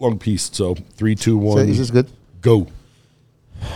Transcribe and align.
long 0.00 0.18
piece. 0.18 0.50
So 0.52 0.74
three, 0.96 1.14
two, 1.14 1.36
one, 1.36 1.58
So 1.58 1.62
is 1.64 1.78
this 1.78 1.90
good? 1.90 2.08
go. 2.40 2.66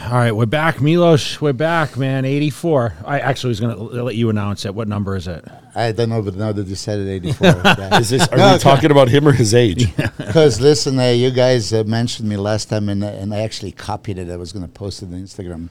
All 0.06 0.12
right, 0.12 0.32
we're 0.32 0.46
back, 0.46 0.80
Milos. 0.80 1.42
We're 1.42 1.52
back, 1.52 1.98
man. 1.98 2.24
Eighty-four. 2.24 2.94
I 3.04 3.20
actually 3.20 3.48
was 3.50 3.60
gonna 3.60 3.76
let 3.76 4.14
you 4.16 4.30
announce 4.30 4.64
it. 4.64 4.74
What 4.74 4.88
number 4.88 5.14
is 5.14 5.28
it? 5.28 5.44
I 5.74 5.92
don't 5.92 6.08
know, 6.08 6.22
but 6.22 6.36
now 6.36 6.52
that 6.52 6.66
you 6.66 6.74
said 6.76 7.00
it, 7.00 7.10
84. 7.10 7.62
Is 8.00 8.08
this? 8.08 8.28
Are 8.28 8.36
No, 8.38 8.52
we 8.52 8.58
talking 8.60 8.92
about 8.92 9.08
him 9.08 9.26
or 9.26 9.32
his 9.32 9.52
age? 9.54 9.88
Because 10.16 10.60
listen, 10.70 10.96
uh, 11.00 11.08
you 11.10 11.32
guys 11.32 11.72
uh, 11.72 11.82
mentioned 11.82 12.28
me 12.28 12.36
last 12.36 12.68
time, 12.68 12.88
and, 12.88 13.02
uh, 13.02 13.08
and 13.08 13.34
I 13.34 13.40
actually 13.40 13.72
copied 13.72 14.16
it. 14.18 14.30
I 14.30 14.36
was 14.36 14.52
going 14.52 14.64
to 14.64 14.70
post 14.70 15.02
it 15.02 15.06
on 15.06 15.14
Instagram. 15.14 15.70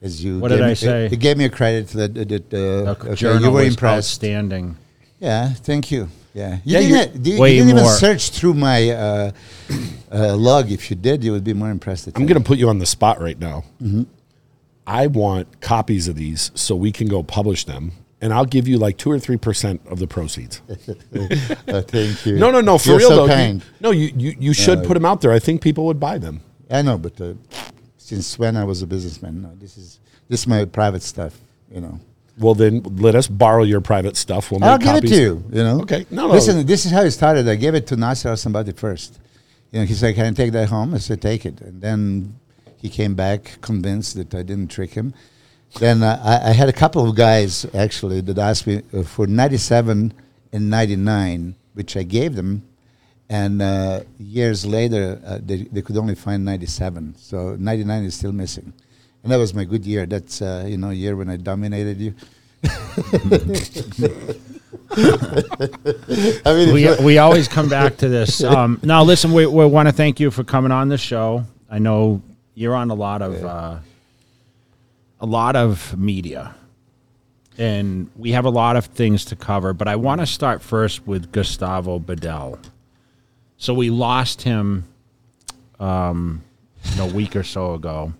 As 0.00 0.22
you, 0.24 0.38
What 0.38 0.50
gave 0.50 0.58
did 0.58 0.64
I 0.66 0.68
me- 0.68 0.74
say? 0.76 1.08
You 1.08 1.16
gave 1.16 1.36
me 1.36 1.46
a 1.46 1.50
credit 1.50 1.88
that, 1.88 2.14
that 2.14 2.54
uh, 2.54 2.56
The 2.58 2.90
okay, 3.00 3.14
journal 3.16 3.42
you 3.42 3.50
were 3.50 3.58
was 3.64 3.68
impressed. 3.74 3.96
Outstanding. 4.22 4.76
Yeah, 5.20 5.50
thank 5.52 5.90
you. 5.90 6.08
Yeah, 6.32 6.58
you 6.64 6.78
Yeah, 6.78 7.04
didn't, 7.04 7.26
you, 7.26 7.32
you 7.34 7.46
didn't 7.46 7.68
even 7.70 7.86
search 7.86 8.30
through 8.30 8.54
my 8.54 8.90
uh, 8.90 9.30
uh, 10.12 10.36
log. 10.36 10.70
If 10.70 10.90
you 10.90 10.96
did, 10.96 11.22
you 11.24 11.32
would 11.32 11.44
be 11.44 11.52
more 11.54 11.70
impressed. 11.70 12.06
I'm 12.08 12.26
going 12.26 12.40
to 12.40 12.46
put 12.46 12.58
you 12.58 12.68
on 12.68 12.78
the 12.78 12.86
spot 12.86 13.20
right 13.20 13.38
now. 13.38 13.64
Mm-hmm. 13.82 14.02
I 14.86 15.06
want 15.08 15.60
copies 15.60 16.08
of 16.08 16.16
these 16.16 16.50
so 16.54 16.74
we 16.74 16.90
can 16.92 17.06
go 17.08 17.22
publish 17.22 17.64
them, 17.64 17.92
and 18.20 18.32
I'll 18.32 18.44
give 18.46 18.66
you 18.66 18.78
like 18.78 18.96
two 18.96 19.10
or 19.10 19.18
three 19.18 19.36
percent 19.36 19.80
of 19.86 19.98
the 19.98 20.06
proceeds. 20.06 20.62
Uh, 21.68 21.82
thank 21.82 22.26
you. 22.26 22.36
No, 22.38 22.50
no, 22.50 22.60
no, 22.60 22.78
for 22.78 22.90
You're 22.90 22.98
real 22.98 23.08
so 23.10 23.26
though. 23.26 23.36
you- 23.36 23.60
no, 23.80 23.90
you 23.90 24.12
you, 24.16 24.36
you 24.38 24.52
should 24.54 24.84
put 24.84 24.94
them 24.94 25.04
out 25.04 25.20
there. 25.20 25.32
I 25.32 25.38
think 25.38 25.62
people 25.62 25.84
would 25.86 26.00
buy 26.00 26.18
them. 26.18 26.40
I 26.70 26.82
know, 26.82 26.96
but 26.96 27.20
uh, 27.20 27.34
since 27.98 28.38
when 28.38 28.56
I 28.56 28.64
was 28.64 28.82
a 28.82 28.86
businessman, 28.86 29.42
no, 29.42 29.54
this 29.56 29.76
is 29.76 30.00
this 30.28 30.40
is 30.40 30.46
my 30.46 30.64
private 30.64 31.02
stuff. 31.02 31.38
You 31.70 31.80
know, 31.82 32.00
Well, 32.40 32.54
then 32.54 32.82
let 32.96 33.14
us 33.14 33.28
borrow 33.28 33.62
your 33.64 33.82
private 33.82 34.16
stuff. 34.16 34.50
We'll 34.50 34.60
make 34.60 34.70
I'll 34.70 34.78
give 34.78 35.04
it 35.04 35.08
to 35.08 35.14
you. 35.14 35.44
You 35.52 35.62
know. 35.62 35.80
Okay. 35.82 36.06
No, 36.10 36.26
no. 36.26 36.32
Listen, 36.32 36.66
this 36.66 36.86
is 36.86 36.90
how 36.90 37.02
it 37.02 37.10
started. 37.10 37.46
I 37.46 37.54
gave 37.56 37.74
it 37.74 37.86
to 37.88 37.96
Nasser 37.96 38.30
or 38.30 38.36
somebody 38.36 38.72
first. 38.72 39.18
You 39.70 39.80
know, 39.80 39.86
he 39.86 39.94
said, 39.94 40.14
"Can 40.14 40.26
I 40.26 40.32
take 40.32 40.52
that 40.52 40.68
home?" 40.70 40.94
I 40.94 40.98
said, 40.98 41.20
"Take 41.20 41.44
it." 41.44 41.60
And 41.60 41.82
then 41.82 42.40
he 42.78 42.88
came 42.88 43.14
back 43.14 43.58
convinced 43.60 44.16
that 44.16 44.34
I 44.34 44.42
didn't 44.42 44.70
trick 44.70 44.94
him. 44.94 45.12
Then 45.78 46.02
uh, 46.02 46.20
I, 46.24 46.50
I 46.50 46.52
had 46.52 46.68
a 46.68 46.72
couple 46.72 47.08
of 47.08 47.14
guys 47.14 47.66
actually 47.74 48.20
that 48.22 48.38
asked 48.38 48.66
me 48.66 48.82
uh, 48.92 49.02
for 49.02 49.26
'97 49.26 50.12
and 50.52 50.70
'99, 50.70 51.54
which 51.74 51.96
I 51.96 52.02
gave 52.02 52.34
them. 52.34 52.62
And 53.28 53.62
uh, 53.62 54.00
years 54.18 54.66
later, 54.66 55.20
uh, 55.24 55.38
they, 55.40 55.58
they 55.70 55.82
could 55.82 55.96
only 55.96 56.16
find 56.16 56.44
'97, 56.44 57.14
so 57.16 57.54
'99 57.56 58.04
is 58.04 58.14
still 58.14 58.32
missing. 58.32 58.72
And 59.22 59.32
that 59.32 59.36
was 59.36 59.52
my 59.54 59.64
good 59.64 59.84
year. 59.84 60.06
That's 60.06 60.40
uh, 60.40 60.64
you 60.66 60.76
know 60.78 60.90
year 60.90 61.16
when 61.16 61.28
I 61.28 61.36
dominated 61.36 61.98
you. 61.98 62.14
I 64.92 66.54
mean, 66.54 66.72
we, 66.74 66.94
we 67.04 67.18
always 67.18 67.48
come 67.48 67.68
back 67.68 67.96
to 67.98 68.08
this. 68.08 68.42
Um, 68.50 68.80
now, 68.82 69.04
listen, 69.04 69.32
we, 69.32 69.46
we 69.46 69.64
want 69.66 69.88
to 69.88 69.92
thank 69.92 70.18
you 70.18 70.30
for 70.32 70.42
coming 70.42 70.72
on 70.72 70.88
the 70.88 70.98
show. 70.98 71.44
I 71.70 71.78
know 71.78 72.20
you're 72.54 72.74
on 72.74 72.90
a 72.90 72.94
lot 72.94 73.22
of 73.22 73.44
uh, 73.44 73.78
a 75.20 75.26
lot 75.26 75.54
of 75.54 75.96
media, 75.96 76.54
and 77.56 78.10
we 78.16 78.32
have 78.32 78.44
a 78.44 78.50
lot 78.50 78.76
of 78.76 78.86
things 78.86 79.24
to 79.26 79.36
cover. 79.36 79.72
But 79.72 79.86
I 79.86 79.96
want 79.96 80.20
to 80.20 80.26
start 80.26 80.62
first 80.62 81.06
with 81.06 81.30
Gustavo 81.30 82.00
Badell. 82.00 82.58
So 83.56 83.72
we 83.72 83.90
lost 83.90 84.42
him, 84.42 84.84
um, 85.78 86.42
a 86.98 87.06
week 87.06 87.36
or 87.36 87.44
so 87.44 87.74
ago, 87.74 88.14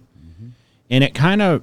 and 0.91 1.05
it 1.05 1.15
kind 1.15 1.41
of 1.41 1.63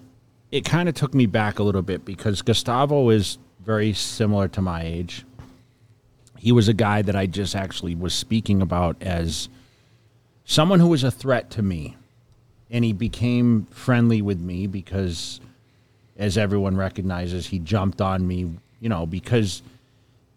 it 0.51 0.63
kind 0.63 0.87
of 0.87 0.95
took 0.95 1.13
me 1.13 1.25
back 1.25 1.59
a 1.59 1.63
little 1.63 1.81
bit 1.81 2.05
because 2.05 2.41
Gustavo 2.41 3.09
is 3.09 3.37
very 3.63 3.93
similar 3.93 4.47
to 4.47 4.61
my 4.61 4.83
age 4.83 5.25
he 6.37 6.51
was 6.51 6.67
a 6.67 6.73
guy 6.73 7.01
that 7.01 7.15
I 7.15 7.25
just 7.25 7.55
actually 7.55 7.95
was 7.95 8.13
speaking 8.13 8.61
about 8.61 8.95
as 9.01 9.49
someone 10.45 10.79
who 10.79 10.87
was 10.87 11.03
a 11.03 11.11
threat 11.11 11.49
to 11.51 11.61
me. 11.61 11.95
And 12.69 12.83
he 12.83 12.93
became 12.93 13.65
friendly 13.65 14.21
with 14.21 14.39
me 14.39 14.67
because, 14.67 15.39
as 16.17 16.37
everyone 16.37 16.75
recognizes, 16.75 17.47
he 17.47 17.59
jumped 17.59 18.01
on 18.01 18.27
me, 18.27 18.51
you 18.81 18.89
know, 18.89 19.05
because 19.05 19.61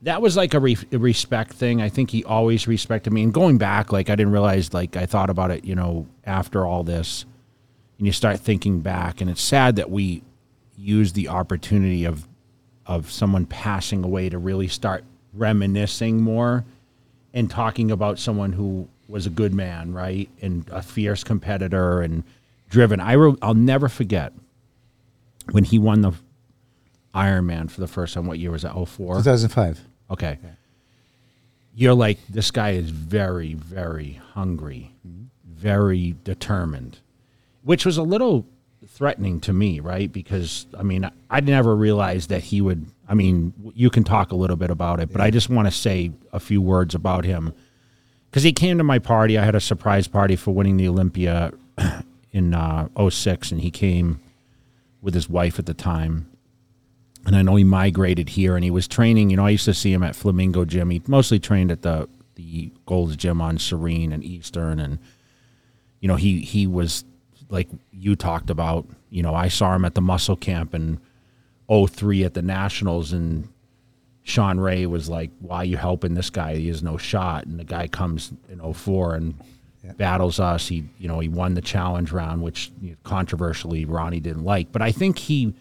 that 0.03 0.23
was 0.23 0.37
like 0.37 0.55
a, 0.55 0.61
re- 0.61 0.77
a 0.93 0.99
respect 0.99 1.53
thing. 1.53 1.83
I 1.83 1.89
think 1.89 2.11
he 2.11 2.23
always 2.25 2.69
respected 2.69 3.13
me. 3.13 3.25
And 3.25 3.35
going 3.35 3.59
back, 3.59 3.93
like, 3.93 4.11
I 4.11 4.15
didn't 4.15 4.33
realize, 4.33 4.73
like, 4.73 4.97
I 4.97 5.07
thought 5.07 5.29
about 5.29 5.51
it, 5.51 5.65
you 5.65 5.75
know, 5.75 6.07
after 6.25 6.65
all 6.65 6.85
this. 6.85 7.25
And 8.01 8.07
you 8.07 8.15
start 8.15 8.41
thinking 8.41 8.81
back, 8.81 9.21
and 9.21 9.29
it's 9.29 9.43
sad 9.43 9.77
that 9.77 9.91
we 9.91 10.23
use 10.75 11.13
the 11.13 11.29
opportunity 11.29 12.07
of 12.07 12.27
of 12.87 13.11
someone 13.11 13.45
passing 13.45 14.03
away 14.03 14.31
to 14.31 14.39
really 14.39 14.69
start 14.69 15.05
reminiscing 15.35 16.23
more 16.23 16.65
and 17.35 17.51
talking 17.51 17.91
about 17.91 18.19
someone 18.19 18.53
who 18.53 18.89
was 19.07 19.27
a 19.27 19.31
good 19.31 19.53
man, 19.53 19.93
right? 19.93 20.31
And 20.41 20.67
a 20.71 20.81
fierce 20.81 21.23
competitor 21.23 22.01
and 22.01 22.25
driven. 22.71 23.01
I 23.01 23.13
re- 23.13 23.37
I'll 23.43 23.53
never 23.53 23.91
forget 23.91 24.33
when 25.51 25.65
he 25.65 25.79
won 25.79 26.01
the 26.01 26.13
Ironman 27.15 27.71
for 27.71 27.83
the 27.83 27.87
first 27.87 28.15
time. 28.15 28.25
What 28.25 28.39
year 28.39 28.51
was 28.51 28.63
that? 28.63 28.73
04? 28.73 29.17
2005. 29.17 29.81
Okay. 30.11 30.39
You're 31.75 31.93
like, 31.93 32.19
this 32.29 32.51
guy 32.51 32.71
is 32.71 32.89
very, 32.89 33.53
very 33.53 34.21
hungry, 34.33 34.95
mm-hmm. 35.07 35.27
very 35.45 36.17
determined, 36.25 36.99
which 37.71 37.87
was 37.87 37.97
a 37.99 38.03
little 38.03 38.45
threatening 38.89 39.39
to 39.39 39.53
me, 39.53 39.79
right? 39.79 40.13
Because, 40.13 40.67
I 40.77 40.83
mean, 40.83 41.09
I, 41.31 41.39
never 41.39 41.77
realized 41.77 42.29
that 42.31 42.43
he 42.43 42.61
would. 42.61 42.85
I 43.09 43.15
mean, 43.15 43.55
you 43.77 43.91
can 43.91 44.03
talk 44.03 44.33
a 44.33 44.35
little 44.35 44.57
bit 44.57 44.71
about 44.71 44.99
it, 44.99 45.13
but 45.13 45.21
I 45.21 45.31
just 45.31 45.49
want 45.49 45.69
to 45.69 45.71
say 45.71 46.11
a 46.33 46.41
few 46.41 46.61
words 46.61 46.97
about 46.97 47.25
him. 47.25 47.55
Because 48.29 48.43
he 48.43 48.53
came 48.53 48.77
to 48.79 48.83
my 48.83 48.99
party. 48.99 49.39
I 49.39 49.45
had 49.45 49.55
a 49.55 49.61
surprise 49.61 50.09
party 50.09 50.35
for 50.35 50.53
winning 50.53 50.79
the 50.79 50.89
Olympia 50.89 51.53
in 52.33 52.55
uh, 52.55 52.89
06, 53.09 53.53
and 53.53 53.61
he 53.61 53.71
came 53.71 54.19
with 55.01 55.15
his 55.15 55.29
wife 55.29 55.61
at 55.61 55.67
the 55.67 55.75
time 55.75 56.27
and 57.27 57.37
I 57.37 57.43
know 57.43 57.55
he 57.55 57.63
migrated 57.63 58.31
here 58.31 58.57
and 58.57 58.65
he 58.65 58.71
was 58.73 58.89
training. 58.89 59.31
You 59.31 59.37
know, 59.37 59.47
I 59.47 59.51
used 59.51 59.67
to 59.67 59.75
see 59.75 59.93
him 59.93 60.03
at 60.03 60.17
Flamingo 60.17 60.65
Gym. 60.65 60.91
He 60.91 61.03
mostly 61.07 61.39
trained 61.39 61.71
at 61.71 61.83
the 61.83 62.09
the 62.35 62.73
Gold's 62.87 63.15
Gym 63.15 63.41
on 63.41 63.59
Serene 63.59 64.13
and 64.13 64.25
Eastern, 64.25 64.81
and 64.81 64.99
you 66.01 66.09
know, 66.09 66.17
he 66.17 66.41
he 66.41 66.67
was 66.67 67.05
like 67.51 67.69
you 67.93 68.17
talked 68.17 68.49
about. 68.51 68.87
You 69.11 69.23
know, 69.23 69.35
I 69.35 69.49
saw 69.49 69.75
him 69.75 69.85
at 69.85 69.95
the 69.95 70.01
Muscle 70.01 70.37
Camp 70.37 70.75
in 70.75 70.99
03 71.69 72.25
at 72.25 72.35
the 72.35 72.43
Nationals, 72.43 73.13
and 73.13 73.49
Shawn 74.23 74.59
Ray 74.61 74.87
was 74.87 75.09
like, 75.09 75.31
"Why 75.41 75.59
are 75.59 75.65
you 75.65 75.77
helping 75.77 76.15
this 76.15 76.31
guy? 76.31 76.57
He 76.57 76.69
has 76.69 76.83
no 76.83 76.97
shot." 76.97 77.47
And 77.47 77.59
the 77.59 77.65
guy 77.65 77.87
comes 77.89 78.33
in 78.49 78.61
04 78.61 79.15
and 79.17 79.35
battles 79.97 80.39
us. 80.39 80.69
He, 80.69 80.85
you 80.99 81.09
know, 81.09 81.19
he 81.21 81.29
won 81.29 81.55
the 81.55 81.61
challenge 81.61 82.13
round, 82.13 82.43
which 82.43 82.71
controversially 83.03 83.85
Ronnie 83.85 84.21
didn't 84.21 84.45
like. 84.45 84.71
But 84.73 84.83
I 84.83 84.93
think 84.93 85.19
he 85.19 85.55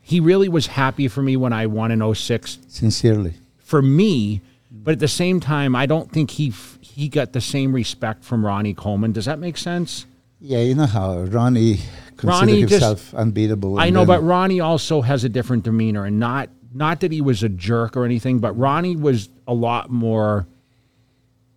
he 0.00 0.18
really 0.20 0.48
was 0.48 0.66
happy 0.66 1.06
for 1.08 1.22
me 1.22 1.36
when 1.36 1.52
I 1.52 1.66
won 1.66 1.90
in 1.92 2.14
06 2.14 2.58
Sincerely. 2.68 3.34
for 3.58 3.80
me. 3.80 4.40
But 4.74 4.92
at 4.92 4.98
the 4.98 5.06
same 5.08 5.38
time, 5.38 5.76
I 5.76 5.86
don't 5.86 6.10
think 6.10 6.30
he 6.32 6.48
f- 6.48 6.78
he 6.80 7.08
got 7.08 7.32
the 7.34 7.40
same 7.40 7.72
respect 7.72 8.24
from 8.24 8.44
Ronnie 8.44 8.74
Coleman. 8.74 9.12
Does 9.12 9.26
that 9.26 9.38
make 9.38 9.56
sense? 9.56 10.06
Yeah, 10.44 10.58
you 10.58 10.74
know 10.74 10.86
how 10.86 11.20
Ronnie 11.20 11.76
considered 12.16 12.24
Ronnie 12.24 12.60
just- 12.62 12.72
himself 12.72 13.14
unbeatable. 13.14 13.78
I 13.78 13.90
know, 13.90 14.00
then- 14.00 14.08
but 14.08 14.24
Ronnie 14.24 14.58
also 14.60 15.00
has 15.02 15.22
a 15.22 15.28
different 15.28 15.62
demeanor, 15.62 16.04
and 16.04 16.18
not 16.18 16.50
not 16.74 17.00
that 17.00 17.12
he 17.12 17.20
was 17.20 17.42
a 17.42 17.48
jerk 17.50 17.96
or 17.98 18.04
anything, 18.06 18.38
but 18.38 18.58
Ronnie 18.58 18.96
was 18.96 19.28
a 19.46 19.54
lot 19.54 19.90
more. 19.90 20.46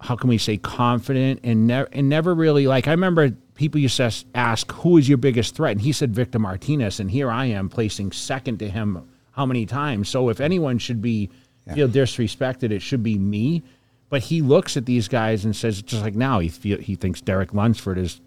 How 0.01 0.16
can 0.16 0.29
we 0.29 0.38
say 0.38 0.57
confident 0.57 1.40
and 1.44 1.66
never 1.68 1.90
and 1.91 2.09
never 2.09 2.36
really 2.36 2.68
like 2.68 2.88
I 2.88 2.92
remember 2.92 3.31
people 3.56 3.80
used 3.81 3.98
to 3.98 4.12
ask- 4.36 4.71
who 4.74 4.98
is 4.98 5.07
your 5.10 5.18
biggest 5.18 5.56
threat, 5.56 5.71
and 5.71 5.81
he 5.81 5.92
said 5.92 6.13
Victor 6.13 6.38
Martinez, 6.38 7.00
and 7.00 7.10
here 7.10 7.31
I 7.31 7.45
am 7.45 7.69
placing 7.69 8.12
second 8.12 8.60
to 8.60 8.69
him 8.69 9.00
how 9.31 9.45
many 9.45 9.65
times. 9.65 10.10
So 10.10 10.30
if 10.30 10.39
anyone 10.39 10.77
should 10.77 11.01
be 11.01 11.30
feel 11.74 11.88
disrespected, 11.89 12.69
it 12.71 12.81
should 12.83 13.01
be 13.01 13.18
me. 13.18 13.63
But 14.10 14.24
he 14.24 14.42
looks 14.44 14.77
at 14.77 14.86
these 14.86 15.07
guys 15.07 15.44
and 15.44 15.56
says, 15.56 15.81
just 15.81 16.04
like 16.04 16.13
now, 16.15 16.38
he 16.39 16.48
feel, 16.50 16.77
he 16.77 16.94
thinks 16.95 17.21
Derek 17.21 17.54
Lunsford 17.56 17.98
is 17.98 18.21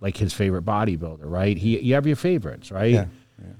like 0.00 0.16
his 0.16 0.32
favorite 0.32 0.64
bodybuilder, 0.64 1.20
right? 1.22 1.56
He 1.56 1.80
you 1.80 1.94
have 1.94 2.06
your 2.06 2.16
favorites, 2.16 2.70
right? 2.70 2.92
Yeah, 2.92 3.06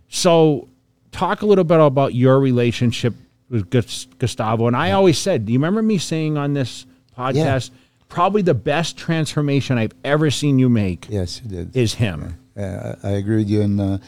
So, 0.08 0.68
talk 1.12 1.42
a 1.42 1.46
little 1.46 1.64
bit 1.64 1.80
about 1.80 2.14
your 2.14 2.38
relationship 2.40 3.14
with 3.48 3.70
Gustavo. 4.18 4.66
And 4.66 4.76
I 4.76 4.92
always 4.92 5.18
said, 5.18 5.46
do 5.46 5.52
you 5.52 5.58
remember 5.58 5.82
me 5.82 5.98
saying 5.98 6.36
on 6.36 6.52
this 6.52 6.84
podcast, 7.16 7.70
probably 8.08 8.42
the 8.42 8.54
best 8.54 8.96
transformation 8.96 9.78
I've 9.78 9.94
ever 10.04 10.30
seen 10.30 10.58
you 10.58 10.68
make 10.68 11.06
yes, 11.08 11.40
you 11.42 11.50
did. 11.50 11.76
is 11.76 11.94
him. 11.94 12.38
Uh, 12.56 12.94
I 13.02 13.10
agree 13.10 13.36
with 13.36 13.48
you, 13.48 13.62
and 13.62 13.80
uh, 13.80 13.98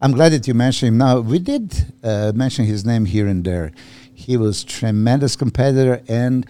I'm 0.00 0.12
glad 0.12 0.32
that 0.32 0.46
you 0.46 0.54
mentioned 0.54 0.88
him. 0.88 0.98
Now 0.98 1.20
we 1.20 1.38
did 1.38 1.92
uh, 2.02 2.32
mention 2.34 2.64
his 2.64 2.84
name 2.84 3.04
here 3.04 3.26
and 3.26 3.44
there. 3.44 3.72
He 4.12 4.36
was 4.36 4.64
tremendous 4.64 5.36
competitor 5.36 6.02
and 6.08 6.46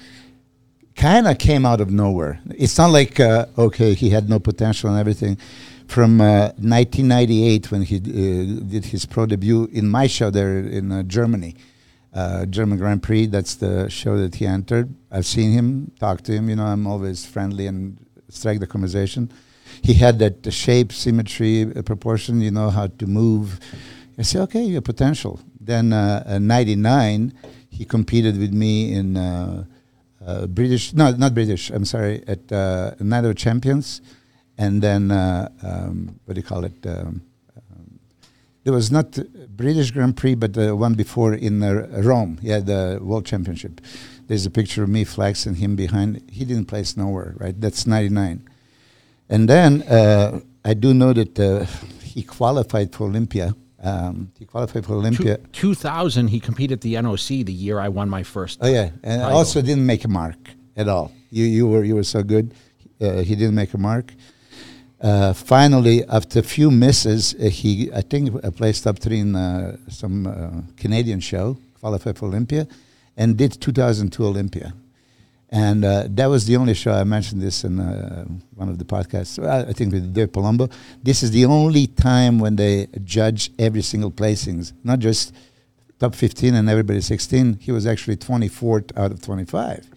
kind 0.97 1.29
of 1.29 1.39
came 1.39 1.65
out 1.67 1.81
of 1.81 1.91
nowhere. 1.91 2.41
It's 2.51 2.79
not 2.79 2.91
like 2.91 3.21
uh, 3.21 3.47
okay, 3.57 3.95
he 3.95 4.11
had 4.11 4.29
no 4.29 4.41
potential 4.41 4.91
and 4.91 4.99
everything. 4.99 5.39
From 5.87 6.21
uh, 6.21 6.51
1998, 6.59 7.71
when 7.71 7.83
he 7.83 7.97
uh, 7.97 8.61
did 8.69 8.87
his 8.87 9.07
pro 9.07 9.27
debut 9.27 9.69
in 9.73 9.89
my 9.89 10.09
show 10.09 10.31
there 10.31 10.59
in 10.59 10.91
uh, 10.91 11.05
Germany, 11.05 11.55
uh, 12.13 12.45
German 12.47 12.79
Grand 12.79 13.03
Prix. 13.05 13.27
That's 13.27 13.55
the 13.55 13.89
show 13.89 14.19
that 14.19 14.35
he 14.35 14.47
entered. 14.47 14.93
I've 15.13 15.27
seen 15.27 15.53
him, 15.53 15.93
talked 16.01 16.25
to 16.25 16.33
him. 16.33 16.49
You 16.49 16.57
know, 16.57 16.65
I'm 16.65 16.89
always 16.89 17.25
friendly 17.25 17.69
and 17.69 17.99
strike 18.29 18.59
the 18.59 18.67
conversation. 18.67 19.31
He 19.83 19.95
had 19.95 20.19
that 20.19 20.53
shape, 20.53 20.93
symmetry, 20.93 21.71
proportion. 21.85 22.41
You 22.41 22.51
know 22.51 22.71
how 22.71 22.89
to 22.89 23.07
move. 23.07 23.61
I 24.19 24.23
said, 24.23 24.41
okay, 24.43 24.63
you 24.63 24.77
have 24.77 24.85
potential. 24.85 25.39
Then 25.61 25.93
uh, 25.93 26.39
'99, 26.41 27.33
he 27.69 27.85
competed 27.85 28.39
with 28.39 28.53
me 28.53 28.93
in 28.93 29.17
uh, 29.17 29.65
uh, 30.27 30.47
British, 30.47 30.93
no, 30.93 31.13
not 31.13 31.35
British. 31.35 31.71
I'm 31.71 31.85
sorry, 31.85 32.25
at 32.27 32.51
uh, 32.51 32.95
Night 32.99 33.25
of 33.25 33.37
Champions, 33.37 34.01
and 34.59 34.83
then 34.83 35.11
uh, 35.13 35.49
um, 35.63 36.19
what 36.25 36.35
do 36.35 36.41
you 36.41 36.47
call 36.47 36.65
it? 36.65 36.85
Um, 36.85 37.23
um, 37.57 38.01
there 38.65 38.73
was 38.73 38.91
not 38.91 39.19
British 39.57 39.93
Grand 39.93 40.17
Prix, 40.17 40.35
but 40.35 40.55
the 40.55 40.75
one 40.75 40.95
before 40.95 41.33
in 41.33 41.63
uh, 41.63 41.87
Rome. 42.03 42.41
Yeah, 42.43 42.59
the 42.59 42.99
World 43.01 43.25
Championship. 43.25 43.81
There's 44.27 44.45
a 44.45 44.51
picture 44.51 44.83
of 44.83 44.89
me, 44.89 45.05
Flex, 45.05 45.47
and 45.47 45.59
him 45.59 45.77
behind. 45.77 46.29
He 46.33 46.45
didn't 46.45 46.67
place 46.67 46.97
nowhere, 46.97 47.35
right? 47.37 47.59
That's 47.59 47.87
'99. 47.87 48.49
And 49.29 49.49
then 49.49 49.83
uh, 49.83 50.41
I 50.65 50.75
do 50.75 50.93
know 50.93 51.13
that 51.13 51.69
he 52.03 52.25
qualified 52.25 52.93
for 52.93 53.05
Olympia. 53.05 53.55
Um, 53.83 54.33
he 54.39 54.47
qualified 54.47 54.87
for 54.87 54.95
Olympia. 54.95 55.37
Two, 55.53 55.75
2000, 55.75 56.29
he 56.29 56.41
competed 56.41 56.79
at 56.79 56.81
the 56.81 56.95
NOC 56.95 57.45
the 57.45 57.53
year 57.53 57.79
I 57.79 57.89
won 57.89 58.09
my 58.09 58.23
first. 58.23 58.59
Oh 58.63 58.69
yeah, 58.69 58.91
and 59.03 59.23
Title. 59.23 59.37
also 59.37 59.61
didn't 59.61 59.87
make 59.87 60.05
a 60.05 60.09
mark 60.09 60.39
at 60.77 60.89
all. 60.89 61.13
You 61.31 61.45
you 61.45 61.67
were 61.67 61.85
you 61.85 61.95
were 61.95 62.05
so 62.05 62.23
good. 62.23 62.55
Uh, 63.01 63.19
he 63.19 63.35
didn't 63.35 63.55
make 63.55 63.75
a 63.75 63.79
mark. 63.79 64.15
Uh, 65.01 65.35
finally, 65.35 66.05
after 66.09 66.39
a 66.39 66.43
few 66.43 66.71
misses, 66.71 67.35
uh, 67.35 67.51
he 67.51 67.91
I 67.93 68.01
think 68.01 68.43
uh, 68.43 68.51
placed 68.51 68.85
top 68.85 68.99
three 68.99 69.21
in 69.21 69.37
uh, 69.37 69.77
some 69.89 70.27
uh, 70.27 70.63
Canadian 70.77 71.21
show, 71.21 71.59
qualified 71.81 72.17
for 72.17 72.27
Olympia, 72.27 72.67
and 73.17 73.37
did 73.37 73.61
2002 73.61 74.25
Olympia. 74.25 74.73
And 75.51 75.85
uh, 75.85 76.09
that 76.11 76.27
was 76.27 76.47
the 76.47 76.57
only 76.57 76.75
show 76.75 76.93
I 76.93 77.05
mentioned 77.05 77.41
this 77.41 77.63
in 77.63 77.79
uh, 77.79 78.25
one 78.55 78.69
of 78.69 78.79
the 78.79 78.85
podcasts. 78.85 79.39
I 79.45 79.69
I 79.69 79.73
think 79.73 79.93
with 79.93 80.13
Dave 80.13 80.33
Palumbo. 80.33 80.71
This 81.03 81.23
is 81.23 81.31
the 81.31 81.45
only 81.45 81.87
time 81.87 82.39
when 82.39 82.57
they 82.57 82.89
judge 83.05 83.51
every 83.59 83.83
single 83.83 84.11
placings, 84.11 84.73
not 84.83 84.99
just 84.99 85.33
top 85.99 86.15
15 86.15 86.55
and 86.55 86.69
everybody 86.69 87.01
16. 87.01 87.59
He 87.61 87.73
was 87.73 87.87
actually 87.87 88.17
24th 88.17 88.97
out 88.99 89.13
of 89.13 89.23
25. 89.23 89.89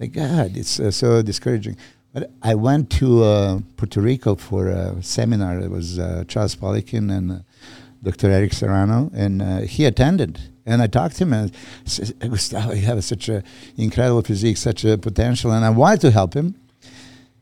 Like 0.00 0.12
God, 0.12 0.56
it's 0.56 0.80
uh, 0.80 0.90
so 0.90 1.22
discouraging. 1.22 1.76
But 2.12 2.30
I 2.42 2.54
went 2.54 2.90
to 2.92 3.24
uh, 3.24 3.58
Puerto 3.76 4.00
Rico 4.00 4.36
for 4.36 4.68
a 4.68 5.02
seminar. 5.02 5.58
It 5.58 5.70
was 5.70 5.98
uh, 5.98 6.24
Charles 6.28 6.56
Poliquin 6.56 7.10
and 7.10 7.32
uh, 7.32 7.38
Dr. 8.02 8.30
Eric 8.30 8.52
Serrano, 8.52 9.10
and 9.14 9.42
uh, 9.42 9.58
he 9.60 9.84
attended. 9.84 10.38
And 10.66 10.80
I 10.80 10.86
talked 10.86 11.16
to 11.16 11.24
him 11.24 11.32
and 11.32 11.52
Gustavo, 12.20 12.72
you 12.72 12.82
have 12.82 13.02
such 13.04 13.28
an 13.28 13.44
incredible 13.76 14.22
physique, 14.22 14.56
such 14.56 14.84
a 14.84 14.96
potential. 14.96 15.52
And 15.52 15.64
I 15.64 15.70
wanted 15.70 16.00
to 16.02 16.10
help 16.10 16.34
him. 16.34 16.54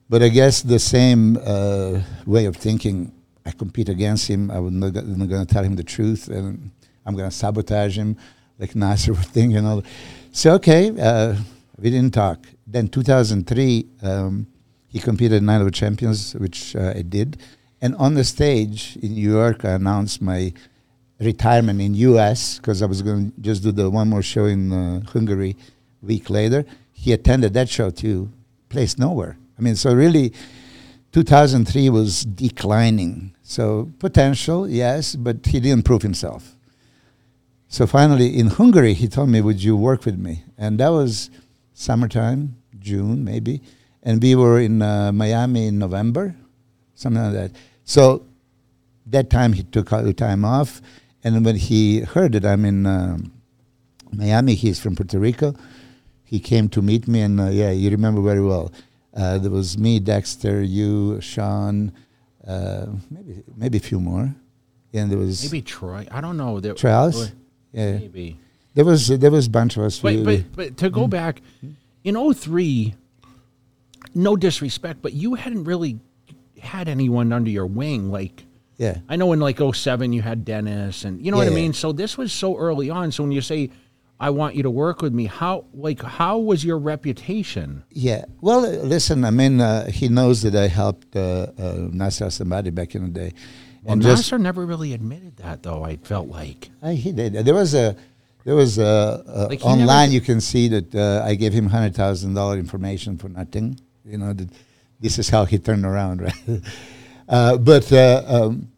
But 0.08 0.22
I 0.22 0.28
guess 0.28 0.60
the 0.60 0.78
same 0.78 1.38
uh, 1.42 2.02
way 2.26 2.44
of 2.44 2.56
thinking, 2.56 3.12
I 3.46 3.50
compete 3.50 3.88
against 3.88 4.28
him. 4.28 4.50
I 4.50 4.56
am 4.56 4.78
not, 4.78 4.94
not 4.94 5.28
going 5.28 5.46
to 5.46 5.46
tell 5.46 5.64
him 5.64 5.76
the 5.76 5.82
truth, 5.82 6.28
and 6.28 6.70
I'm 7.06 7.16
going 7.16 7.28
to 7.28 7.34
sabotage 7.34 7.96
him, 7.96 8.16
like 8.58 8.76
Nasser 8.76 9.14
would 9.14 9.24
think, 9.24 9.54
you 9.54 9.62
know. 9.62 9.82
So 10.30 10.52
okay, 10.56 10.92
uh, 11.00 11.36
we 11.78 11.90
didn't 11.90 12.12
talk. 12.12 12.46
Then 12.66 12.88
2003, 12.88 13.86
um, 14.02 14.46
he 14.86 14.98
competed 14.98 15.38
in 15.38 15.46
Night 15.46 15.62
of 15.62 15.72
Champions, 15.72 16.34
which 16.34 16.76
uh, 16.76 16.92
I 16.94 17.00
did, 17.02 17.38
and 17.80 17.96
on 17.96 18.14
the 18.14 18.24
stage 18.24 18.96
in 19.02 19.14
New 19.14 19.30
York, 19.30 19.64
I 19.64 19.70
announced 19.70 20.22
my 20.22 20.52
retirement 21.22 21.80
in 21.80 21.94
U.S. 21.94 22.58
because 22.58 22.82
I 22.82 22.86
was 22.86 23.02
going 23.02 23.32
to 23.32 23.40
just 23.40 23.62
do 23.62 23.72
the 23.72 23.88
one 23.88 24.08
more 24.08 24.22
show 24.22 24.46
in 24.46 24.72
uh, 24.72 25.00
Hungary. 25.10 25.56
Week 26.02 26.28
later, 26.30 26.64
he 26.92 27.12
attended 27.12 27.54
that 27.54 27.68
show 27.68 27.90
too. 27.90 28.30
Placed 28.68 28.98
nowhere. 28.98 29.38
I 29.58 29.62
mean, 29.62 29.76
so 29.76 29.94
really, 29.94 30.32
2003 31.12 31.90
was 31.90 32.24
declining. 32.24 33.34
So 33.42 33.92
potential, 33.98 34.68
yes, 34.68 35.14
but 35.14 35.46
he 35.46 35.60
didn't 35.60 35.84
prove 35.84 36.02
himself. 36.02 36.56
So 37.68 37.86
finally, 37.86 38.38
in 38.38 38.48
Hungary, 38.48 38.94
he 38.94 39.08
told 39.08 39.28
me, 39.28 39.40
"Would 39.40 39.62
you 39.62 39.76
work 39.76 40.04
with 40.04 40.18
me?" 40.18 40.44
And 40.58 40.78
that 40.80 40.88
was 40.88 41.30
summertime, 41.74 42.56
June 42.78 43.24
maybe, 43.24 43.62
and 44.02 44.22
we 44.22 44.34
were 44.34 44.60
in 44.60 44.82
uh, 44.82 45.12
Miami 45.12 45.68
in 45.68 45.78
November, 45.78 46.34
something 46.94 47.22
like 47.22 47.32
that. 47.32 47.52
So 47.84 48.26
that 49.06 49.30
time 49.30 49.52
he 49.52 49.62
took 49.62 49.88
time 50.16 50.44
off, 50.44 50.82
and 51.24 51.44
when 51.44 51.56
he 51.56 52.00
heard 52.00 52.32
that 52.32 52.44
I'm 52.44 52.64
in 52.64 52.86
um, 52.86 53.32
Miami, 54.12 54.54
he's 54.54 54.80
from 54.80 54.96
Puerto 54.96 55.18
Rico. 55.18 55.54
He 56.24 56.40
came 56.40 56.68
to 56.70 56.82
meet 56.82 57.06
me, 57.08 57.20
and 57.20 57.40
uh, 57.40 57.48
yeah, 57.50 57.70
you 57.70 57.90
remember 57.90 58.20
very 58.22 58.40
well. 58.42 58.72
Uh, 59.14 59.38
there 59.38 59.50
was 59.50 59.76
me, 59.76 60.00
Dexter, 60.00 60.62
you, 60.62 61.20
Sean, 61.20 61.92
uh, 62.46 62.86
maybe 63.10 63.42
maybe 63.56 63.78
a 63.78 63.80
few 63.80 64.00
more, 64.00 64.34
and 64.94 65.10
there 65.10 65.18
was 65.18 65.44
Maybe 65.44 65.62
Troy. 65.62 66.06
I 66.10 66.20
don't 66.20 66.36
know. 66.36 66.60
There, 66.60 66.74
Charles. 66.74 67.32
Yeah, 67.72 67.98
Maybe. 67.98 68.38
there 68.74 68.84
was 68.84 69.08
there 69.08 69.30
was 69.30 69.46
a 69.46 69.50
bunch 69.50 69.76
of 69.76 69.82
us. 69.84 69.98
But, 70.00 70.14
we- 70.14 70.22
but, 70.24 70.52
but 70.56 70.76
to 70.78 70.86
Mm-hmm. 70.86 70.94
go 71.00 71.06
back, 71.08 71.40
in 72.04 72.14
03, 72.34 72.94
no 74.14 74.36
disrespect, 74.36 75.00
but 75.02 75.12
you 75.12 75.34
hadn't 75.34 75.64
really 75.64 75.98
had 76.60 76.88
anyone 76.88 77.32
under 77.32 77.50
your 77.50 77.66
wing. 77.66 78.10
Like, 78.10 78.44
yeah, 78.78 78.98
I 79.08 79.16
know 79.16 79.32
in 79.32 79.40
like 79.40 79.58
07 79.58 80.12
you 80.12 80.22
had 80.22 80.44
Dennis 80.44 81.04
and 81.04 81.24
you 81.24 81.30
know 81.30 81.36
what 81.36 81.46
I 81.46 81.50
Yeah. 81.50 81.56
mean? 81.56 81.72
So 81.72 81.92
this 81.92 82.16
was 82.18 82.32
so 82.32 82.56
early 82.56 82.90
on. 82.90 83.12
So 83.12 83.22
when 83.22 83.32
you 83.32 83.40
say, 83.40 83.70
I 84.20 84.30
want 84.30 84.54
you 84.54 84.62
to 84.62 84.70
work 84.70 85.02
with 85.02 85.12
me, 85.12 85.26
how, 85.26 85.64
like, 85.74 86.00
how 86.00 86.38
was 86.38 86.64
your 86.64 86.78
reputation? 86.78 87.82
yeah. 87.90 88.24
Well, 88.40 88.64
uh, 88.64 88.70
listen, 88.84 89.24
I 89.24 89.30
mean, 89.30 89.60
uh, 89.60 89.86
he 89.90 90.08
knows 90.08 90.42
that 90.42 90.54
I 90.54 90.68
helped 90.68 91.16
uh, 91.16 91.46
uh, 91.58 91.88
Nasser 91.90 92.26
Samadi 92.26 92.72
back 92.74 92.94
in 92.94 93.02
the 93.02 93.08
day, 93.20 93.32
Well, 93.82 93.96
Nasser 93.96 94.38
never 94.38 94.64
really 94.64 94.92
admitted 94.92 95.36
that, 95.38 95.62
though. 95.64 95.82
I 95.84 95.96
felt 95.96 96.28
like 96.28 96.70
I, 96.82 96.92
he 96.94 97.10
did. 97.10 97.32
There 97.34 97.54
was 97.54 97.74
a, 97.74 97.96
there 98.44 98.54
was 98.54 98.78
a, 98.78 99.22
a 99.26 99.40
Like 99.48 99.64
online. 99.64 100.12
You 100.12 100.20
can 100.20 100.40
see 100.40 100.68
that 100.68 100.94
uh, 100.94 101.22
I 101.24 101.34
gave 101.34 101.52
him 101.52 101.66
hundred 101.66 101.94
thousand 101.96 102.34
dollar 102.34 102.58
information 102.58 103.18
for 103.18 103.28
nothing. 103.28 103.78
You 104.04 104.18
know, 104.18 104.32
that 104.32 104.48
this 105.00 105.18
is 105.18 105.28
how 105.30 105.44
he 105.46 105.58
turned 105.58 105.84
around, 105.84 106.22
right? 106.26 106.60
uh, 107.28 107.56
but 107.58 107.92
uh, 107.92 108.22
um, 108.26 108.68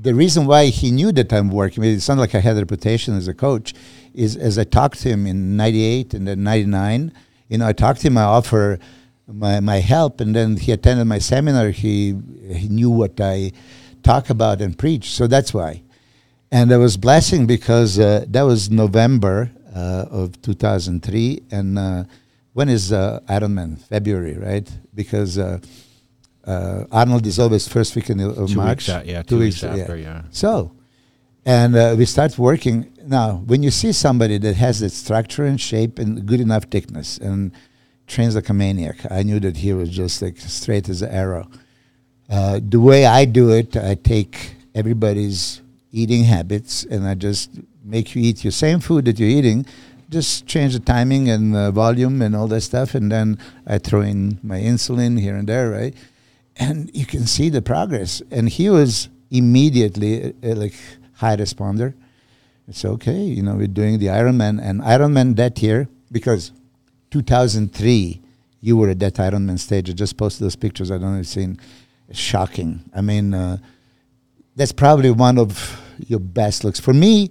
the 0.00 0.14
reason 0.14 0.46
why 0.46 0.66
he 0.66 0.90
knew 0.90 1.10
that 1.12 1.32
I'm 1.32 1.50
working, 1.50 1.82
it's 1.82 2.08
not 2.08 2.18
like 2.18 2.34
I 2.34 2.40
had 2.40 2.56
a 2.56 2.60
reputation 2.60 3.16
as 3.16 3.26
a 3.26 3.34
coach, 3.34 3.74
is 4.14 4.36
as 4.36 4.58
I 4.58 4.64
talked 4.64 5.00
to 5.00 5.08
him 5.08 5.26
in 5.26 5.56
'98 5.56 6.14
and 6.14 6.28
then 6.28 6.42
'99. 6.42 7.12
You 7.48 7.58
know, 7.58 7.66
I 7.66 7.72
talked 7.72 8.00
to 8.02 8.06
him. 8.06 8.18
I 8.18 8.24
offer 8.24 8.78
my 9.26 9.60
my 9.60 9.76
help, 9.80 10.20
and 10.20 10.34
then 10.34 10.56
he 10.56 10.72
attended 10.72 11.06
my 11.06 11.18
seminar. 11.18 11.70
He 11.70 12.16
he 12.50 12.68
knew 12.68 12.90
what 12.90 13.20
I 13.20 13.52
talk 14.02 14.30
about 14.30 14.60
and 14.60 14.78
preach, 14.78 15.10
so 15.10 15.26
that's 15.26 15.52
why. 15.52 15.82
And 16.50 16.72
I 16.72 16.76
was 16.76 16.96
blessing 16.96 17.46
because 17.46 17.98
uh, 17.98 18.24
that 18.28 18.42
was 18.42 18.70
November 18.70 19.50
uh, 19.74 20.06
of 20.10 20.40
2003, 20.42 21.42
and 21.50 21.78
uh, 21.78 22.04
when 22.52 22.68
is 22.68 22.92
uh, 22.92 23.20
Ironman? 23.28 23.78
February, 23.78 24.36
right? 24.38 24.70
Because 24.94 25.38
uh, 26.48 26.84
Arnold 26.90 27.26
is 27.26 27.38
always 27.38 27.68
first 27.68 27.94
weekend 27.94 28.20
of 28.22 28.48
two 28.48 28.56
March. 28.56 28.78
weeks, 28.78 28.88
out, 28.88 29.06
yeah, 29.06 29.22
two, 29.22 29.38
weeks, 29.38 29.62
after, 29.62 29.96
yeah. 29.96 30.22
So, 30.30 30.72
and 31.44 31.76
uh, 31.76 31.94
we 31.98 32.06
start 32.06 32.38
working. 32.38 32.90
Now, 33.04 33.42
when 33.46 33.62
you 33.62 33.70
see 33.70 33.92
somebody 33.92 34.38
that 34.38 34.54
has 34.56 34.80
that 34.80 34.90
structure 34.90 35.44
and 35.44 35.60
shape 35.60 35.98
and 35.98 36.24
good 36.26 36.40
enough 36.40 36.64
thickness 36.64 37.18
and 37.18 37.52
trains 38.06 38.34
like 38.34 38.48
a 38.48 38.54
maniac, 38.54 38.96
I 39.10 39.22
knew 39.22 39.40
that 39.40 39.58
he 39.58 39.72
was 39.74 39.90
just 39.90 40.22
like 40.22 40.38
straight 40.38 40.88
as 40.88 41.02
an 41.02 41.10
arrow. 41.10 41.50
Uh, 42.30 42.60
the 42.62 42.80
way 42.80 43.06
I 43.06 43.24
do 43.26 43.50
it, 43.52 43.76
I 43.76 43.94
take 43.94 44.56
everybody's 44.74 45.60
eating 45.92 46.24
habits 46.24 46.84
and 46.84 47.06
I 47.06 47.14
just 47.14 47.50
make 47.84 48.14
you 48.14 48.22
eat 48.22 48.44
your 48.44 48.52
same 48.52 48.80
food 48.80 49.04
that 49.06 49.18
you're 49.18 49.28
eating, 49.28 49.66
just 50.10 50.46
change 50.46 50.72
the 50.74 50.80
timing 50.80 51.28
and 51.28 51.54
uh, 51.54 51.70
volume 51.70 52.22
and 52.22 52.34
all 52.34 52.46
that 52.48 52.62
stuff, 52.62 52.94
and 52.94 53.10
then 53.12 53.38
I 53.66 53.78
throw 53.78 54.00
in 54.00 54.38
my 54.42 54.60
insulin 54.60 55.20
here 55.20 55.36
and 55.36 55.46
there, 55.48 55.70
right? 55.70 55.94
And 56.58 56.90
you 56.92 57.06
can 57.06 57.26
see 57.26 57.48
the 57.48 57.62
progress. 57.62 58.22
And 58.30 58.48
he 58.48 58.68
was 58.68 59.08
immediately 59.30 60.34
uh, 60.42 60.54
like 60.54 60.74
high 61.14 61.36
responder. 61.36 61.94
It's 62.66 62.84
okay, 62.84 63.22
you 63.22 63.42
know, 63.42 63.54
we're 63.54 63.66
doing 63.66 63.98
the 63.98 64.06
Ironman 64.06 64.60
and 64.62 64.82
Ironman 64.82 65.36
that 65.36 65.62
year 65.62 65.88
because 66.12 66.52
2003 67.10 68.20
you 68.60 68.76
were 68.76 68.90
at 68.90 68.98
that 68.98 69.14
Ironman 69.14 69.58
stage. 69.58 69.88
I 69.88 69.92
just 69.92 70.16
posted 70.16 70.44
those 70.44 70.56
pictures. 70.56 70.90
I 70.90 70.98
don't 70.98 71.12
know 71.12 71.14
if 71.14 71.18
you've 71.18 71.26
seen. 71.28 71.60
It's 72.08 72.18
shocking. 72.18 72.82
I 72.94 73.00
mean, 73.00 73.34
uh, 73.34 73.58
that's 74.56 74.72
probably 74.72 75.10
one 75.10 75.38
of 75.38 75.80
your 76.06 76.20
best 76.20 76.64
looks. 76.64 76.80
For 76.80 76.92
me, 76.92 77.30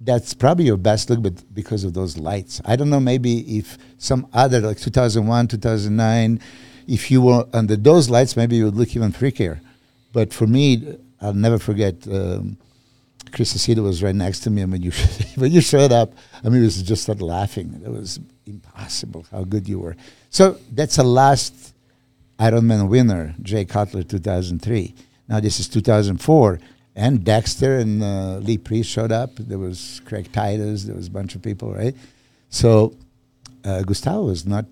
that's 0.00 0.34
probably 0.34 0.66
your 0.66 0.76
best 0.76 1.10
look, 1.10 1.22
but 1.22 1.42
because 1.54 1.82
of 1.82 1.94
those 1.94 2.16
lights. 2.16 2.60
I 2.64 2.76
don't 2.76 2.90
know, 2.90 3.00
maybe 3.00 3.58
if 3.58 3.78
some 3.98 4.28
other, 4.32 4.60
like 4.60 4.78
2001, 4.78 5.48
2009, 5.48 6.40
if 6.86 7.10
you 7.10 7.22
were 7.22 7.46
under 7.52 7.76
those 7.76 8.08
lights, 8.08 8.36
maybe 8.36 8.56
you 8.56 8.64
would 8.64 8.76
look 8.76 8.94
even 8.94 9.12
freakier. 9.12 9.60
But 10.12 10.32
for 10.32 10.46
me, 10.46 10.96
I'll 11.20 11.34
never 11.34 11.58
forget. 11.58 12.06
Um, 12.06 12.56
Chris 13.32 13.54
Aceto 13.54 13.82
was 13.82 14.02
right 14.02 14.14
next 14.14 14.40
to 14.40 14.50
me, 14.50 14.62
and 14.62 14.72
when 14.72 14.82
you 14.82 14.92
when 15.36 15.52
you 15.52 15.60
showed 15.60 15.92
up, 15.92 16.12
I 16.44 16.48
mean, 16.48 16.62
it 16.62 16.64
was 16.64 16.82
just 16.82 17.02
started 17.02 17.22
laughing. 17.22 17.80
It 17.84 17.90
was 17.90 18.20
impossible 18.46 19.26
how 19.30 19.44
good 19.44 19.68
you 19.68 19.78
were. 19.78 19.96
So 20.30 20.58
that's 20.72 20.96
the 20.96 21.04
last 21.04 21.74
Ironman 22.38 22.88
winner, 22.88 23.34
Jay 23.42 23.64
Cutler, 23.64 24.02
2003. 24.02 24.94
Now 25.28 25.40
this 25.40 25.58
is 25.58 25.68
2004, 25.68 26.60
and 26.94 27.24
Dexter 27.24 27.78
and 27.78 28.02
uh, 28.02 28.36
Lee 28.38 28.58
Priest 28.58 28.90
showed 28.90 29.12
up. 29.12 29.34
There 29.36 29.58
was 29.58 30.00
Craig 30.04 30.30
Titus. 30.32 30.84
There 30.84 30.94
was 30.94 31.08
a 31.08 31.10
bunch 31.10 31.34
of 31.34 31.42
people, 31.42 31.74
right? 31.74 31.94
So 32.48 32.94
uh, 33.64 33.82
Gustavo 33.82 34.26
was 34.26 34.46
not 34.46 34.66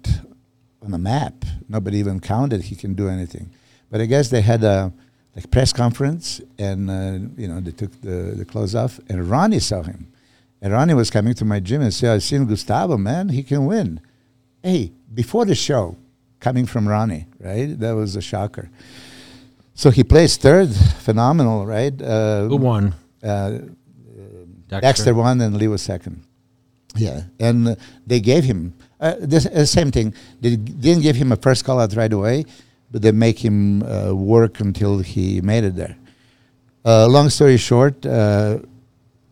on 0.84 0.90
the 0.90 0.98
map. 0.98 1.44
Nobody 1.68 1.98
even 1.98 2.20
counted 2.20 2.62
he 2.62 2.76
can 2.76 2.94
do 2.94 3.08
anything. 3.08 3.50
But 3.90 4.00
I 4.00 4.06
guess 4.06 4.28
they 4.28 4.42
had 4.42 4.62
a 4.62 4.92
like 5.34 5.50
press 5.50 5.72
conference, 5.72 6.40
and 6.58 6.90
uh, 6.90 7.18
you 7.40 7.48
know 7.48 7.60
they 7.60 7.72
took 7.72 8.00
the, 8.02 8.34
the 8.36 8.44
clothes 8.44 8.74
off, 8.74 9.00
and 9.08 9.28
Ronnie 9.28 9.58
saw 9.60 9.82
him, 9.82 10.06
and 10.62 10.72
Ronnie 10.72 10.94
was 10.94 11.10
coming 11.10 11.34
to 11.34 11.44
my 11.44 11.60
gym 11.60 11.80
and 11.82 11.92
said, 11.92 12.14
"I've 12.14 12.22
seen 12.22 12.46
Gustavo, 12.46 12.96
man. 12.96 13.30
He 13.30 13.42
can 13.42 13.66
win." 13.66 14.00
Hey, 14.62 14.92
before 15.12 15.44
the 15.44 15.54
show, 15.54 15.96
coming 16.40 16.66
from 16.66 16.86
Ronnie, 16.88 17.26
right? 17.40 17.78
That 17.78 17.92
was 17.92 18.16
a 18.16 18.22
shocker. 18.22 18.70
So 19.74 19.90
he 19.90 20.04
placed 20.04 20.40
third, 20.40 20.70
phenomenal, 21.00 21.66
right? 21.66 22.00
Uh, 22.00 22.44
Who 22.46 22.56
won? 22.56 22.94
uh, 23.22 23.58
Dexter 24.68 25.14
won 25.14 25.40
and 25.40 25.56
Lee 25.56 25.68
was 25.68 25.82
second. 25.82 26.22
Yeah, 26.96 27.22
and 27.40 27.68
uh, 27.68 27.74
they 28.06 28.20
gave 28.20 28.44
him 28.44 28.72
uh, 29.04 29.16
the 29.20 29.50
uh, 29.54 29.64
same 29.66 29.90
thing. 29.90 30.14
They 30.40 30.56
didn't 30.56 31.02
give 31.02 31.14
him 31.14 31.30
a 31.30 31.36
first 31.36 31.62
call 31.66 31.78
out 31.78 31.94
right 31.94 32.10
away, 32.10 32.46
but 32.90 33.02
they 33.02 33.12
make 33.12 33.38
him 33.38 33.82
uh, 33.82 34.14
work 34.14 34.60
until 34.60 35.00
he 35.00 35.42
made 35.42 35.64
it 35.64 35.76
there. 35.76 35.94
Uh, 36.86 37.06
long 37.06 37.28
story 37.28 37.58
short, 37.58 38.06
uh, 38.06 38.58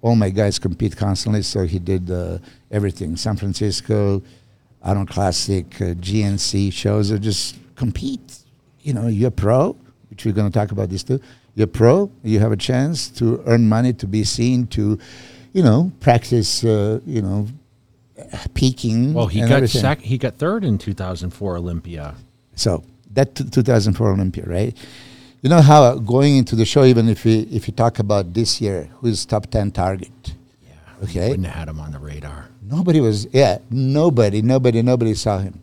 all 0.02 0.14
my 0.14 0.28
guys 0.28 0.58
compete 0.58 0.94
constantly, 0.94 1.40
so 1.40 1.64
he 1.64 1.78
did 1.78 2.10
uh, 2.10 2.36
everything. 2.70 3.16
San 3.16 3.34
Francisco, 3.36 4.22
Arnold 4.82 5.08
Classic, 5.08 5.70
GNC 5.70 6.70
shows, 6.70 7.10
or 7.10 7.18
just 7.18 7.56
compete. 7.74 8.40
You 8.82 8.92
know, 8.92 9.06
you're 9.06 9.30
pro, 9.30 9.74
which 10.10 10.26
we're 10.26 10.32
going 10.32 10.50
to 10.50 10.58
talk 10.58 10.72
about 10.72 10.90
this 10.90 11.02
too. 11.02 11.18
You're 11.54 11.66
pro, 11.66 12.10
you 12.22 12.40
have 12.40 12.52
a 12.52 12.58
chance 12.58 13.08
to 13.20 13.42
earn 13.46 13.70
money, 13.70 13.94
to 13.94 14.06
be 14.06 14.24
seen, 14.24 14.66
to, 14.68 14.98
you 15.54 15.62
know, 15.62 15.92
practice, 16.00 16.62
you 16.62 17.22
know, 17.22 17.48
peaking. 18.54 19.14
Well, 19.14 19.26
he 19.26 19.40
got 19.40 19.69
sec- 19.69 20.00
He 20.00 20.19
got 20.19 20.37
third 20.37 20.64
in 20.64 20.78
2004 20.78 21.57
Olympia. 21.57 22.14
So 22.54 22.85
that 23.12 23.35
t- 23.35 23.45
2004 23.45 24.12
Olympia, 24.12 24.45
right? 24.47 24.76
You 25.42 25.49
know 25.50 25.61
how 25.61 25.97
going 25.97 26.37
into 26.37 26.54
the 26.54 26.64
show, 26.64 26.85
even 26.85 27.09
if 27.09 27.25
we 27.25 27.40
if 27.50 27.66
you 27.66 27.75
talk 27.75 27.99
about 27.99 28.33
this 28.35 28.61
year, 28.61 28.88
who's 29.00 29.26
top 29.26 29.47
10 29.50 29.73
target? 29.73 30.35
Yeah. 30.64 31.04
Okay. 31.04 31.31
Wouldn't 31.31 31.47
have 31.47 31.57
had 31.57 31.69
him 31.69 31.81
on 31.81 31.90
the 31.92 31.99
radar. 31.99 32.49
Nobody 32.62 33.00
was, 33.00 33.26
yeah, 33.33 33.59
nobody, 33.71 34.40
nobody, 34.40 34.83
nobody 34.83 35.14
saw 35.14 35.38
him. 35.38 35.61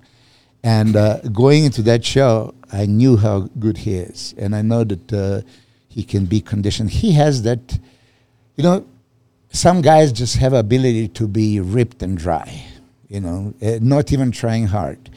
And 0.64 0.96
uh, 0.98 1.20
going 1.32 1.64
into 1.64 1.82
that 1.84 2.04
show, 2.04 2.54
I 2.74 2.86
knew 2.86 3.16
how 3.16 3.48
good 3.58 3.78
he 3.78 3.96
is, 3.96 4.36
and 4.38 4.54
I 4.54 4.62
know 4.62 4.84
that 4.84 5.14
uh, 5.14 5.42
he 5.88 6.04
can 6.04 6.26
be 6.26 6.42
conditioned. 6.42 6.90
He 6.90 7.14
has 7.14 7.44
that, 7.44 7.80
you 8.58 8.64
know, 8.64 8.86
some 9.52 9.82
guys 9.82 10.12
just 10.12 10.38
have 10.38 10.54
ability 10.54 11.08
to 11.10 11.28
be 11.28 11.60
ripped 11.60 12.04
and 12.04 12.18
dry, 12.18 12.66
you 13.08 13.20
know, 13.20 13.54
uh, 13.62 13.80
not 13.82 14.12
even 14.12 14.32
trying 14.32 14.68
hard. 14.68 15.10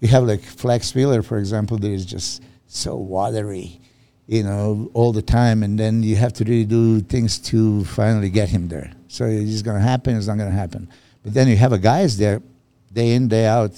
You 0.00 0.08
have 0.08 0.24
like 0.24 0.42
Flex 0.42 0.94
Wheeler, 0.94 1.22
for 1.22 1.38
example, 1.38 1.78
that 1.78 1.90
is 1.90 2.06
just 2.06 2.42
so 2.66 2.96
watery, 2.96 3.80
you 4.26 4.42
know, 4.42 4.90
all 4.94 5.12
the 5.12 5.22
time, 5.22 5.62
and 5.62 5.78
then 5.78 6.02
you 6.02 6.16
have 6.16 6.32
to 6.34 6.44
really 6.44 6.64
do 6.64 7.00
things 7.00 7.38
to 7.38 7.84
finally 7.84 8.30
get 8.30 8.48
him 8.48 8.68
there. 8.68 8.92
So 9.08 9.24
it's 9.24 9.62
going 9.62 9.78
to 9.78 9.82
happen. 9.82 10.16
It's 10.16 10.26
not 10.26 10.36
going 10.36 10.50
to 10.50 10.56
happen. 10.56 10.88
But 11.22 11.34
then 11.34 11.48
you 11.48 11.56
have 11.56 11.72
a 11.72 11.78
guys 11.78 12.18
there, 12.18 12.42
day 12.92 13.14
in 13.14 13.28
day 13.28 13.46
out. 13.46 13.72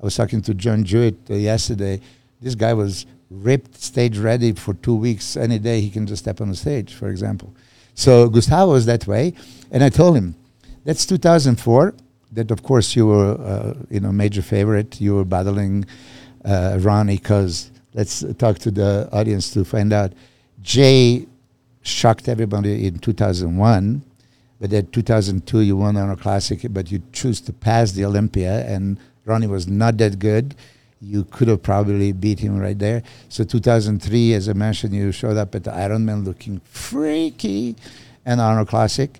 I 0.00 0.04
was 0.04 0.16
talking 0.16 0.42
to 0.42 0.54
John 0.54 0.84
Jewett 0.84 1.16
uh, 1.30 1.34
yesterday. 1.34 2.00
This 2.40 2.54
guy 2.54 2.74
was 2.74 3.06
ripped, 3.30 3.80
stage 3.80 4.18
ready 4.18 4.52
for 4.52 4.74
two 4.74 4.94
weeks. 4.94 5.36
Any 5.36 5.58
day 5.58 5.80
he 5.80 5.90
can 5.90 6.06
just 6.06 6.22
step 6.22 6.40
on 6.40 6.48
the 6.48 6.56
stage, 6.56 6.94
for 6.94 7.08
example. 7.08 7.54
So 7.94 8.28
Gustavo 8.28 8.72
was 8.72 8.86
that 8.86 9.06
way, 9.06 9.34
and 9.70 9.82
I 9.84 9.88
told 9.88 10.16
him, 10.16 10.34
"That's 10.84 11.06
2004. 11.06 11.94
That 12.32 12.50
of 12.50 12.62
course 12.62 12.96
you 12.96 13.06
were, 13.06 13.34
uh, 13.40 13.74
you 13.90 14.00
know, 14.00 14.12
major 14.12 14.42
favorite. 14.42 15.00
You 15.00 15.16
were 15.16 15.24
battling 15.24 15.84
uh, 16.44 16.78
Ronnie 16.80 17.16
because 17.16 17.70
let's 17.94 18.24
talk 18.38 18.58
to 18.60 18.70
the 18.70 19.08
audience 19.12 19.50
to 19.52 19.64
find 19.64 19.92
out. 19.92 20.12
Jay 20.62 21.26
shocked 21.82 22.28
everybody 22.28 22.86
in 22.86 22.98
2001, 22.98 24.02
but 24.60 24.70
then 24.70 24.86
2002 24.86 25.60
you 25.60 25.76
won 25.76 25.96
on 25.96 26.08
a 26.10 26.16
classic, 26.16 26.60
but 26.70 26.90
you 26.90 27.02
choose 27.12 27.40
to 27.42 27.52
pass 27.52 27.92
the 27.92 28.04
Olympia, 28.04 28.64
and 28.66 28.98
Ronnie 29.24 29.48
was 29.48 29.66
not 29.66 29.98
that 29.98 30.18
good. 30.18 30.54
You 31.04 31.24
could 31.24 31.48
have 31.48 31.62
probably 31.62 32.12
beat 32.12 32.38
him 32.38 32.56
right 32.58 32.78
there. 32.78 33.02
So 33.28 33.42
2003, 33.42 34.34
as 34.34 34.48
I 34.48 34.52
mentioned, 34.52 34.94
you 34.94 35.10
showed 35.10 35.36
up 35.36 35.54
at 35.54 35.64
the 35.64 35.72
Ironman 35.72 36.24
looking 36.24 36.60
freaky, 36.60 37.74
and 38.24 38.40
Arnold 38.40 38.68
Classic. 38.68 39.18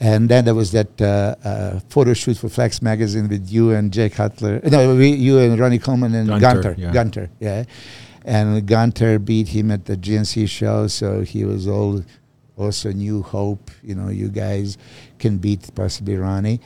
And 0.00 0.28
then 0.28 0.44
there 0.46 0.54
was 0.54 0.72
that 0.72 1.00
uh, 1.00 1.36
uh, 1.44 1.80
photo 1.88 2.12
shoot 2.12 2.36
for 2.36 2.48
Flex 2.48 2.82
magazine 2.82 3.28
with 3.28 3.50
you 3.50 3.70
and 3.70 3.92
Jay 3.92 4.08
Cutler. 4.10 4.60
No, 4.64 4.96
we, 4.96 5.10
you 5.10 5.38
and 5.38 5.58
Ronnie 5.58 5.78
Coleman 5.78 6.14
and 6.14 6.28
Gunter, 6.28 6.40
Gunter. 6.40 6.74
yeah. 6.76 6.92
Gunter, 6.92 7.30
yeah. 7.38 7.64
And 8.24 8.66
Gunter 8.66 9.18
beat 9.18 9.48
him 9.48 9.70
at 9.70 9.84
the 9.84 9.96
GNC 9.96 10.48
show, 10.48 10.86
so 10.86 11.20
he 11.20 11.44
was 11.44 11.68
all 11.68 12.02
also 12.56 12.90
new 12.92 13.22
hope. 13.22 13.70
You 13.82 13.94
know, 13.94 14.08
you 14.08 14.28
guys 14.28 14.76
can 15.18 15.38
beat 15.38 15.72
possibly 15.74 16.16
Ronnie. 16.16 16.60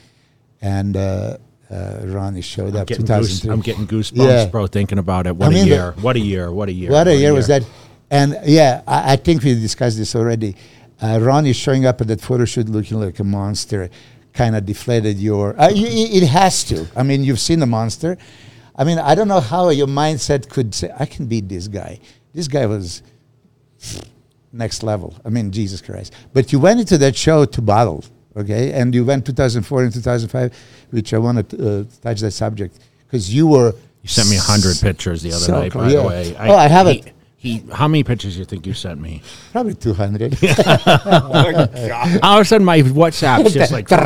And 0.63 0.97
uh, 0.97 1.37
uh, 1.71 2.01
Ronnie 2.05 2.41
showed 2.43 2.75
I'm 2.75 2.83
up 2.83 2.87
getting, 2.87 3.07
goose, 3.07 3.41
2003. 3.41 3.51
I'm 3.53 3.61
getting 3.61 3.87
goosebumps, 3.87 4.17
Yeah. 4.45 4.47
bro, 4.47 4.67
thinking 4.67 4.99
about 4.99 5.27
it. 5.27 5.35
What 5.37 5.49
I 5.49 5.51
mean, 5.51 5.59
a 5.59 5.69
the- 5.69 5.75
year. 5.75 5.95
what 6.01 6.17
a 6.17 6.21
year. 6.21 6.53
What 6.53 6.69
a 6.69 6.73
year. 6.73 6.91
What 6.91 7.09
a 7.09 7.17
year 7.17 7.33
was 7.33 7.47
that? 7.49 7.65
And 8.11 8.39
yeah, 8.45 8.83
I, 8.87 9.15
I 9.15 9.17
think 9.17 9.43
we 9.43 9.55
discussed 9.55 9.97
this 9.99 10.15
already. 10.15 10.55
Uh, 11.03 11.19
Ronnie 11.21 11.53
showing 11.53 11.85
up 11.85 12.01
at 12.01 12.07
that 12.09 12.21
photo 12.21 12.45
shoot 12.45 12.69
looking 12.69 13.01
like 13.01 13.19
a 13.19 13.25
monster 13.25 13.91
kind 14.33 14.55
of 14.55 14.65
deflated 14.65 15.19
your. 15.19 15.59
Uh, 15.61 15.71
it 15.73 16.27
has 16.29 16.63
to. 16.65 16.87
I 16.95 17.03
mean, 17.03 17.25
you've 17.25 17.41
seen 17.41 17.59
the 17.59 17.67
monster. 17.67 18.17
I 18.77 18.85
mean, 18.85 18.99
I 18.99 19.15
don't 19.15 19.29
know 19.29 19.41
how 19.41 19.71
your 19.71 19.87
mindset 19.87 20.49
could 20.49 20.75
say, 20.75 20.93
I 20.99 21.07
can 21.07 21.27
beat 21.27 21.49
this 21.49 21.67
guy. 21.69 21.99
This 22.35 22.47
guy 22.47 22.67
was 22.67 23.03
next 24.53 24.83
level. 24.83 25.15
I 25.25 25.31
mean, 25.31 25.51
Jesus 25.51 25.81
Christ. 25.81 26.13
But 26.33 26.53
you 26.53 26.61
went 26.61 26.81
into 26.81 26.99
that 26.99 27.17
show 27.17 27.45
to 27.47 27.63
battle, 27.63 28.05
okay? 28.37 28.73
And 28.73 28.95
you 28.95 29.05
went 29.05 29.27
2004 29.27 29.85
and 29.85 29.93
2005, 29.93 30.53
which 30.91 31.13
I 31.15 31.19
want 31.19 31.51
to 31.51 31.81
uh, 31.81 31.85
touch 32.03 32.21
that 32.21 32.33
subject 32.33 32.79
because 33.07 33.35
you 33.35 33.47
were. 33.47 33.75
You 34.03 34.09
sent 34.09 34.29
me 34.31 34.37
a 34.37 34.41
hundred 34.41 34.79
pictures 34.81 35.23
the 35.23 35.31
other 35.31 35.39
So 35.45 35.61
night, 35.61 35.73
by 35.75 35.91
yeah. 35.91 36.03
the 36.03 36.09
way. 36.09 36.37
Oh, 36.39 36.55
I 36.55 36.69
have 36.69 36.87
he, 36.87 36.99
it. 36.99 37.13
He, 37.39 37.59
how 37.73 37.87
many 37.89 38.03
pictures 38.05 38.35
do 38.35 38.39
you 38.41 38.45
think 38.45 38.67
you 38.67 38.73
sent 38.73 39.01
me? 39.01 39.21
Probably 39.53 39.75
200. 39.75 40.35
All 40.35 40.49
of 42.39 42.41
a 42.41 42.45
sudden, 42.45 42.65
my 42.65 42.83
WhatsApp's 42.83 43.53
just 43.53 43.73
like. 43.73 43.91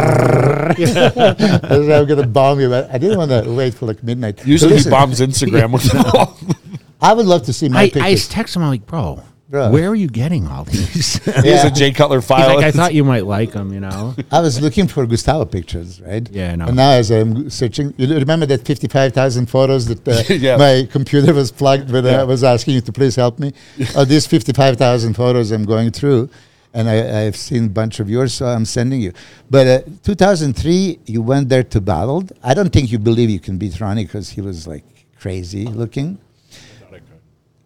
I'm 1.71 2.07
gonna 2.07 2.27
bomb 2.27 2.61
you, 2.61 2.69
but 2.69 2.91
I 2.91 2.99
didn't 2.99 3.19
want 3.19 3.31
to 3.31 3.45
wait 3.53 3.75
for 3.75 3.87
like 3.87 4.03
midnight. 4.03 4.45
Usually 4.47 4.71
But 4.71 4.73
he 4.73 4.79
listen, 4.79 4.91
bombs 4.91 5.21
Instagram 5.21 5.73
with 5.73 5.85
them. 5.85 6.79
I 7.01 7.13
would 7.15 7.27
love 7.27 7.45
to 7.45 7.53
see 7.53 7.69
my 7.69 7.81
I, 7.81 7.83
I 7.85 7.91
pictures. 7.91 8.29
text 8.29 8.57
him, 8.57 8.63
I'm 8.63 8.69
like, 8.71 8.87
bro, 8.87 9.23
Bro. 9.51 9.73
where 9.73 9.89
are 9.89 9.97
you 9.97 10.07
getting 10.07 10.47
all 10.47 10.63
these? 10.63 10.89
He's 10.95 11.17
Here's 11.25 11.45
Yeah. 11.45 11.67
a 11.67 11.71
Jay 11.73 11.91
Cutler 11.91 12.21
file. 12.21 12.55
like, 12.55 12.65
I 12.65 12.71
thought 12.71 12.95
you 12.95 13.03
might 13.03 13.27
like 13.27 13.51
them, 13.51 13.73
you 13.73 13.81
know? 13.81 14.15
I 14.31 14.39
was 14.41 14.61
looking 14.61 14.87
for 14.87 15.05
Gustavo 15.07 15.45
pictures, 15.45 16.01
right? 16.01 16.25
Yeah, 16.31 16.53
I 16.53 16.57
know. 16.57 16.67
And 16.67 16.77
now 16.77 16.93
as 16.93 17.11
I'm 17.11 17.51
searching, 17.51 17.93
you 17.97 18.07
remember 18.15 18.47
that 18.47 18.65
55,000 18.65 19.47
photos 19.47 19.87
that 19.87 20.07
uh, 20.07 20.23
Yeah. 20.35 20.57
my 20.57 20.87
computer 20.91 21.35
was 21.35 21.51
plugged 21.51 21.91
with? 21.91 22.07
Yeah. 22.07 22.21
I 22.21 22.25
was 22.25 22.45
asking 22.45 22.75
you 22.75 22.81
to 22.83 22.93
please 22.93 23.17
help 23.17 23.41
me. 23.41 23.53
uh, 23.97 24.05
these 24.05 24.25
55,000 24.27 25.15
photos 25.15 25.51
I'm 25.51 25.65
going 25.65 25.91
through, 25.91 26.31
and 26.73 26.89
I, 26.89 27.27
I've 27.27 27.35
seen 27.37 27.65
a 27.65 27.69
bunch 27.69 27.99
of 27.99 28.09
yours, 28.09 28.33
so 28.33 28.47
I'm 28.47 28.65
sending 28.65 29.01
you. 29.01 29.13
But 29.51 29.67
uh, 29.67 29.81
2003, 30.05 31.01
you 31.07 31.23
went 31.23 31.49
there 31.49 31.65
to 31.65 31.81
battle. 31.81 32.23
I 32.45 32.55
don't 32.55 32.73
think 32.73 32.93
you 32.93 33.01
believe 33.01 33.29
you 33.31 33.41
can 33.41 33.59
beat 33.59 33.81
Ronnie 33.81 34.05
because 34.05 34.29
he 34.31 34.41
was 34.41 34.69
like 34.69 34.85
crazy 35.19 35.67
looking. 35.67 36.19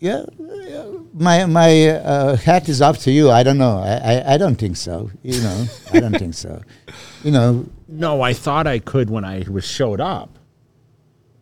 Yeah, 0.04 0.25
yeah, 0.38 0.84
my 1.14 1.46
my 1.46 1.88
uh, 1.88 2.37
hat 2.37 2.68
is 2.68 2.82
off 2.82 2.99
to 3.04 3.11
you. 3.11 3.30
I 3.30 3.42
don't 3.42 3.56
know. 3.56 3.78
I, 3.78 3.94
I, 4.12 4.34
I 4.34 4.37
don't 4.37 4.56
think 4.56 4.76
so. 4.76 5.11
You 5.23 5.40
know, 5.40 5.58
I 5.94 6.00
don't 6.00 6.18
think 6.18 6.34
so. 6.34 6.61
You 7.25 7.30
know, 7.30 7.64
No, 7.88 8.20
I 8.20 8.34
thought 8.34 8.66
I 8.66 8.80
could 8.80 9.08
when 9.08 9.25
I 9.25 9.44
was 9.49 9.64
showed 9.64 10.00
up. 10.02 10.28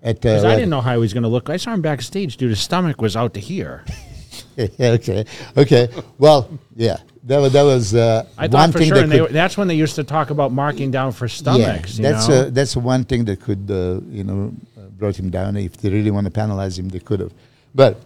at 0.02 0.16
uh, 0.16 0.20
Because 0.20 0.44
I 0.44 0.54
didn't 0.54 0.70
know 0.70 0.80
how 0.80 0.92
he 0.92 0.98
was 1.06 1.12
going 1.12 1.24
to 1.24 1.28
look. 1.36 1.50
I 1.50 1.56
saw 1.56 1.74
him 1.74 1.82
backstage, 1.82 2.36
dude. 2.36 2.50
His 2.50 2.60
stomach 2.60 3.00
was 3.02 3.16
out 3.16 3.34
to 3.34 3.40
here. 3.40 3.84
yeah, 4.56 4.68
okay, 4.98 5.24
okay. 5.56 5.88
Well, 6.18 6.48
yeah, 6.76 6.98
that 7.24 7.38
was 7.42 7.52
that 7.52 7.64
was 7.64 7.84
uh, 7.96 8.24
I 8.38 8.42
one 8.42 8.50
thought 8.52 8.72
for 8.74 8.78
thing 8.78 8.88
sure. 8.88 8.96
that 8.98 9.04
And 9.04 9.12
they, 9.12 9.26
that's 9.40 9.56
when 9.58 9.66
they 9.66 9.74
used 9.86 9.96
to 9.96 10.04
talk 10.04 10.30
about 10.30 10.52
marking 10.52 10.92
down 10.92 11.10
for 11.18 11.26
yeah, 11.26 11.40
stomachs. 11.42 11.98
you 11.98 12.04
that's 12.04 12.28
know? 12.28 12.42
uh, 12.42 12.50
that's 12.50 12.76
one 12.76 13.02
thing 13.10 13.24
that 13.24 13.40
could 13.40 13.68
uh, 13.70 14.00
you 14.18 14.22
know 14.22 14.40
uh, 14.78 14.86
brought 15.00 15.16
him 15.18 15.30
down. 15.30 15.56
If 15.56 15.78
they 15.78 15.90
really 15.90 16.12
want 16.12 16.26
to 16.26 16.30
penalize 16.30 16.78
him, 16.78 16.88
they 16.90 17.00
could 17.00 17.18
have. 17.20 17.32
But 17.74 17.96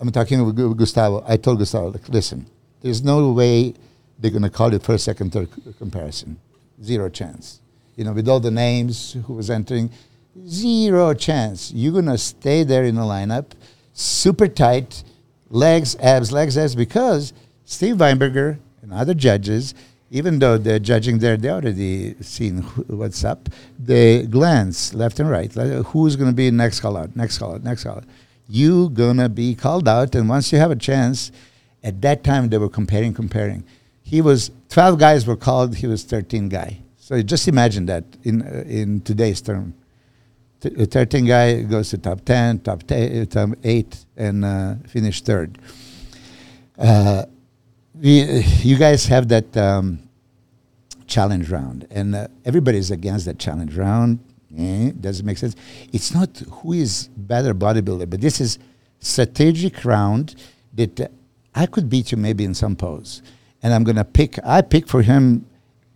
I'm 0.00 0.10
talking 0.10 0.44
with 0.44 0.76
Gustavo. 0.76 1.24
I 1.26 1.36
told 1.36 1.58
Gustavo, 1.58 1.90
like, 1.90 2.08
listen, 2.08 2.46
there's 2.80 3.02
no 3.02 3.32
way 3.32 3.74
they're 4.18 4.30
going 4.30 4.42
to 4.42 4.50
call 4.50 4.72
it 4.74 4.82
first, 4.82 5.04
second, 5.04 5.32
third 5.32 5.48
comparison. 5.78 6.38
Zero 6.82 7.08
chance. 7.08 7.60
You 7.96 8.04
know, 8.04 8.12
with 8.12 8.28
all 8.28 8.40
the 8.40 8.50
names 8.50 9.16
who 9.26 9.34
was 9.34 9.50
entering, 9.50 9.90
zero 10.46 11.14
chance. 11.14 11.72
You're 11.72 11.92
going 11.92 12.06
to 12.06 12.18
stay 12.18 12.64
there 12.64 12.84
in 12.84 12.96
the 12.96 13.02
lineup. 13.02 13.52
super 13.92 14.48
tight, 14.48 15.04
legs, 15.48 15.96
abs, 16.00 16.32
legs, 16.32 16.58
abs, 16.58 16.74
because 16.74 17.32
Steve 17.64 17.96
Weinberger 17.96 18.58
and 18.82 18.92
other 18.92 19.14
judges, 19.14 19.74
even 20.10 20.38
though 20.40 20.58
they're 20.58 20.80
judging 20.80 21.18
there, 21.18 21.36
they 21.36 21.48
already 21.48 22.14
seen 22.20 22.62
wh- 22.62 22.90
what's 22.90 23.24
up. 23.24 23.48
They 23.78 24.26
glance 24.26 24.92
left 24.94 25.20
and 25.20 25.30
right. 25.30 25.52
Who's 25.52 26.16
going 26.16 26.30
to 26.30 26.34
be 26.36 26.50
next 26.50 26.80
call 26.80 26.96
out? 26.96 27.14
Next 27.14 27.38
call 27.38 27.54
out? 27.54 27.62
Next 27.62 27.84
call 27.84 27.98
out? 27.98 28.04
You 28.48 28.90
gonna 28.90 29.28
be 29.28 29.54
called 29.54 29.88
out, 29.88 30.14
and 30.14 30.28
once 30.28 30.52
you 30.52 30.58
have 30.58 30.70
a 30.70 30.76
chance, 30.76 31.32
at 31.82 32.00
that 32.02 32.24
time 32.24 32.48
they 32.48 32.58
were 32.58 32.68
comparing, 32.68 33.14
comparing. 33.14 33.64
He 34.02 34.20
was 34.20 34.50
twelve 34.68 34.98
guys 34.98 35.26
were 35.26 35.36
called. 35.36 35.76
He 35.76 35.86
was 35.86 36.04
thirteen 36.04 36.48
guy. 36.48 36.80
So 36.98 37.20
just 37.22 37.48
imagine 37.48 37.86
that 37.86 38.04
in 38.22 38.42
uh, 38.42 38.64
in 38.66 39.00
today's 39.00 39.40
term. 39.40 39.74
A 40.64 40.86
13 40.86 41.26
guy 41.26 41.60
goes 41.62 41.90
to 41.90 41.98
top 41.98 42.24
10, 42.24 42.60
top, 42.60 42.84
uh, 42.90 43.24
top 43.26 43.50
8, 43.62 44.06
and 44.16 44.44
uh, 44.46 44.76
finish 44.88 45.20
third. 45.20 45.58
Uh, 46.78 47.26
we, 47.94 48.22
you 48.62 48.78
guys 48.78 49.04
have 49.06 49.28
that 49.28 49.54
um, 49.58 49.98
challenge 51.06 51.50
round, 51.50 51.86
and 51.90 52.14
uh, 52.14 52.28
everybody's 52.44 52.90
against 52.90 53.26
that 53.26 53.38
challenge 53.38 53.76
round. 53.76 54.20
Eh, 54.56 54.92
doesn't 55.00 55.26
make 55.26 55.38
sense. 55.38 55.56
It's 55.92 56.14
not 56.14 56.36
who 56.50 56.72
is 56.72 57.08
better 57.16 57.54
bodybuilder, 57.54 58.08
but 58.08 58.20
this 58.20 58.40
is 58.40 58.58
strategic 59.00 59.84
round 59.84 60.34
that 60.74 61.00
uh, 61.00 61.08
I 61.54 61.66
could 61.66 61.88
beat 61.88 62.12
you 62.12 62.18
maybe 62.18 62.44
in 62.44 62.54
some 62.54 62.76
pose, 62.76 63.22
and 63.62 63.72
I'm 63.72 63.84
gonna 63.84 64.04
pick. 64.04 64.38
I 64.44 64.62
pick 64.62 64.86
for 64.88 65.02
him 65.02 65.46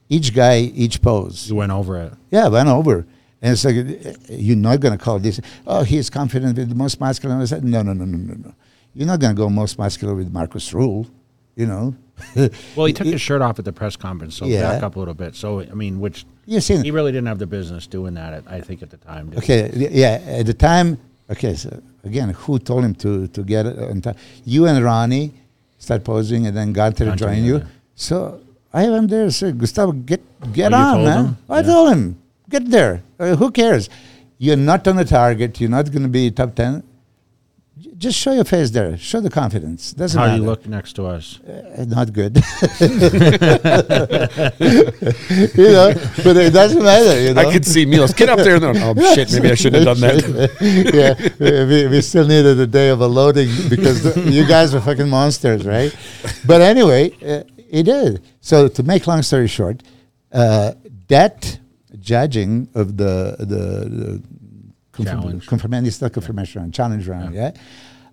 each 0.08 0.34
guy 0.34 0.58
each 0.58 1.02
pose. 1.02 1.48
You 1.48 1.56
went 1.56 1.72
over 1.72 2.00
it. 2.00 2.12
Yeah, 2.30 2.46
I 2.46 2.48
went 2.48 2.68
over. 2.68 3.06
And 3.40 3.52
it's 3.52 3.64
like, 3.64 3.76
uh, 3.76 4.14
you're 4.28 4.56
not 4.56 4.80
going 4.80 4.96
to 4.96 5.02
call 5.02 5.18
this, 5.18 5.40
oh, 5.66 5.82
he's 5.84 6.10
confident 6.10 6.56
with 6.56 6.68
the 6.68 6.74
most 6.74 6.98
muscular. 7.00 7.36
I 7.36 7.44
said, 7.44 7.62
no, 7.62 7.82
no, 7.82 7.92
no, 7.92 8.04
no, 8.04 8.16
no, 8.16 8.34
no. 8.34 8.54
You're 8.94 9.06
not 9.06 9.20
going 9.20 9.34
to 9.34 9.40
go 9.40 9.48
most 9.48 9.78
muscular 9.78 10.14
with 10.14 10.32
Markus 10.32 10.72
Ruhl, 10.74 11.06
you 11.54 11.66
know. 11.66 11.94
Well, 12.76 12.87
he 12.87 12.92
took 12.92 13.06
his 13.06 13.20
shirt 13.20 13.42
off 13.42 13.58
at 13.58 13.64
the 13.64 13.72
press 13.72 13.96
conference, 13.96 14.37
so 14.37 14.46
Yeah. 14.46 14.62
back 14.72 14.82
up 14.82 14.96
a 14.96 14.98
little 14.98 15.14
bit. 15.14 15.34
So, 15.34 15.60
I 15.60 15.75
mean, 15.75 16.00
which 16.00 16.25
You 16.46 16.60
he 16.60 16.90
really 16.90 17.12
didn't 17.12 17.26
have 17.28 17.38
the 17.38 17.46
business 17.46 17.87
doing 17.87 18.14
that. 18.14 18.32
At, 18.32 18.44
I 18.48 18.60
think 18.60 18.82
at 18.82 18.90
the 18.90 18.96
time. 18.98 19.30
did 19.30 19.42
he? 19.44 19.52
okay, 19.52 19.88
yeah, 19.90 20.20
at 20.40 20.46
the 20.46 20.54
time, 20.54 20.98
okay, 21.30 21.54
so 21.54 21.80
again, 22.04 22.30
who 22.30 22.58
told 22.58 22.84
him 22.84 22.94
to, 22.96 23.28
to 23.28 23.42
get 23.42 23.66
it 23.66 23.78
on 23.78 24.00
time? 24.00 24.16
You 24.44 24.66
and 24.66 24.82
Ronnie 24.84 25.32
start 25.78 26.04
posing, 26.04 26.46
and 26.46 26.56
then 26.56 26.72
Gunter 26.72 27.04
Gunter, 27.06 27.25
join 27.26 27.44
you. 27.44 27.58
yeah. 27.58 27.64
So 27.94 28.40
I 28.72 28.88
went 28.88 29.10
there 29.10 29.22
and 29.25 29.34
said, 29.34 29.58
Gustavo, 29.58 29.92
get, 29.92 30.20
get 30.52 30.72
Oh, 30.72 30.76
on, 30.76 31.04
man. 31.04 31.25
him? 31.26 31.37
I 31.48 31.56
Yeah. 31.60 31.62
told 31.62 31.92
him, 31.92 32.18
get 32.48 32.70
there. 32.70 33.02
Uh, 33.18 33.37
who 33.37 33.50
cares? 33.50 33.88
You're 34.38 34.56
not 34.56 34.87
on 34.87 34.96
the 34.96 35.04
target. 35.04 35.60
You're 35.60 35.70
not 35.70 35.90
going 35.90 36.02
to 36.04 36.08
be 36.08 36.30
top 36.30 36.54
10. 36.54 36.82
J- 37.78 37.90
Just 37.97 38.18
show 38.18 38.32
your 38.32 38.44
face 38.44 38.70
there. 38.70 38.97
Show 38.97 39.20
the 39.20 39.30
confidence. 39.30 39.92
Doesn't 39.92 40.18
How 40.18 40.26
matter. 40.26 40.38
you 40.40 40.47
look 40.47 40.66
next 40.66 40.94
to 40.94 41.06
us? 41.06 41.38
Uh, 41.40 41.85
not 41.87 42.12
good. 42.12 42.37
you 42.37 42.42
know, 45.76 45.92
but 46.25 46.37
it 46.37 46.52
doesn't 46.52 46.82
matter. 46.82 47.20
You 47.20 47.35
know, 47.35 47.40
I 47.49 47.52
could 47.52 47.64
see 47.64 47.85
Milos. 47.87 48.14
Get 48.14 48.28
up 48.28 48.38
there. 48.38 48.56
And 48.56 48.64
then, 48.64 48.76
oh, 48.99 49.14
shit. 49.14 49.32
Maybe 49.32 49.50
I 49.50 49.54
shouldn't 49.54 49.87
have 49.87 49.99
done 49.99 50.00
that. 50.08 50.50
yeah, 51.40 51.64
we, 51.66 51.87
we 51.88 52.00
still 52.00 52.26
needed 52.26 52.58
a 52.58 52.66
day 52.66 52.88
of 52.88 53.00
a 53.00 53.06
loading 53.06 53.49
because 53.68 54.02
the, 54.02 54.30
you 54.30 54.47
guys 54.47 54.75
are 54.75 54.80
fucking 54.80 55.08
monsters, 55.08 55.66
right? 55.66 55.94
But 56.47 56.61
anyway, 56.62 57.12
uh, 57.25 57.45
it 57.71 57.84
did. 57.84 58.23
So 58.41 58.69
to 58.69 58.82
make 58.82 59.06
long 59.06 59.23
story 59.23 59.49
short, 59.49 59.82
uh, 60.32 60.73
that 61.08 61.58
judging 62.00 62.69
of 62.75 62.97
the 62.97 63.36
the, 63.38 63.88
the 63.88 64.23
confirm, 64.99 65.21
Challenge. 65.23 65.47
confirmation, 65.47 65.87
it's 65.87 66.00
not 66.02 66.13
confirmation 66.13 66.61
round, 66.61 66.75
challenge 66.75 67.06
round, 67.08 67.34
yeah. 67.34 67.52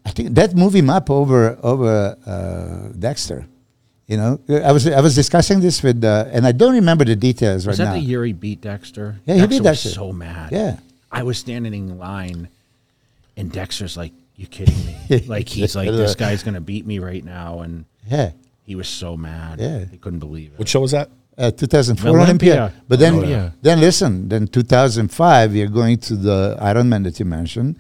I 0.06 0.12
think 0.12 0.36
that 0.36 0.56
moved 0.56 0.76
him 0.76 0.90
up 0.90 1.10
over 1.10 1.58
over 1.64 2.16
uh, 2.26 2.94
Dexter. 2.98 3.46
You 4.08 4.18
know, 4.18 4.40
I 4.70 4.72
was 4.72 4.86
I 4.88 5.02
was 5.02 5.16
discussing 5.16 5.62
this 5.62 5.82
with, 5.82 6.04
uh, 6.04 6.30
and 6.36 6.46
I 6.46 6.52
don't 6.52 6.76
remember 6.82 7.04
the 7.06 7.16
details 7.16 7.66
right? 7.66 7.72
now. 7.72 7.72
Was 7.72 7.78
that 7.80 7.86
now. 7.86 7.94
the 7.94 8.06
year 8.12 8.24
he 8.24 8.34
beat 8.34 8.62
Dexter? 8.62 9.18
Yeah, 9.26 9.34
he 9.34 9.42
Dexter 9.42 9.50
beat 9.50 9.62
was 9.62 9.84
Dexter. 9.84 9.90
so 9.90 10.14
mad. 10.14 10.52
Yeah. 10.52 10.78
I 11.12 11.24
was 11.24 11.38
standing 11.40 11.74
in 11.74 11.98
line, 11.98 12.50
and 13.36 13.52
Dexter's 13.52 13.98
like, 13.98 14.14
"You 14.36 14.46
kidding 14.46 14.78
me?" 14.86 15.26
like 15.36 15.50
he's 15.50 15.76
like, 15.76 15.90
"This 16.04 16.14
guy's 16.14 16.44
gonna 16.44 16.62
beat 16.62 16.86
me 16.86 17.00
right 17.00 17.24
now," 17.26 17.62
and 17.62 17.86
yeah. 18.06 18.32
he 18.64 18.76
was 18.76 18.88
so 18.88 19.18
mad. 19.18 19.60
Yeah. 19.60 19.86
he 19.86 19.98
couldn't 19.98 20.20
believe 20.20 20.54
it. 20.54 20.60
What 20.60 20.70
show 20.70 20.82
was 20.82 20.92
that? 20.92 21.10
Uh, 21.38 21.52
2004 21.52 22.10
Olympia. 22.10 22.54
Olympia. 22.54 22.74
But 22.88 23.00
then, 23.00 23.16
Olympia. 23.16 23.54
then 23.62 23.80
listen. 23.80 24.30
Then 24.30 24.48
2005, 24.48 25.56
you're 25.56 25.68
going 25.68 25.98
to 26.00 26.16
the 26.16 26.58
Ironman 26.62 27.04
that 27.04 27.20
you 27.20 27.26
mentioned, 27.26 27.78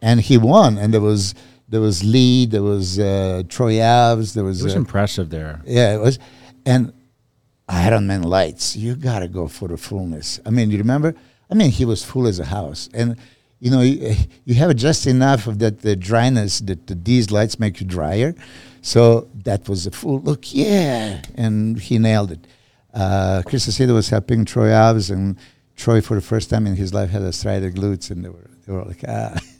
and 0.00 0.20
he 0.20 0.38
won. 0.38 0.78
And 0.78 0.94
there 0.94 1.00
was 1.00 1.34
there 1.68 1.80
was 1.80 2.04
Lee, 2.04 2.46
there 2.46 2.62
was 2.62 2.98
uh, 2.98 3.42
Troy 3.48 3.74
Alves, 3.74 4.34
there 4.34 4.44
was, 4.44 4.60
it 4.60 4.64
was 4.64 4.74
uh, 4.74 4.78
impressive 4.78 5.30
there. 5.30 5.60
yeah, 5.66 5.94
it 5.94 6.00
was, 6.00 6.18
and 6.64 6.92
Ironman 7.68 8.24
lights. 8.24 8.76
You 8.76 8.94
gotta 8.94 9.28
go 9.28 9.48
for 9.48 9.68
the 9.68 9.76
fullness. 9.76 10.40
I 10.46 10.50
mean, 10.50 10.70
you 10.70 10.78
remember? 10.78 11.14
I 11.50 11.54
mean, 11.54 11.70
he 11.70 11.84
was 11.84 12.04
full 12.04 12.26
as 12.26 12.38
a 12.38 12.44
house, 12.44 12.88
and 12.94 13.16
you 13.58 13.70
know, 13.70 13.80
you, 13.80 14.14
you 14.44 14.54
have 14.54 14.74
just 14.76 15.06
enough 15.06 15.46
of 15.46 15.58
that 15.58 15.82
the 15.82 15.96
dryness 15.96 16.60
that 16.60 16.86
the, 16.86 16.94
these 16.94 17.30
lights 17.30 17.58
make 17.58 17.80
you 17.80 17.86
drier. 17.86 18.34
So 18.82 19.28
that 19.42 19.68
was 19.68 19.86
a 19.86 19.90
full 19.90 20.20
look, 20.20 20.54
yeah, 20.54 21.22
and 21.34 21.78
he 21.78 21.98
nailed 21.98 22.30
it. 22.30 22.46
Uh, 22.96 23.42
Chris 23.44 23.68
Aceto 23.68 23.94
was 23.94 24.08
helping 24.08 24.44
Troy 24.44 24.68
Alves, 24.68 25.10
and 25.10 25.36
Troy, 25.76 26.00
for 26.00 26.14
the 26.14 26.22
first 26.22 26.48
time 26.48 26.66
in 26.66 26.74
his 26.76 26.94
life, 26.94 27.10
had 27.10 27.22
a 27.22 27.32
striated 27.32 27.74
glutes, 27.76 28.10
and 28.10 28.24
they 28.24 28.30
were 28.30 28.50
they 28.66 28.72
were 28.72 28.84
like, 28.84 29.04
ah, 29.06 29.38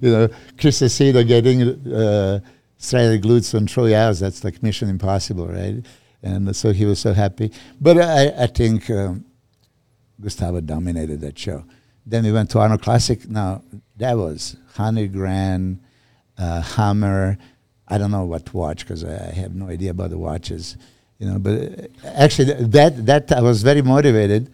you 0.00 0.10
know, 0.10 0.28
Chris 0.58 0.82
Aceto 0.82 1.26
getting 1.26 1.62
uh, 1.92 2.40
striated 2.76 3.22
glutes 3.22 3.54
on 3.54 3.66
Troy 3.66 3.90
Alves, 3.90 4.20
that's 4.20 4.44
like 4.44 4.62
mission 4.62 4.88
impossible, 4.88 5.46
right? 5.46 5.84
And 6.22 6.54
so 6.54 6.72
he 6.72 6.84
was 6.84 6.98
so 6.98 7.12
happy. 7.12 7.52
But 7.80 7.98
I, 7.98 8.28
I 8.44 8.46
think 8.46 8.90
um, 8.90 9.24
Gustavo 10.20 10.60
dominated 10.60 11.20
that 11.20 11.38
show. 11.38 11.64
Then 12.04 12.24
we 12.24 12.32
went 12.32 12.50
to 12.50 12.58
Arnold 12.58 12.82
Classic. 12.82 13.28
Now 13.28 13.62
that 13.96 14.16
was 14.16 14.56
hundred 14.74 15.12
grand, 15.12 15.80
uh, 16.36 16.60
Hammer. 16.62 17.38
I 17.88 17.98
don't 17.98 18.10
know 18.10 18.24
what 18.24 18.52
watch 18.52 18.80
because 18.80 19.04
I, 19.04 19.30
I 19.30 19.32
have 19.34 19.54
no 19.54 19.68
idea 19.68 19.90
about 19.90 20.10
the 20.10 20.18
watches, 20.18 20.76
you 21.22 21.30
know. 21.30 21.38
But 21.38 21.54
uh, 21.54 22.12
actually, 22.24 22.52
that 22.78 23.06
that 23.06 23.32
I 23.32 23.40
was 23.40 23.62
very 23.62 23.82
motivated 23.82 24.50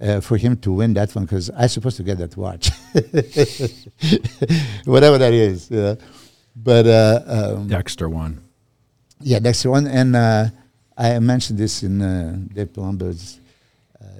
uh, 0.00 0.20
for 0.20 0.36
him 0.36 0.56
to 0.58 0.72
win 0.72 0.94
that 0.94 1.14
one 1.14 1.24
because 1.24 1.48
I 1.50 1.68
supposed 1.68 1.96
to 1.98 2.02
get 2.02 2.18
that 2.18 2.36
watch, 2.36 2.70
whatever 4.84 5.18
that 5.18 5.32
is. 5.32 5.70
You 5.70 5.76
know. 5.76 5.96
But 6.56 6.86
uh, 6.86 7.22
um, 7.26 7.68
Dexter 7.68 8.08
won. 8.08 8.42
yeah, 9.20 9.38
the 9.38 9.70
one. 9.70 9.86
And 9.86 10.16
uh, 10.16 10.46
I 10.98 11.18
mentioned 11.20 11.58
this 11.58 11.82
in 11.82 12.02
uh, 12.02 12.36
Dave 12.52 12.72
Palumbo's 12.72 13.38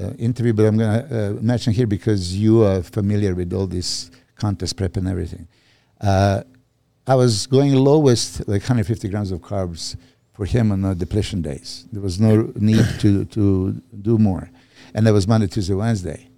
uh, 0.01 0.13
interview, 0.19 0.53
but 0.53 0.65
I'm 0.67 0.79
going 0.79 1.09
to 1.09 1.31
uh, 1.31 1.33
mention 1.43 1.73
here 1.73 1.87
because 1.87 2.35
you 2.35 2.63
are 2.65 2.83
familiar 2.83 3.35
with 3.35 3.53
all 3.53 3.67
this 3.67 4.11
contest 4.37 4.77
prep 4.77 4.97
and 4.97 5.09
everything. 5.09 5.47
Uh, 6.01 6.43
I 7.07 7.17
was 7.17 7.47
going 7.47 7.75
lowest, 7.75 8.49
like 8.49 8.63
150 8.63 9.09
grams 9.09 9.33
of 9.33 9.41
carbs 9.41 9.97
for 10.33 10.47
him 10.47 10.73
on 10.73 10.83
the 10.83 10.95
depletion 10.95 11.43
days. 11.43 11.87
There 11.93 12.03
was 12.03 12.21
no 12.21 12.53
need 12.57 12.85
to, 13.01 13.25
to 13.27 13.73
do 14.01 14.19
more. 14.19 14.51
And 14.95 15.07
that 15.07 15.13
was 15.13 15.27
Monday, 15.27 15.47
Tuesday, 15.47 15.75
Wednesday. 15.75 16.29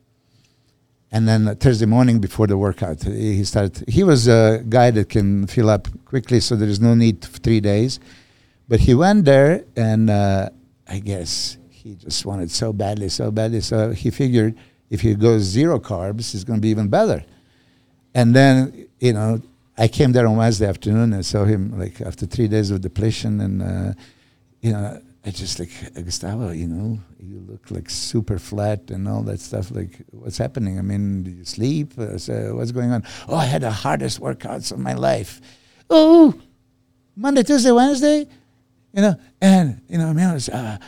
And 1.11 1.28
then 1.28 1.46
uh, 1.46 1.54
Thursday 1.54 1.87
morning 1.87 2.18
before 2.18 2.48
the 2.48 2.59
workout, 2.59 3.04
he 3.04 3.37
he 3.37 3.44
started. 3.44 3.88
He 3.88 4.02
was 4.02 4.26
a 4.26 4.64
guy 4.68 4.90
that 4.90 5.09
can 5.09 5.46
fill 5.46 5.70
up 5.70 5.87
quickly, 6.04 6.40
so 6.40 6.57
there 6.57 6.68
is 6.68 6.80
no 6.80 6.94
need 6.94 7.24
for 7.24 7.38
three 7.38 7.61
days. 7.61 8.00
But 8.66 8.80
he 8.80 8.94
went 8.94 9.24
there, 9.24 9.64
and 9.76 10.11
uh, 10.11 10.48
I 10.88 10.98
guess 10.98 11.57
he 11.70 11.94
just 11.94 12.26
wanted 12.26 12.50
so 12.50 12.72
badly, 12.72 13.09
so 13.11 13.30
badly. 13.30 13.61
So 13.61 13.92
he 13.92 14.11
figured 14.11 14.57
if 14.90 15.02
he 15.02 15.14
goes 15.14 15.42
zero 15.42 15.78
carbs, 15.78 16.35
it's 16.35 16.42
going 16.42 16.59
to 16.59 16.62
be 16.62 16.70
even 16.70 16.88
better. 16.88 17.24
And 18.14 18.35
then, 18.35 18.88
you 18.98 19.12
know, 19.12 19.40
I 19.77 19.89
came 19.89 20.13
there 20.13 20.27
on 20.27 20.37
Wednesday 20.37 20.67
afternoon 20.67 21.13
and 21.13 21.27
saw 21.27 21.45
him 21.45 21.79
like 21.79 22.01
after 22.01 22.27
three 22.27 22.49
days 22.49 22.71
of 22.71 22.81
depletion, 22.81 23.41
and 23.41 23.63
uh, 23.63 23.95
you 24.61 24.73
know, 24.73 25.01
I 25.27 25.31
just 25.31 25.59
like 25.59 25.71
Gustavo, 25.95 26.51
you 26.51 26.69
know, 26.69 27.01
you 27.19 27.41
look 27.49 27.71
like 27.71 27.91
super 27.91 28.39
flat 28.39 28.91
and 28.91 29.09
all 29.09 29.23
that 29.23 29.41
stuff. 29.41 29.71
Like, 29.71 30.05
what's 30.11 30.39
happening? 30.39 30.79
I 30.79 30.83
mean, 30.83 31.23
do 31.25 31.31
you 31.31 31.45
sleep? 31.45 31.99
Uh, 31.99 32.19
so 32.19 32.57
what's 32.57 32.73
going 32.73 32.93
on? 32.93 33.05
Oh, 33.29 33.37
I 33.37 33.47
had 33.47 33.63
the 33.63 33.71
hardest 33.71 34.21
workouts 34.21 34.71
of 34.71 34.79
my 34.79 34.93
life. 34.93 35.41
Oh, 35.91 36.35
Monday, 37.17 37.43
Tuesday, 37.43 37.73
Wednesday, 37.73 38.29
you 38.93 39.03
know, 39.03 39.17
and 39.41 39.81
you 39.89 39.99
know, 39.99 40.09
I 40.09 40.13
mean, 40.13 40.27
I, 40.27 40.35
was, 40.35 40.49
uh, 40.49 40.79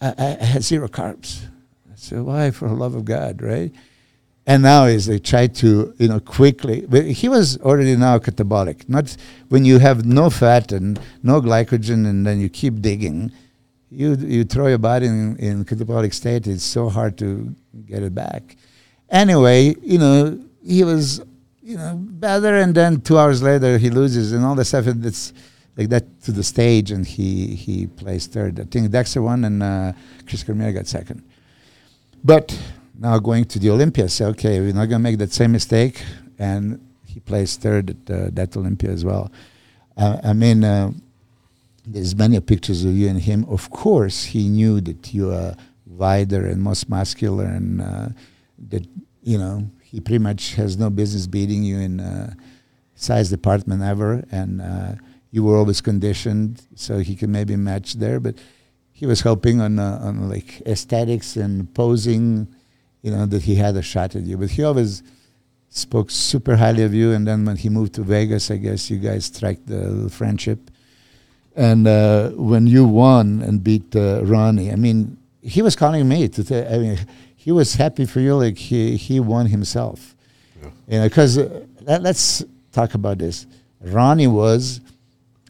I, 0.00 0.14
I 0.18 0.44
had 0.44 0.62
zero 0.62 0.88
carbs. 0.88 1.42
I 1.90 1.94
said, 1.96 2.22
why? 2.22 2.50
For 2.50 2.68
the 2.68 2.74
love 2.74 2.94
of 2.94 3.04
God, 3.04 3.40
right? 3.40 3.72
And 4.44 4.64
now 4.64 4.86
is 4.86 5.06
they 5.06 5.20
try 5.20 5.46
to, 5.46 5.94
you 5.98 6.08
know, 6.08 6.18
quickly. 6.18 6.84
But 6.88 7.04
he 7.04 7.28
was 7.28 7.58
already 7.58 7.94
now 7.96 8.18
catabolic. 8.18 8.88
Not 8.88 9.16
when 9.48 9.64
you 9.64 9.78
have 9.78 10.04
no 10.04 10.30
fat 10.30 10.72
and 10.72 10.98
no 11.22 11.40
glycogen, 11.40 12.08
and 12.08 12.26
then 12.26 12.40
you 12.40 12.48
keep 12.48 12.80
digging. 12.80 13.30
You 13.90 14.16
you 14.16 14.44
throw 14.44 14.66
your 14.66 14.78
body 14.78 15.06
in, 15.06 15.36
in 15.36 15.64
catabolic 15.64 16.12
state. 16.12 16.46
It's 16.46 16.64
so 16.64 16.88
hard 16.88 17.18
to 17.18 17.54
get 17.86 18.02
it 18.02 18.14
back. 18.14 18.56
Anyway, 19.10 19.76
you 19.82 19.98
know, 19.98 20.40
he 20.64 20.82
was 20.82 21.20
you 21.62 21.76
know, 21.76 21.96
better. 21.96 22.56
And 22.56 22.74
then 22.74 23.00
two 23.00 23.18
hours 23.18 23.42
later, 23.42 23.78
he 23.78 23.90
loses, 23.90 24.32
and 24.32 24.44
all 24.44 24.54
the 24.54 24.64
stuff. 24.64 24.86
And 24.86 25.04
it's 25.06 25.32
like 25.76 25.88
that 25.88 26.22
to 26.24 26.32
the 26.32 26.42
stage, 26.42 26.90
and 26.90 27.06
he 27.06 27.54
he 27.54 27.86
plays 27.86 28.26
third. 28.26 28.60
I 28.60 28.64
think 28.64 28.90
Dexter 28.90 29.22
won, 29.22 29.44
and 29.44 29.62
uh, 29.62 29.92
Chris 30.26 30.42
Cormier 30.42 30.72
got 30.72 30.86
second. 30.86 31.22
But 32.24 32.58
now 33.02 33.18
going 33.18 33.44
to 33.46 33.58
the 33.58 33.68
Olympia, 33.68 34.08
say, 34.08 34.24
okay, 34.26 34.60
we're 34.60 34.72
not 34.72 34.86
gonna 34.86 35.00
make 35.00 35.18
that 35.18 35.32
same 35.32 35.52
mistake, 35.52 36.02
and 36.38 36.80
he 37.04 37.18
plays 37.18 37.56
third 37.56 37.90
at 37.90 38.16
uh, 38.16 38.30
that 38.32 38.56
Olympia 38.56 38.90
as 38.90 39.04
well. 39.04 39.30
Uh, 39.96 40.18
I 40.22 40.32
mean, 40.32 40.62
uh, 40.62 40.92
there's 41.84 42.14
many 42.14 42.38
pictures 42.40 42.84
of 42.84 42.94
you 42.94 43.08
and 43.08 43.20
him. 43.20 43.44
Of 43.48 43.70
course, 43.70 44.24
he 44.24 44.48
knew 44.48 44.80
that 44.82 45.12
you 45.12 45.32
are 45.32 45.56
wider 45.84 46.46
and 46.46 46.62
most 46.62 46.88
muscular, 46.88 47.44
and 47.44 47.82
uh, 47.82 48.08
that 48.70 48.86
you 49.24 49.36
know 49.36 49.68
he 49.82 49.98
pretty 49.98 50.22
much 50.22 50.54
has 50.54 50.78
no 50.78 50.88
business 50.88 51.26
beating 51.26 51.64
you 51.64 51.78
in 51.78 51.98
uh, 51.98 52.34
size 52.94 53.30
department 53.30 53.82
ever, 53.82 54.24
and 54.30 54.62
uh, 54.62 54.92
you 55.32 55.42
were 55.42 55.56
always 55.56 55.80
conditioned, 55.80 56.62
so 56.76 56.98
he 57.00 57.16
could 57.16 57.30
maybe 57.30 57.56
match 57.56 57.94
there. 57.94 58.20
But 58.20 58.36
he 58.92 59.06
was 59.06 59.22
helping 59.22 59.60
on 59.60 59.80
on 59.80 60.28
like 60.28 60.62
aesthetics 60.66 61.36
and 61.36 61.74
posing, 61.74 62.46
you 63.02 63.10
know, 63.10 63.26
that 63.26 63.42
he 63.42 63.56
had 63.56 63.76
a 63.76 63.82
shot 63.82 64.16
at 64.16 64.22
you. 64.22 64.38
But 64.38 64.50
he 64.50 64.62
always 64.64 65.02
spoke 65.68 66.10
super 66.10 66.56
highly 66.56 66.82
of 66.84 66.94
you. 66.94 67.12
And 67.12 67.26
then 67.26 67.44
when 67.44 67.56
he 67.56 67.68
moved 67.68 67.94
to 67.94 68.02
Vegas, 68.02 68.50
I 68.50 68.56
guess 68.56 68.90
you 68.90 68.98
guys 68.98 69.26
struck 69.26 69.56
the 69.66 70.08
friendship. 70.10 70.70
And 71.54 71.86
uh, 71.86 72.30
when 72.30 72.66
you 72.66 72.86
won 72.86 73.42
and 73.42 73.62
beat 73.62 73.94
uh, 73.94 74.24
Ronnie, 74.24 74.72
I 74.72 74.76
mean, 74.76 75.18
he 75.42 75.60
was 75.60 75.76
calling 75.76 76.08
me 76.08 76.28
to. 76.28 76.44
T- 76.44 76.64
I 76.64 76.78
mean, 76.78 76.98
he 77.36 77.52
was 77.52 77.74
happy 77.74 78.06
for 78.06 78.20
you, 78.20 78.36
like 78.36 78.56
he 78.56 78.96
he 78.96 79.20
won 79.20 79.46
himself. 79.46 80.14
Yeah. 80.62 80.70
You 80.88 80.98
know, 81.00 81.08
because 81.08 81.36
uh, 81.36 81.64
let, 81.82 82.02
let's 82.02 82.44
talk 82.70 82.94
about 82.94 83.18
this. 83.18 83.46
Ronnie 83.80 84.28
was 84.28 84.80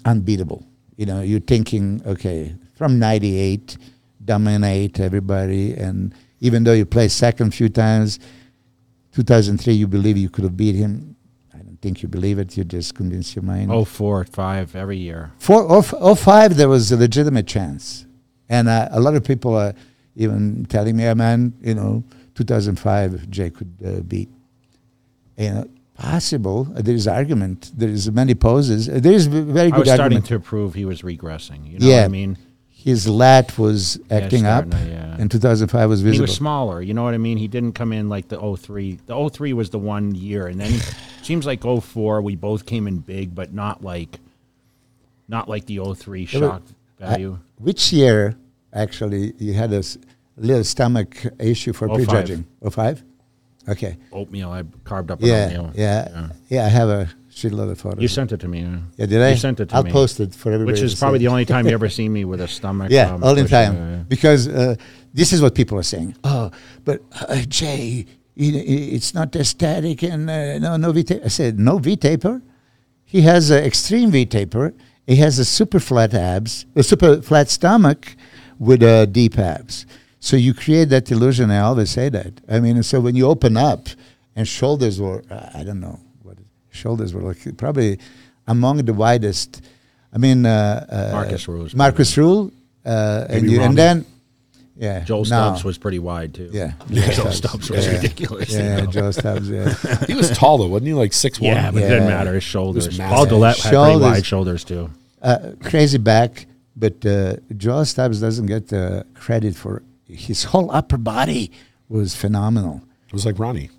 unbeatable. 0.05 0.65
You 0.97 1.07
know, 1.07 1.21
you're 1.21 1.41
thinking, 1.41 2.03
okay, 2.07 2.55
from 2.75 2.99
'98, 2.99 3.77
dominate 4.25 4.99
everybody, 4.99 5.75
and 5.75 6.15
even 6.43 6.65
though 6.65 6.73
you 6.75 6.85
play 6.85 7.07
second 7.09 7.55
few 7.55 7.69
times, 7.69 8.19
2003, 9.13 9.73
you 9.75 9.87
believe 9.87 10.17
you 10.19 10.29
could 10.29 10.45
have 10.45 10.57
beat 10.57 10.75
him. 10.75 11.15
I 11.55 11.59
don't 11.59 11.81
think 11.81 12.03
you 12.03 12.09
believe 12.09 12.39
it. 12.39 12.57
You 12.57 12.65
just 12.65 12.95
convince 12.95 13.35
your 13.37 13.45
mind. 13.45 13.71
Oh, 13.71 13.85
four, 13.85 14.25
five 14.25 14.75
every 14.75 14.99
year. 14.99 15.33
Four, 15.39 15.71
oh, 15.71 15.79
f- 15.79 15.95
oh, 15.99 16.15
five, 16.17 16.57
there 16.57 16.69
was 16.69 16.91
a 16.91 16.97
legitimate 16.97 17.47
chance. 17.47 18.07
And 18.49 18.69
uh, 18.69 18.89
a 18.91 19.01
lot 19.01 19.15
of 19.15 19.23
people 19.25 19.55
are 19.57 19.73
even 20.17 20.67
telling 20.67 20.97
me, 20.97 21.07
oh, 21.07 21.15
man, 21.15 21.55
you 21.63 21.75
know, 21.75 22.03
2005, 22.35 23.31
Jay 23.31 23.51
could 23.51 23.73
uh, 23.87 24.01
beat. 24.01 24.29
You 25.39 25.51
know, 25.51 25.71
possible. 25.95 26.67
Uh, 26.77 26.83
there 26.83 26.95
is 26.97 27.07
argument. 27.07 27.71
There 27.77 27.89
is 27.89 28.11
many 28.11 28.35
poses. 28.35 28.89
Uh, 28.89 28.99
there 29.01 29.13
is 29.13 29.27
very 29.27 29.69
I 29.69 29.71
good 29.71 29.79
was 29.81 29.89
starting 29.89 30.19
argument. 30.19 30.27
to 30.27 30.41
prove 30.41 30.75
he 30.75 30.85
was 30.85 31.03
regressing. 31.03 31.71
You 31.71 31.79
know 31.79 31.87
Yeah. 31.87 31.99
what 31.99 32.05
I 32.07 32.09
mean? 32.09 32.37
His 32.83 33.09
lat 33.09 33.57
was 33.59 33.97
Yeah, 34.11 34.16
acting 34.16 34.45
up, 34.47 34.66
starting 34.66 34.87
to- 34.88 34.92
yeah. 34.92 35.16
and 35.18 35.31
2005 35.31 35.88
was 35.88 36.01
visible. 36.03 36.14
He 36.16 36.21
was 36.23 36.35
smaller. 36.35 36.83
You 36.83 36.95
know 36.95 37.05
what 37.05 37.14
I 37.14 37.18
mean? 37.18 37.38
He 37.38 37.47
didn't 37.47 37.73
come 37.73 37.92
in 37.92 38.09
like 38.09 38.27
the 38.29 38.38
03. 38.38 38.99
The 39.07 39.14
03 39.31 39.53
was 39.53 39.71
the 39.71 39.79
one 39.79 40.14
year, 40.16 40.49
and 40.49 40.61
then 40.61 40.73
seems 41.23 41.47
like 41.47 41.62
04 41.62 42.21
we 42.23 42.35
both 42.35 42.66
came 42.66 42.88
in 42.88 42.99
big, 42.99 43.35
but 43.37 43.55
not 43.55 43.85
like, 43.85 44.18
not 45.29 45.49
like 45.49 45.66
the 45.66 45.79
03 45.95 46.23
Yeah, 46.25 46.40
but 46.40 46.47
shock 46.49 46.62
value. 46.99 47.38
Which 47.59 47.92
year, 47.92 48.35
actually, 48.73 49.33
you 49.38 49.55
had 49.55 49.73
a 49.73 49.83
little 50.37 50.64
stomach 50.64 51.25
issue 51.38 51.73
for 51.73 51.87
05. 51.88 51.97
prejudging? 52.09 52.47
05? 52.68 53.05
Okay. 53.68 53.97
oatmeal. 54.11 54.51
I 54.51 54.64
carved 54.83 55.12
up 55.12 55.21
an 55.21 55.27
Yeah, 55.29 55.45
oatmeal. 55.45 55.71
yeah, 55.77 56.29
yeah, 56.49 56.64
I 56.66 56.68
have 56.68 56.88
a 56.88 57.09
shitload 57.33 57.71
of 57.71 57.81
photos. 57.81 58.03
You 58.03 58.09
sent 58.09 58.33
it 58.33 58.40
to 58.40 58.49
me. 58.49 58.61
Yeah, 58.61 58.79
yeah, 58.97 59.07
did 59.07 59.23
I? 59.23 59.31
You 59.31 59.37
sent 59.37 59.61
it 59.61 59.71
to 59.71 59.77
I'll 59.77 59.83
me. 59.83 59.90
post 59.90 60.21
it 60.21 60.35
for 60.35 60.53
everybody. 60.53 60.73
Which 60.73 60.83
is 60.83 60.95
probably 60.99 61.18
see. 61.18 61.27
the 61.27 61.31
only 61.31 61.45
time 61.45 61.66
you 61.66 61.73
ever 61.73 61.88
seen 61.99 62.12
me 62.12 62.25
with 62.25 62.40
a 62.40 62.49
stomach. 62.49 62.90
Yeah, 62.90 63.14
um, 63.14 63.25
all 63.25 63.35
the 63.35 63.49
time. 63.49 63.75
yeah. 63.75 64.03
Because 64.09 64.49
uh, 64.49 64.77
this 65.12 65.33
is 65.33 65.40
what 65.40 65.55
people 65.55 65.79
are 65.79 65.83
saying. 65.83 66.14
Oh, 66.25 66.51
but 66.85 67.01
uh, 67.29 67.42
Jay, 67.49 68.07
it's 68.37 69.14
not 69.14 69.35
aesthetic 69.35 70.03
and 70.03 70.29
uh, 70.29 70.59
no, 70.59 70.77
no 70.77 70.92
V 70.92 71.03
taper. 71.05 71.25
I 71.25 71.29
said, 71.29 71.59
no 71.59 71.79
V 71.79 71.97
taper. 71.97 72.42
He 73.05 73.23
has 73.23 73.51
an 73.51 73.64
extreme 73.64 74.11
V 74.11 74.27
taper. 74.27 74.75
He 75.07 75.16
has 75.16 75.38
a 75.38 75.45
super 75.45 75.81
flat 75.81 76.14
abs, 76.14 76.66
a 76.77 76.83
super 76.83 77.21
flat 77.23 77.51
stomach 77.51 78.14
with 78.59 78.83
uh, 78.83 79.07
deep 79.07 79.38
abs. 79.38 79.87
So 80.21 80.37
you 80.37 80.55
create 80.55 80.88
that 80.90 81.11
illusion. 81.11 81.51
I 81.51 81.59
always 81.61 81.90
say 81.90 82.09
that. 82.11 82.40
I 82.49 82.61
mean, 82.61 82.83
so 82.85 83.01
when 83.01 83.16
you 83.16 83.27
open 83.27 83.57
up 83.57 83.88
and 84.37 84.47
shoulders 84.47 85.01
were, 85.01 85.25
uh, 85.29 85.51
I 85.55 85.64
don't 85.64 85.81
know 85.81 85.99
shoulders 86.73 87.15
were 87.15 87.23
like, 87.23 87.57
probably 87.57 87.99
among 88.47 88.79
the 88.79 88.95
widest. 88.95 89.63
I 90.13 90.19
mean, 90.19 90.45
uh, 90.45 90.87
uh, 90.89 91.13
Markus 91.13 91.49
Ruhl 91.49 91.69
Markus 91.75 92.17
Ruhl, 92.17 92.53
uh, 92.85 93.27
and, 93.29 93.51
you, 93.51 93.61
and 93.63 93.79
then, 93.79 94.05
yeah, 94.77 95.05
Joel 95.05 95.25
no. 95.27 95.57
Was 95.65 95.79
pretty 95.79 95.99
wide 95.99 96.35
too. 96.35 96.51
yeah, 96.53 96.73
Joel 96.91 97.33
Stubbs 97.33 97.71
was 97.71 97.87
yeah. 97.87 97.93
ridiculous. 97.93 98.53
Yeah, 98.53 98.77
you 98.81 98.87
know? 98.87 98.91
Joe 98.91 99.11
Stubbs, 99.11 99.49
yeah. 99.49 99.75
He 100.07 100.15
was 100.15 100.31
tall 100.31 100.59
though, 100.59 100.67
wasn't 100.67 100.89
he? 100.89 100.95
Like 100.95 101.13
six 101.13 101.41
one. 101.41 101.53
Yeah, 101.53 101.71
but 101.71 101.83
it 101.83 101.89
didn't 101.89 102.09
matter. 102.09 102.35
His 102.35 102.45
shoulders. 102.45 102.89
Paul 102.89 103.27
massive. 103.27 103.29
Dillett 103.31 103.63
had 103.63 103.85
pretty 103.85 104.01
wide 104.01 104.27
shoulders 104.27 104.65
too. 104.65 104.91
uh, 105.23 105.53
crazy 105.63 105.99
back, 105.99 106.47
but 106.77 107.05
uh, 107.07 107.37
Joe 107.57 107.85
Stubbs 107.85 108.21
doesn't 108.21 108.47
get 108.47 108.69
the 108.69 109.07
credit 109.15 109.55
for 109.55 109.83
his 110.07 110.45
whole 110.45 110.71
upper 110.71 110.99
body 110.99 111.51
was 111.89 112.15
phenomenal. 112.15 112.83
It 113.07 113.13
was 113.13 113.27
like 113.27 113.39
Ronnie. 113.39 113.71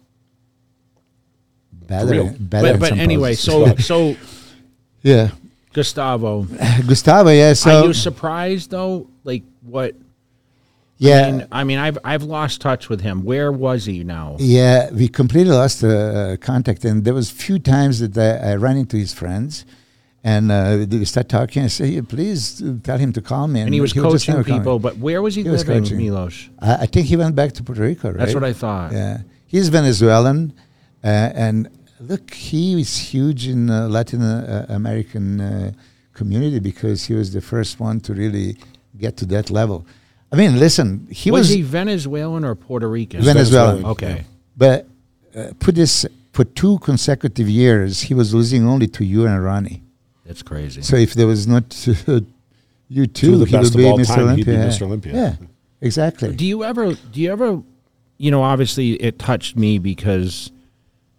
Better, 1.99 2.11
real. 2.11 2.35
better. 2.39 2.77
But, 2.77 2.79
but 2.79 2.97
anyway, 2.97 3.35
so 3.35 3.75
so 3.91 4.15
yeah, 5.01 5.29
Gustavo, 5.73 6.43
Gustavo, 6.87 7.29
yeah. 7.29 7.53
So 7.53 7.81
are 7.81 7.87
you 7.87 7.93
surprised 7.93 8.71
though? 8.71 9.07
Like 9.23 9.43
what? 9.61 9.95
yeah, 10.97 11.27
I 11.27 11.31
mean, 11.31 11.47
I 11.51 11.63
mean, 11.63 11.79
I've 11.79 11.97
I've 12.03 12.23
lost 12.23 12.61
touch 12.61 12.87
with 12.89 13.01
him. 13.01 13.23
Where 13.23 13.51
was 13.51 13.85
he 13.85 14.03
now? 14.03 14.37
Yeah, 14.39 14.89
we 14.91 15.07
completely 15.07 15.53
lost 15.53 15.83
uh, 15.83 16.37
contact, 16.37 16.85
and 16.85 17.03
there 17.03 17.13
was 17.13 17.29
few 17.29 17.59
times 17.59 17.99
that 17.99 18.17
I, 18.17 18.51
I 18.51 18.55
ran 18.55 18.77
into 18.77 18.97
his 18.97 19.13
friends, 19.13 19.65
and 20.23 20.51
uh, 20.51 20.85
we 20.89 21.03
start 21.05 21.27
talking. 21.27 21.63
I 21.63 21.67
say, 21.67 21.91
"Hey, 21.91 22.01
"Please 22.01 22.63
tell 22.83 22.97
him 22.97 23.11
to 23.13 23.21
call 23.21 23.47
me." 23.47 23.61
And 23.61 23.73
he 23.73 23.81
was 23.81 23.91
just 23.91 24.03
coaching 24.03 24.35
never 24.35 24.43
call 24.43 24.53
me. 24.53 24.59
people, 24.59 24.79
but 24.79 24.97
where 24.97 25.21
was 25.21 25.35
he, 25.35 25.43
He 25.43 25.49
living, 25.49 25.83
coaching. 25.83 25.97
Milos? 25.97 26.49
I, 26.59 26.75
I 26.75 26.85
think 26.85 27.07
he 27.07 27.17
went 27.17 27.35
back 27.35 27.51
to 27.53 27.63
Puerto 27.63 27.81
Rico. 27.81 28.09
Right? 28.09 28.19
That's 28.19 28.33
what 28.33 28.45
I 28.45 28.53
thought. 28.53 28.93
Yeah, 28.93 29.21
he's 29.47 29.67
Venezuelan, 29.69 30.53
uh, 31.03 31.07
and 31.07 31.67
look, 32.07 32.33
he 32.33 32.79
is 32.79 32.97
huge 32.97 33.47
in 33.47 33.69
uh, 33.69 33.87
Latin 33.87 34.21
uh, 34.21 34.65
American 34.69 35.41
uh, 35.41 35.71
community 36.13 36.59
because 36.59 37.05
he 37.05 37.13
was 37.13 37.33
the 37.33 37.41
first 37.41 37.79
one 37.79 37.99
to 38.01 38.13
really 38.13 38.57
get 38.97 39.17
to 39.17 39.25
that 39.27 39.49
level. 39.49 39.85
I 40.31 40.35
mean, 40.35 40.59
listen, 40.59 41.07
he 41.11 41.31
was, 41.31 41.41
was, 41.41 41.49
he 41.49 41.61
Venezuelan 41.61 42.43
or 42.43 42.55
Puerto 42.55 42.89
Rican? 42.89 43.21
Venezuelan. 43.21 43.83
Venezuelan. 43.83 43.91
Okay. 43.91 44.25
But 44.57 44.87
uh, 45.35 45.51
put 45.59 45.75
this 45.75 46.05
for 46.31 46.43
two 46.43 46.79
consecutive 46.79 47.47
years, 47.47 48.01
he 48.01 48.13
was 48.13 48.33
losing 48.33 48.67
only 48.67 48.87
to 48.87 49.05
you 49.05 49.25
and 49.25 49.43
Ronnie. 49.43 49.83
That's 50.25 50.41
crazy. 50.41 50.81
So 50.81 50.95
if 50.95 51.13
there 51.13 51.27
was 51.27 51.47
not 51.47 51.63
uh, 52.07 52.21
you 52.89 53.05
Two 53.07 53.27
two, 53.27 53.33
of 53.33 53.39
the 53.39 53.45
he 53.45 53.57
would 53.57 53.77
be 53.77 53.85
all 53.85 53.97
Mr. 53.97 54.15
time, 54.15 54.37
he'd 54.37 54.45
be 54.45 54.51
Olympia. 54.51 54.69
Mr. 54.69 54.81
Olympia. 54.83 55.13
Yeah, 55.13 55.35
exactly. 55.81 56.35
Do 56.35 56.45
you 56.45 56.63
ever? 56.63 56.93
Do 56.93 57.21
you 57.21 57.31
ever? 57.31 57.61
You 58.17 58.31
know, 58.31 58.43
obviously, 58.43 58.93
it 58.93 59.19
touched 59.19 59.57
me 59.57 59.79
because, 59.79 60.51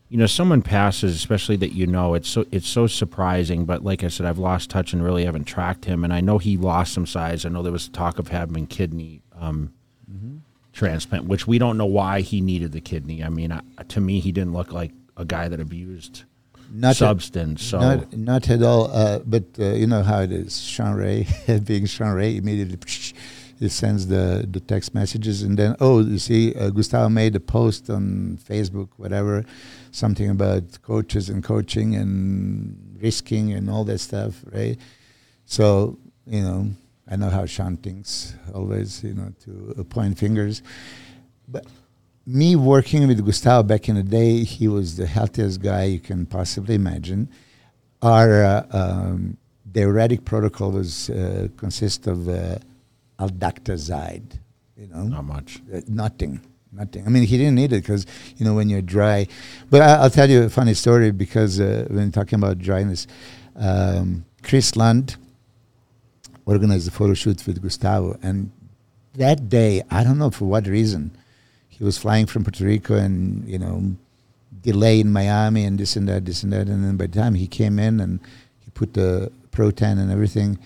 you 0.08 0.18
know, 0.18 0.26
someone 0.26 0.62
passes, 0.62 1.14
especially 1.16 1.56
that 1.56 1.72
you 1.72 1.86
know. 1.86 2.14
It's 2.14 2.28
so 2.28 2.44
it's 2.52 2.68
so 2.68 2.86
surprising. 2.86 3.64
But 3.64 3.82
like 3.84 4.04
I 4.04 4.08
said, 4.08 4.26
I've 4.26 4.38
lost 4.38 4.70
touch 4.70 4.92
and 4.92 5.02
really 5.02 5.24
haven't 5.24 5.44
tracked 5.44 5.86
him. 5.86 6.04
And 6.04 6.12
I 6.12 6.20
know 6.20 6.38
he 6.38 6.56
lost 6.56 6.92
some 6.94 7.06
size. 7.06 7.44
I 7.44 7.48
know 7.48 7.62
there 7.62 7.72
was 7.72 7.88
talk 7.88 8.18
of 8.18 8.28
having 8.28 8.66
kidney 8.66 9.22
um, 9.38 9.72
transplant, 10.72 11.24
which 11.26 11.46
we 11.46 11.58
don't 11.58 11.76
know 11.78 11.86
why 11.86 12.20
he 12.20 12.40
needed 12.40 12.72
the 12.72 12.80
kidney. 12.80 13.22
I 13.24 13.28
mean, 13.28 13.52
I, 13.52 13.60
to 13.88 14.00
me, 14.00 14.20
he 14.20 14.32
didn't 14.32 14.52
look 14.52 14.72
like 14.72 14.92
a 15.16 15.24
guy 15.24 15.48
that 15.48 15.60
abused 15.60 16.24
Not 16.72 16.90
at- 16.90 16.96
substance. 16.96 17.62
so 17.62 17.78
Not, 17.78 18.16
not 18.16 18.50
at 18.50 18.62
all. 18.62 18.90
Uh, 18.92 19.20
but 19.20 19.44
uh, 19.58 19.66
you 19.72 19.86
know 19.86 20.02
how 20.02 20.20
it 20.20 20.32
is. 20.32 20.60
Shawn 20.60 20.94
Ray, 20.96 21.26
being 21.64 21.86
Shawn 21.86 22.14
Ray, 22.14 22.36
immediately 22.36 22.78
he 23.58 23.68
sends 23.68 24.06
the, 24.06 24.46
the 24.50 24.60
text 24.60 24.94
messages, 24.94 25.42
and 25.42 25.58
then 25.58 25.76
oh, 25.80 26.00
you 26.00 26.18
see, 26.18 26.54
uh, 26.54 26.70
Gustavo 26.70 27.08
made 27.08 27.36
a 27.36 27.40
post 27.40 27.90
on 27.90 28.38
Facebook, 28.42 28.88
whatever, 28.96 29.44
something 29.90 30.30
about 30.30 30.82
coaches 30.82 31.28
and 31.28 31.42
coaching 31.42 31.94
and 31.94 32.98
risking 33.00 33.52
and 33.52 33.70
all 33.70 33.84
that 33.84 33.98
stuff, 33.98 34.44
right? 34.52 34.76
So 35.46 35.98
you 36.26 36.42
know, 36.42 36.70
I 37.08 37.16
know 37.16 37.30
how 37.30 37.46
Shawn 37.46 37.76
thinks 37.76 38.34
always, 38.54 39.02
you 39.04 39.14
know, 39.14 39.32
to 39.44 39.74
uh, 39.78 39.84
point 39.84 40.18
fingers, 40.18 40.62
but 41.48 41.66
me 42.26 42.56
working 42.56 43.06
with 43.06 43.24
Gustavo 43.24 43.62
back 43.62 43.88
in 43.88 43.96
the 43.96 44.02
day, 44.02 44.44
he 44.44 44.68
was 44.68 44.96
the 44.96 45.06
healthiest 45.06 45.60
guy 45.60 45.84
you 45.84 46.00
can 46.00 46.26
possibly 46.26 46.74
imagine. 46.74 47.28
Our 48.00 48.44
uh, 48.44 48.66
um, 48.70 49.36
diuretic 49.70 50.24
protocol 50.24 50.70
was 50.72 51.10
uh, 51.10 51.48
of 52.06 52.28
uh, 53.18 53.26
aldactazide, 53.26 54.38
you 54.76 54.86
know, 54.88 55.04
not 55.04 55.24
much. 55.24 55.60
uh, 55.72 55.80
nothing, 55.88 56.40
nothing. 56.72 57.06
I 57.06 57.08
mean, 57.10 57.24
he 57.24 57.36
didn't 57.38 57.54
need 57.54 57.72
it 57.72 57.82
because 57.82 58.06
you 58.36 58.44
know 58.44 58.54
when 58.54 58.68
you're 58.68 58.82
dry. 58.82 59.26
But 59.70 59.82
I, 59.82 59.94
I'll 59.96 60.10
tell 60.10 60.28
you 60.28 60.44
a 60.44 60.50
funny 60.50 60.74
story 60.74 61.10
because 61.10 61.60
uh, 61.60 61.86
when 61.90 62.12
talking 62.12 62.38
about 62.38 62.58
dryness, 62.58 63.06
um, 63.56 64.24
Chris 64.42 64.76
Lund 64.76 65.16
organized 66.46 66.88
a 66.88 66.90
photo 66.90 67.14
shoot 67.14 67.46
with 67.46 67.62
Gustavo, 67.62 68.18
and 68.22 68.50
that 69.14 69.48
day, 69.48 69.82
I 69.90 70.04
don't 70.04 70.18
know 70.18 70.30
for 70.30 70.46
what 70.46 70.66
reason, 70.66 71.10
he 71.68 71.84
was 71.84 71.98
flying 71.98 72.26
from 72.26 72.44
Puerto 72.44 72.64
Rico 72.64 72.94
and 72.96 73.48
you 73.48 73.58
know 73.58 73.96
delay 74.62 75.00
in 75.00 75.12
Miami 75.12 75.64
and 75.64 75.78
this 75.78 75.94
and 75.94 76.08
that, 76.08 76.24
this 76.24 76.42
and 76.42 76.52
that, 76.52 76.68
and 76.68 76.84
then 76.84 76.96
by 76.96 77.06
the 77.06 77.20
time 77.20 77.34
he 77.34 77.46
came 77.46 77.78
in 77.78 78.00
and 78.00 78.18
he 78.60 78.70
put 78.70 78.94
the 78.94 79.30
pro 79.50 79.70
tan 79.70 79.98
and 79.98 80.10
everything, 80.10 80.58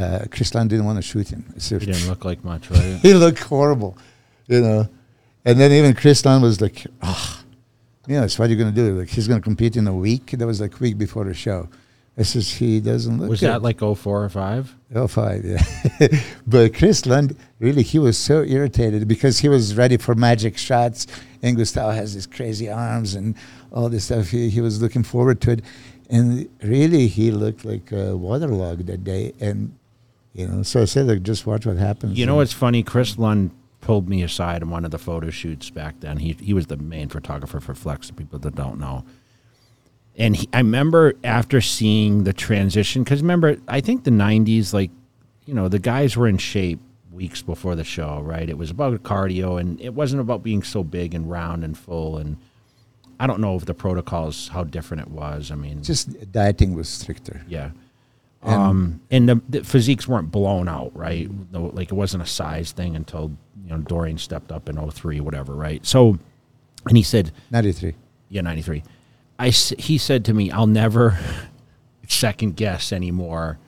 uh, 0.00 0.24
Chris 0.30 0.54
Lund 0.54 0.70
didn't 0.70 0.86
want 0.86 0.96
to 0.96 1.02
shoot 1.02 1.28
him. 1.28 1.44
He 1.54 1.78
didn't 1.78 2.08
look 2.08 2.24
like 2.24 2.42
much, 2.44 2.70
right? 2.70 2.98
he 3.02 3.14
looked 3.14 3.40
horrible, 3.40 3.98
you 4.46 4.60
know. 4.60 4.88
And 5.44 5.58
then 5.58 5.72
even 5.72 5.94
Chris 5.94 6.24
Lund 6.24 6.42
was 6.42 6.60
like, 6.60 6.86
"Ah, 7.02 7.42
you 8.06 8.20
know, 8.20 8.26
so 8.26 8.42
what 8.42 8.48
are 8.48 8.52
you 8.52 8.58
going 8.58 8.74
to 8.74 8.80
do? 8.80 8.98
Like 8.98 9.08
he's 9.08 9.28
going 9.28 9.40
to 9.40 9.44
compete 9.44 9.76
in 9.76 9.86
a 9.86 9.94
week." 9.94 10.32
That 10.32 10.46
was 10.46 10.60
like 10.60 10.74
a 10.74 10.78
week 10.78 10.98
before 10.98 11.24
the 11.24 11.34
show. 11.34 11.68
I 12.18 12.22
says 12.22 12.50
he 12.50 12.80
doesn't 12.80 13.18
look. 13.18 13.30
Was 13.30 13.40
good. 13.40 13.48
that 13.48 13.62
like 13.62 13.80
04 13.80 14.24
or 14.24 14.28
5? 14.28 14.76
05, 15.08 15.44
yeah. 15.44 16.08
but 16.46 16.74
Chris 16.74 17.06
Lund, 17.06 17.36
really, 17.60 17.82
he 17.82 17.98
was 17.98 18.18
so 18.18 18.42
irritated 18.42 19.08
because 19.08 19.38
he 19.38 19.48
was 19.48 19.74
ready 19.74 19.96
for 19.96 20.14
magic 20.14 20.58
shots, 20.58 21.06
and 21.42 21.56
Gustavo 21.56 21.92
has 21.92 22.12
these 22.14 22.26
crazy 22.26 22.68
arms 22.68 23.14
and 23.14 23.36
all 23.72 23.88
this 23.88 24.04
stuff. 24.04 24.28
He, 24.28 24.50
he 24.50 24.60
was 24.60 24.82
looking 24.82 25.02
forward 25.02 25.40
to 25.42 25.52
it, 25.52 25.62
and 26.10 26.48
really, 26.62 27.06
he 27.06 27.30
looked 27.30 27.64
like 27.64 27.90
a 27.92 28.16
waterlogged 28.16 28.86
that 28.88 29.02
day. 29.04 29.32
And 29.40 29.74
you 30.32 30.46
know, 30.46 30.62
so 30.62 30.82
I 30.82 30.84
said, 30.84 31.06
like, 31.06 31.22
just 31.22 31.46
watch 31.46 31.66
what 31.66 31.76
happens. 31.76 32.18
You 32.18 32.26
know 32.26 32.36
what's 32.36 32.52
funny? 32.52 32.82
Chris 32.82 33.18
Lund 33.18 33.50
pulled 33.80 34.08
me 34.08 34.22
aside 34.22 34.62
in 34.62 34.70
one 34.70 34.84
of 34.84 34.90
the 34.90 34.98
photo 34.98 35.30
shoots 35.30 35.70
back 35.70 36.00
then. 36.00 36.18
He 36.18 36.36
he 36.40 36.52
was 36.54 36.66
the 36.66 36.76
main 36.76 37.08
photographer 37.08 37.60
for 37.60 37.74
Flex. 37.74 38.08
For 38.08 38.14
people 38.14 38.38
that 38.40 38.54
don't 38.54 38.78
know, 38.78 39.04
and 40.16 40.36
he, 40.36 40.48
I 40.52 40.58
remember 40.58 41.14
after 41.24 41.60
seeing 41.60 42.24
the 42.24 42.32
transition 42.32 43.02
because 43.02 43.22
remember 43.22 43.56
I 43.66 43.80
think 43.80 44.04
the 44.04 44.10
'90s 44.10 44.72
like 44.72 44.90
you 45.46 45.54
know 45.54 45.68
the 45.68 45.78
guys 45.78 46.16
were 46.16 46.28
in 46.28 46.38
shape 46.38 46.78
weeks 47.10 47.42
before 47.42 47.74
the 47.74 47.84
show, 47.84 48.20
right? 48.20 48.48
It 48.48 48.56
was 48.56 48.70
about 48.70 49.02
cardio 49.02 49.60
and 49.60 49.80
it 49.80 49.94
wasn't 49.94 50.20
about 50.20 50.42
being 50.42 50.62
so 50.62 50.84
big 50.84 51.14
and 51.14 51.30
round 51.30 51.64
and 51.64 51.76
full 51.76 52.18
and. 52.18 52.36
I 53.18 53.26
don't 53.26 53.42
know 53.42 53.54
if 53.54 53.66
the 53.66 53.74
protocols 53.74 54.48
how 54.48 54.64
different 54.64 55.02
it 55.02 55.10
was. 55.10 55.50
I 55.50 55.54
mean, 55.54 55.82
just 55.82 56.32
dieting 56.32 56.74
was 56.74 56.88
stricter. 56.88 57.42
yeah. 57.46 57.72
And- 58.42 58.54
um, 58.54 59.00
and 59.10 59.28
the, 59.28 59.40
the 59.48 59.64
physiques 59.64 60.08
weren't 60.08 60.30
blown 60.30 60.66
out, 60.68 60.96
right? 60.96 61.28
No, 61.52 61.66
like 61.74 61.88
it 61.92 61.94
wasn't 61.94 62.22
a 62.22 62.26
size 62.26 62.72
thing 62.72 62.96
until 62.96 63.32
you 63.64 63.70
know 63.70 63.78
Dorian 63.78 64.16
stepped 64.18 64.50
up 64.50 64.68
in 64.68 64.76
03, 64.90 65.20
whatever, 65.20 65.54
right? 65.54 65.84
So, 65.84 66.18
and 66.86 66.96
he 66.96 67.02
said, 67.02 67.32
93. 67.50 67.94
yeah, 68.30 68.40
93. 68.40 68.82
I, 69.38 69.50
he 69.50 69.98
said 69.98 70.24
to 70.26 70.34
me, 70.34 70.50
I'll 70.50 70.66
never 70.66 71.18
second 72.08 72.56
guess 72.56 72.92
anymore. 72.92 73.58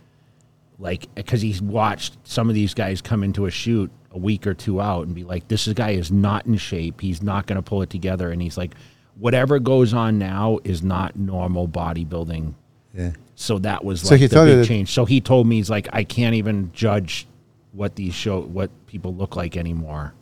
Like, 0.78 1.14
because 1.14 1.40
he's 1.42 1.62
watched 1.62 2.16
some 2.24 2.48
of 2.48 2.54
these 2.54 2.74
guys 2.74 3.00
come 3.00 3.22
into 3.22 3.46
a 3.46 3.50
shoot 3.50 3.90
a 4.10 4.18
week 4.18 4.46
or 4.46 4.54
two 4.54 4.80
out 4.80 5.06
and 5.06 5.14
be 5.14 5.22
like, 5.24 5.48
this 5.48 5.66
guy 5.68 5.90
is 5.90 6.10
not 6.10 6.44
in 6.46 6.56
shape. 6.56 7.00
He's 7.00 7.22
not 7.22 7.46
going 7.46 7.56
to 7.56 7.62
pull 7.62 7.82
it 7.82 7.90
together. 7.90 8.30
And 8.30 8.42
he's 8.42 8.56
like, 8.58 8.74
whatever 9.18 9.58
goes 9.58 9.94
on 9.94 10.18
now 10.18 10.58
is 10.64 10.82
not 10.82 11.14
normal 11.16 11.68
bodybuilding 11.68 12.54
Yeah. 12.94 13.12
So 13.42 13.58
that 13.58 13.84
was 13.84 14.00
So 14.02 14.10
like 14.14 14.20
he 14.20 14.26
the 14.28 14.34
told 14.36 14.48
you 14.48 14.54
big 14.54 14.62
that- 14.62 14.68
change. 14.68 14.88
So 14.92 15.04
he 15.04 15.20
told 15.20 15.46
me 15.46 15.56
he's 15.56 15.70
like, 15.70 15.88
I 15.92 16.04
can't 16.04 16.34
even 16.34 16.70
judge 16.72 17.26
what 17.72 17.96
these 17.96 18.14
show 18.14 18.40
what 18.40 18.70
people 18.86 19.14
look 19.14 19.34
like 19.36 19.56
anymore. 19.56 20.14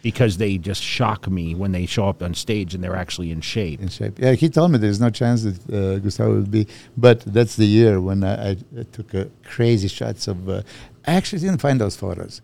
Because 0.00 0.36
they 0.36 0.58
just 0.58 0.80
shock 0.80 1.28
me 1.28 1.56
when 1.56 1.72
they 1.72 1.84
show 1.84 2.08
up 2.08 2.22
on 2.22 2.32
stage 2.32 2.72
and 2.72 2.84
they're 2.84 2.94
actually 3.04 3.32
in 3.32 3.40
shape. 3.40 3.80
in 3.82 3.88
shape. 3.88 4.16
Yeah, 4.20 4.34
he 4.34 4.48
told 4.48 4.70
me 4.70 4.78
there's 4.78 5.00
no 5.00 5.10
chance 5.10 5.42
that 5.42 5.58
uh, 5.74 5.98
Gustavo 5.98 6.34
would 6.36 6.52
be, 6.52 6.68
but 6.96 7.18
that's 7.22 7.56
the 7.56 7.66
year 7.66 8.00
when 8.00 8.22
I, 8.22 8.50
I, 8.50 8.56
I 8.78 8.82
took 8.92 9.12
uh, 9.12 9.24
crazy 9.44 9.88
shots 9.88 10.28
of. 10.28 10.48
Uh, 10.48 10.62
I 11.04 11.14
actually 11.14 11.40
didn't 11.40 11.60
find 11.60 11.80
those 11.80 11.96
photos. 11.96 12.40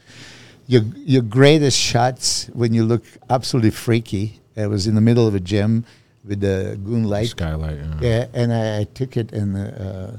Your 0.66 0.82
your 0.96 1.22
greatest 1.22 1.78
shots 1.78 2.50
when 2.54 2.74
you 2.74 2.84
look 2.84 3.04
absolutely 3.30 3.70
freaky. 3.70 4.40
It 4.56 4.66
was 4.66 4.88
in 4.88 4.96
the 4.96 5.00
middle 5.00 5.26
of 5.28 5.34
a 5.36 5.40
gym 5.52 5.84
with 6.24 6.40
the 6.40 6.78
goon 6.82 7.04
light. 7.04 7.28
Skylight. 7.28 7.78
Yeah, 8.00 8.26
and 8.32 8.52
I, 8.52 8.80
I 8.80 8.84
took 8.84 9.16
it, 9.16 9.32
and 9.32 9.56
uh, 9.56 10.16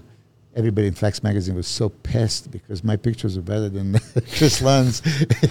everybody 0.56 0.88
in 0.88 0.94
Flex 0.94 1.24
magazine 1.24 1.56
was 1.56 1.68
so 1.68 1.89
pissed 1.89 2.52
because 2.52 2.84
my 2.84 2.96
pictures 2.96 3.36
were 3.36 3.41
better 3.41 3.70
than 3.70 4.00
Chris 4.38 4.62
Lund's. 4.62 5.02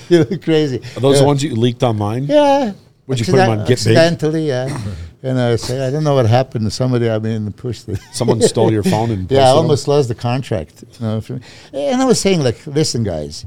you 0.09 0.25
look 0.25 0.43
crazy. 0.43 0.79
Are 0.97 1.01
those 1.01 1.17
yeah. 1.17 1.21
the 1.23 1.27
ones 1.27 1.43
you 1.43 1.55
leaked 1.55 1.83
online? 1.83 2.25
Yeah. 2.25 2.73
Would 3.07 3.21
you 3.21 3.27
put 3.27 3.41
'em 3.41 3.51
on 3.51 3.59
Get 3.67 3.85
Big? 3.85 3.97
Accidentally, 3.97 4.49
yeah. 4.49 4.79
and 5.23 5.39
I 5.39 5.57
say, 5.57 5.87
I 5.87 5.91
don't 5.91 6.05
know 6.05 6.15
what 6.15 6.25
happened 6.27 6.65
to 6.65 6.71
somebody. 6.71 7.11
I 7.11 7.19
mean, 7.19 7.53
pushed 7.53 7.87
it. 7.89 8.01
Someone 8.13 8.41
stole 8.41 8.73
your 8.73 8.83
phone 8.83 9.11
and 9.11 9.31
yeah, 9.31 9.41
I 9.41 9.43
posted 9.43 9.51
'em? 9.51 9.57
almost 9.59 9.89
lost 9.89 10.09
the 10.09 10.15
contract. 10.15 10.85
You 10.99 11.07
know, 11.07 11.21
for- 11.21 11.41
and 11.75 12.01
I 12.01 12.05
was 12.07 12.19
saying, 12.19 12.43
like, 12.43 12.67
listen, 12.67 13.03
guys, 13.05 13.45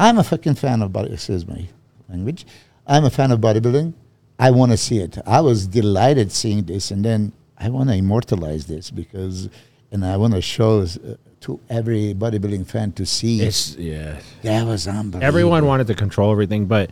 I'm 0.00 0.18
a 0.18 0.24
fucking 0.24 0.56
fan 0.56 0.82
of 0.82 0.92
body. 0.92 1.12
Excuse 1.12 1.46
my 1.46 1.68
language. 2.08 2.44
I'm 2.84 3.04
a 3.04 3.10
fan 3.10 3.30
of 3.30 3.40
bodybuilding. 3.40 3.94
I 4.38 4.50
want 4.50 4.72
to 4.72 4.76
see 4.76 4.98
it. 4.98 5.18
I 5.26 5.40
was 5.40 5.66
delighted 5.66 6.32
seeing 6.32 6.64
this, 6.64 6.90
and 6.90 7.04
then 7.04 7.32
I 7.58 7.68
want 7.68 7.90
to 7.90 7.94
immortalize 7.94 8.66
this 8.66 8.90
because, 8.90 9.48
and 9.90 10.04
I 10.04 10.16
want 10.16 10.34
to 10.34 10.42
show 10.42 10.80
uh, 10.80 11.14
to 11.42 11.60
every 11.68 12.14
bodybuilding 12.14 12.66
fan 12.66 12.92
to 12.92 13.06
see. 13.06 13.40
It's 13.40 13.76
yeah. 13.76 14.18
that 14.42 14.66
was 14.66 14.88
unbelievable. 14.88 15.24
Everyone 15.24 15.66
wanted 15.66 15.86
to 15.88 15.94
control 15.94 16.32
everything, 16.32 16.66
but 16.66 16.90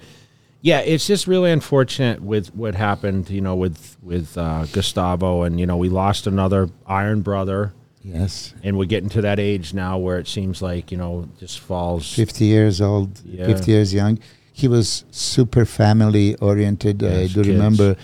yeah, 0.62 0.81
it's 0.81 1.07
just 1.07 1.26
really 1.26 1.50
unfortunate 1.50 2.20
with 2.22 2.55
what 2.55 2.74
happened, 2.74 3.31
you 3.31 3.40
know, 3.40 3.57
with 3.57 3.96
with 4.03 4.37
uh, 4.37 4.66
Gustavo, 4.72 5.42
and 5.42 5.59
you 5.59 5.66
know, 5.66 5.76
we 5.76 5.88
lost 5.88 6.26
another 6.26 6.68
Iron 6.87 7.22
Brother, 7.22 7.72
Yes. 8.03 8.55
and 8.62 8.76
we're 8.79 8.85
getting 8.87 9.09
to 9.11 9.22
that 9.22 9.38
age 9.38 9.74
now 9.74 9.98
where 9.98 10.18
it 10.18 10.29
seems 10.29 10.61
like 10.62 10.92
you 10.92 10.98
know 10.98 11.29
just 11.38 11.61
falls. 11.61 12.14
50 12.14 12.44
years 12.44 12.81
old, 12.81 13.20
Yeah. 13.24 13.46
50 13.46 13.70
years 13.70 13.94
young. 13.94 14.18
He 14.60 14.68
was 14.68 15.04
super 15.10 15.64
family 15.64 16.26
oriented. 16.36 17.02
I 17.02 17.26
do 17.26 17.42
kids. 17.42 17.48
remember, 17.48 17.96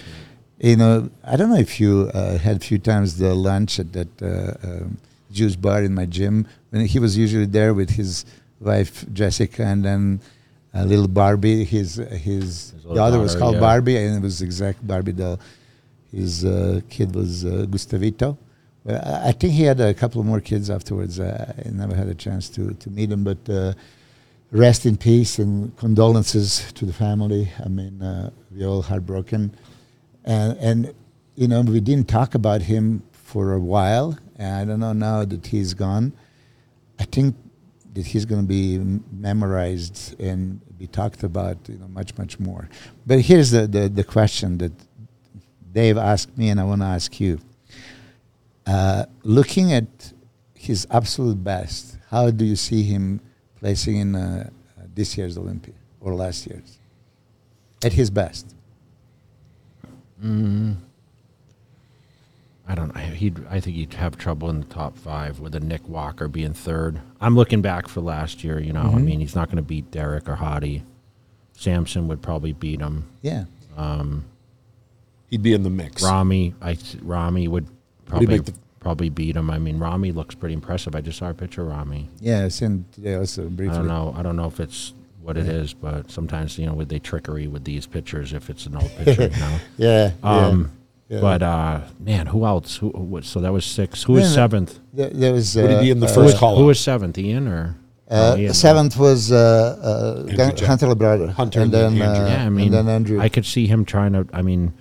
you 0.58 0.76
know, 0.76 0.94
I 1.32 1.36
don't 1.36 1.50
know 1.50 1.62
if 1.68 1.80
you 1.82 2.10
uh, 2.14 2.38
had 2.38 2.56
a 2.56 2.64
few 2.70 2.78
times 2.78 3.18
the 3.18 3.34
lunch 3.34 3.78
at 3.82 3.92
that 3.92 4.12
uh, 4.22 4.68
um, 4.68 4.98
juice 5.30 5.56
bar 5.56 5.82
in 5.82 5.94
my 5.94 6.06
gym. 6.06 6.46
When 6.70 6.86
he 6.86 6.98
was 6.98 7.12
usually 7.24 7.50
there 7.58 7.72
with 7.74 7.90
his 7.90 8.24
wife 8.60 9.04
Jessica 9.12 9.62
and 9.64 9.84
then 9.84 10.20
a 10.76 10.84
little 10.84 11.08
Barbie. 11.08 11.64
His 11.64 11.96
his, 11.96 12.22
His 12.24 12.74
little 12.74 12.94
daughter 12.94 13.18
was 13.18 13.34
called 13.34 13.54
yeah. 13.54 13.60
Barbie, 13.68 13.96
and 13.96 14.16
it 14.16 14.22
was 14.22 14.42
exact 14.42 14.86
Barbie 14.86 15.12
doll. 15.12 15.38
His 16.12 16.44
uh, 16.44 16.80
kid 16.88 17.14
was 17.14 17.44
uh, 17.44 17.66
Gustavito. 17.68 18.36
Well, 18.84 19.00
I 19.24 19.32
think 19.32 19.52
he 19.54 19.64
had 19.64 19.80
a 19.80 19.92
couple 19.94 20.22
more 20.22 20.40
kids 20.40 20.70
afterwards. 20.70 21.18
I 21.18 21.54
never 21.72 21.94
had 21.94 22.08
a 22.08 22.14
chance 22.14 22.48
to, 22.50 22.72
to 22.74 22.90
meet 22.90 23.10
him, 23.10 23.24
but 23.24 23.38
uh, 23.48 23.72
rest 24.50 24.86
in 24.86 24.96
peace 24.96 25.38
and 25.38 25.76
condolences 25.76 26.72
to 26.72 26.84
the 26.84 26.92
family. 26.92 27.50
I 27.64 27.68
mean, 27.68 28.02
uh, 28.02 28.30
we're 28.50 28.68
all 28.68 28.82
heartbroken. 28.82 29.54
And, 30.24 30.58
and, 30.58 30.94
you 31.34 31.48
know, 31.48 31.62
we 31.62 31.80
didn't 31.80 32.08
talk 32.08 32.34
about 32.34 32.62
him 32.62 33.02
for 33.12 33.54
a 33.54 33.60
while. 33.60 34.18
And 34.36 34.54
I 34.54 34.64
don't 34.64 34.80
know 34.80 34.92
now 34.92 35.24
that 35.24 35.46
he's 35.46 35.74
gone. 35.74 36.12
I 36.98 37.04
think 37.04 37.34
that 37.94 38.06
he's 38.06 38.24
going 38.24 38.42
to 38.42 38.46
be 38.46 38.78
memorized 39.12 40.18
and 40.20 40.60
be 40.78 40.86
talked 40.86 41.22
about, 41.22 41.56
you 41.68 41.78
know, 41.78 41.88
much, 41.88 42.16
much 42.18 42.38
more. 42.38 42.68
But 43.06 43.20
here's 43.20 43.50
the, 43.50 43.66
the, 43.66 43.88
the 43.88 44.04
question 44.04 44.58
that 44.58 44.72
Dave 45.72 45.98
asked 45.98 46.36
me, 46.38 46.50
and 46.50 46.60
I 46.60 46.64
want 46.64 46.82
to 46.82 46.86
ask 46.86 47.20
you. 47.20 47.38
Uh, 48.66 49.04
looking 49.22 49.72
at 49.72 50.12
his 50.54 50.86
absolute 50.90 51.42
best, 51.42 51.98
how 52.10 52.30
do 52.30 52.44
you 52.44 52.56
see 52.56 52.82
him 52.82 53.20
placing 53.66 53.96
in 53.96 54.14
uh, 54.14 54.48
uh, 54.78 54.82
this 54.94 55.18
year's 55.18 55.36
Olympia 55.36 55.74
or 56.00 56.14
last 56.14 56.46
year's? 56.46 56.78
At 57.84 57.92
his 57.94 58.10
best. 58.10 58.54
I 60.22 60.76
don't 62.76 62.94
know. 62.94 63.00
He'd. 63.00 63.44
I 63.50 63.58
think 63.60 63.74
he'd 63.76 63.94
have 63.94 64.16
trouble 64.16 64.48
in 64.50 64.60
the 64.60 64.66
top 64.66 64.96
five 64.96 65.40
with 65.40 65.54
a 65.56 65.60
Nick 65.60 65.86
Walker 65.88 66.28
being 66.28 66.52
third. 66.54 67.00
I'm 67.20 67.34
looking 67.34 67.60
back 67.60 67.88
for 67.88 68.00
last 68.00 68.44
year. 68.44 68.60
You 68.60 68.72
know, 68.72 68.82
I 68.82 68.98
Mhm. 68.98 69.04
mean, 69.04 69.20
he's 69.20 69.34
not 69.34 69.48
going 69.48 69.56
to 69.56 69.62
beat 69.62 69.90
Derek 69.90 70.28
or 70.28 70.36
Hadi. 70.36 70.84
Samson 71.54 72.06
would 72.08 72.22
probably 72.22 72.52
beat 72.52 72.80
him. 72.80 73.04
Yeah. 73.22 73.44
Um, 73.76 74.24
He'd 75.30 75.42
be 75.42 75.54
in 75.54 75.64
the 75.64 75.70
mix. 75.70 76.02
Rami, 76.04 76.54
I 76.62 76.78
Rami 77.02 77.48
would 77.48 77.66
probably 78.04 78.28
make 78.28 78.44
the- 78.44 78.52
probably 78.86 79.08
beat 79.08 79.34
him. 79.34 79.50
I 79.50 79.58
mean, 79.58 79.80
Rami 79.80 80.12
looks 80.12 80.36
pretty 80.36 80.54
impressive. 80.54 80.94
I 80.94 81.00
just 81.00 81.18
saw 81.18 81.28
a 81.30 81.34
picture 81.34 81.62
of 81.62 81.68
Rami. 81.68 82.08
Yeah, 82.20 82.44
I 82.44 82.48
seen 82.48 82.84
today 82.92 83.16
also 83.16 83.48
briefly. 83.48 83.74
I 83.74 83.78
don't 83.80 83.88
know. 83.88 84.14
I 84.16 84.22
don't 84.22 84.36
know 84.36 84.46
if 84.46 84.60
it's 84.60 84.94
what 85.20 85.36
it 85.36 85.46
Yeah. 85.46 85.54
is, 85.54 85.74
but 85.74 86.08
sometimes 86.08 86.56
you 86.56 86.66
know 86.66 86.74
with 86.74 86.88
they 86.88 87.00
trickery 87.00 87.48
with 87.48 87.64
these 87.64 87.84
pictures 87.84 88.32
if 88.32 88.48
it's 88.48 88.64
an 88.66 88.76
old 88.76 88.92
picture. 88.96 89.24
you 89.24 89.28
know. 89.40 89.58
Yeah. 89.76 90.10
Um, 90.22 90.70
yeah. 91.08 91.20
but 91.20 91.42
uh, 91.42 91.80
man, 91.98 92.28
who 92.28 92.46
else? 92.46 92.76
Who? 92.76 92.90
What, 92.90 93.24
so 93.24 93.40
that 93.40 93.52
was 93.52 93.64
six. 93.64 94.04
Who 94.04 94.12
was 94.12 94.22
Yeah, 94.28 94.34
seventh? 94.42 94.78
there, 94.92 95.10
there 95.10 95.32
was. 95.32 95.56
Would 95.56 95.68
he 95.70 95.76
uh, 95.76 95.80
be 95.80 95.90
in 95.90 95.98
the 95.98 96.06
uh, 96.06 96.14
first 96.14 96.34
who, 96.34 96.38
call 96.38 96.56
who 96.56 96.66
was 96.66 96.78
seventh? 96.78 97.18
Ian 97.18 97.48
or 97.48 97.74
Uh, 98.08 98.36
yeah, 98.38 98.52
seventh 98.52 98.96
was 98.96 99.32
uh, 99.32 99.36
uh, 100.30 100.64
Hunter 100.64 100.86
Labrada. 100.86 101.28
Hunter 101.32 101.60
and 101.62 101.74
and 101.74 101.98
then 101.98 102.02
Andrew. 102.08 102.24
uh, 102.24 102.28
Yeah, 102.28 102.46
I 102.46 102.50
mean, 102.50 102.66
and 102.66 102.74
then 102.74 102.88
Andrew. 102.88 103.18
I 103.20 103.28
could 103.28 103.46
see 103.46 103.66
him 103.66 103.84
trying 103.84 104.12
to. 104.12 104.28
I 104.32 104.42
mean, 104.42 104.72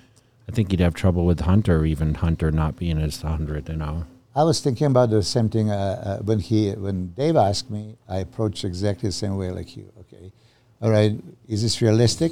I 0.47 0.51
think 0.51 0.71
he'd 0.71 0.79
have 0.79 0.93
trouble 0.93 1.25
with 1.25 1.41
Hunter, 1.41 1.85
even 1.85 2.15
Hunter 2.15 2.51
not 2.51 2.75
being 2.75 2.97
his 2.97 3.21
hundred. 3.21 3.67
You 3.69 3.75
know. 3.77 4.05
I 4.35 4.43
was 4.43 4.59
thinking 4.59 4.87
about 4.87 5.09
the 5.09 5.23
same 5.23 5.49
thing 5.49 5.69
uh, 5.71 6.17
uh, 6.19 6.23
when 6.23 6.39
he 6.39 6.71
when 6.71 7.13
Dave 7.13 7.35
asked 7.35 7.69
me. 7.71 7.97
I 8.07 8.17
approached 8.17 8.63
exactly 8.63 9.09
the 9.09 9.13
same 9.13 9.37
way 9.37 9.49
like 9.51 9.75
you. 9.75 9.91
Okay, 10.01 10.31
all 10.81 10.91
right, 10.91 11.13
is 11.47 11.61
this 11.63 11.81
realistic? 11.81 12.31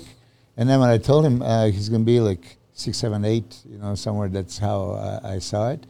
And 0.57 0.69
then 0.69 0.79
when 0.79 0.89
I 0.89 0.97
told 0.99 1.25
him 1.25 1.41
uh, 1.41 1.65
he's 1.67 1.89
going 1.89 2.01
to 2.01 2.05
be 2.05 2.19
like 2.19 2.57
six, 2.73 2.97
seven, 2.99 3.25
eight, 3.25 3.57
you 3.67 3.77
know, 3.79 3.95
somewhere. 3.95 4.29
That's 4.29 4.59
how 4.59 4.91
uh, 4.91 5.19
I 5.23 5.39
saw 5.39 5.71
it. 5.71 5.85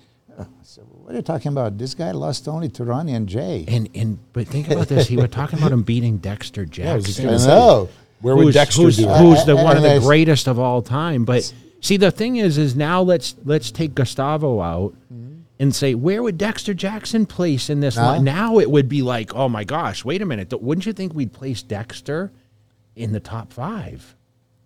So 0.63 0.81
what 0.81 1.13
are 1.13 1.17
you 1.17 1.21
talking 1.21 1.51
about? 1.51 1.77
This 1.77 1.93
guy 1.93 2.11
lost 2.11 2.47
only 2.47 2.67
to 2.69 2.83
Ronnie 2.83 3.13
and 3.13 3.27
Jay. 3.29 3.65
And 3.67 3.87
and 3.93 4.17
but 4.33 4.47
think 4.47 4.67
about 4.71 4.87
this. 4.87 5.07
He 5.07 5.15
was 5.17 5.29
talking 5.29 5.59
about 5.59 5.71
him 5.71 5.83
beating 5.83 6.17
Dexter 6.17 6.61
I 6.61 6.95
was 6.95 7.05
just 7.05 7.19
Jackson. 7.19 7.25
gonna 7.25 7.35
I 7.35 7.39
say, 7.39 7.47
know. 7.49 7.89
Where 8.21 8.35
would 8.35 8.53
Dexter 8.53 8.81
who's, 8.83 8.97
do? 8.97 9.07
it? 9.09 9.17
who's 9.17 9.45
the 9.45 9.55
Uh, 9.55 9.63
one 9.63 9.77
of 9.77 9.83
the 9.83 9.89
anyways. 9.89 10.07
greatest 10.07 10.47
of 10.47 10.57
all 10.57 10.81
time. 10.81 11.23
But 11.25 11.53
see, 11.83 11.97
the 11.97 12.09
thing 12.11 12.37
is, 12.37 12.57
is 12.57 12.75
now 12.75 13.01
let's 13.01 13.35
let's 13.45 13.69
take 13.69 13.93
Gustavo 13.93 14.61
out 14.61 14.95
and 15.59 15.73
say 15.75 15.93
where 15.93 16.23
would 16.23 16.37
Dexter 16.39 16.73
Jackson 16.73 17.25
place 17.27 17.69
in 17.69 17.79
this 17.79 17.95
Now? 17.95 18.07
line? 18.07 18.23
Now 18.23 18.57
it 18.57 18.71
would 18.71 18.89
be 18.89 19.01
like, 19.03 19.35
oh 19.35 19.47
my 19.47 19.63
gosh, 19.63 20.03
wait 20.03 20.21
a 20.21 20.25
minute, 20.25 20.51
wouldn't 20.61 20.85
you 20.87 20.93
think 20.93 21.13
we'd 21.13 21.31
place 21.33 21.61
Dexter 21.61 22.31
in 22.95 23.11
the 23.13 23.19
top 23.19 23.53
five? 23.53 24.15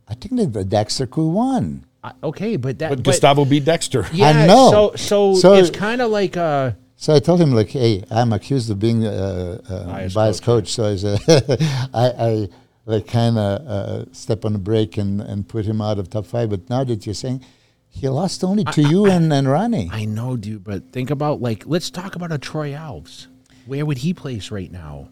I 0.08 0.14
think 0.14 0.38
that 0.38 0.54
the 0.54 0.64
Dexter 0.64 1.06
could 1.06 1.28
won. 1.30 1.84
Uh, 2.04 2.14
okay, 2.24 2.56
but 2.56 2.80
that 2.80 2.90
But 2.90 3.04
Gustavo 3.04 3.44
beat 3.44 3.66
Dexter. 3.66 4.06
yeah, 4.14 4.28
I 4.30 4.48
know. 4.48 4.72
So 4.72 4.94
so, 4.96 5.36
So- 5.36 5.54
it's 5.56 5.70
kind 5.70 6.02
of 6.02 6.10
like 6.12 6.38
uh 6.38 6.72
So 6.96 7.14
I 7.14 7.20
told 7.20 7.42
him 7.42 7.52
like, 7.54 7.70
"Hey, 7.70 8.04
I'm 8.10 8.32
accused 8.34 8.70
of 8.72 8.80
being 8.80 9.04
a, 9.06 9.60
a 9.70 9.84
Biased 9.86 10.16
biased, 10.16 10.44
coach, 10.44 10.66
coach. 10.66 10.74
So 10.74 10.86
I 10.86 10.96
said, 10.96 11.20
I, 11.94 12.06
I 12.30 12.48
like 12.88 13.06
kind 13.06 13.38
of 13.38 13.68
uh, 13.68 14.06
step 14.14 14.46
on 14.46 14.54
the 14.54 14.60
brake 14.60 14.98
and, 14.98 15.22
and 15.22 15.48
put 15.48 15.66
him 15.66 15.82
out 15.82 16.00
of 16.00 16.10
top 16.10 16.26
five. 16.26 16.50
But 16.50 16.70
now 16.70 16.84
that 16.86 17.06
you're 17.06 17.14
saying 17.14 17.44
he 17.90 18.08
lost 18.10 18.44
only 18.44 18.64
to 18.64 18.82
you 18.82 19.06
and, 19.06 19.32
and 19.32 19.48
Ronnie, 19.48 19.90
I 19.92 20.06
know, 20.06 20.38
dude, 20.38 20.64
but 20.64 20.92
think 20.92 21.12
about 21.12 21.42
like 21.42 21.64
let's 21.68 21.90
talk 21.90 22.16
about 22.16 22.32
a 22.32 22.38
Troy 22.38 22.72
Alves. 22.72 23.28
Where 23.66 23.86
would 23.86 24.00
he 24.00 24.14
place 24.14 24.50
right 24.50 24.72
now? 24.72 25.10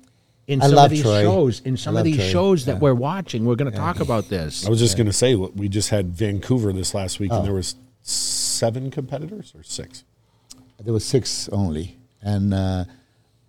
In 0.48 0.62
I 0.62 0.68
some 0.68 0.76
love 0.76 0.86
of 0.86 0.92
these 0.92 1.02
Troy. 1.02 1.24
shows, 1.24 1.60
in 1.62 1.76
some 1.76 1.98
of 1.98 2.04
these 2.04 2.18
Troy, 2.18 2.30
shows 2.30 2.66
that 2.66 2.74
yeah. 2.74 2.80
we're 2.80 2.94
watching, 2.94 3.46
we're 3.46 3.56
going 3.56 3.72
to 3.72 3.78
talk 3.78 4.00
about 4.00 4.30
this. 4.30 4.66
I 4.66 4.70
was 4.70 4.80
just 4.80 4.96
going 4.96 5.08
to 5.08 5.14
say 5.14 5.34
we 5.36 5.68
just 5.68 5.90
had 5.90 6.10
Vancouver 6.14 6.72
this 6.72 6.94
last 6.94 7.20
week, 7.20 7.32
Oh. 7.34 7.38
and 7.38 7.46
there 7.48 7.54
was 7.54 7.76
seven 8.04 8.92
competitors 8.92 9.54
or 9.58 9.64
six. 9.64 10.04
there 10.80 10.94
was 10.94 11.04
six 11.04 11.50
only, 11.50 11.98
and 12.22 12.54
uh, 12.54 12.86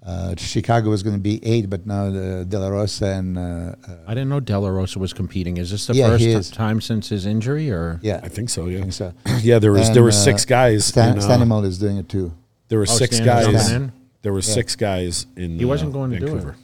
uh, 0.07 0.35
Chicago 0.39 0.89
was 0.91 1.03
going 1.03 1.17
to 1.17 1.21
be 1.23 1.45
eight, 1.45 1.69
but 1.69 1.85
now 1.85 2.11
the 2.11 2.47
De 2.49 2.59
La 2.59 2.69
Rosa 2.69 3.07
and 3.07 3.37
uh, 3.37 3.41
uh, 3.41 3.97
I 4.07 4.15
didn't 4.15 4.29
know 4.29 4.39
De 4.41 4.57
La 4.59 4.69
Rosa 4.69 4.99
was 5.01 5.13
competing. 5.13 5.57
Is 5.57 5.71
this 5.73 5.87
the 5.89 5.95
Yeah, 5.95 6.09
first 6.17 6.51
he 6.51 6.57
time 6.57 6.81
since 6.81 7.09
his 7.09 7.27
injury, 7.27 7.71
or 7.71 7.99
yeah, 8.03 8.21
I 8.23 8.29
think 8.29 8.49
so. 8.51 8.67
Yeah. 8.67 8.81
think 8.81 8.93
so. 8.93 9.13
Yeah, 9.43 9.59
there 9.59 9.73
was 9.73 9.91
there 9.93 10.03
were 10.05 10.11
uh, 10.11 10.13
six 10.13 10.45
guys. 10.45 10.85
Stan, 10.85 11.15
in, 11.15 11.19
uh, 11.19 11.23
Stanimal 11.23 11.65
is 11.65 11.79
doing 11.79 11.97
it 11.99 12.09
too. 12.09 12.33
there 12.69 12.79
were 12.79 12.87
Oh, 12.89 12.97
six 13.03 13.17
Stan 13.17 13.27
guys. 13.27 13.47
coming 13.69 13.83
in? 13.83 13.93
There 14.23 14.33
were 14.33 14.43
six 14.43 14.77
guys 14.77 15.27
in. 15.37 15.59
He 15.59 15.65
wasn't 15.65 15.91
uh, 15.91 15.95
going 15.99 16.11
to 16.13 16.19
do 16.21 16.37
it. 16.37 16.55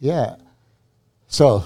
Yeah. 0.00 0.36
So, 1.28 1.64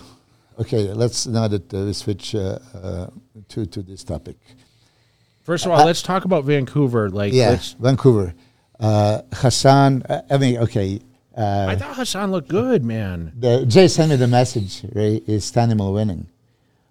okay, 0.58 0.92
let's 0.92 1.26
now 1.26 1.48
that 1.48 1.72
uh, 1.72 1.84
we 1.84 1.92
switch 1.92 2.34
uh, 2.34 2.58
uh, 2.74 3.06
to 3.48 3.66
to 3.66 3.82
this 3.82 4.04
topic. 4.04 4.36
first 5.42 5.66
of 5.66 5.72
all, 5.72 5.84
let's 5.86 6.02
talk 6.02 6.24
about 6.24 6.44
Vancouver. 6.44 7.10
Like, 7.10 7.32
Yeah, 7.32 7.58
Vancouver. 7.80 8.34
Uh, 8.78 9.22
Hassan. 9.32 10.02
Uh, 10.08 10.22
I 10.30 10.38
mean, 10.38 10.58
okay. 10.58 11.00
Uh, 11.36 11.66
I 11.68 11.76
thought 11.76 11.96
Hassan 11.96 12.30
looked 12.32 12.48
good, 12.48 12.82
man. 12.84 13.32
the, 13.38 13.66
Jay 13.66 13.88
sent 13.88 14.10
me 14.10 14.16
the 14.16 14.26
message. 14.26 14.84
Right, 14.94 15.22
is 15.26 15.50
Stanimal 15.50 15.92
winning? 15.92 16.28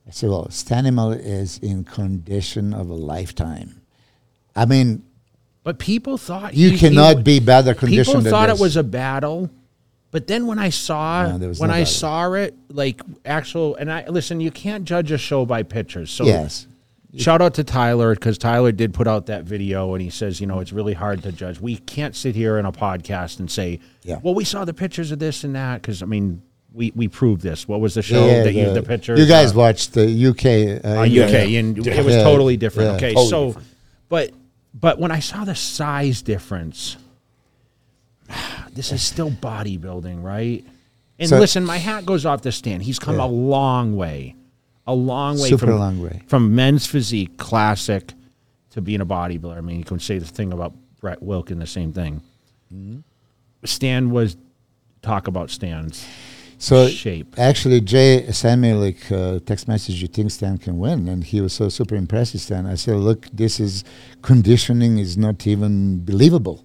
I 0.07 0.11
said, 0.11 0.29
well, 0.29 0.45
Stanimal 0.51 1.19
is 1.19 1.57
in 1.59 1.83
condition 1.83 2.71
of 2.73 2.89
a 2.89 2.93
lifetime. 2.93 3.81
I 4.55 4.65
mean, 4.65 5.03
But 5.63 5.79
people 5.79 6.17
thought 6.19 6.53
you 6.53 6.69
he- 6.69 6.75
he 6.75 6.79
cannot 6.79 7.17
w- 7.17 7.23
be 7.23 7.39
better 7.39 7.73
condition. 7.73 8.13
People 8.13 8.29
thought 8.29 8.49
it 8.49 8.59
was 8.59 8.75
a 8.77 8.83
battle, 8.83 9.49
but 10.11 10.27
then 10.27 10.45
when 10.45 10.59
I 10.59 10.69
saw 10.69 11.23
No, 11.37 11.47
when 11.53 11.69
no 11.69 11.73
I 11.73 11.79
battle. 11.81 11.85
saw 11.87 12.31
it, 12.33 12.53
like 12.69 13.01
actual, 13.25 13.75
and 13.77 13.91
I 13.91 14.05
listen, 14.07 14.39
you 14.39 14.51
can't 14.51 14.85
judge 14.85 15.11
a 15.11 15.17
show 15.17 15.43
by 15.43 15.63
pictures. 15.63 16.11
So 16.11 16.23
yes. 16.25 16.67
Shout 17.17 17.41
out 17.41 17.53
to 17.55 17.63
Tyler 17.63 18.13
because 18.15 18.37
Tyler 18.37 18.71
did 18.71 18.93
put 18.93 19.07
out 19.07 19.25
that 19.27 19.43
video 19.43 19.93
and 19.93 20.01
he 20.01 20.09
says, 20.09 20.39
you 20.41 20.47
know, 20.47 20.59
it's 20.59 20.73
really 20.73 20.93
hard 20.93 21.23
to 21.23 21.31
judge. 21.31 21.59
We 21.59 21.77
can't 21.77 22.15
sit 22.15 22.35
here 22.35 22.57
in 22.57 22.65
a 22.65 22.71
podcast 22.71 23.39
and 23.39 23.49
say, 23.49 23.79
Yeah. 24.03 24.19
well, 24.23 24.33
we 24.35 24.43
saw 24.43 24.65
the 24.65 24.73
pictures 24.73 25.11
of 25.11 25.19
this 25.19 25.43
and 25.43 25.55
that 25.55 25.81
because 25.81 26.01
I 26.01 26.05
mean, 26.05 26.41
we 26.73 26.91
we 26.95 27.07
proved 27.07 27.41
this. 27.41 27.67
What 27.67 27.79
was 27.79 27.93
the 27.93 28.01
show 28.01 28.27
that 28.27 28.53
you 28.53 28.73
the- 28.73 28.83
pictures? 28.83 29.19
You 29.19 29.25
guys 29.27 29.53
uh, 29.53 29.59
watched 29.59 29.93
the 29.93 30.05
UK. 30.07 30.83
Uh, 30.83 30.99
uh, 30.99 31.03
UK, 31.05 31.55
and 31.57 31.77
it 31.77 32.03
was 32.03 32.15
Yeah. 32.15 32.23
totally 32.23 32.57
different. 32.57 32.89
Yeah. 32.89 32.95
okay, 32.97 33.13
Totally 33.13 33.53
so, 33.53 33.61
but 34.09 34.31
but 34.73 34.99
when 34.99 35.11
I 35.11 35.19
saw 35.19 35.45
the 35.45 35.55
size 35.55 36.21
difference, 36.21 36.97
this 38.73 38.91
is 38.91 39.01
still 39.01 39.31
bodybuilding, 39.31 40.21
right? 40.23 40.65
And 41.17 41.29
So- 41.29 41.39
listen, 41.39 41.63
my 41.63 41.77
hat 41.77 42.05
goes 42.05 42.25
off 42.25 42.41
the 42.41 42.51
stand. 42.51 42.83
He's 42.83 42.99
come 42.99 43.19
a 43.21 43.27
long 43.27 43.95
way, 43.95 44.35
a 44.87 44.93
long 44.93 45.39
way 45.39 45.49
Super 45.49 45.67
from 45.67 45.79
long 45.79 46.01
way. 46.01 46.21
from 46.27 46.53
men's 46.55 46.85
physique 46.85 47.37
classic 47.37 48.13
to 48.71 48.81
being 48.81 49.01
a 49.01 49.05
bodybuilder. 49.05 49.57
I 49.57 49.61
mean, 49.61 49.79
you 49.79 49.85
can 49.85 49.99
say 49.99 50.17
the 50.19 50.25
thing 50.25 50.53
about 50.53 50.73
Brett 51.01 51.21
Wilkin, 51.23 51.59
the 51.59 51.67
same 51.67 51.91
thing. 51.93 52.21
Mm-hmm. 52.73 52.99
Stan 53.63 54.11
was 54.11 54.37
talk 55.01 55.27
about 55.27 55.49
Stan's 55.49 56.05
So 56.57 56.87
shape. 56.87 57.35
actually, 57.37 57.81
Jay 57.81 58.31
sent 58.31 58.61
me 58.61 58.73
like 58.73 59.11
uh, 59.11 59.39
text 59.45 59.67
message. 59.67 60.01
You 60.01 60.07
think 60.07 60.31
Stan 60.31 60.57
can 60.57 60.77
win? 60.77 61.07
And 61.07 61.23
he 61.23 61.41
was 61.41 61.53
so 61.53 61.69
super 61.69 61.95
impressed. 61.95 62.33
with 62.33 62.41
Stan. 62.41 62.65
I 62.65 62.75
said, 62.75 62.95
look, 62.95 63.27
this 63.33 63.59
is 63.59 63.83
conditioning 64.21 64.97
is 64.97 65.17
not 65.17 65.45
even 65.47 66.03
believable. 66.03 66.63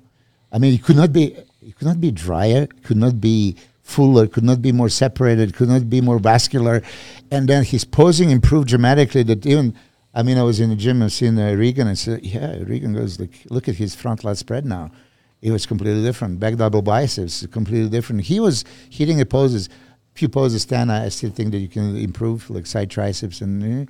I 0.52 0.58
mean, 0.58 0.74
it 0.74 0.82
could 0.82 0.96
not 0.96 1.12
be. 1.12 1.36
It 1.62 1.76
could 1.76 1.86
not 1.86 2.00
be 2.00 2.10
drier. 2.10 2.62
It 2.64 2.82
could 2.82 2.96
not 2.96 3.20
be 3.20 3.56
fuller. 3.90 4.26
Could 4.26 4.44
not 4.44 4.62
be 4.62 4.72
more 4.72 4.88
separated. 4.88 5.54
Could 5.54 5.68
not 5.68 5.90
be 5.90 6.00
more 6.00 6.18
vascular. 6.18 6.82
And 7.30 7.48
then 7.48 7.64
his 7.64 7.84
posing 7.84 8.30
improved 8.30 8.68
dramatically. 8.68 9.22
That 9.24 9.44
even. 9.44 9.74
I 10.12 10.24
mean, 10.24 10.38
I 10.38 10.42
was 10.42 10.58
in 10.58 10.70
the 10.70 10.76
gym 10.76 11.02
and 11.02 11.12
seeing 11.12 11.38
uh, 11.38 11.52
Regan 11.52 11.86
and 11.86 11.96
said, 11.96 12.24
"Yeah, 12.24 12.56
Regan 12.66 12.94
goes 12.94 13.20
like, 13.20 13.46
look 13.48 13.68
at 13.68 13.76
his 13.76 13.94
front 13.94 14.24
lat 14.24 14.38
spread 14.38 14.64
now. 14.64 14.90
It 15.40 15.52
was 15.52 15.66
completely 15.66 16.02
different. 16.02 16.40
Back 16.40 16.56
double 16.56 16.82
biceps, 16.82 17.46
completely 17.46 17.88
different. 17.88 18.22
He 18.22 18.40
was 18.40 18.64
hitting 18.90 19.18
the 19.18 19.26
poses, 19.26 19.68
few 20.14 20.28
poses. 20.28 20.62
Stan, 20.62 20.90
I 20.90 21.08
still 21.10 21.30
think 21.30 21.52
that 21.52 21.58
you 21.58 21.68
can 21.68 21.96
improve, 21.96 22.50
like 22.50 22.66
side 22.66 22.90
triceps 22.90 23.40
and 23.40 23.88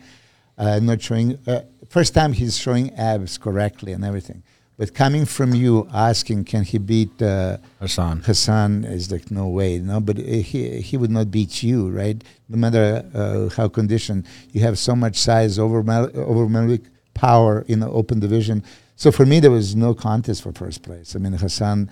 uh, 0.59 0.79
not 0.81 1.01
showing. 1.01 1.39
Uh, 1.47 1.63
first 1.89 2.15
time 2.15 2.35
he's 2.35 2.59
showing 2.59 2.95
abs 2.95 3.39
correctly 3.39 3.93
and 3.93 4.05
everything. 4.05 4.43
But 4.81 4.95
coming 4.95 5.27
from 5.27 5.55
you 5.55 5.87
asking, 5.93 6.45
can 6.45 6.65
he 6.65 6.79
beat 6.79 7.21
uh, 7.21 7.59
Hassan. 7.81 8.23
Hassan 8.23 8.85
is 8.85 9.13
like 9.13 9.31
no 9.31 9.47
way, 9.47 9.79
no. 9.79 10.01
But 10.01 10.19
uh, 10.19 10.23
he 10.23 10.81
he 10.81 10.97
would 10.97 11.11
not 11.11 11.31
beat 11.31 11.63
you, 11.63 11.91
right? 11.91 12.17
No 12.49 12.57
matter 12.57 13.05
uh, 13.13 13.51
how 13.55 13.69
conditioned, 13.69 14.25
you 14.53 14.63
have 14.63 14.79
so 14.79 14.97
much 14.97 15.17
size, 15.17 15.59
overwhelming 15.59 16.17
overwhelming 16.17 16.87
power 17.13 17.67
in 17.69 17.81
the 17.81 17.91
open 17.91 18.21
division. 18.21 18.65
So 18.97 19.13
for 19.13 19.27
me, 19.27 19.39
there 19.39 19.51
was 19.51 19.77
no 19.77 19.93
contest 19.93 20.45
for 20.45 20.53
first 20.53 20.83
place. 20.83 21.15
I 21.15 21.19
mean, 21.19 21.35
Hassan 21.35 21.91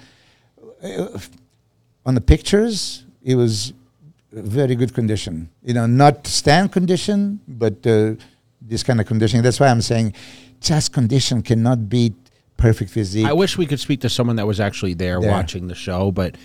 uh, 0.83 1.18
on 2.07 2.14
the 2.14 2.22
pictures, 2.22 3.05
it 3.22 3.35
was 3.35 3.74
very 4.33 4.74
good 4.74 4.94
condition. 4.94 5.51
You 5.62 5.74
know, 5.74 5.85
not 5.85 6.27
stand 6.27 6.72
condition, 6.72 7.40
but 7.46 7.87
uh, 7.87 8.14
this 8.62 8.82
kind 8.82 8.99
of 8.99 9.07
conditioning. 9.07 9.43
That's 9.43 9.61
why 9.61 9.68
I'm 9.68 9.82
saying, 9.82 10.14
just 10.62 10.95
condition 10.95 11.43
cannot 11.43 11.91
beat 11.91 12.14
perfect 12.59 12.90
physique. 12.90 13.24
I 13.24 13.32
wish 13.32 13.56
we 13.56 13.64
could 13.64 13.80
speak 13.80 14.02
to 14.02 14.11
someone 14.11 14.36
that 14.36 14.46
was 14.46 14.61
actually 14.61 14.92
there, 14.92 15.18
watching 15.20 15.68
the 15.68 15.74
show. 15.74 16.12
But 16.12 16.36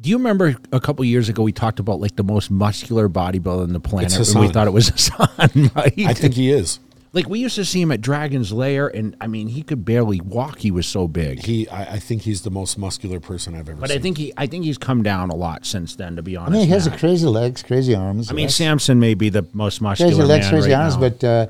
do 0.00 0.10
you 0.10 0.16
remember 0.18 0.54
a 0.70 0.78
couple 0.78 1.04
years 1.04 1.28
ago 1.28 1.42
we 1.42 1.50
talked 1.52 1.80
about 1.80 1.98
like 1.98 2.14
the 2.14 2.22
most 2.22 2.50
muscular 2.50 3.08
bodybuilder 3.08 3.64
on 3.64 3.72
the 3.72 3.80
planet, 3.80 4.14
and 4.16 4.40
we 4.40 4.48
thought 4.48 4.68
it 4.68 4.72
was 4.72 4.88
Hassan, 4.90 5.70
right? 5.74 5.98
I 5.98 6.14
think 6.14 6.34
he 6.34 6.50
is. 6.50 6.78
like 7.12 7.28
we 7.28 7.38
used 7.38 7.54
to 7.54 7.64
see 7.64 7.80
him 7.80 7.90
at 7.90 8.00
Dragon's 8.00 8.52
Lair, 8.52 8.88
and 8.88 9.16
I 9.20 9.26
mean 9.26 9.48
he 9.48 9.62
could 9.62 9.84
barely 9.84 10.20
walk. 10.20 10.58
He 10.58 10.70
was 10.70 10.86
so 10.86 11.08
big. 11.08 11.44
He, 11.44 11.68
I, 11.68 11.94
I 11.94 11.98
think 11.98 12.22
he's 12.22 12.42
the 12.42 12.50
most 12.50 12.76
muscular 12.76 13.18
person 13.20 13.54
I've 13.54 13.68
ever 13.68 13.80
but 13.80 13.88
seen. 13.90 13.98
I 13.98 14.02
think 14.02 14.18
he, 14.18 14.32
I 14.36 14.46
think 14.46 14.64
he's 14.64 14.78
come 14.78 15.02
down 15.02 15.30
a 15.30 15.36
lot 15.36 15.64
since 15.64 15.96
then. 15.96 16.16
To 16.16 16.22
be 16.22 16.36
honest, 16.36 16.50
I 16.50 16.58
mean, 16.58 16.66
he 16.66 16.72
has 16.72 16.86
a 16.86 16.96
crazy 16.96 17.26
legs, 17.26 17.62
crazy 17.62 17.94
arms. 17.94 18.30
I 18.30 18.34
mean. 18.34 18.48
Samson 18.48 19.00
may 19.00 19.14
be 19.14 19.30
the 19.30 19.46
most 19.52 19.80
muscular 19.80 20.10
crazy 20.10 20.22
legs, 20.22 20.48
crazy 20.48 20.70
right 20.70 20.80
arms, 20.80 20.94
now. 20.96 21.00
but 21.00 21.24
uh, 21.24 21.46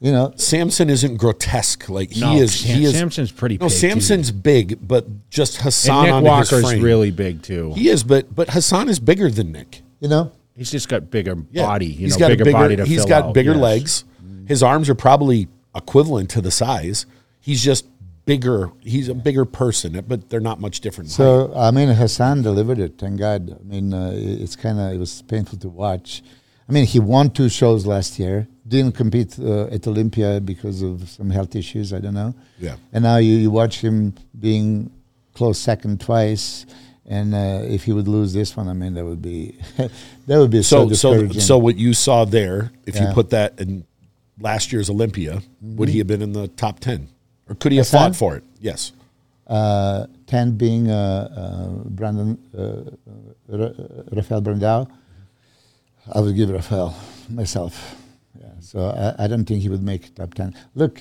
you 0.00 0.12
know, 0.12 0.32
Samson 0.36 0.88
isn't 0.90 1.16
grotesque. 1.16 1.88
Like 1.88 2.10
he 2.12 2.20
No, 2.20 2.36
is. 2.36 2.54
Sam- 2.60 2.76
he 2.78 2.84
is. 2.84 2.92
Samson's 2.92 3.32
pretty 3.32 3.56
No, 3.56 3.66
big, 3.66 3.70
too. 3.72 3.78
Samson's 3.78 4.30
big, 4.30 4.78
but 4.86 5.06
just 5.30 5.56
Hassan 5.58 6.06
and 6.08 6.24
Nick 6.24 6.32
on 6.32 6.38
his 6.40 6.52
Walker's 6.52 6.70
frame. 6.70 6.82
really 6.82 7.10
big 7.10 7.42
too. 7.42 7.72
He 7.74 7.88
is, 7.88 8.04
but 8.04 8.34
but 8.34 8.50
Hassan 8.50 8.88
is 8.88 9.00
bigger 9.00 9.30
than 9.30 9.52
Nick. 9.52 9.82
you 10.00 10.08
know, 10.08 10.30
he's 10.54 10.70
just 10.70 10.88
got 10.88 11.10
bigger 11.10 11.36
Yeah. 11.50 11.66
body. 11.66 11.86
You 11.86 11.92
he's 12.06 12.14
know, 12.14 12.20
got 12.20 12.28
bigger, 12.28 12.44
bigger. 12.44 12.56
body 12.58 12.76
to 12.76 12.84
he's 12.84 12.98
fill 12.98 13.06
got 13.08 13.22
out, 13.24 13.34
bigger 13.34 13.52
yes. 13.54 13.60
legs. 13.60 14.04
His 14.46 14.62
arms 14.62 14.88
are 14.88 14.94
probably 14.94 15.48
equivalent 15.74 16.30
to 16.30 16.40
the 16.40 16.50
size. 16.50 17.04
He's 17.40 17.62
just 17.62 17.84
bigger. 18.24 18.70
He's 18.80 19.08
a 19.08 19.14
bigger 19.14 19.44
person, 19.44 20.02
but 20.06 20.28
they're 20.30 20.38
not 20.40 20.60
much 20.60 20.80
different. 20.80 21.10
in 21.10 21.16
height. 21.16 21.16
So 21.16 21.52
I 21.56 21.70
mean, 21.70 21.88
Hassan 21.88 22.42
delivered 22.42 22.78
it. 22.78 22.94
Thank 22.98 23.18
God. 23.18 23.58
I 23.60 23.62
mean, 23.64 23.92
uh, 23.92 24.10
it- 24.14 24.40
it's 24.42 24.54
kind 24.54 24.78
of 24.78 24.92
it 24.92 24.98
was 24.98 25.22
painful 25.22 25.58
to 25.58 25.68
watch. 25.68 26.22
I 26.68 26.72
mean, 26.72 26.84
he 26.86 27.00
won 27.00 27.30
two 27.30 27.48
shows 27.48 27.84
last 27.86 28.18
year. 28.18 28.46
Didn't 28.68 28.92
compete 28.92 29.38
uh, 29.38 29.66
at 29.76 29.86
Olympia 29.86 30.40
because 30.40 30.82
of 30.82 31.08
some 31.08 31.30
health 31.30 31.56
issues. 31.56 31.92
I 31.92 32.00
don't 32.00 32.14
know. 32.14 32.34
Yeah. 32.58 32.76
And 32.92 33.02
now 33.04 33.16
you, 33.16 33.34
you 33.36 33.50
watch 33.50 33.80
him 33.80 34.14
being 34.38 34.90
close 35.34 35.58
second 35.58 36.00
twice. 36.00 36.66
And 37.06 37.34
uh, 37.34 37.62
if 37.64 37.84
he 37.84 37.92
would 37.92 38.06
lose 38.06 38.34
this 38.34 38.54
one, 38.54 38.68
I 38.68 38.74
mean, 38.74 38.92
that 38.94 39.04
would 39.04 39.22
be 39.22 39.56
that 40.26 40.38
would 40.38 40.50
be 40.50 40.62
so 40.62 40.90
so 40.92 41.26
so 41.28 41.40
so 41.40 41.56
what 41.56 41.76
you 41.76 41.94
saw 41.94 42.26
there, 42.26 42.70
if 42.84 43.00
you 43.00 43.06
put 43.14 43.30
that 43.30 43.58
in 43.58 43.84
last 44.38 44.72
year's 44.72 44.90
Olympia, 44.90 45.40
would 45.62 45.88
he 45.88 45.98
have 45.98 46.06
been 46.06 46.20
in 46.20 46.32
the 46.34 46.48
top 46.48 46.80
ten, 46.80 47.08
or 47.48 47.54
could 47.54 47.72
he 47.72 47.78
have 47.78 47.88
fought 47.88 48.14
for 48.14 48.36
it? 48.36 48.44
Yes. 48.60 48.92
uh, 49.46 50.06
ten 50.26 50.56
being 50.58 50.90
uh, 50.90 50.94
uh, 50.94 51.88
Brandon 51.88 52.36
uh, 52.56 52.90
Rafael 54.12 54.42
Brandao, 54.42 54.90
I 56.12 56.20
would 56.20 56.36
give 56.36 56.50
Rafael 56.50 56.94
myself. 57.30 57.96
So 58.70 58.78
I, 59.04 59.24
I 59.24 59.26
don't 59.30 59.44
think 59.48 59.62
he 59.62 59.68
would 59.74 59.82
make 59.92 60.02
top 60.14 60.34
ten. 60.34 60.54
Look, 60.74 60.94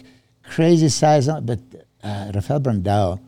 crazy 0.56 0.90
size, 0.90 1.28
but 1.50 1.60
uh, 2.04 2.32
Rafael 2.36 2.62
Brandao 2.62 3.20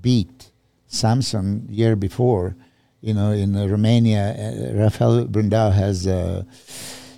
beat 0.00 0.50
Samson 0.86 1.66
year 1.68 1.94
before. 1.96 2.56
You 3.02 3.14
know, 3.14 3.30
in 3.32 3.56
uh, 3.56 3.66
Romania, 3.66 4.24
uh, 4.32 4.82
Rafael 4.84 5.26
Brandao 5.26 5.72
has. 5.72 6.06
Uh, 6.06 6.44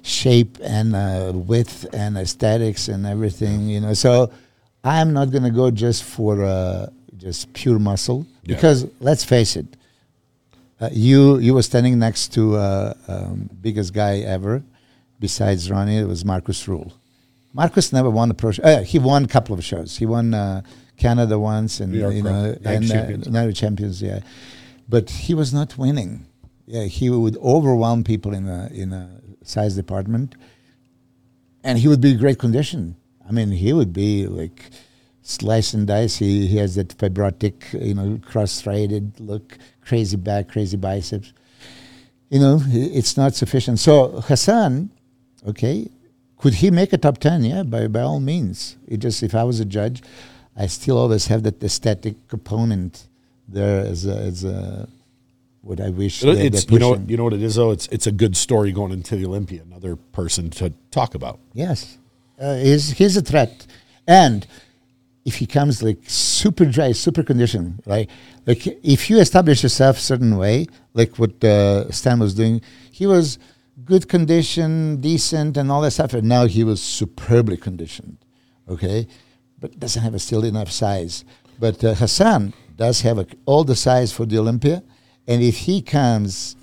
shape 0.04 0.58
and 0.64 0.96
uh, 0.96 1.30
width 1.32 1.86
and 1.92 2.18
aesthetics 2.18 2.88
and 2.88 3.06
everything 3.06 3.68
you 3.68 3.78
know 3.80 3.94
so 3.94 4.32
i'm 4.82 5.12
not 5.12 5.30
going 5.30 5.44
to 5.44 5.50
go 5.62 5.70
just 5.70 6.02
for 6.02 6.42
uh, 6.42 6.88
just 7.24 7.52
pure 7.52 7.78
muscle 7.78 8.26
Yeah. 8.42 8.56
because 8.56 8.78
let's 8.98 9.22
face 9.22 9.54
it 9.54 9.66
uh, 10.80 10.88
you 10.90 11.38
you 11.38 11.54
were 11.54 11.62
standing 11.62 12.00
next 12.00 12.34
to 12.34 12.56
uh, 12.56 12.94
um, 13.06 13.48
biggest 13.60 13.94
guy 13.94 14.14
ever 14.36 14.64
besides 15.26 15.70
ronnie 15.70 15.98
it 16.04 16.08
was 16.14 16.20
Markus 16.32 16.60
Ruhl 16.68 16.92
Markus 17.54 17.92
never 17.92 18.10
won 18.18 18.30
a 18.30 18.34
pro 18.34 18.50
show. 18.52 18.62
Uh, 18.62 18.82
he 18.92 18.98
won 18.98 19.24
a 19.24 19.28
couple 19.36 19.52
of 19.56 19.62
shows 19.70 19.90
he 20.02 20.06
won 20.16 20.26
uh, 20.34 20.60
canada 21.04 21.36
once 21.38 21.80
and 21.80 21.94
York 21.94 22.14
you 22.14 22.22
know 22.22 22.54
and 22.64 22.88
Champions. 22.88 23.26
Uh, 23.26 23.30
Night 23.30 23.54
champions 23.62 23.96
yeah 24.02 24.20
but 24.94 25.04
he 25.24 25.32
was 25.40 25.50
not 25.58 25.78
winning 25.78 26.12
yeah 26.66 26.84
he 26.98 27.06
would 27.24 27.36
overwhelm 27.54 28.00
people 28.12 28.32
in 28.40 28.46
a 28.58 28.60
in 28.82 28.92
a 28.92 29.04
size 29.54 29.74
department 29.82 30.34
and 31.64 31.78
he 31.78 31.88
would 31.88 32.00
be 32.00 32.12
in 32.12 32.18
great 32.18 32.38
condition. 32.38 32.96
I 33.28 33.32
mean, 33.32 33.50
he 33.50 33.72
would 33.72 33.92
be 33.92 34.26
like 34.26 34.70
slice 35.22 35.74
and 35.74 35.86
dice. 35.86 36.16
He, 36.16 36.46
he 36.46 36.56
has 36.56 36.74
that 36.74 36.88
fibrotic, 36.98 37.72
you 37.80 37.94
know, 37.94 38.20
cross-threaded 38.26 39.20
look, 39.20 39.58
crazy 39.80 40.16
back, 40.16 40.48
crazy 40.48 40.76
biceps. 40.76 41.32
You 42.30 42.40
know, 42.40 42.60
it's 42.66 43.16
not 43.16 43.34
sufficient. 43.34 43.78
So 43.78 44.20
Hassan, 44.22 44.90
okay, 45.48 45.88
could 46.38 46.54
he 46.54 46.70
make 46.70 46.92
a 46.92 46.98
top 46.98 47.18
ten? 47.18 47.44
Yeah, 47.44 47.62
by 47.62 47.86
by 47.88 48.00
all 48.00 48.20
means. 48.20 48.76
It 48.88 48.98
just 48.98 49.22
if 49.22 49.34
I 49.34 49.44
was 49.44 49.60
a 49.60 49.64
judge, 49.64 50.02
I 50.56 50.66
still 50.66 50.98
always 50.98 51.26
have 51.28 51.42
that 51.44 51.62
aesthetic 51.62 52.14
component 52.28 53.06
there 53.48 53.80
as 53.86 54.06
a, 54.06 54.16
as 54.16 54.44
a 54.44 54.88
what 55.62 55.80
I 55.80 55.90
wish. 55.90 56.22
It- 56.24 56.38
it's 56.54 56.70
you 56.70 56.78
know 56.78 56.96
you 57.08 57.16
know 57.16 57.24
what 57.24 57.32
it 57.34 57.42
is 57.42 57.54
though. 57.56 57.70
It's 57.70 57.86
it's 57.88 58.06
a 58.06 58.12
good 58.12 58.36
story 58.36 58.72
going 58.72 58.92
into 58.92 59.16
the 59.16 59.26
Olympia. 59.26 59.62
Another 59.62 59.96
person 59.96 60.50
to 60.50 60.72
talk 60.90 61.14
about. 61.14 61.38
Yes, 61.54 61.98
uh, 62.40 62.56
he's 62.56 62.90
he's 62.92 63.16
a 63.16 63.22
threat, 63.22 63.66
and 64.06 64.46
if 65.24 65.36
he 65.36 65.46
comes 65.46 65.82
like 65.84 65.98
super 66.08 66.64
dry, 66.64 66.90
super 66.92 67.22
conditioned, 67.22 67.80
right? 67.86 68.10
Like 68.46 68.66
if 68.82 69.08
you 69.08 69.18
establish 69.20 69.62
yourself 69.62 69.98
a 69.98 70.00
certain 70.00 70.36
way, 70.36 70.66
like 70.94 71.16
what 71.18 71.42
uh, 71.44 71.88
Stan 71.92 72.18
was 72.18 72.34
doing, 72.34 72.60
he 72.90 73.06
was 73.06 73.38
good 73.84 74.08
condition, 74.08 75.00
decent, 75.00 75.56
and 75.56 75.70
all 75.70 75.80
that 75.82 75.92
stuff, 75.92 76.14
and 76.14 76.28
now 76.28 76.46
he 76.46 76.64
was 76.64 76.82
superbly 76.82 77.56
conditioned, 77.56 78.18
okay, 78.68 79.06
but 79.58 79.78
doesn't 79.78 80.02
have 80.02 80.14
a 80.14 80.18
still 80.18 80.44
enough 80.44 80.70
size. 80.70 81.24
But 81.58 81.82
uh, 81.84 81.94
Hassan 81.94 82.54
does 82.76 83.00
have 83.02 83.18
a, 83.18 83.26
all 83.46 83.64
the 83.64 83.76
size 83.76 84.12
for 84.12 84.26
the 84.26 84.38
Olympia, 84.38 84.82
and 85.26 85.42
if 85.42 85.56
he 85.58 85.82
comes 85.82 86.56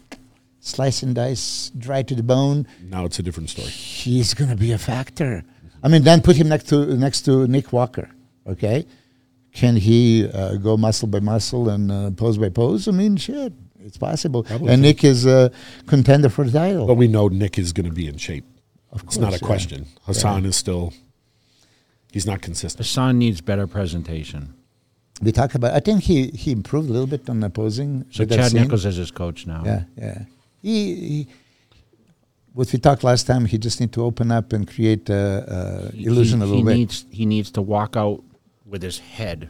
slice 0.60 1.02
and 1.04 1.16
dice, 1.16 1.72
dry 1.78 2.04
to 2.04 2.16
the 2.16 2.24
bone, 2.24 2.68
Now 2.84 3.06
it's 3.06 3.20
a 3.20 3.24
different 3.24 3.50
story. 3.50 3.70
he's 3.70 4.34
going 4.34 4.50
to 4.50 4.56
be 4.58 4.72
a 4.72 4.78
factor. 4.78 5.44
I 5.82 5.88
mean, 5.88 6.04
then 6.04 6.22
put 6.22 6.36
him 6.36 6.50
next 6.50 6.68
to 6.70 6.86
next 6.98 7.22
to 7.22 7.48
Nick 7.48 7.72
Walker. 7.72 8.10
Okay, 8.46 8.86
can 9.54 9.78
he 9.78 10.28
uh, 10.28 10.56
go 10.56 10.76
muscle 10.78 11.08
by 11.08 11.20
muscle 11.22 11.70
and 11.70 11.92
uh, 11.92 12.12
pose 12.12 12.38
by 12.38 12.50
pose? 12.50 12.88
I 12.88 12.92
mean, 12.92 13.16
shit, 13.16 13.54
it's 13.82 13.98
possible. 13.98 14.44
Probably 14.44 14.68
and 14.68 14.76
can. 14.76 14.82
Nick 14.82 15.04
is 15.04 15.26
a 15.26 15.52
contender 15.88 16.30
for 16.30 16.46
the 16.46 16.52
title. 16.52 16.86
But 16.88 16.96
we 16.96 17.08
know 17.08 17.28
Nick 17.28 17.58
is 17.58 17.74
going 17.74 17.86
to 17.88 17.92
be 17.94 18.08
in 18.08 18.18
shape. 18.18 18.46
Of 18.92 19.04
It's 19.04 19.18
not 19.18 19.34
a 19.34 19.38
yeah. 19.38 19.46
question. 19.48 19.86
Hassan 20.04 20.46
is 20.46 20.56
still. 20.56 20.94
He's 22.12 22.26
not 22.26 22.42
consistent. 22.42 22.80
Hassan 22.86 23.20
needs 23.20 23.40
better 23.42 23.68
presentation. 23.68 24.56
we 25.22 25.32
talk 25.32 25.54
about. 25.56 25.74
I 25.74 25.80
think 25.80 26.04
he 26.04 26.28
he 26.30 26.52
improved 26.52 26.90
a 26.90 26.92
little 26.94 27.08
bit 27.08 27.30
on 27.30 27.40
the 27.40 27.50
posing. 27.50 28.06
So 28.12 28.26
that 28.26 28.40
I've 28.40 28.52
Chad. 28.52 28.62
Nicholls 28.62 28.86
is 28.86 28.96
his 28.96 29.12
coach 29.12 29.46
now. 29.46 29.64
Yeah, 29.66 29.84
yeah. 29.96 30.22
He, 30.62 30.96
he 30.96 31.28
what 32.54 32.74
we 32.74 32.80
talked 32.80 33.04
last 33.04 33.28
time. 33.28 33.46
He 33.46 33.58
just 33.60 33.80
need 33.80 33.94
to 33.94 34.04
open 34.04 34.32
up 34.32 34.52
and 34.54 34.68
create 34.68 35.08
a, 35.10 35.46
a 35.92 35.96
He- 35.96 36.06
illusion 36.06 36.40
he, 36.40 36.44
a 36.46 36.48
little 36.48 36.64
he 36.64 36.70
bit. 36.72 36.76
Needs, 36.78 37.06
he 37.12 37.26
needs 37.28 37.52
to 37.52 37.62
walk 37.62 37.96
out 37.96 38.24
with 38.66 38.82
his 38.82 39.00
head 39.00 39.50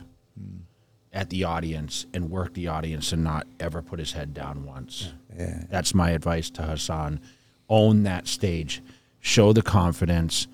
at 1.12 1.30
the 1.30 1.44
audience 1.44 2.06
and 2.14 2.30
work 2.30 2.54
the 2.54 2.68
audience 2.68 3.12
and 3.12 3.24
not 3.24 3.48
ever 3.60 3.82
put 3.82 4.00
his 4.00 4.12
head 4.12 4.34
down 4.34 4.64
once. 4.66 5.12
Yeah. 5.38 5.64
That's 5.70 5.94
my 5.96 6.12
advice 6.12 6.50
to 6.52 6.62
Hassan. 6.64 7.20
Own 7.70 8.04
that 8.04 8.28
stage. 8.28 8.82
Show 9.20 9.54
the 9.54 9.62
confidence. 9.64 10.48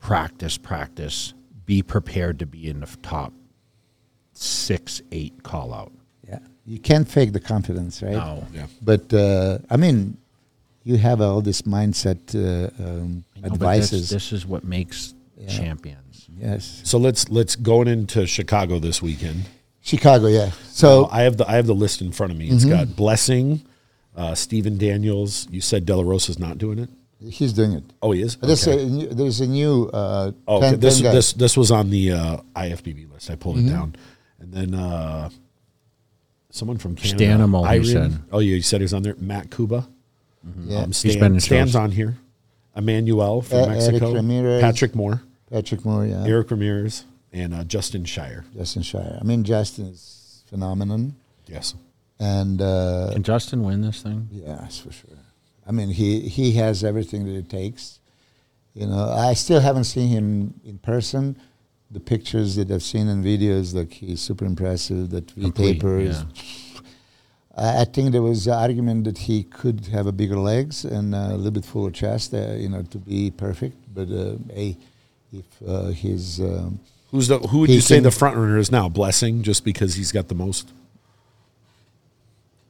Practice, 0.00 0.58
practice. 0.58 1.32
Be 1.64 1.82
prepared 1.82 2.38
to 2.40 2.46
be 2.46 2.68
in 2.68 2.80
the 2.80 2.86
top 3.02 3.32
six, 4.32 5.02
eight 5.12 5.42
call 5.42 5.72
out. 5.72 5.92
Yeah, 6.28 6.38
you 6.64 6.78
can't 6.78 7.08
fake 7.08 7.32
the 7.32 7.40
confidence, 7.40 8.02
right? 8.02 8.12
No. 8.12 8.46
Yeah. 8.52 8.66
But 8.82 9.12
uh, 9.12 9.58
I 9.70 9.76
mean, 9.76 10.16
you 10.84 10.96
have 10.98 11.20
all 11.20 11.40
this 11.40 11.62
mindset 11.62 12.18
uh, 12.34 12.70
um, 12.82 13.24
know, 13.36 13.42
but 13.42 13.42
that's- 13.42 13.52
advices. 13.52 14.10
This 14.10 14.32
is 14.32 14.46
what 14.46 14.62
makes 14.64 15.14
Yeah. 15.38 15.48
champions. 15.48 16.28
yes, 16.38 16.80
So 16.84 16.98
let's 16.98 17.28
let's 17.30 17.56
going 17.56 17.88
into 17.88 18.26
Chicago 18.26 18.78
this 18.78 19.02
weekend. 19.02 19.44
Chicago. 19.86 20.26
Yeah. 20.26 20.50
So 20.70 21.02
Now, 21.02 21.08
I 21.12 21.22
have 21.22 21.36
the 21.36 21.48
I 21.48 21.54
have 21.56 21.66
the 21.66 21.74
list 21.74 22.00
in 22.02 22.10
front 22.12 22.32
of 22.32 22.38
me. 22.38 22.48
It's 22.50 22.64
Mm-hmm. 22.64 22.70
got 22.90 22.96
Blessing, 22.96 23.62
uh, 24.16 24.34
Stephen 24.34 24.76
Daniels. 24.78 25.46
You 25.50 25.60
said 25.60 25.86
De 25.86 25.94
La 25.96 26.02
Rosa's 26.02 26.38
not 26.38 26.58
doing 26.58 26.78
it. 26.78 26.90
he's 27.30 27.52
doing 27.52 27.72
it. 27.72 27.84
Oh, 28.02 28.10
he 28.12 28.20
is. 28.22 28.36
There's, 28.36 28.66
Okay. 28.66 28.82
a, 28.82 28.86
new- 28.86 29.08
there's 29.08 29.40
a 29.40 29.46
new. 29.46 29.88
Uh, 29.92 30.32
Oh, 30.48 30.56
okay. 30.58 30.74
this 30.76 31.00
this 31.00 31.32
this 31.32 31.56
was 31.56 31.70
on 31.70 31.90
the 31.90 32.12
uh, 32.12 32.36
IFBB 32.56 33.10
list. 33.12 33.30
I 33.30 33.36
pulled 33.36 33.56
Mm-hmm. 33.56 33.68
it 33.68 33.70
down, 33.70 33.96
and 34.40 34.52
then 34.52 34.74
uh, 34.74 35.30
someone 36.50 36.78
from 36.78 36.96
Canada, 36.96 37.24
Stanimal, 37.24 37.62
he 37.64 37.74
Irene- 37.76 37.84
said. 38.12 38.22
Oh, 38.32 38.40
yeah, 38.40 38.56
you 38.56 38.62
said 38.62 38.80
he 38.80 38.84
was 38.84 38.92
on 38.94 39.02
there. 39.02 39.14
Matt 39.18 39.50
Kuba, 39.50 39.86
yeah. 40.66 40.82
um, 40.82 40.92
Stan, 40.92 41.18
been 41.20 41.34
in 41.34 41.40
Stan's 41.40 41.76
on 41.76 41.90
here. 41.92 42.16
Emmanuel 42.76 43.40
from 43.40 43.56
Uh, 43.58 43.60
Eric 43.62 43.78
Mexico, 43.92 44.12
Ramirez. 44.14 44.60
Patrick 44.60 44.94
Moore, 44.94 45.22
Patrick 45.50 45.84
Moore. 45.84 46.04
Yeah. 46.06 46.24
Eric 46.26 46.50
Ramirez, 46.50 47.04
and 47.40 47.54
uh, 47.54 47.64
Justin 47.64 48.04
Shier. 48.04 48.44
Justin 48.56 48.82
Shier. 48.82 49.18
I 49.20 49.24
mean, 49.24 49.44
Justin 49.44 49.86
is 49.86 50.42
phenomenon, 50.48 51.14
Yes, 51.46 51.74
and 52.18 52.60
uh, 52.60 53.10
Can 53.12 53.22
Justin 53.22 53.62
win 53.62 53.80
this 53.82 54.02
thing? 54.02 54.28
Yes, 54.32 54.78
for 54.78 54.92
sure. 54.92 55.18
I 55.68 55.72
mean, 55.72 55.90
he 55.90 56.08
he 56.38 56.52
has 56.62 56.82
everything 56.82 57.24
that 57.26 57.36
it 57.36 57.48
takes. 57.48 58.00
You 58.74 58.86
know, 58.86 59.10
I 59.10 59.34
still 59.34 59.60
haven't 59.60 59.84
seen 59.84 60.08
him 60.08 60.28
in 60.64 60.78
person. 60.78 61.36
The 61.90 62.00
pictures 62.00 62.56
that 62.56 62.70
I've 62.70 62.82
seen 62.82 63.06
in 63.08 63.22
videos, 63.22 63.74
like 63.74 63.92
he's 63.92 64.20
super 64.20 64.44
impressive. 64.44 65.10
That 65.10 65.30
V 65.30 65.42
Complete, 65.42 65.74
tapers. 65.80 66.16
yeah. 66.18 66.80
I 67.56 67.82
I 67.82 67.84
think 67.84 68.12
there 68.12 68.22
was 68.22 68.46
an 68.46 68.54
argument 68.66 69.04
that 69.04 69.18
he 69.18 69.44
could 69.44 69.86
have 69.96 70.06
a 70.06 70.12
bigger 70.12 70.38
legs 70.52 70.84
and 70.84 71.14
uh, 71.14 71.28
a 71.34 71.36
little 71.36 71.52
bit 71.58 71.64
fuller 71.64 71.90
chest, 72.02 72.34
uh, 72.34 72.52
you 72.62 72.68
know, 72.68 72.82
to 72.94 72.98
be 72.98 73.30
perfect. 73.30 73.76
But 73.94 74.08
uh, 74.10 74.36
hey, 74.52 74.76
if 75.32 75.46
uh, 75.66 75.86
his 76.04 76.40
um, 76.40 76.80
who's 77.16 77.28
the 77.28 77.38
who 77.38 77.60
would 77.60 77.70
you 77.70 77.80
say 77.80 77.98
the 78.00 78.10
front 78.10 78.36
runner 78.36 78.58
is 78.58 78.70
now? 78.70 78.88
Blessing, 78.90 79.42
just 79.42 79.64
because 79.64 79.94
he's 79.94 80.12
got 80.12 80.28
the 80.28 80.34
most. 80.34 80.68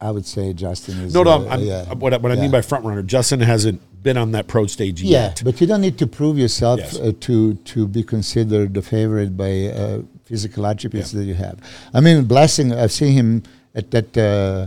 I 0.00 0.10
would 0.10 0.26
say 0.26 0.52
Justin 0.52 0.98
is 1.00 1.14
No, 1.14 1.22
no. 1.22 1.48
uh, 1.50 1.56
yeah, 1.56 1.94
what, 1.94 2.12
I- 2.14 2.18
what 2.18 2.30
I 2.30 2.36
mean 2.36 2.50
by 2.50 2.60
front 2.60 2.84
runner, 2.84 3.02
Justin 3.02 3.40
hasn't 3.40 3.80
been 4.02 4.16
on 4.18 4.32
that 4.32 4.46
pro 4.46 4.66
stage 4.66 5.02
Yeah, 5.02 5.10
yet. 5.28 5.42
but 5.44 5.60
you 5.60 5.66
don't 5.66 5.80
need 5.80 5.96
to 5.98 6.06
prove 6.06 6.38
yourself 6.38 6.78
Yes. 6.80 6.98
uh, 6.98 7.12
to 7.26 7.54
to 7.72 7.88
be 7.88 8.02
considered 8.04 8.74
the 8.74 8.82
favorite 8.82 9.36
by 9.36 9.52
uh, 9.68 10.02
physical 10.26 10.62
attributes 10.66 11.12
Yeah. 11.12 11.18
that 11.20 11.26
you 11.26 11.34
have. 11.46 11.56
I 11.96 12.00
mean, 12.00 12.24
blessing. 12.24 12.72
I've 12.82 12.92
seen 12.92 13.12
him 13.20 13.42
at 13.74 13.90
that 13.94 14.10
uh, 14.16 14.66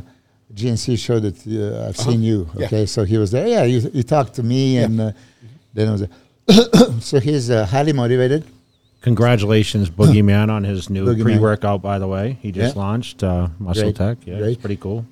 GNC 0.60 0.98
show 0.98 1.18
that 1.28 1.38
uh, 1.48 1.88
I've 1.88 1.98
seen 2.08 2.22
you. 2.30 2.38
Uh-huh. 2.50 2.60
Yeah. 2.62 2.66
Okay, 2.68 2.86
so 2.88 3.00
he 3.12 3.18
was 3.24 3.30
there. 3.32 3.48
Yeah, 3.48 3.64
you, 3.74 3.80
you 3.98 4.04
talked 4.04 4.34
to 4.40 4.44
me, 4.44 4.62
Yeah. 4.76 4.86
and 4.86 4.96
uh, 5.00 5.12
then 5.76 5.88
I 5.90 5.92
was. 5.96 6.02
there. 6.02 7.00
so 7.12 7.20
he's 7.20 7.50
uh, 7.52 7.66
highly 7.68 7.94
motivated. 7.94 8.42
Congratulations, 9.02 9.90
Boogeyman, 9.90 10.50
on 10.50 10.64
his 10.66 10.90
new 10.90 11.06
Boogeyman. 11.06 11.24
pre-workout. 11.24 11.82
By 11.82 12.00
the 12.00 12.08
way, 12.08 12.38
he 12.42 12.52
just 12.52 12.76
Yeah. 12.76 12.82
launched 12.82 13.24
uh, 13.24 13.48
Muscle 13.58 13.84
Great. 13.84 13.96
Tech. 13.96 14.18
Yeah, 14.26 14.40
Great. 14.40 14.52
it's 14.54 14.62
pretty 14.62 14.76
cool. 14.78 15.06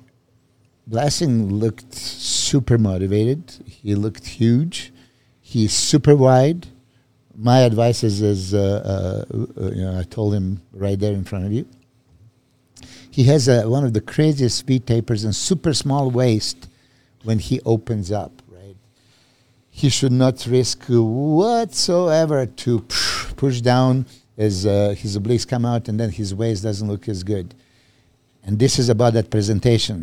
Blessing 0.86 1.52
looked 1.54 1.94
super 1.94 2.78
motivated. 2.78 3.42
He 3.66 3.94
looked 3.94 4.26
huge. 4.26 4.92
He's 5.40 5.72
super 5.72 6.14
wide. 6.16 6.66
My 7.34 7.60
advice 7.60 8.02
is, 8.02 8.20
is 8.20 8.52
uh, 8.52 9.24
uh, 9.28 9.34
uh, 9.62 9.70
you 9.70 9.82
know, 9.84 9.98
I 9.98 10.02
told 10.02 10.34
him 10.34 10.60
right 10.72 10.98
there 10.98 11.12
in 11.12 11.24
front 11.24 11.46
of 11.46 11.52
you. 11.52 11.66
He 13.10 13.24
has 13.24 13.48
uh, 13.48 13.62
one 13.66 13.84
of 13.84 13.92
the 13.94 14.00
craziest 14.00 14.56
speed 14.58 14.86
tapers 14.86 15.24
and 15.24 15.34
super 15.34 15.72
small 15.72 16.10
waist 16.10 16.68
when 17.24 17.38
he 17.38 17.60
opens 17.64 18.10
up. 18.12 18.42
Right, 18.48 18.76
he 19.70 19.88
should 19.88 20.12
not 20.12 20.46
risk 20.46 20.84
whatsoever 20.88 22.46
to 22.46 22.80
push 23.44 23.60
down 23.72 24.04
as 24.36 24.54
uh, 24.66 24.94
his 25.02 25.16
obliques 25.18 25.46
come 25.52 25.64
out 25.72 25.88
and 25.88 25.98
then 26.00 26.10
his 26.20 26.34
waist 26.34 26.62
doesn't 26.68 26.88
look 26.92 27.08
as 27.08 27.20
good. 27.34 27.54
And 28.44 28.58
this 28.58 28.78
is 28.78 28.88
about 28.88 29.12
that 29.14 29.30
presentation. 29.30 29.98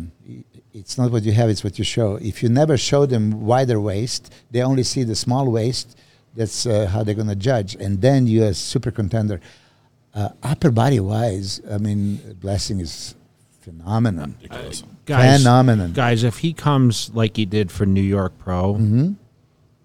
It's 0.80 0.96
not 0.98 1.10
what 1.10 1.22
you 1.28 1.32
have, 1.40 1.48
it's 1.54 1.64
what 1.64 1.78
you 1.80 1.84
show. 1.84 2.16
If 2.30 2.42
you 2.42 2.48
never 2.48 2.76
show 2.76 3.06
them 3.06 3.24
wider 3.52 3.78
waist, 3.80 4.22
they 4.50 4.62
only 4.62 4.82
see 4.92 5.04
the 5.04 5.14
small 5.16 5.46
waist. 5.58 5.86
That's 6.38 6.66
uh, 6.66 6.86
how 6.92 7.02
they're 7.02 7.14
going 7.22 7.28
to 7.38 7.40
judge. 7.50 7.70
And 7.84 7.92
then 8.06 8.26
you're 8.26 8.48
a 8.48 8.54
super 8.54 8.90
contender. 8.90 9.40
Uh, 10.14 10.28
upper 10.42 10.70
body 10.70 11.00
wise, 11.00 11.60
I 11.74 11.78
mean, 11.78 12.20
Blessing 12.40 12.78
is 12.80 13.14
phenomenal. 13.62 14.28
Ridiculous. 14.42 14.82
Guys, 15.06 15.38
Phenomenon. 15.42 15.92
guys, 15.92 16.24
if 16.24 16.38
he 16.38 16.52
comes 16.52 17.10
like 17.14 17.36
he 17.36 17.46
did 17.46 17.70
for 17.70 17.86
New 17.86 18.02
York 18.18 18.32
Pro, 18.38 18.74
Mm-hmm. 18.74 19.12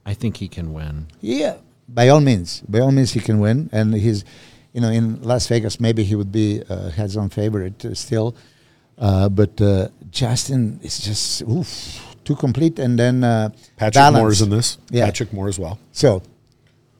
I 0.03 0.13
think 0.15 0.37
he 0.37 0.47
can 0.47 0.73
win. 0.73 1.07
Yeah, 1.21 1.57
by 1.93 2.09
all 2.09 2.21
means, 2.21 2.61
by 2.61 2.79
all 2.79 2.91
means, 2.91 3.11
he 3.13 3.19
can 3.19 3.39
win. 3.39 3.69
And 3.71 3.93
he's, 3.93 4.23
you 4.73 4.81
know, 4.81 4.89
in 4.89 5.21
Las 5.21 5.47
Vegas, 5.47 5.79
maybe 5.79 6.03
he 6.03 6.15
would 6.15 6.31
be 6.31 6.63
uh, 6.69 6.89
heads 6.89 7.17
on 7.17 7.29
favorite 7.29 7.83
uh, 7.85 7.93
still. 7.93 8.35
Uh, 8.97 9.29
but 9.29 9.59
uh, 9.61 9.89
Justin 10.09 10.79
is 10.83 10.99
just 10.99 11.41
oof, 11.43 12.15
too 12.23 12.35
complete. 12.35 12.79
And 12.79 12.97
then 12.97 13.23
uh, 13.23 13.49
Patrick 13.75 13.93
balance. 13.93 14.21
Moore's 14.21 14.41
in 14.41 14.49
this. 14.49 14.77
Yeah. 14.89 15.05
Patrick 15.05 15.33
Moore 15.33 15.47
as 15.47 15.59
well. 15.59 15.79
So, 15.91 16.23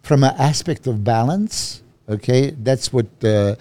from 0.04 0.24
an 0.24 0.34
aspect 0.38 0.88
of 0.88 1.04
balance, 1.04 1.84
okay, 2.10 2.52
that's 2.52 2.92
what 2.92 3.06
uh, 3.24 3.56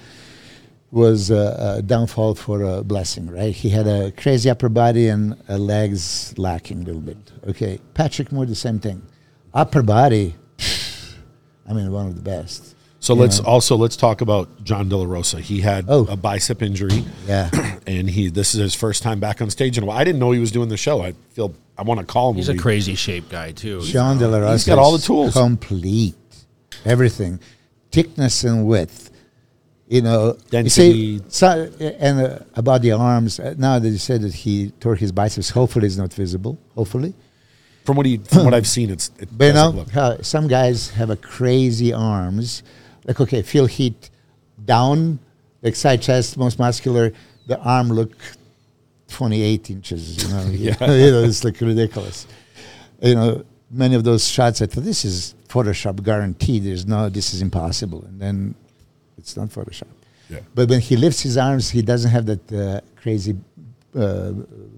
was 0.90 1.30
a 1.30 1.82
downfall 1.82 2.34
for 2.34 2.62
a 2.62 2.82
blessing, 2.82 3.30
right? 3.30 3.54
He 3.54 3.68
had 3.68 3.86
a 3.86 4.10
crazy 4.12 4.48
upper 4.50 4.68
body 4.68 5.08
and 5.08 5.36
legs 5.48 6.36
lacking 6.38 6.82
a 6.82 6.84
little 6.84 7.02
bit. 7.02 7.18
Okay, 7.46 7.78
Patrick 7.94 8.32
Moore, 8.32 8.46
the 8.46 8.54
same 8.54 8.80
thing. 8.80 9.02
Upper 9.52 9.82
body, 9.82 10.34
I 11.70 11.72
mean, 11.72 11.90
one 11.92 12.06
of 12.06 12.16
the 12.16 12.20
best. 12.22 12.74
So 13.02 13.14
let's 13.14 13.38
know? 13.40 13.46
also 13.48 13.76
let's 13.76 13.96
talk 13.96 14.20
about 14.20 14.62
John 14.62 14.88
De 14.90 14.96
La 14.96 15.06
Rosa. 15.06 15.40
He 15.40 15.60
had 15.60 15.86
Oh. 15.88 16.04
a 16.10 16.16
bicep 16.16 16.60
injury, 16.62 17.02
Yeah. 17.26 17.48
and 17.86 18.10
he 18.10 18.28
this 18.28 18.54
is 18.54 18.60
his 18.60 18.74
first 18.74 19.02
time 19.02 19.20
back 19.20 19.40
on 19.40 19.48
stage 19.48 19.78
in 19.78 19.84
a 19.84 19.86
while. 19.86 19.96
I 19.96 20.04
didn't 20.04 20.18
know 20.18 20.32
he 20.32 20.40
was 20.40 20.52
doing 20.52 20.68
the 20.68 20.76
show. 20.76 21.00
I 21.02 21.14
feel 21.30 21.54
I 21.78 21.82
want 21.82 22.00
to 22.00 22.06
call 22.06 22.30
him. 22.30 22.36
He's 22.36 22.50
a 22.50 22.52
we- 22.52 22.58
crazy 22.58 22.94
shape 22.96 23.30
guy 23.30 23.52
too. 23.52 23.80
John 23.82 24.18
De 24.18 24.28
La 24.28 24.38
Rosa. 24.38 24.52
He's 24.52 24.66
got 24.66 24.78
all 24.78 24.92
the 24.92 24.98
tools. 25.02 25.32
Complete. 25.32 26.14
Everything. 26.84 27.40
Thickness 27.90 28.44
and 28.44 28.66
width. 28.66 29.10
You 29.88 30.02
know, 30.02 30.36
Density. 30.50 30.88
You 30.98 31.18
see, 31.20 31.24
so, 31.30 31.70
and 31.80 32.20
uh, 32.20 32.38
about 32.54 32.82
the 32.82 32.92
arms, 32.92 33.40
uh, 33.40 33.54
now 33.58 33.78
that 33.78 33.88
you 33.88 33.98
said 33.98 34.20
that 34.22 34.32
he 34.34 34.70
tore 34.78 34.94
his 34.94 35.10
biceps, 35.10 35.50
hopefully 35.50 35.86
it's 35.86 35.96
not 35.96 36.12
visible. 36.12 36.58
Hopefully. 36.76 37.12
From 37.84 37.96
what 37.96 38.06
he 38.06 38.18
from 38.18 38.44
what 38.44 38.54
I've 38.54 38.66
seen, 38.68 38.90
it's 38.90 39.10
it 39.18 39.28
But 39.36 39.44
you 39.46 39.52
know, 39.54 39.70
look- 39.70 39.90
how 39.90 40.20
some 40.22 40.46
guys 40.48 40.90
have 40.90 41.10
a 41.10 41.16
crazy 41.16 41.92
arms. 41.92 42.62
Like, 43.06 43.20
okay, 43.20 43.42
feel 43.42 43.66
heat 43.66 44.10
down, 44.64 45.18
like 45.62 45.74
side 45.74 46.02
chest, 46.02 46.36
most 46.36 46.58
muscular. 46.58 47.12
The 47.46 47.58
arm 47.58 47.88
look 47.88 48.12
28 49.08 49.70
inches, 49.70 50.22
you 50.22 50.28
know. 50.32 50.46
Yeah. 50.50 50.76
you 50.92 51.10
know, 51.10 51.24
it's 51.24 51.42
like 51.44 51.60
ridiculous. 51.60 52.26
You 53.02 53.14
know, 53.14 53.44
many 53.70 53.94
of 53.94 54.04
those 54.04 54.28
shots, 54.28 54.60
I 54.62 54.66
thought, 54.66 54.84
this 54.84 55.04
is 55.04 55.34
Photoshop 55.48 56.02
guaranteed. 56.04 56.64
There's 56.64 56.86
no, 56.86 57.08
this 57.08 57.34
is 57.34 57.42
impossible. 57.42 58.04
And 58.04 58.20
then 58.20 58.54
it's 59.18 59.36
not 59.36 59.48
Photoshop. 59.48 59.88
Yeah. 60.28 60.40
But 60.54 60.68
when 60.68 60.80
he 60.80 60.96
lifts 60.96 61.20
his 61.20 61.36
arms, 61.36 61.70
he 61.70 61.82
doesn't 61.82 62.10
have 62.10 62.26
that 62.26 62.52
uh, 62.52 62.80
crazy 63.00 63.36
uh, 63.98 64.32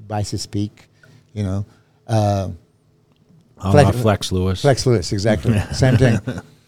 biceps 0.09 0.47
peak, 0.47 0.89
you 1.35 1.43
know. 1.43 1.67
Uh, 2.07 2.51
Oh, 3.65 3.71
Flex- 3.71 3.89
uh, 3.89 3.93
Flex 4.03 4.33
Lewis, 4.33 4.63
Flex 4.63 4.87
Lewis, 4.87 5.13
exactly. 5.13 5.59
Same 5.73 5.97
thing. 5.97 6.19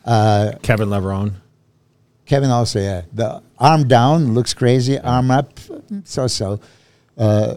Uh, 0.05 0.53
Kevin 0.63 0.89
Levrone. 0.89 1.33
Kevin 2.27 2.51
also, 2.51 2.81
yeah. 2.81 3.03
The 3.13 3.43
arm 3.59 3.87
down 3.89 4.35
looks 4.35 4.55
crazy. 4.55 4.99
Arm 4.99 5.31
up, 5.31 5.59
so 6.05 6.27
so. 6.27 6.61
Uh, 7.19 7.57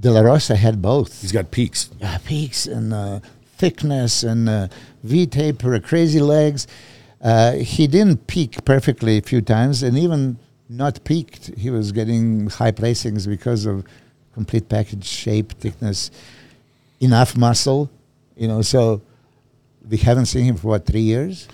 De 0.00 0.10
La 0.10 0.20
Rosa 0.20 0.54
had 0.56 0.82
both. 0.82 1.22
he's 1.22 1.32
got 1.32 1.50
peaks. 1.50 1.90
Yeah, 1.98 2.18
peaks 2.24 2.66
and 2.66 2.92
uh, 2.92 3.20
thickness 3.56 4.22
and 4.22 4.48
uh, 4.48 4.68
V 5.02 5.26
taper, 5.26 5.78
crazy 5.80 6.20
legs. 6.20 6.66
Uh, 7.20 7.52
he 7.52 7.86
didn't 7.86 8.26
peak 8.26 8.64
perfectly 8.64 9.16
a 9.18 9.22
few 9.22 9.40
times, 9.40 9.82
and 9.82 9.96
even 9.98 10.38
not 10.68 11.02
peaked, 11.04 11.50
he 11.56 11.70
was 11.70 11.90
getting 11.92 12.48
high 12.50 12.72
placings 12.72 13.26
because 13.26 13.64
of 13.64 13.84
complete 14.34 14.68
package 14.68 15.04
shape, 15.06 15.52
thickness, 15.52 16.10
enough 17.00 17.36
muscle. 17.36 17.90
You 18.36 18.48
know, 18.48 18.62
so 18.62 19.00
we 19.88 19.96
haven't 19.98 20.26
seen 20.26 20.44
him 20.44 20.56
for 20.56 20.68
what 20.68 20.86
three 20.86 21.02
years. 21.02 21.48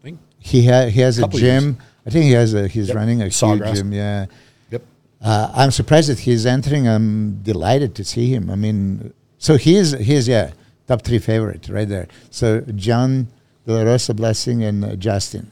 I 0.00 0.02
think. 0.04 0.18
He 0.38 0.66
ha- 0.66 0.86
he 0.86 1.00
has 1.00 1.18
a 1.18 1.22
Couple 1.22 1.38
gym. 1.38 1.64
years. 1.64 1.76
I 2.06 2.10
think 2.10 2.24
he 2.24 2.32
has 2.32 2.54
a 2.54 2.68
he's 2.68 2.88
Yep. 2.88 2.96
running 2.96 3.22
a 3.22 3.26
Sawgrass. 3.26 3.66
huge 3.68 3.76
gym. 3.78 3.92
Yeah. 3.92 4.26
Yep. 4.70 4.82
Uh, 5.22 5.52
I'm 5.54 5.70
surprised 5.70 6.08
that 6.10 6.18
he's 6.20 6.44
entering. 6.46 6.88
I'm 6.88 7.40
delighted 7.42 7.94
to 7.96 8.04
see 8.04 8.26
him. 8.34 8.50
I 8.50 8.56
mean, 8.56 9.12
so 9.38 9.56
he 9.56 9.76
is 9.76 9.92
he 9.92 10.14
is 10.14 10.26
yeah 10.28 10.50
top 10.88 11.02
three 11.02 11.18
favorite 11.18 11.68
right 11.68 11.88
there. 11.88 12.08
So 12.30 12.60
John 12.74 13.28
De 13.66 13.72
La 13.72 13.82
Rosa 13.82 14.12
Blessing 14.14 14.62
and 14.64 14.84
uh, 14.84 14.96
Justin 14.96 15.50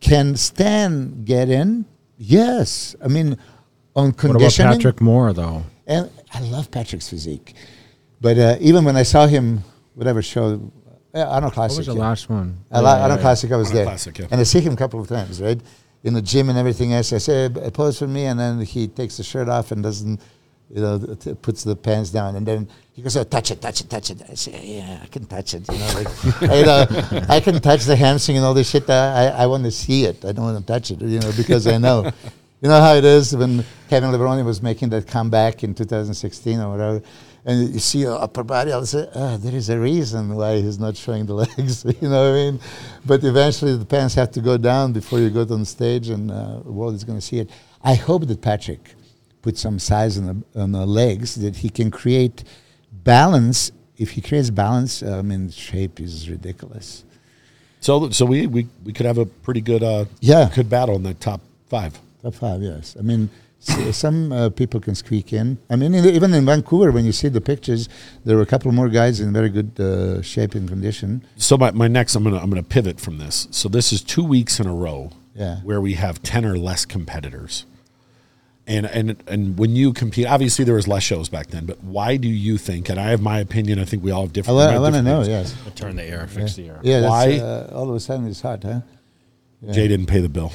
can 0.00 0.36
Stan 0.36 1.24
get 1.24 1.48
in? 1.50 1.84
Yes. 2.16 2.94
I 3.04 3.08
mean, 3.08 3.36
on 3.96 4.12
What 4.12 4.36
about. 4.36 4.52
Patrick 4.54 5.00
Moore 5.00 5.32
though? 5.32 5.64
And 5.88 6.08
I 6.32 6.40
love 6.40 6.70
Patrick's 6.70 7.08
physique, 7.08 7.54
but 8.20 8.38
uh, 8.38 8.56
even 8.60 8.84
when 8.84 8.94
I 8.96 9.02
saw 9.02 9.26
him, 9.26 9.64
whatever 9.98 10.22
show, 10.22 10.70
uh, 11.12 11.18
Arnold 11.24 11.50
What 11.50 11.54
Classic. 11.54 11.78
was 11.78 11.86
the 11.88 11.94
yeah. 11.94 12.00
last 12.00 12.30
one? 12.30 12.56
I 12.70 12.80
like 12.80 13.02
Arnold 13.02 13.20
Classic. 13.20 13.50
I 13.50 13.56
was 13.56 13.68
Arnold 13.68 13.78
there, 13.78 13.84
Classic, 13.86 14.18
yeah. 14.18 14.26
and 14.30 14.40
I 14.40 14.44
see 14.44 14.60
him 14.60 14.72
a 14.72 14.76
couple 14.76 15.00
of 15.00 15.08
times, 15.08 15.42
right, 15.42 15.60
in 16.04 16.14
the 16.14 16.22
gym 16.22 16.48
and 16.48 16.56
everything 16.56 16.92
else. 16.92 17.12
I 17.12 17.18
say, 17.18 17.46
"Uh, 17.46 17.70
"Pose 17.70 17.98
for 17.98 18.06
me," 18.06 18.26
and 18.26 18.38
then 18.38 18.60
he 18.60 18.86
takes 18.86 19.16
the 19.16 19.24
shirt 19.24 19.48
off 19.48 19.72
and 19.72 19.82
doesn't, 19.82 20.20
you 20.70 20.80
know, 20.80 20.98
th- 20.98 21.18
th- 21.18 21.42
puts 21.42 21.64
the 21.64 21.74
pants 21.74 22.10
down, 22.10 22.36
and 22.36 22.46
then 22.46 22.68
he 22.92 23.02
goes, 23.02 23.16
oh, 23.16 23.24
"Touch 23.24 23.50
it, 23.50 23.60
touch 23.60 23.80
it, 23.80 23.90
touch 23.90 24.10
it." 24.10 24.22
I 24.30 24.34
say, 24.34 24.60
"Yeah, 24.78 25.00
I 25.02 25.06
can 25.06 25.26
touch 25.26 25.54
it." 25.54 25.66
You 25.72 25.78
know, 25.78 25.92
like, 25.94 26.08
you 26.42 26.64
know, 26.70 27.26
I 27.28 27.40
can 27.40 27.60
touch 27.60 27.84
the 27.84 27.96
hamstring 27.96 28.36
and 28.36 28.46
all 28.46 28.54
this 28.54 28.70
shit. 28.70 28.88
I 28.88 29.26
I, 29.26 29.42
I 29.42 29.46
want 29.46 29.64
to 29.64 29.72
see 29.72 30.04
it. 30.04 30.24
I 30.24 30.30
don't 30.30 30.44
want 30.44 30.58
to 30.58 30.72
touch 30.72 30.92
it, 30.92 31.00
you 31.02 31.18
know, 31.18 31.32
because 31.36 31.66
I 31.66 31.78
know. 31.78 32.12
You 32.60 32.68
know 32.68 32.80
how 32.80 32.94
it 32.94 33.04
is 33.04 33.36
when 33.36 33.64
Kevin 33.88 34.10
Levrone 34.10 34.44
was 34.44 34.60
making 34.60 34.88
that 34.88 35.06
comeback 35.06 35.62
in 35.62 35.74
2016 35.74 36.58
or 36.58 36.70
whatever, 36.72 37.02
and 37.48 37.72
you 37.74 37.80
see 37.80 38.00
your 38.00 38.16
upper 38.26 38.44
body, 38.44 38.70
I'll 38.72 38.84
say, 38.86 39.08
ah, 39.14 39.36
there 39.38 39.54
is 39.54 39.68
a 39.70 39.78
reason 39.78 40.36
why 40.36 40.60
he's 40.60 40.78
not 40.78 40.94
showing 40.96 41.24
the 41.26 41.34
legs. 41.44 41.84
you 42.02 42.08
know 42.08 42.22
what 42.24 42.38
I 42.38 42.42
mean? 42.42 42.60
But 43.06 43.24
eventually 43.24 43.74
the 43.76 43.86
pants 43.86 44.14
have 44.14 44.30
to 44.32 44.40
go 44.40 44.56
down 44.58 44.92
before 44.92 45.18
you 45.18 45.30
go 45.30 45.42
on 45.54 45.64
stage, 45.64 46.10
and 46.10 46.30
uh, 46.30 46.60
the 46.64 46.72
world 46.78 46.94
is 46.94 47.04
going 47.04 47.18
to 47.18 47.26
see 47.30 47.38
it. 47.38 47.48
I 47.82 47.94
hope 47.94 48.26
that 48.26 48.40
Patrick 48.42 48.94
puts 49.42 49.60
some 49.60 49.78
size 49.78 50.18
on 50.18 50.26
the, 50.52 50.60
on 50.62 50.72
the 50.72 50.84
legs 50.86 51.36
that 51.36 51.56
he 51.56 51.70
can 51.70 51.90
create 51.90 52.44
balance. 53.04 53.72
If 53.96 54.10
he 54.10 54.20
creates 54.20 54.50
balance, 54.50 55.02
I 55.02 55.22
mean, 55.22 55.50
shape 55.50 56.00
is 56.00 56.28
ridiculous. 56.28 57.04
So 57.80 58.10
so 58.10 58.26
we 58.26 58.46
we, 58.46 58.66
we 58.84 58.92
could 58.92 59.06
have 59.06 59.18
a 59.18 59.26
pretty 59.26 59.60
good 59.60 59.82
uh 59.82 60.04
Yeah. 60.20 60.50
good 60.54 60.68
battle 60.68 60.96
in 60.96 61.02
the 61.04 61.14
top 61.14 61.40
five. 61.68 61.98
Top 62.22 62.34
five, 62.34 62.60
yes. 62.62 62.96
I 62.98 63.02
mean, 63.02 63.30
some 63.60 64.32
uh, 64.32 64.50
people 64.50 64.80
can 64.80 64.94
squeak 64.94 65.32
in. 65.32 65.58
I 65.68 65.76
mean, 65.76 65.94
in- 65.94 66.04
even 66.06 66.32
in 66.34 66.46
Vancouver, 66.46 66.90
when 66.92 67.04
you 67.04 67.12
see 67.12 67.28
the 67.28 67.40
pictures, 67.40 67.88
there 68.24 68.36
were 68.36 68.42
a 68.42 68.46
couple 68.46 68.70
more 68.72 68.88
guys 68.88 69.20
in 69.20 69.32
very 69.32 69.48
good 69.48 69.78
uh, 69.80 70.22
shape 70.22 70.54
and 70.54 70.68
condition. 70.68 71.24
So 71.36 71.56
my, 71.56 71.70
my 71.72 71.88
next 71.88 72.14
I'm 72.14 72.24
gonna 72.24 72.38
I'm 72.38 72.50
gonna 72.50 72.62
pivot 72.62 73.00
from 73.00 73.18
this. 73.18 73.48
So 73.50 73.68
this 73.68 73.92
is 73.92 74.02
two 74.02 74.24
weeks 74.24 74.60
in 74.60 74.66
a 74.66 74.74
row 74.74 75.10
Yeah. 75.34 75.56
where 75.64 75.80
we 75.80 75.94
have 75.94 76.22
ten 76.22 76.44
or 76.44 76.56
less 76.56 76.84
competitors. 76.86 77.66
And 78.66 78.84
and 78.86 79.16
and 79.26 79.58
when 79.58 79.74
you 79.74 79.92
compete, 79.94 80.26
obviously 80.26 80.64
there 80.64 80.74
was 80.74 80.86
less 80.86 81.02
shows 81.02 81.28
back 81.30 81.46
then. 81.48 81.64
But 81.64 81.82
why 81.82 82.16
do 82.18 82.28
you 82.28 82.58
think? 82.58 82.90
And 82.90 83.00
I 83.00 83.08
have 83.10 83.20
my 83.22 83.38
opinion. 83.40 83.78
I 83.78 83.84
think 83.86 84.04
we 84.04 84.10
all 84.10 84.22
have 84.22 84.32
different. 84.34 84.56
wa- 84.56 84.64
we 84.64 84.68
I 84.68 84.72
have 84.72 84.82
want 84.82 84.94
to 84.94 85.00
different 85.02 85.26
know, 85.28 85.42
things. 85.42 85.54
yes. 85.64 85.74
Turn 85.74 85.96
the 85.96 86.04
air, 86.04 86.26
fix 86.26 86.54
the 86.54 86.68
air. 86.68 86.78
Yeah, 86.82 87.08
Why- 87.08 87.38
uh, 87.38 87.70
all 87.72 87.88
of 87.88 87.96
a 87.96 88.00
sudden 88.00 88.26
it's 88.28 88.42
hot, 88.42 88.62
huh? 88.62 88.80
Jay 89.72 89.88
didn't 89.88 90.06
pay 90.06 90.20
the 90.20 90.28
bill. 90.28 90.52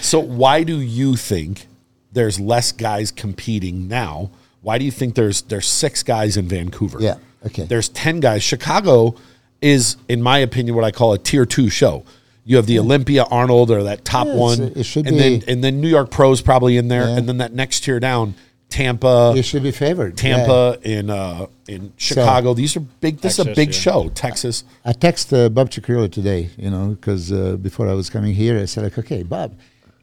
So 0.00 0.20
why 0.20 0.62
do 0.62 0.80
you 0.80 1.16
think 1.16 1.66
there's 2.12 2.38
less 2.40 2.72
guys 2.72 3.10
competing 3.10 3.88
now? 3.88 4.30
Why 4.62 4.78
do 4.78 4.84
you 4.84 4.90
think 4.90 5.14
there's 5.14 5.42
there's 5.42 5.66
six 5.66 6.02
guys 6.02 6.36
in 6.36 6.46
Vancouver? 6.48 6.98
Yeah, 7.00 7.16
okay. 7.46 7.64
There's 7.64 7.88
ten 7.88 8.20
guys. 8.20 8.42
Chicago 8.42 9.14
is, 9.62 9.96
in 10.08 10.22
my 10.22 10.38
opinion, 10.38 10.74
what 10.74 10.84
I 10.84 10.90
call 10.90 11.12
a 11.12 11.18
tier 11.18 11.46
two 11.46 11.70
show. 11.70 12.04
You 12.44 12.56
have 12.56 12.66
the 12.66 12.78
Olympia 12.78 13.24
Arnold 13.30 13.70
or 13.70 13.82
that 13.84 14.04
top 14.04 14.26
Yeah, 14.26 14.34
one, 14.34 14.60
it 14.74 14.84
should 14.84 15.06
and 15.06 15.16
be- 15.16 15.38
then 15.38 15.42
and 15.48 15.64
then 15.64 15.80
New 15.80 15.88
York 15.88 16.10
Pros 16.10 16.40
probably 16.40 16.76
in 16.76 16.88
there, 16.88 17.06
Yeah. 17.08 17.16
and 17.18 17.28
then 17.28 17.38
that 17.38 17.52
next 17.52 17.84
tier 17.84 18.00
down, 18.00 18.34
Tampa, 18.70 19.32
You 19.34 19.42
should 19.42 19.64
be 19.64 19.72
favored. 19.72 20.20
Yeah. 20.22 20.36
Tampa, 20.36 20.78
in 20.82 21.10
uh, 21.10 21.46
in 21.68 21.92
Chicago. 21.96 22.54
These 22.54 22.76
are 22.76 22.80
big. 22.80 23.18
This 23.18 23.38
is 23.38 23.46
a 23.46 23.54
big 23.54 23.68
yeah. 23.68 23.80
show. 23.80 24.08
Texas. 24.10 24.64
I 24.84 24.92
text 24.92 25.32
uh, 25.32 25.48
Bob 25.48 25.70
Cicherillo 25.70 26.10
today, 26.10 26.50
you 26.56 26.70
know, 26.70 26.88
because 26.88 27.32
uh, 27.32 27.56
before 27.56 27.88
I 27.88 27.94
was 27.94 28.08
coming 28.08 28.32
here, 28.32 28.58
I 28.58 28.66
said, 28.66 28.84
like, 28.84 28.96
okay, 28.96 29.24
Bob, 29.24 29.58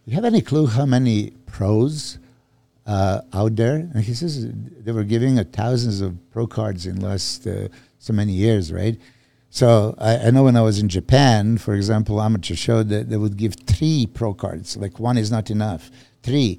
you 0.05 0.13
have 0.15 0.25
any 0.25 0.41
clue 0.41 0.67
how 0.67 0.85
many 0.85 1.31
pros 1.45 2.19
uh, 2.85 3.21
out 3.33 3.55
there? 3.55 3.75
And 3.75 4.03
he 4.03 4.13
says 4.13 4.47
they 4.51 4.91
were 4.91 5.05
giving 5.05 5.39
uh, 5.39 5.45
thousands 5.51 6.01
of 6.01 6.15
pro 6.31 6.45
cards 6.45 6.85
in 6.85 6.99
last 6.99 7.47
uh, 7.47 7.69
so 7.99 8.13
many 8.13 8.33
years, 8.33 8.71
right? 8.71 8.99
So 9.49 9.95
I, 9.97 10.17
I 10.17 10.31
know 10.31 10.43
when 10.43 10.57
I 10.57 10.61
was 10.61 10.77
in 10.79 10.89
Japan, 10.89 11.57
for 11.57 11.73
example, 11.73 12.21
amateur 12.21 12.55
show 12.55 12.83
that 12.83 13.09
they 13.09 13.17
would 13.17 13.37
give 13.37 13.55
three 13.65 14.05
pro 14.05 14.33
cards. 14.33 14.75
Like 14.77 14.99
one 14.99 15.17
is 15.17 15.31
not 15.31 15.49
enough, 15.49 15.89
three, 16.27 16.51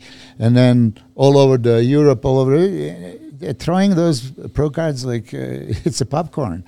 and 0.43 0.53
then 0.61 0.75
all 1.23 1.35
over 1.43 1.57
the 1.69 1.77
Europe, 1.97 2.21
all 2.29 2.39
over, 2.43 2.55
they're 3.41 3.59
throwing 3.67 3.91
those 4.03 4.19
pro 4.57 4.69
cards 4.79 5.05
like 5.13 5.29
uh, 5.35 5.39
it's 5.89 6.01
a 6.01 6.07
popcorn, 6.17 6.61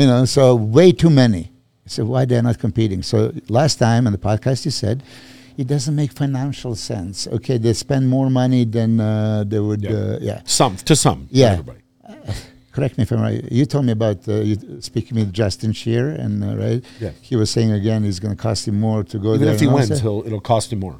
you 0.00 0.06
know. 0.06 0.24
So 0.36 0.42
way 0.78 0.92
too 1.02 1.10
many. 1.22 1.44
So 1.86 2.04
why 2.12 2.22
they're 2.28 2.42
not 2.50 2.58
competing? 2.66 3.02
So 3.02 3.32
last 3.48 3.78
time 3.78 4.06
on 4.06 4.12
the 4.12 4.18
podcast, 4.30 4.64
you 4.66 4.70
said 4.84 4.96
it 5.56 5.66
doesn't 5.66 5.96
make 6.02 6.12
financial 6.12 6.74
sense. 6.76 7.26
Okay, 7.36 7.58
they 7.58 7.72
spend 7.74 8.08
more 8.08 8.30
money 8.30 8.64
than 8.76 8.90
uh, 9.00 9.44
they 9.50 9.60
would. 9.68 9.82
Yeah. 9.82 9.90
Uh, 9.90 10.18
yeah. 10.30 10.40
Some 10.44 10.76
to 10.88 10.94
some. 10.94 11.20
Yeah. 11.30 11.52
Everybody. 11.58 11.80
Correct 12.78 12.96
me 12.96 13.02
if 13.02 13.10
I'm 13.12 13.20
right. 13.20 13.42
You 13.50 13.64
told 13.66 13.84
me 13.86 13.92
about 14.00 14.18
uh, 14.28 14.34
you 14.48 14.56
speaking 14.80 15.14
with 15.18 15.32
Justin 15.32 15.72
Shier, 15.72 16.08
and 16.24 16.44
uh, 16.44 16.54
right, 16.64 16.80
Yeah. 17.00 17.10
he 17.28 17.34
was 17.34 17.48
saying 17.50 17.72
again 17.72 18.04
it's 18.04 18.20
going 18.24 18.36
to 18.36 18.42
cost 18.48 18.68
him 18.68 18.78
more 18.78 19.02
to 19.12 19.16
go 19.18 19.30
Even 19.34 19.46
there. 19.46 19.54
if 19.54 19.60
he 19.60 19.66
wins, 19.66 20.00
he'll, 20.00 20.22
it'll 20.26 20.46
cost 20.54 20.72
him 20.72 20.78
more. 20.86 20.98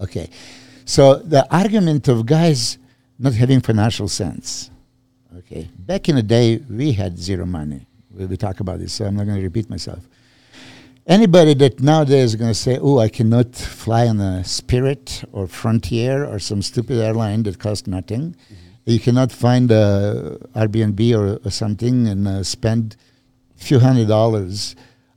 Okay, 0.00 0.26
so 0.84 1.16
the 1.16 1.46
argument 1.54 2.08
of 2.08 2.26
guys 2.26 2.78
not 3.18 3.34
having 3.34 3.60
financial 3.60 4.08
sense. 4.08 4.70
Okay, 5.38 5.68
back 5.78 6.08
in 6.08 6.16
the 6.16 6.22
day, 6.22 6.58
we 6.70 6.92
had 6.92 7.18
zero 7.18 7.44
money. 7.44 7.86
We, 8.10 8.26
we 8.26 8.36
talk 8.36 8.60
about 8.60 8.78
this, 8.78 8.92
so 8.92 9.04
I'm 9.04 9.16
not 9.16 9.24
going 9.24 9.38
to 9.38 9.42
repeat 9.42 9.68
myself. 9.68 10.06
Anybody 11.06 11.54
that 11.54 11.80
nowadays 11.80 12.30
is 12.30 12.36
going 12.36 12.50
to 12.50 12.54
say, 12.54 12.78
"Oh, 12.80 12.98
I 12.98 13.08
cannot 13.08 13.54
fly 13.54 14.06
on 14.06 14.20
a 14.20 14.44
Spirit 14.44 15.24
or 15.32 15.46
Frontier 15.46 16.24
or 16.24 16.38
some 16.38 16.62
stupid 16.62 16.98
airline 16.98 17.42
that 17.42 17.58
costs 17.58 17.86
nothing," 17.86 18.36
you 18.84 19.00
cannot 19.00 19.32
find 19.32 19.70
a 19.70 20.38
Airbnb 20.54 21.00
or, 21.16 21.46
or 21.46 21.50
something 21.50 22.06
and 22.06 22.28
uh, 22.28 22.42
spend 22.42 22.96
a 23.58 23.64
few 23.64 23.78
hundred 23.80 24.08
dollars 24.08 24.76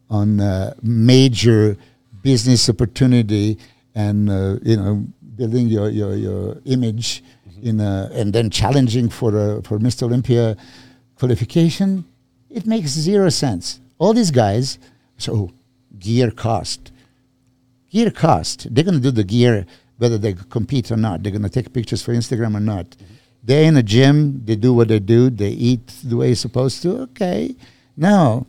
on 0.10 0.40
uh, 0.40 0.74
major 0.82 1.78
business 2.22 2.70
opportunity 2.70 3.58
and 3.94 4.30
uh, 4.30 4.58
you 4.64 4.78
know 4.78 5.06
building 5.38 5.68
your 5.68 5.90
your, 5.90 6.16
your 6.16 6.58
image 6.66 7.24
mm-hmm. 7.48 7.68
in 7.68 7.80
a, 7.80 8.10
and 8.14 8.34
then 8.34 8.50
challenging 8.50 9.10
for 9.10 9.30
a, 9.38 9.62
for 9.64 9.80
Mr. 9.80 10.04
Olympia 10.04 10.58
qualification. 11.16 12.06
It 12.50 12.66
makes 12.66 12.90
zero 12.92 13.30
sense. 13.30 13.80
All 13.98 14.14
these 14.14 14.32
guys, 14.32 14.80
so 15.18 15.34
oh, 15.34 15.52
gear 16.00 16.32
cost, 16.32 16.92
gear 17.92 18.12
cost. 18.12 18.74
They're 18.74 18.84
going 18.84 19.02
to 19.02 19.02
do 19.02 19.12
the 19.12 19.24
gear 19.24 19.66
whether 19.98 20.18
they 20.18 20.34
compete 20.34 20.92
or 20.92 20.98
not. 20.98 21.24
They're 21.24 21.32
going 21.32 21.42
to 21.44 21.50
take 21.50 21.74
pictures 21.74 22.04
for 22.04 22.14
Instagram 22.14 22.56
or 22.56 22.60
not. 22.60 22.86
Mm-hmm. 22.86 23.14
They're 23.44 23.64
in 23.64 23.78
a 23.78 23.84
gym. 23.84 24.44
They 24.46 24.56
do 24.56 24.74
what 24.74 24.90
they 24.90 25.00
do. 25.00 25.30
They 25.30 25.52
eat 25.52 25.88
the 26.04 26.18
way 26.18 26.28
you're 26.28 26.36
supposed 26.36 26.82
to. 26.84 27.02
Okay. 27.04 27.56
Now, 27.96 28.46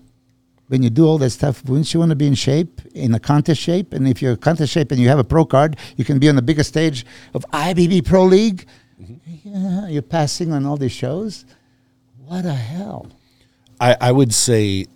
when 0.68 0.82
you 0.82 0.90
do 0.90 1.06
all 1.06 1.18
that 1.18 1.30
stuff, 1.30 1.64
wouldn't 1.64 1.92
you 1.92 2.00
want 2.00 2.10
to 2.10 2.16
be 2.16 2.26
in 2.26 2.34
shape, 2.34 2.80
in 2.94 3.14
a 3.14 3.20
contest 3.20 3.60
shape? 3.60 3.92
And 3.92 4.06
if 4.06 4.22
you're 4.22 4.36
contest 4.36 4.72
shape 4.72 4.92
and 4.92 5.00
you 5.00 5.08
have 5.08 5.18
a 5.18 5.24
pro 5.24 5.44
card, 5.44 5.76
you 5.96 6.04
can 6.04 6.18
be 6.18 6.28
on 6.28 6.36
the 6.36 6.42
biggest 6.42 6.68
stage 6.68 7.04
of 7.34 7.44
IBB 7.52 8.06
Pro 8.06 8.24
League. 8.24 8.66
Yeah, 9.44 9.88
you're 9.88 10.02
passing 10.02 10.52
on 10.52 10.66
all 10.66 10.76
these 10.76 10.92
shows. 10.92 11.44
What 12.26 12.42
the 12.42 12.54
hell? 12.54 13.08
I, 13.80 13.96
I 14.00 14.12
would 14.12 14.34
say 14.34 14.86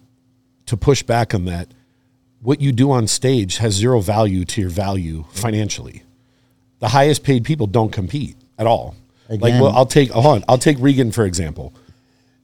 to 0.67 0.77
push 0.77 1.03
back 1.03 1.35
on 1.35 1.47
that, 1.47 1.69
what 2.41 2.61
you 2.61 2.73
do 2.73 2.91
on 2.91 3.07
stage 3.07 3.59
has 3.59 3.75
zero 3.75 4.01
value 4.01 4.45
to 4.45 4.61
your 4.61 4.71
value 4.71 5.21
mm-hmm. 5.21 5.31
financially. 5.33 6.03
The 6.81 6.89
highest 6.89 7.23
paid 7.23 7.45
people 7.45 7.67
don't 7.67 7.93
compete 7.93 8.37
at 8.59 8.67
all. 8.67 8.97
Like, 9.29 9.61
well, 9.61 9.69
I'll 9.69 9.87
take 9.87 10.11
hold 10.11 10.27
on, 10.27 10.45
I'll 10.49 10.59
take 10.59 10.77
Regan 10.79 11.11
for 11.13 11.25
example. 11.25 11.73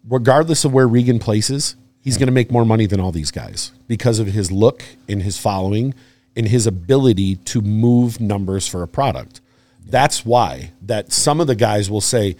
Regardless 0.08 0.64
of 0.64 0.72
where 0.72 0.88
Regan 0.88 1.18
places, 1.18 1.76
he's 2.08 2.16
going 2.16 2.26
to 2.26 2.32
make 2.32 2.50
more 2.50 2.64
money 2.64 2.86
than 2.86 3.00
all 3.00 3.12
these 3.12 3.30
guys 3.30 3.70
because 3.86 4.18
of 4.18 4.28
his 4.28 4.50
look 4.50 4.82
and 5.10 5.22
his 5.22 5.36
following 5.36 5.94
and 6.34 6.48
his 6.48 6.66
ability 6.66 7.36
to 7.36 7.60
move 7.60 8.18
numbers 8.18 8.66
for 8.66 8.82
a 8.82 8.88
product. 8.88 9.42
That's 9.84 10.24
why 10.24 10.72
that 10.80 11.12
some 11.12 11.38
of 11.38 11.48
the 11.48 11.54
guys 11.54 11.90
will 11.90 12.00
say, 12.00 12.36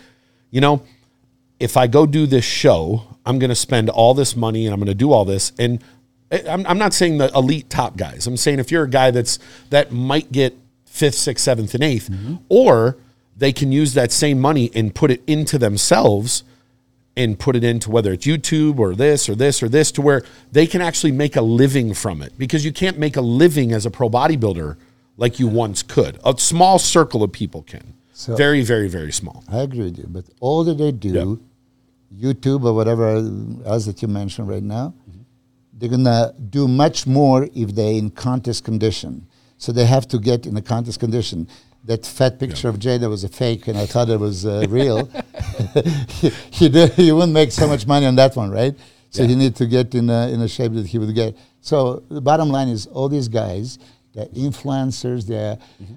you 0.51 0.63
know, 0.63 0.83
if 1.61 1.77
I 1.77 1.87
go 1.87 2.07
do 2.07 2.25
this 2.25 2.47
show, 2.47 3.03
I'm 3.27 3.39
going 3.39 3.51
to 3.51 3.55
spend 3.55 3.91
all 3.91 4.15
this 4.15 4.35
money 4.35 4.65
and 4.65 4.73
I'm 4.73 4.81
going 4.81 4.87
to 4.87 4.95
do 4.95 5.13
all 5.13 5.27
this. 5.27 5.53
And 5.59 5.85
I- 6.33 6.45
I'm, 6.49 6.67
I'm 6.67 6.79
not 6.79 6.95
saying 6.95 7.19
the 7.19 7.31
elite 7.35 7.69
top 7.69 7.99
guys. 7.99 8.27
I'm 8.27 8.39
saying 8.39 8.61
if 8.61 8.73
you're 8.73 8.85
a 8.85 8.91
guy 8.91 9.11
that's 9.11 9.39
that 9.69 9.93
might 9.93 10.33
get 10.33 10.57
fifth, 10.87 11.17
sixth, 11.17 11.45
seventh, 11.45 11.75
and 11.75 11.83
8th 11.83 12.09
mm-hmm. 12.09 12.35
or 12.49 12.97
they 13.37 13.53
can 13.53 13.71
use 13.71 13.93
that 13.93 14.13
same 14.13 14.41
money 14.41 14.71
and 14.75 14.95
put 14.95 15.11
it 15.11 15.23
into 15.27 15.59
themselves 15.59 16.43
and 17.19 17.37
put 17.37 17.57
it 17.57 17.65
into 17.65 17.91
whether 17.91 18.13
it's 18.13 18.25
YouTube 18.25 18.79
or 18.79 18.95
this 18.95 19.29
or 19.29 19.35
this 19.35 19.61
or 19.61 19.69
this 19.69 19.91
to 19.93 20.01
where 20.01 20.23
they 20.53 20.67
can 20.69 20.81
actually 20.81 21.11
make 21.11 21.35
a 21.35 21.43
living 21.43 21.93
from 21.93 22.23
it 22.23 22.33
because 22.39 22.65
you 22.65 22.73
can't 22.73 22.97
make 22.97 23.17
a 23.17 23.21
living 23.21 23.73
as 23.73 23.85
a 23.85 23.91
pro 23.91 24.09
bodybuilder 24.09 24.77
like 25.17 25.41
you 25.41 25.49
once 25.49 25.83
could. 25.83 26.17
A 26.25 26.39
small 26.39 26.79
circle 26.79 27.25
of 27.25 27.33
people 27.33 27.63
can. 27.63 27.95
So- 28.13 28.37
very, 28.37 28.63
very, 28.63 28.89
very 28.89 29.13
small. 29.13 29.43
I 29.51 29.59
agree 29.59 29.87
with 29.87 29.99
you. 29.99 30.07
But 30.09 30.27
all 30.41 30.63
that 30.65 30.79
they 30.79 30.93
do, 30.93 31.41
YouTube 32.17 32.65
or 32.65 32.73
whatever 32.73 33.17
else 33.67 33.87
that 33.87 34.01
you 34.01 34.09
mentioned 34.09 34.49
right 34.49 34.63
now, 34.63 34.95
they're 35.73 35.89
gonna 35.89 36.33
do 36.51 36.69
much 36.69 37.07
more 37.07 37.49
if 37.53 37.75
they're 37.75 37.93
in 37.95 38.11
contest 38.11 38.63
condition. 38.65 39.27
So 39.59 39.73
they 39.73 39.87
have 39.87 40.07
to 40.09 40.19
get 40.21 40.47
in 40.47 40.57
a 40.57 40.63
contest 40.63 41.01
condition. 41.01 41.49
That 41.85 42.05
fat 42.05 42.39
picture 42.39 42.69
of 42.69 42.79
Jay 42.79 42.99
that 42.99 43.09
was 43.09 43.25
a 43.25 43.29
fake, 43.29 43.67
and 43.69 43.79
I 43.79 43.87
thought 43.87 44.09
it 44.11 44.21
was 44.21 44.45
uh, 44.45 44.67
real. 44.69 45.07
he, 46.21 46.29
he, 46.51 46.69
did, 46.69 46.93
he 46.93 47.13
wouldn't 47.13 47.33
make 47.33 47.51
so 47.53 47.67
much 47.67 47.87
money 47.87 48.05
on 48.05 48.15
that 48.17 48.37
one, 48.37 48.51
right? 48.51 48.75
So 49.11 49.23
Yeah. 49.23 49.29
he 49.29 49.35
need 49.37 49.57
to 49.57 49.67
get 49.67 49.95
in 49.95 50.11
a, 50.11 50.29
in 50.29 50.41
a 50.43 50.49
shape 50.49 50.73
that 50.75 50.87
he 50.87 50.99
would 50.99 51.15
get. 51.15 51.35
So 51.63 52.03
the 52.11 52.21
bottom 52.21 52.51
line 52.51 52.69
is, 52.69 52.87
all 52.87 53.09
these 53.09 53.29
guys, 53.29 53.79
they're 54.13 54.27
influencers. 54.27 55.27
They're, 55.27 55.57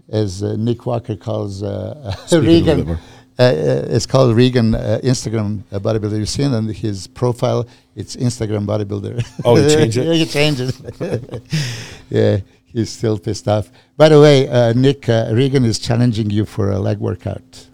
as 0.09 0.43
uh, 0.43 0.55
Nick 0.57 0.85
Walker 0.85 1.15
calls 1.17 1.61
uh, 1.63 2.11
Speak 2.25 2.31
a 2.31 2.35
little 2.41 2.75
bit 2.75 2.77
Regan. 2.87 2.99
Uh, 3.39 3.43
uh, 3.43 3.95
it's 3.95 4.05
called 4.05 4.35
Regan 4.35 4.75
uh, 4.75 4.99
Instagram 5.03 5.63
uh, 5.71 5.79
bodybuilder. 5.79 6.17
You've 6.19 6.29
seen 6.29 6.53
on 6.53 6.67
his 6.67 7.07
profile, 7.07 7.67
it's 7.95 8.15
Instagram 8.15 8.65
bodybuilder. 8.65 9.25
Oh, 9.43 9.55
he 9.55 9.67
changed 9.75 9.97
it? 9.97 10.05
yeah, 10.05 10.13
he 10.13 10.25
changed 10.25 10.61
it. 10.61 11.43
yeah, 12.09 12.37
he's 12.73 12.89
still 12.89 13.17
pissed 13.17 13.47
off. 13.47 13.71
By 13.97 14.09
the 14.09 14.19
way, 14.19 14.47
uh, 14.47 14.73
Nick 14.73 15.07
uh, 15.09 15.31
Regan 15.33 15.65
is 15.65 15.79
challenging 15.79 16.29
you 16.29 16.45
for 16.45 16.71
a 16.71 16.79
leg 16.79 16.99
workout, 16.99 17.67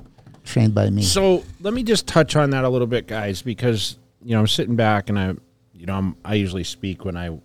trained 0.44 0.74
by 0.74 0.90
me. 0.90 1.04
So 1.04 1.44
let 1.62 1.74
me 1.74 1.84
just 1.84 2.08
touch 2.08 2.36
on 2.36 2.50
that 2.52 2.64
a 2.64 2.70
little 2.70 2.88
bit, 2.88 3.08
guys, 3.08 3.42
because 3.42 3.98
you 4.24 4.34
know 4.34 4.40
I'm 4.40 4.48
sitting 4.48 4.76
back 4.76 5.10
and 5.10 5.20
I, 5.20 5.34
you 5.74 5.86
know, 5.86 5.96
I'm, 5.96 6.16
I 6.26 6.36
usually 6.36 6.64
speak 6.64 7.06
when 7.06 7.16
I 7.18 7.40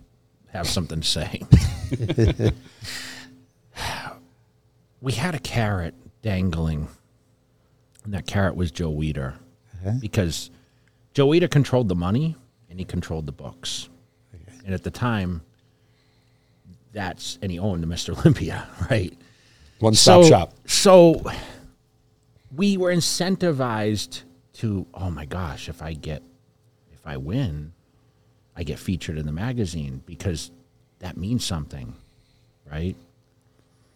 have 0.51 0.67
something 0.67 1.01
to 1.01 1.07
say. 1.07 1.41
we 5.01 5.13
had 5.13 5.35
a 5.35 5.39
carrot 5.39 5.95
dangling, 6.21 6.87
and 8.03 8.13
that 8.13 8.27
carrot 8.27 8.55
was 8.55 8.71
Joe 8.71 8.91
Weider, 8.91 9.35
because 9.99 10.49
Joe 11.13 11.27
Weider 11.27 11.49
controlled 11.49 11.89
the 11.89 11.95
money 11.95 12.35
and 12.69 12.79
he 12.79 12.85
controlled 12.85 13.27
the 13.27 13.31
books, 13.31 13.89
and 14.65 14.73
at 14.73 14.83
the 14.83 14.91
time, 14.91 15.41
that's 16.93 17.37
and 17.41 17.51
he 17.51 17.59
owned 17.59 17.83
the 17.83 17.87
Mr. 17.87 18.17
Olympia, 18.17 18.67
right? 18.89 19.13
One 19.79 19.93
stop 19.95 20.23
so, 20.23 20.29
shop. 20.29 20.53
So 20.65 21.21
we 22.55 22.77
were 22.77 22.93
incentivized 22.93 24.21
to, 24.53 24.85
oh 24.93 25.09
my 25.09 25.25
gosh, 25.25 25.67
if 25.67 25.81
I 25.81 25.93
get, 25.93 26.23
if 26.93 27.05
I 27.05 27.17
win, 27.17 27.73
I 28.55 28.63
get 28.63 28.79
featured 28.79 29.17
in 29.17 29.25
the 29.25 29.31
magazine 29.31 30.03
because 30.05 30.51
that 30.99 31.17
means 31.17 31.43
something, 31.43 31.95
right? 32.71 32.95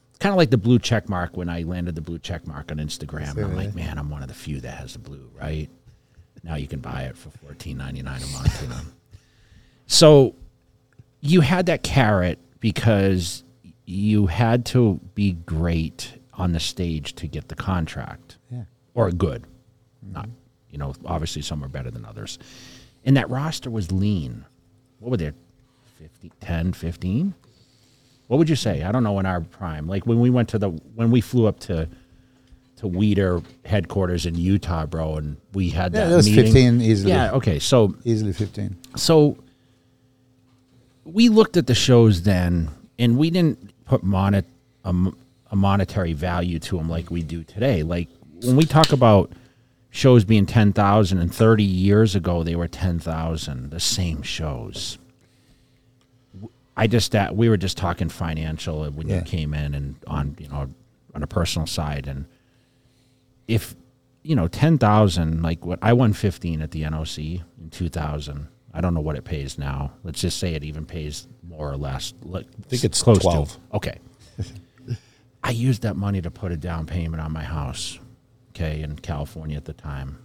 It's 0.09 0.19
kind 0.19 0.33
of 0.33 0.37
like 0.37 0.49
the 0.49 0.57
blue 0.57 0.79
check 0.79 1.07
mark 1.07 1.37
when 1.37 1.47
I 1.47 1.61
landed 1.61 1.93
the 1.95 2.01
blue 2.01 2.17
check 2.17 2.47
mark 2.47 2.71
on 2.71 2.77
Instagram. 2.77 3.37
I'm 3.41 3.55
like, 3.55 3.75
man, 3.75 3.99
I'm 3.99 4.09
one 4.09 4.23
of 4.23 4.27
the 4.27 4.33
few 4.33 4.59
that 4.61 4.79
has 4.79 4.93
the 4.93 4.99
blue, 4.99 5.29
right? 5.39 5.69
Now 6.43 6.55
you 6.55 6.67
can 6.67 6.79
buy 6.79 7.03
it 7.03 7.17
for 7.17 7.29
fourteen 7.29 7.77
ninety 7.77 8.01
nine 8.01 8.21
a 8.21 8.27
month. 8.27 8.61
You 8.61 8.69
know? 8.69 8.81
So 9.85 10.35
you 11.21 11.41
had 11.41 11.67
that 11.67 11.83
carrot 11.83 12.39
because 12.59 13.43
you 13.85 14.27
had 14.27 14.65
to 14.67 14.99
be 15.15 15.33
great 15.33 16.13
on 16.33 16.51
the 16.51 16.59
stage 16.59 17.13
to 17.15 17.27
get 17.27 17.47
the 17.47 17.55
contract 17.55 18.37
Yeah. 18.51 18.63
or 18.93 19.11
good. 19.11 19.43
Not, 20.11 20.29
you 20.69 20.77
know, 20.77 20.93
obviously 21.05 21.41
some 21.41 21.63
are 21.63 21.67
better 21.67 21.89
than 21.91 22.05
others. 22.05 22.37
And 23.05 23.15
that 23.17 23.29
roster 23.29 23.69
was 23.69 23.91
lean. 23.91 24.45
What 24.99 25.11
were 25.11 25.17
there? 25.17 25.33
50, 25.99 26.31
10, 26.41 26.73
15? 26.73 27.33
What 28.27 28.37
would 28.37 28.49
you 28.49 28.55
say? 28.55 28.83
I 28.83 28.91
don't 28.91 29.03
know 29.03 29.17
in 29.19 29.25
our 29.25 29.41
prime, 29.41 29.87
like 29.87 30.05
when 30.05 30.19
we 30.19 30.29
went 30.29 30.49
to 30.49 30.59
the 30.59 30.69
when 30.95 31.11
we 31.11 31.21
flew 31.21 31.47
up 31.47 31.59
to 31.61 31.87
to 32.75 32.85
Weider 32.87 33.43
headquarters 33.65 34.25
in 34.27 34.35
Utah, 34.35 34.85
bro, 34.85 35.15
and 35.15 35.37
we 35.53 35.69
had 35.69 35.93
Yeah, 35.93 36.01
that 36.03 36.09
that 36.09 36.15
was 36.17 36.29
meeting. 36.29 36.43
15 36.43 36.81
easily. 36.81 37.11
Yeah, 37.11 37.31
okay, 37.31 37.57
so 37.57 37.95
Easily 38.03 38.33
15. 38.33 38.75
so 38.97 39.37
we 41.07 41.29
looked 41.29 41.57
at 41.57 41.67
the 41.67 41.75
shows 41.75 42.23
then, 42.23 42.69
and 42.99 43.17
we 43.17 43.29
didn't 43.29 43.73
put 43.85 44.03
monet, 44.03 44.43
a, 44.83 44.93
a 45.51 45.55
monetary 45.55 46.13
value 46.13 46.59
to 46.59 46.77
them 46.77 46.89
like 46.89 47.09
we 47.09 47.23
do 47.23 47.43
today. 47.43 47.83
Like 47.83 48.09
when 48.43 48.55
we 48.55 48.65
talk 48.65 48.91
about 48.91 49.31
shows 49.89 50.25
being 50.25 50.45
10,000 50.45 51.17
and 51.17 51.33
30 51.33 51.63
years 51.63 52.15
ago 52.15 52.43
they 52.43 52.55
were 52.55 52.67
10,000, 52.67 53.69
the 53.69 53.79
same 53.79 54.21
shows. 54.21 54.97
I 56.75 56.85
just 56.85 57.13
that 57.13 57.35
we 57.35 57.49
were 57.49 57.57
just 57.57 57.77
talking 57.77 58.09
financial 58.09 58.83
uh, 58.83 58.91
when 58.91 59.07
you 59.09 59.21
came 59.21 59.55
in 59.55 59.73
and 59.73 59.95
on 60.05 60.35
you 60.37 60.47
know 60.47 60.69
on 61.15 61.23
a 61.23 61.27
personal 61.27 61.65
side 61.65 62.07
and 62.07 62.25
if 63.47 63.75
you 64.21 64.35
know 64.35 64.47
10,000 64.47 65.41
like 65.41 65.65
what 65.65 65.79
I 65.81 65.93
won 65.93 66.13
15 66.13 66.61
at 66.61 66.69
the 66.69 66.83
NOC 66.83 67.41
in 67.59 67.69
2000 67.71 68.47
I 68.77 68.81
don't 68.81 68.93
know 68.93 69.01
what 69.01 69.15
it 69.15 69.23
pays 69.25 69.57
now 69.57 69.91
let's 70.03 70.21
just 70.21 70.37
say 70.37 70.53
it 70.53 70.63
even 70.63 70.85
pays 70.85 71.27
more 71.47 71.71
or 71.71 71.77
less 71.77 72.13
like, 72.21 72.45
I 72.45 72.67
think 72.69 72.83
it's 72.83 73.01
12. 73.01 73.57
okay 73.73 73.97
I 75.43 75.49
used 75.51 75.81
that 75.81 75.95
money 75.95 76.21
to 76.21 76.29
put 76.29 76.51
a 76.51 76.57
down 76.57 76.85
payment 76.85 77.21
on 77.21 77.31
my 77.31 77.43
house 77.43 77.97
okay 78.49 78.81
in 78.83 78.95
California 78.97 79.57
at 79.57 79.65
the 79.65 79.73
time 79.73 80.19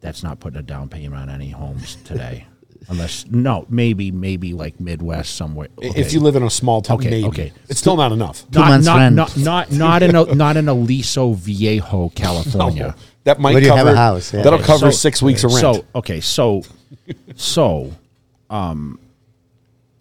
that's 0.00 0.22
not 0.22 0.40
putting 0.40 0.58
a 0.58 0.62
down 0.62 0.88
payment 0.90 1.22
on 1.22 1.30
any 1.30 1.48
homes 1.48 1.96
today 2.04 2.46
unless 2.88 3.24
no 3.26 3.64
maybe 3.70 4.10
maybe 4.10 4.52
like 4.52 4.78
Midwest 4.78 5.34
somewhere 5.34 5.68
If 5.80 6.12
you 6.12 6.20
live 6.20 6.36
in 6.36 6.42
a 6.42 6.50
small 6.50 6.82
town, 6.82 6.98
Okay, 6.98 7.10
maybe. 7.10 7.26
okay. 7.28 7.52
It's 7.68 7.80
still 7.80 7.96
not 7.96 8.12
enough. 8.12 8.44
Two 8.50 8.60
not, 8.60 8.68
months' 8.68 8.86
not, 8.86 8.96
rent. 8.98 9.16
not 9.16 9.36
not 9.38 9.72
not 9.72 10.02
in 10.02 10.14
a 10.14 10.24
not 10.34 10.56
in 10.56 10.68
Aliso 10.68 11.32
Viejo, 11.32 12.08
California. 12.14 12.94
That 13.24 13.40
might 13.40 13.54
Where 13.54 13.62
you 13.62 13.68
cover 13.70 13.78
have 13.88 13.94
a 13.94 13.96
house, 13.96 14.32
yeah. 14.32 14.42
That'll 14.42 14.58
Okay, 14.60 14.66
cover 14.66 14.92
So- 14.92 14.96
six 14.98 15.20
weeks 15.22 15.42
of 15.44 15.50
rent. 15.52 15.60
So 15.60 15.84
okay, 15.96 16.20
so 16.20 16.62
so 17.36 17.92
um 18.50 18.98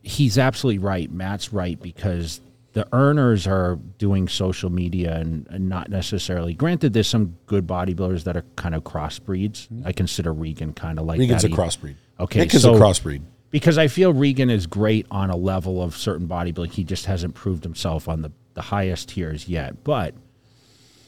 he's 0.03 0.37
absolutely 0.37 0.79
right. 0.79 1.11
Matt's 1.11 1.51
right 1.51 1.81
because 1.81 2.39
the 2.73 2.87
earners 2.93 3.45
are 3.47 3.77
doing 3.97 4.27
social 4.27 4.69
media 4.69 5.15
and, 5.17 5.45
and 5.49 5.67
not 5.67 5.89
necessarily 5.89 6.53
granted 6.53 6.93
there's 6.93 7.07
some 7.07 7.35
good 7.45 7.67
bodybuilders 7.67 8.23
that 8.23 8.37
are 8.37 8.45
kind 8.55 8.73
of 8.75 8.83
crossbreeds. 8.83 9.67
I 9.85 9.91
consider 9.91 10.31
Regan 10.33 10.73
kind 10.73 10.99
of 10.99 11.05
like 11.05 11.19
Regan's 11.19 11.41
that. 11.41 11.51
a 11.51 11.55
crossbreed. 11.55 11.95
Okay, 12.19 12.39
Nick 12.39 12.53
is 12.53 12.61
so- 12.61 12.75
a 12.75 12.79
crossbreed. 12.79 13.21
because 13.51 13.77
I 13.77 13.87
feel 13.87 14.13
Regan 14.13 14.49
is 14.49 14.65
great 14.67 15.05
on 15.11 15.29
a 15.29 15.35
level 15.35 15.81
of 15.83 15.95
certain 15.97 16.27
bodybuilding. 16.27 16.71
He 16.71 16.83
just 16.83 17.05
hasn't 17.05 17.33
proved 17.35 17.63
himself 17.63 18.07
on 18.07 18.21
the, 18.21 18.31
the 18.53 18.61
highest 18.61 19.09
tiers 19.09 19.47
yet. 19.49 19.83
But 19.83 20.13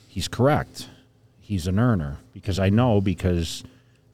he's 0.08 0.28
correct. 0.28 0.88
He's 1.40 1.68
an 1.68 1.80
earner 1.80 2.18
because 2.34 2.60
I 2.60 2.70
know 2.70 3.00
because 3.02 3.64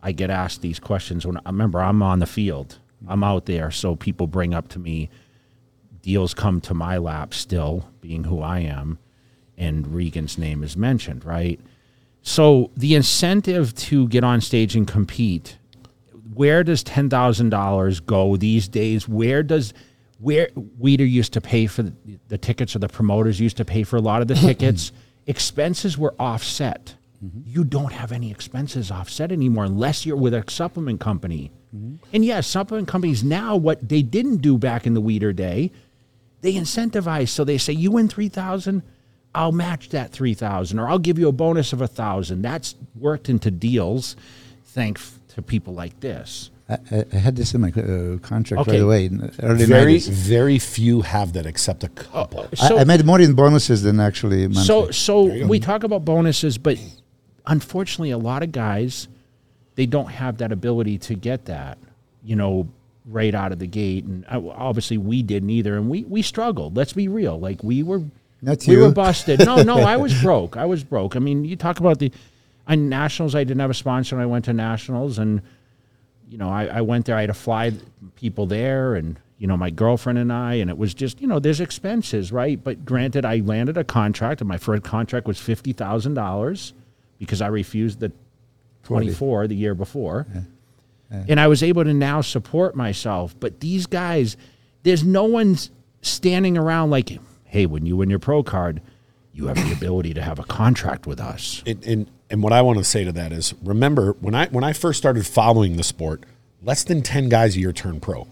I 0.05 0.11
get 0.11 0.29
asked 0.29 0.61
these 0.61 0.79
questions 0.79 1.25
when 1.25 1.37
I 1.37 1.49
remember 1.49 1.81
I'm 1.81 2.03
on 2.03 2.19
the 2.19 2.25
field. 2.25 2.77
I'm 3.07 3.23
out 3.23 3.45
there, 3.45 3.71
so 3.71 3.95
people 3.95 4.27
bring 4.27 4.53
up 4.53 4.67
to 4.69 4.79
me 4.79 5.09
deals 6.01 6.35
come 6.35 6.61
to 6.61 6.75
my 6.75 6.97
lap 6.97 7.33
still, 7.33 7.89
being 7.99 8.25
who 8.25 8.39
I 8.39 8.59
am, 8.59 8.99
and 9.57 9.87
Regan's 9.87 10.37
name 10.37 10.63
is 10.63 10.77
mentioned, 10.77 11.25
right? 11.25 11.59
So 12.21 12.69
the 12.77 12.93
incentive 12.93 13.73
to 13.75 14.07
get 14.07 14.23
on 14.23 14.41
stage 14.41 14.75
and 14.75 14.87
compete 14.87 15.57
where 16.33 16.63
does 16.63 16.83
ten 16.83 17.09
thousand 17.09 17.49
dollars 17.49 17.99
go 17.99 18.35
these 18.37 18.67
days? 18.67 19.07
Where 19.07 19.41
does 19.41 19.73
where 20.19 20.47
Weider 20.55 21.09
used 21.09 21.33
to 21.33 21.41
pay 21.41 21.65
for 21.65 21.83
the, 21.83 21.93
the 22.27 22.37
tickets 22.37 22.75
or 22.75 22.79
the 22.79 22.87
promoters 22.87 23.39
used 23.39 23.57
to 23.57 23.65
pay 23.65 23.83
for 23.83 23.95
a 23.97 24.01
lot 24.01 24.21
of 24.21 24.27
the 24.27 24.35
tickets? 24.47 24.91
expenses 25.27 25.97
were 25.97 26.13
offset. 26.19 26.95
You 27.45 27.63
don't 27.63 27.91
have 27.93 28.11
any 28.11 28.31
expenses 28.31 28.91
offset 28.91 29.31
anymore 29.31 29.63
unless 29.65 30.05
you're 30.05 30.17
with 30.17 30.33
a 30.33 30.43
supplement 30.49 30.99
company. 30.99 31.51
And 32.13 32.23
yes, 32.23 32.47
supplement 32.47 32.87
companies 32.87 33.21
now 33.23 33.57
what 33.57 33.89
they 33.89 34.01
didn't 34.01 34.37
do 34.37 34.57
back 34.57 34.85
in 34.87 34.93
the 34.93 35.01
Weider 35.01 35.35
day, 35.35 35.71
they 36.41 36.53
incentivize. 36.53 37.27
So 37.29 37.43
they 37.43 37.57
say 37.57 37.73
you 37.73 37.91
win 37.91 38.07
three 38.07 38.29
thousand, 38.29 38.81
I'll 39.33 39.51
match 39.51 39.89
that 39.89 40.11
three 40.11 40.33
thousand, 40.33 40.79
or 40.79 40.87
I'll 40.87 40.99
give 40.99 41.19
you 41.19 41.27
a 41.27 41.33
bonus 41.33 41.73
of 41.73 41.81
a 41.81 41.87
thousand. 41.87 42.43
That's 42.43 42.75
worked 42.95 43.27
into 43.27 43.51
deals, 43.51 44.15
thanks 44.63 45.19
to 45.35 45.41
people 45.41 45.73
like 45.73 45.99
this. 45.99 46.49
I, 46.69 46.77
I 46.91 47.05
I 47.11 47.17
had 47.17 47.35
this 47.35 47.53
in 47.53 47.59
my 47.61 47.69
uh, 47.71 48.19
contract 48.19 48.61
Okay. 48.61 48.71
right 48.77 48.81
away 48.81 49.05
in 49.05 49.17
the 49.17 49.33
early 49.43 49.65
Very, 49.65 49.97
90s. 49.97 50.09
very 50.09 50.59
few 50.59 51.01
have 51.01 51.33
that 51.33 51.45
except 51.45 51.83
a 51.83 51.89
couple. 51.89 52.47
So, 52.55 52.77
I, 52.77 52.81
I 52.81 52.83
made 52.85 53.05
more 53.05 53.19
in 53.19 53.33
bonuses 53.33 53.83
than 53.83 53.99
actually 53.99 54.47
monthly. 54.47 54.63
so, 54.63 54.91
so 54.91 55.45
we 55.45 55.59
talk 55.59 55.83
about 55.83 56.05
bonuses, 56.05 56.57
but 56.57 56.77
unfortunately, 57.47 58.11
a 58.11 58.17
lot 58.17 58.43
of 58.43 58.51
guys 58.51 59.07
they 59.75 59.85
don't 59.85 60.07
have 60.07 60.37
that 60.37 60.51
ability 60.51 60.97
to 60.97 61.15
get 61.15 61.45
that, 61.45 61.77
you 62.23 62.35
know, 62.35 62.67
right 63.05 63.35
out 63.35 63.51
of 63.51 63.59
the 63.59 63.67
gate. 63.67 64.05
And 64.05 64.25
uh, 64.25 64.41
obviously, 64.49 64.97
we 64.97 65.21
didn't 65.21 65.49
either, 65.49 65.75
and 65.75 65.89
we 65.89 66.03
we 66.05 66.21
struggled. 66.21 66.75
Let's 66.75 66.93
be 66.93 67.07
real. 67.07 67.39
Like 67.39 67.63
we 67.63 67.83
were 67.83 67.99
we 68.41 68.57
you. 68.61 68.79
were 68.79 68.91
busted. 68.91 69.45
No, 69.45 69.61
no, 69.63 69.79
I 69.79 69.97
was 69.97 70.19
broke. 70.21 70.57
I 70.57 70.65
was 70.65 70.83
broke. 70.83 71.15
I 71.15 71.19
mean, 71.19 71.45
you 71.45 71.55
talk 71.55 71.79
about 71.79 71.99
the 71.99 72.11
on 72.67 72.89
nationals. 72.89 73.35
I 73.35 73.43
didn't 73.43 73.59
have 73.59 73.69
a 73.69 73.75
sponsor, 73.75 74.15
and 74.15 74.23
I 74.23 74.25
went 74.25 74.45
to 74.45 74.53
nationals, 74.53 75.19
and 75.19 75.41
you 76.29 76.37
know, 76.37 76.49
I, 76.49 76.65
I 76.65 76.81
went 76.81 77.05
there. 77.05 77.17
I 77.17 77.21
had 77.21 77.27
to 77.27 77.33
fly 77.33 77.73
people 78.15 78.45
there, 78.45 78.95
and 78.95 79.19
you 79.37 79.47
know, 79.47 79.57
my 79.57 79.69
girlfriend 79.69 80.17
and 80.17 80.31
I, 80.31 80.55
and 80.55 80.69
it 80.69 80.77
was 80.77 80.93
just 80.93 81.19
you 81.21 81.27
know, 81.27 81.39
there's 81.39 81.59
expenses, 81.59 82.31
right? 82.31 82.61
But 82.63 82.85
granted, 82.85 83.25
I 83.25 83.37
landed 83.39 83.77
a 83.77 83.83
contract, 83.83 84.39
and 84.39 84.47
my 84.47 84.57
first 84.57 84.83
contract 84.83 85.27
was 85.27 85.39
fifty 85.39 85.73
thousand 85.73 86.13
dollars 86.13 86.73
because 87.17 87.41
I 87.41 87.47
refused 87.47 87.99
the 87.99 88.11
twenty 88.83 89.11
four 89.11 89.47
the 89.47 89.55
year 89.55 89.75
before. 89.75 90.27
And 91.11 91.39
I 91.39 91.47
was 91.47 91.63
able 91.63 91.83
to 91.85 91.93
now 91.93 92.19
support 92.21 92.75
myself. 92.75 93.35
But 93.39 93.61
these 93.61 93.85
guys, 93.85 94.35
there's 94.83 95.03
no 95.03 95.23
one's 95.23 95.69
standing 96.01 96.57
around 96.57 96.89
like, 96.89 97.17
hey, 97.45 97.65
when 97.65 97.85
you 97.85 97.95
win 97.95 98.09
your 98.09 98.19
pro 98.19 98.43
card, 98.43 98.81
you 99.31 99.47
have 99.47 99.55
the 99.55 99.71
ability 99.73 100.13
to 100.15 100.21
have 100.21 100.39
a 100.39 100.43
contract 100.43 101.07
with 101.07 101.19
us. 101.21 101.63
and, 101.65 101.83
and 101.85 102.07
and 102.29 102.41
what 102.43 102.51
I 102.53 102.61
want 102.63 102.79
to 102.79 102.83
say 102.83 103.03
to 103.05 103.11
that 103.13 103.31
is, 103.31 103.53
remember 103.63 104.13
when 104.19 104.33
I 104.35 104.47
when 104.47 104.63
I 104.63 104.73
first 104.73 104.97
started 104.97 105.25
following 105.27 105.77
the 105.77 105.83
sport, 105.83 106.23
less 106.61 106.83
than 106.83 107.01
ten 107.01 107.29
guys 107.29 107.55
a 107.55 107.59
year 107.59 107.71
turn 107.71 107.99
pro. 107.99 108.27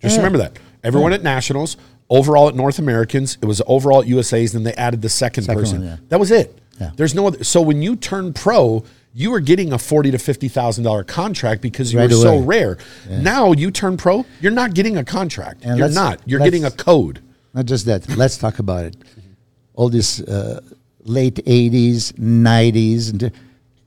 Just 0.00 0.16
remember 0.16 0.38
that. 0.38 0.58
Everyone 0.84 1.12
at 1.12 1.22
nationals, 1.22 1.76
overall 2.10 2.48
at 2.48 2.54
North 2.54 2.78
Americans, 2.78 3.38
it 3.40 3.46
was 3.46 3.62
overall 3.66 4.02
at 4.02 4.06
USA's. 4.06 4.52
Then 4.52 4.64
they 4.64 4.74
added 4.74 5.00
the 5.00 5.08
second, 5.08 5.44
Second 5.44 5.60
person. 5.60 5.78
one, 5.78 5.88
yeah. 5.88 5.96
That 6.08 6.20
was 6.20 6.30
it. 6.30 6.58
Yeah. 6.80 6.90
There's 6.96 7.14
no 7.14 7.26
other. 7.26 7.44
So 7.44 7.60
when 7.60 7.82
you 7.82 7.96
turn 7.96 8.32
pro, 8.32 8.84
you 9.14 9.30
were 9.30 9.40
getting 9.40 9.72
a 9.72 9.78
forty 9.78 10.10
to 10.10 10.18
fifty 10.18 10.48
thousand 10.48 10.84
dollar 10.84 11.04
contract 11.04 11.60
because 11.62 11.92
you 11.92 11.98
Right 11.98 12.08
were 12.10 12.16
so 12.16 12.34
away. 12.38 12.44
rare. 12.44 12.78
Now 13.08 13.52
you 13.52 13.70
turn 13.70 13.96
pro, 13.96 14.24
you're 14.40 14.52
not 14.52 14.74
getting 14.74 14.96
a 14.96 15.04
contract. 15.04 15.64
And 15.64 15.78
you're 15.78 15.88
not. 15.90 16.20
You're 16.26 16.40
getting 16.40 16.64
a 16.64 16.70
code. 16.70 17.20
Not 17.54 17.66
just 17.66 17.84
that. 17.86 18.08
Let's 18.16 18.38
talk 18.38 18.58
about 18.58 18.84
it. 18.86 18.96
All 19.74 19.88
this 19.90 20.20
uh, 20.20 20.60
late 21.04 21.36
'80s, 21.46 22.12
'90s, 22.14 23.10
and 23.10 23.30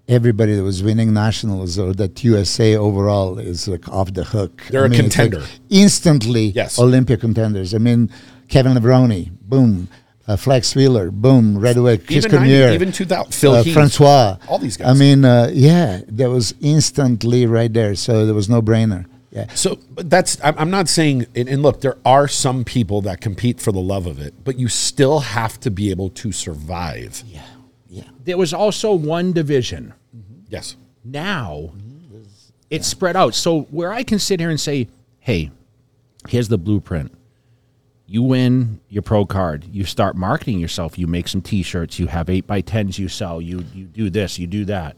everybody 0.07 0.55
that 0.55 0.61
was 0.63 0.83
winning 0.83 1.11
nationals 1.13 1.79
or 1.79 1.91
that 1.93 2.23
USA 2.23 2.75
overall 2.75 3.39
is 3.39 3.67
like 3.67 3.87
off 3.89 4.13
the 4.13 4.23
hook. 4.23 4.61
They're 4.69 4.83
a 4.83 4.85
it's 4.85 4.93
like 4.95 5.01
contender. 5.01 5.43
instantly. 5.71 6.45
Yes. 6.47 6.77
Olympia 6.79 7.17
contenders. 7.17 7.73
I 7.73 7.79
mean, 7.79 8.11
Kevin 8.47 8.73
Levrone, 8.73 9.31
boom. 9.41 9.87
Uh, 10.27 10.35
Flex 10.35 10.75
Wheeler, 10.75 11.11
boom, 11.11 11.57
right 11.57 11.77
away. 11.77 11.97
Chris 11.97 12.25
Even 12.25 12.31
90 12.31 12.37
Cormier, 12.37 12.71
even 12.73 12.91
2000 12.91 13.31
Phil 13.31 13.53
uh, 13.53 13.63
Heath, 13.63 13.73
Francois, 13.73 14.37
all 14.47 14.57
these 14.57 14.75
guys. 14.75 14.87
I 14.87 14.93
mean, 14.99 15.23
uh, 15.23 15.51
yeah, 15.53 16.01
that 16.07 16.29
was 16.29 16.55
instantly 16.61 17.45
right 17.45 17.71
there. 17.71 17.93
So 17.95 18.25
there 18.25 18.33
was 18.33 18.49
no 18.49 18.61
brainer. 18.61 19.05
Yeah, 19.29 19.53
So 19.53 19.77
that's 19.95 20.39
I'm 20.43 20.55
I'm 20.57 20.69
not 20.71 20.87
saying 20.87 21.27
and, 21.35 21.49
and 21.49 21.61
look, 21.61 21.81
there 21.81 21.97
are 22.05 22.27
some 22.27 22.63
people 22.63 23.01
that 23.01 23.19
compete 23.19 23.59
for 23.59 23.71
the 23.73 23.81
love 23.81 24.07
of 24.07 24.17
it, 24.19 24.33
but 24.43 24.57
you 24.57 24.67
still 24.69 25.19
have 25.19 25.59
to 25.59 25.69
be 25.69 25.91
able 25.91 26.09
to 26.11 26.31
survive. 26.31 27.21
yeah, 27.27 27.41
yeah. 27.89 28.03
There 28.23 28.37
was 28.37 28.53
also 28.53 28.93
one 28.93 29.33
division. 29.33 29.93
Yes. 30.49 30.77
Now 31.03 31.71
it's 32.69 32.87
spread 32.87 33.15
out. 33.15 33.35
So 33.35 33.61
where 33.71 33.91
I 33.91 34.03
can 34.03 34.19
sit 34.19 34.39
here 34.39 34.49
and 34.49 34.59
say, 34.59 34.87
hey, 35.19 35.51
here's 36.27 36.47
the 36.47 36.57
blueprint. 36.57 37.11
You 38.07 38.21
win 38.21 38.79
your 38.89 39.01
pro 39.01 39.25
card. 39.25 39.65
You 39.71 39.83
start 39.83 40.15
marketing 40.15 40.59
yourself. 40.59 40.97
You 40.97 41.07
make 41.07 41.27
some 41.27 41.41
T-shirts. 41.41 41.97
You 41.97 42.07
have 42.07 42.29
eight 42.29 42.45
by 42.45 42.61
tens. 42.61 42.99
You 42.99 43.07
sell. 43.07 43.41
You 43.41 43.65
you 43.73 43.85
do 43.85 44.09
this. 44.09 44.37
You 44.37 44.47
do 44.47 44.65
that. 44.65 44.97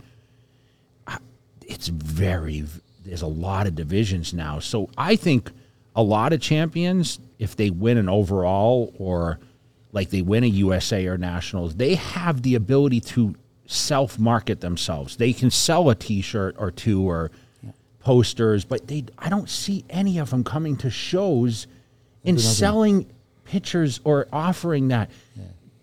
It's 1.66 1.88
very. 1.88 2.66
There's 3.05 3.22
a 3.22 3.28
lot 3.28 3.68
of 3.68 3.76
divisions 3.76 4.34
now. 4.34 4.60
So 4.60 4.89
I 4.97 5.16
think 5.16 5.51
a 5.95 6.03
lot 6.03 6.34
of 6.34 6.41
champions, 6.41 7.20
if 7.39 7.55
they 7.55 7.70
win 7.70 7.97
an 7.97 8.10
overall 8.10 8.93
or 8.97 9.39
like 9.93 10.10
they 10.10 10.22
win 10.22 10.43
a 10.43 10.47
USA 10.47 11.08
or 11.08 11.18
nationals, 11.18 11.76
they 11.76 11.95
have 11.95 12.41
the 12.41 12.55
ability 12.55 12.99
to 13.01 13.36
self 13.68 14.20
market 14.20 14.60
themselves. 14.60 15.16
They 15.16 15.32
can 15.32 15.49
sell 15.49 15.89
a 15.89 15.95
T-shirt 15.95 16.55
or 16.60 16.72
two 16.72 17.08
or 17.10 17.32
posters, 17.99 18.66
but 18.66 18.88
they. 18.88 19.05
I 19.18 19.30
don't 19.30 19.49
see 19.49 19.86
any 19.89 20.18
of 20.18 20.30
them 20.30 20.43
coming 20.43 20.76
to 20.78 20.89
shows 20.89 21.68
and 22.28 22.39
selling 22.39 23.05
pictures 23.45 23.99
or 24.03 24.28
offering 24.32 24.89
that. 24.89 25.09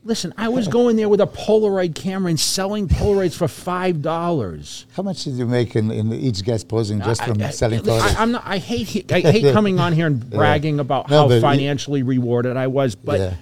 Listen, 0.07 0.35
I 0.37 0.51
was 0.51 0.69
going 0.69 0.97
there 0.97 1.09
with 1.09 1.23
a 1.23 1.27
Polaroid 1.27 1.95
camera 1.95 2.29
and 2.29 2.39
selling 2.39 2.89
Polaroids 2.89 3.35
for 3.35 3.49
five 3.49 4.03
dollars. 4.03 4.85
How 4.95 5.03
much 5.03 5.25
did 5.25 5.35
you 5.35 5.47
make 5.47 5.75
in, 5.77 5.91
in 5.91 6.13
each 6.13 6.45
guest 6.45 6.69
posing 6.69 7.01
just 7.01 7.25
from 7.25 7.41
selling 7.53 7.81
I, 7.81 7.83
photos? 7.83 8.15
am 8.17 8.33
not. 8.33 8.43
I 8.45 8.59
hate. 8.59 9.11
I 9.11 9.21
hate 9.21 9.51
coming 9.55 9.79
on 9.81 9.95
here 9.95 10.07
and 10.07 10.29
bragging 10.29 10.79
about 10.79 11.09
No, 11.09 11.27
how 11.29 11.41
financially 11.41 12.03
rewarded 12.03 12.55
I 12.59 12.67
was, 12.67 12.95
but 12.95 13.19
Yeah. 13.19 13.35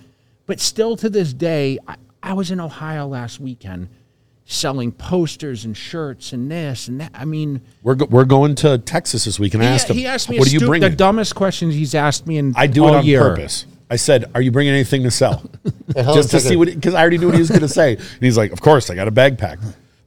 but 0.47 0.61
still 0.61 0.95
to 0.99 1.11
this 1.11 1.33
day, 1.33 1.79
I, 1.89 1.97
I 2.23 2.35
was 2.35 2.53
in 2.53 2.61
Ohio 2.61 3.09
last 3.09 3.41
weekend, 3.41 3.89
selling 4.53 4.93
posters 4.93 5.65
and 5.65 5.77
shirts 5.77 6.33
and 6.33 6.51
this 6.51 6.89
and 6.89 7.01
that. 7.01 7.11
I 7.15 7.25
mean, 7.25 7.61
We're, 7.83 7.95
go- 7.95 8.07
we're 8.07 8.25
going 8.25 8.55
to 8.57 8.79
Texas 8.79 9.25
this 9.25 9.39
week, 9.41 9.55
and 9.55 9.63
I 9.63 9.67
asked 9.67 9.89
him, 9.91 9.97
he 9.97 10.07
asked 10.07 10.29
me 10.29 10.39
"What 10.39 10.49
a 10.49 10.51
are 10.51 10.53
you 10.53 10.59
stu- 10.61 10.67
bringing?" 10.69 10.91
the 10.91 10.97
dumbest 10.97 11.35
questions 11.35 11.75
he's 11.75 11.95
asked 11.95 12.27
me 12.27 12.39
in 12.39 12.53
I 12.57 12.67
do 12.67 12.85
all 12.85 12.95
it 12.95 12.99
on 12.99 13.05
year. 13.07 13.21
purpose. 13.21 13.67
I 13.91 13.97
said, 13.97 14.31
"Are 14.35 14.41
you 14.41 14.51
bringing 14.53 14.73
anything 14.75 15.03
to 15.03 15.11
sell?" 15.11 15.43
Just 15.95 16.31
to 16.31 16.41
see 16.41 16.57
what, 16.57 16.69
because 16.69 16.95
I 16.95 17.01
already 17.01 17.19
knew 17.19 17.27
what 17.27 17.35
he 17.35 17.41
was 17.41 17.51
going 17.51 17.61
to 17.63 17.69
say. 17.69 17.95
And 17.97 18.21
he's 18.21 18.37
like, 18.39 18.53
"Of 18.53 18.61
course, 18.61 18.89
I 18.91 18.95
got 18.95 19.09
a 19.09 19.11
bag 19.13 19.39
pack." 19.39 19.59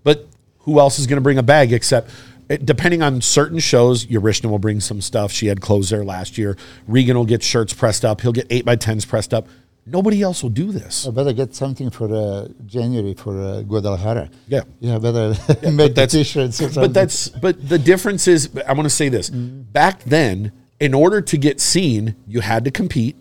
But 0.04 0.28
who 0.60 0.80
else 0.80 0.98
is 1.00 1.08
going 1.08 1.18
to 1.18 1.22
bring 1.22 1.38
a 1.38 1.44
bag 1.44 1.74
except? 1.74 2.10
it- 2.50 2.66
Depending 2.66 3.02
on 3.02 3.22
certain 3.22 3.60
shows, 3.60 4.06
Yarishna 4.06 4.46
will 4.50 4.60
bring 4.60 4.80
some 4.80 5.02
stuff. 5.02 5.32
She 5.32 5.48
had 5.48 5.62
clothes 5.62 5.90
there 5.90 6.04
last 6.06 6.38
year. 6.38 6.58
Regan 6.88 7.18
will 7.18 7.26
get 7.26 7.44
shirts 7.44 7.74
pressed 7.74 8.06
up. 8.06 8.22
He'll 8.22 8.32
get 8.32 8.48
eight 8.50 8.66
by 8.66 8.76
tens 8.76 9.06
pressed 9.06 9.34
up. 9.34 9.48
Nobody 9.88 10.24
else 10.24 10.42
will 10.42 10.50
do 10.50 10.72
this. 10.72 11.08
I 11.08 11.12
better 11.12 11.32
get 11.34 11.54
something 11.54 11.92
for 11.92 12.12
uh, 12.12 12.48
January 12.66 13.14
for 13.14 13.40
uh, 13.40 13.62
Guadalajara. 13.62 14.32
Yeah. 14.48 14.64
Yeah, 14.80 14.98
better 15.00 15.36
make 15.72 15.94
the 15.94 16.08
t-shirts. 16.08 16.60
But 16.74 16.94
that's 16.94 17.30
but 17.30 17.70
the 17.70 17.78
difference 17.78 18.28
is 18.28 18.50
I 18.68 18.74
want 18.74 18.86
to 18.86 18.96
say 18.96 19.10
this. 19.10 19.30
Back 19.30 20.04
then, 20.04 20.52
in 20.80 20.94
order 20.94 21.22
to 21.22 21.38
get 21.38 21.62
seen, 21.62 22.16
you 22.28 22.42
had 22.42 22.66
to 22.66 22.72
compete 22.72 23.16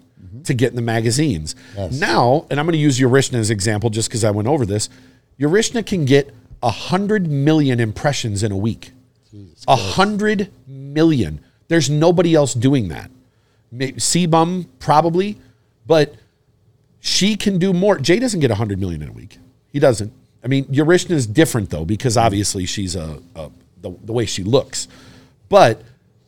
to 0.45 0.55
get 0.55 0.71
in 0.71 0.77
the 0.77 0.83
magazines. 0.83 1.55
Yes. 1.77 1.99
Now, 1.99 2.47
and 2.51 2.59
I'm 2.59 2.67
going 2.67 2.73
to 2.75 2.79
use 2.79 2.99
Yarishna 2.99 3.35
as 3.35 3.51
example 3.51 3.91
just 3.91 4.09
because 4.09 4.25
I 4.25 4.31
went 4.31 4.49
over 4.49 4.65
this. 4.65 4.89
Yarishna 5.39 5.85
can 5.85 6.05
get 6.05 6.35
a 6.62 6.71
hundred 6.71 7.27
million 7.27 7.81
impressions 7.81 8.43
in 8.43 8.53
a 8.53 8.57
week. 8.57 8.93
A 9.67 9.77
hundred 9.77 10.51
million. 10.67 11.41
There's 11.69 11.91
nobody 11.91 12.35
else 12.35 12.55
doing 12.55 12.89
that. 12.89 13.11
CBum 13.73 14.67
probably, 14.79 15.39
but 15.87 16.15
she 17.05 17.37
can 17.37 17.59
do 17.59 17.75
more. 17.75 17.99
Jay 17.99 18.19
doesn't 18.19 18.41
get 18.41 18.49
100 18.49 18.81
million 18.81 19.03
in 19.03 19.11
a 19.11 19.13
week. 19.13 19.37
He 19.71 19.79
doesn't. 19.79 20.11
I 20.43 20.47
mean, 20.47 20.65
Yarishna 20.67 21.11
is 21.11 21.27
different 21.27 21.69
though 21.69 21.85
because 21.85 22.17
obviously 22.17 22.65
she's 22.65 22.97
a, 22.97 23.21
a 23.37 23.51
the, 23.83 23.95
the 24.05 24.13
way 24.15 24.25
she 24.25 24.43
looks. 24.43 24.89
But 25.51 25.83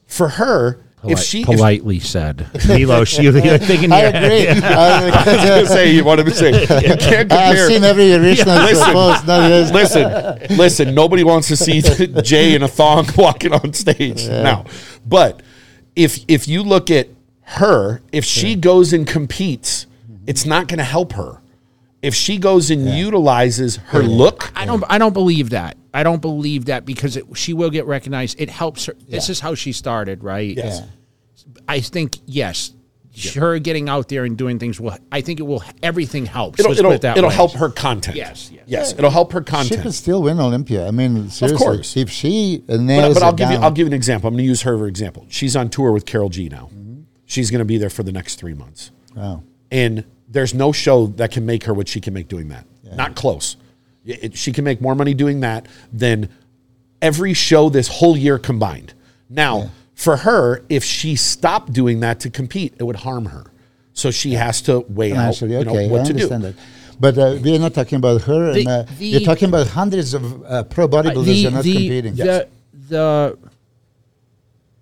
for 0.06 0.28
her, 0.28 0.78
if 1.02 1.18
she 1.20 1.40
if, 1.40 1.46
politely 1.46 1.98
said, 1.98 2.50
Milos, 2.68 3.16
you, 3.18 3.32
you're 3.32 3.56
thinking 3.70 3.90
I 3.90 4.02
you're- 4.02 4.18
agree. 4.18 4.48
I 4.64 5.06
was 5.06 5.14
I, 5.14 5.24
gonna 5.46 5.66
say 5.66 5.92
you 5.92 6.04
wanted 6.04 6.26
to 6.26 6.32
say 6.34 6.60
you 6.60 6.66
can't 6.66 7.00
compare. 7.00 7.38
I've 7.38 7.58
seen 7.68 7.82
every 7.82 8.12
original 8.12 8.56
Listen. 8.56 8.92
No, 9.26 9.70
listen, 9.72 10.56
listen. 10.58 10.94
Nobody 10.94 11.24
wants 11.24 11.48
to 11.48 11.56
see 11.56 11.80
Jay 12.22 12.54
in 12.54 12.62
a 12.62 12.68
thong 12.68 13.06
walking 13.16 13.54
on 13.54 13.72
stage 13.72 14.28
now. 14.28 14.66
But 15.06 15.42
if 15.94 16.22
if 16.28 16.46
you 16.46 16.62
look 16.62 16.90
at 16.90 17.08
her, 17.44 18.02
if 18.12 18.26
she 18.26 18.56
goes 18.56 18.92
and 18.92 19.06
competes, 19.06 19.85
it's 20.26 20.46
not 20.46 20.68
going 20.68 20.78
to 20.78 20.84
help 20.84 21.12
her. 21.14 21.40
If 22.02 22.14
she 22.14 22.38
goes 22.38 22.70
and 22.70 22.88
utilizes 22.88 23.76
her 23.76 24.02
look, 24.02 24.52
I 24.54 24.64
don't. 24.66 24.84
I 24.88 24.98
don't 24.98 25.14
believe 25.14 25.50
that. 25.50 25.76
I 25.92 26.02
don't 26.02 26.20
believe 26.20 26.66
that 26.66 26.84
because 26.84 27.16
it, 27.16 27.24
she 27.34 27.52
will 27.54 27.70
get 27.70 27.86
recognized. 27.86 28.40
It 28.40 28.50
helps 28.50 28.86
her. 28.86 28.94
This 29.08 29.28
is 29.28 29.40
how 29.40 29.54
she 29.54 29.72
started, 29.72 30.22
right? 30.22 30.56
Yes. 30.56 30.82
Yeah. 30.82 31.62
I 31.66 31.80
think 31.80 32.18
yes. 32.26 32.72
Her 33.34 33.58
getting 33.58 33.88
out 33.88 34.08
there 34.10 34.26
and 34.26 34.36
doing 34.36 34.58
things 34.58 34.78
will. 34.78 34.94
I 35.10 35.22
think 35.22 35.40
it 35.40 35.44
will. 35.44 35.64
Everything 35.82 36.26
helps. 36.26 36.60
it'll 36.60 36.72
Let's 36.72 36.80
it'll, 36.80 36.90
put 36.90 36.96
it 36.96 37.00
that 37.00 37.16
it'll 37.16 37.30
help 37.30 37.52
her 37.52 37.70
content. 37.70 38.14
Yes, 38.14 38.50
yes. 38.52 38.64
yes, 38.66 38.92
it'll 38.92 39.10
help 39.10 39.32
her 39.32 39.40
content. 39.40 39.64
She 39.64 39.70
content. 39.70 39.82
could 39.84 39.94
still 39.94 40.22
win 40.22 40.38
Olympia. 40.38 40.86
I 40.86 40.90
mean, 40.90 41.30
seriously, 41.30 41.56
course. 41.56 41.96
if 41.96 42.10
she 42.10 42.62
uh, 42.68 42.76
But, 42.76 43.14
but 43.14 43.22
I'll 43.22 43.32
it 43.32 43.38
give 43.38 43.50
you 43.50 43.56
I'll 43.56 43.70
give 43.70 43.86
you 43.86 43.92
an 43.92 43.94
example. 43.94 44.28
I'm 44.28 44.34
going 44.34 44.44
to 44.44 44.48
use 44.48 44.62
her 44.62 44.76
for 44.76 44.86
example. 44.86 45.24
She's 45.30 45.56
on 45.56 45.70
tour 45.70 45.92
with 45.92 46.04
Karol 46.04 46.28
G 46.28 46.50
now. 46.50 46.68
She's 47.24 47.50
going 47.50 47.60
to 47.60 47.64
be 47.64 47.78
there 47.78 47.88
for 47.88 48.02
the 48.02 48.12
next 48.12 48.34
three 48.34 48.54
months. 48.54 48.90
Wow. 49.14 49.42
and 49.70 50.04
there's 50.28 50.54
no 50.54 50.72
show 50.72 51.06
that 51.06 51.30
can 51.30 51.46
make 51.46 51.64
her 51.64 51.74
what 51.74 51.88
she 51.88 52.00
can 52.00 52.12
make 52.14 52.28
doing 52.28 52.48
that. 52.48 52.66
Not 52.94 53.14
close. 53.14 53.56
It- 54.04 54.18
it- 54.24 54.36
she 54.36 54.52
can 54.52 54.64
make 54.64 54.80
more 54.80 54.94
money 54.94 55.14
doing 55.14 55.40
that 55.40 55.66
than 55.92 56.28
every 57.02 57.34
show 57.34 57.68
this 57.68 57.88
whole 57.88 58.16
year 58.16 58.38
combined. 58.38 58.94
Now, 59.28 59.70
for 59.94 60.18
her, 60.18 60.62
if 60.68 60.84
she 60.84 61.16
stopped 61.16 61.72
doing 61.72 62.00
that 62.00 62.20
to 62.20 62.30
compete, 62.30 62.74
it 62.78 62.84
would 62.84 62.96
harm 62.96 63.26
her. 63.26 63.46
So 63.92 64.10
she 64.10 64.32
has 64.34 64.60
to 64.62 64.80
weigh 64.88 65.12
out 65.12 65.16
Financially, 65.16 65.58
you 65.58 65.64
know, 65.64 65.88
what 65.88 66.02
I 66.02 66.04
to 66.04 66.12
do. 66.12 66.28
that. 66.28 66.54
But 67.00 67.18
uh, 67.18 67.38
we 67.42 67.54
are 67.56 67.58
not 67.58 67.74
talking 67.74 67.96
about 67.96 68.22
her. 68.22 68.52
The- 68.52 68.58
and, 68.60 68.68
uh, 68.68 68.84
the- 68.98 69.06
you're 69.06 69.20
talking 69.20 69.48
about 69.48 69.66
hundreds 69.68 70.14
of 70.14 70.42
uh, 70.44 70.62
pro 70.64 70.86
bodybuilders 70.88 71.42
who 71.42 71.48
are 71.48 71.50
not 71.50 71.62
competing. 71.64 72.14
The, 72.14 72.48
the 72.88 73.38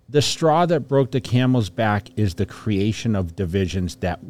the 0.08 0.22
straw 0.22 0.66
that 0.66 0.80
broke 0.86 1.10
the 1.10 1.20
camel's 1.20 1.70
back 1.70 2.08
is 2.16 2.34
the 2.34 2.46
creation 2.46 3.16
of 3.16 3.34
divisions 3.34 3.96
that 3.96 4.20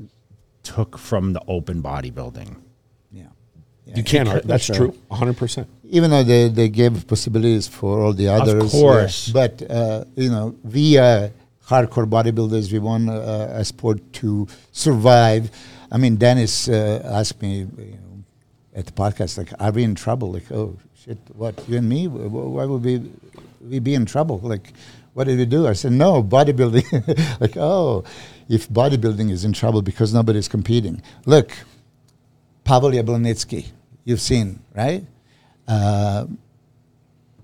took 0.64 0.98
from 0.98 1.32
the 1.32 1.42
open 1.46 1.82
bodybuilding. 1.82 2.56
Yeah. 3.12 3.28
You 3.94 4.02
can't. 4.02 4.42
That's 4.46 4.64
sure. 4.64 4.76
true. 4.76 4.94
100%. 5.10 5.66
even 5.84 6.10
though 6.10 6.24
they, 6.24 6.48
they 6.48 6.68
gave 6.68 7.06
possibilities 7.06 7.68
for 7.68 8.02
all 8.02 8.12
the 8.12 8.28
others. 8.28 8.64
Of 8.64 8.70
course. 8.70 9.28
But, 9.28 9.62
uh, 9.70 10.04
you 10.16 10.30
know, 10.30 10.56
we 10.64 10.96
are 10.96 11.30
hardcore 11.68 12.08
bodybuilders. 12.08 12.72
We 12.72 12.78
want 12.78 13.08
uh, 13.10 13.48
a 13.60 13.64
sport 13.64 14.00
to 14.14 14.48
survive. 14.72 15.50
I 15.92 15.98
mean, 15.98 16.16
Dennis 16.16 16.68
uh, 16.68 17.02
asked 17.04 17.40
me, 17.42 17.58
you 17.58 17.98
know, 18.02 18.24
at 18.74 18.86
the 18.86 18.92
podcast, 18.92 19.38
like, 19.38 19.52
are 19.60 19.70
we 19.70 19.84
in 19.84 19.94
trouble? 19.94 20.32
Like, 20.32 20.50
oh, 20.50 20.76
shit, 21.04 21.18
what, 21.34 21.54
you 21.68 21.76
and 21.76 21.88
me? 21.88 22.06
Wh- 22.06 22.28
wh- 22.30 22.54
Why 22.56 22.64
would 22.64 22.82
we, 22.82 23.02
we 23.60 23.78
be 23.78 23.94
in 23.94 24.04
trouble? 24.06 24.40
Like, 24.42 24.72
what 25.12 25.24
did 25.28 25.38
we 25.38 25.44
do? 25.44 25.68
I 25.68 25.74
said, 25.74 25.92
no, 25.92 26.22
bodybuilding. 26.22 27.40
like, 27.40 27.56
oh, 27.56 28.02
if 28.48 28.68
bodybuilding 28.68 29.30
is 29.30 29.44
in 29.44 29.52
trouble 29.52 29.82
because 29.82 30.12
nobody's 30.12 30.48
competing. 30.48 31.02
Look, 31.26 31.52
Pavel 32.64 32.90
Jablonicky, 32.90 33.68
you've 34.04 34.20
seen, 34.20 34.60
right? 34.74 35.04
Uh, 35.66 36.26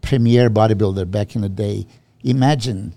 premier 0.00 0.50
bodybuilder 0.50 1.10
back 1.10 1.34
in 1.36 1.42
the 1.42 1.48
day. 1.48 1.86
Imagine 2.22 2.94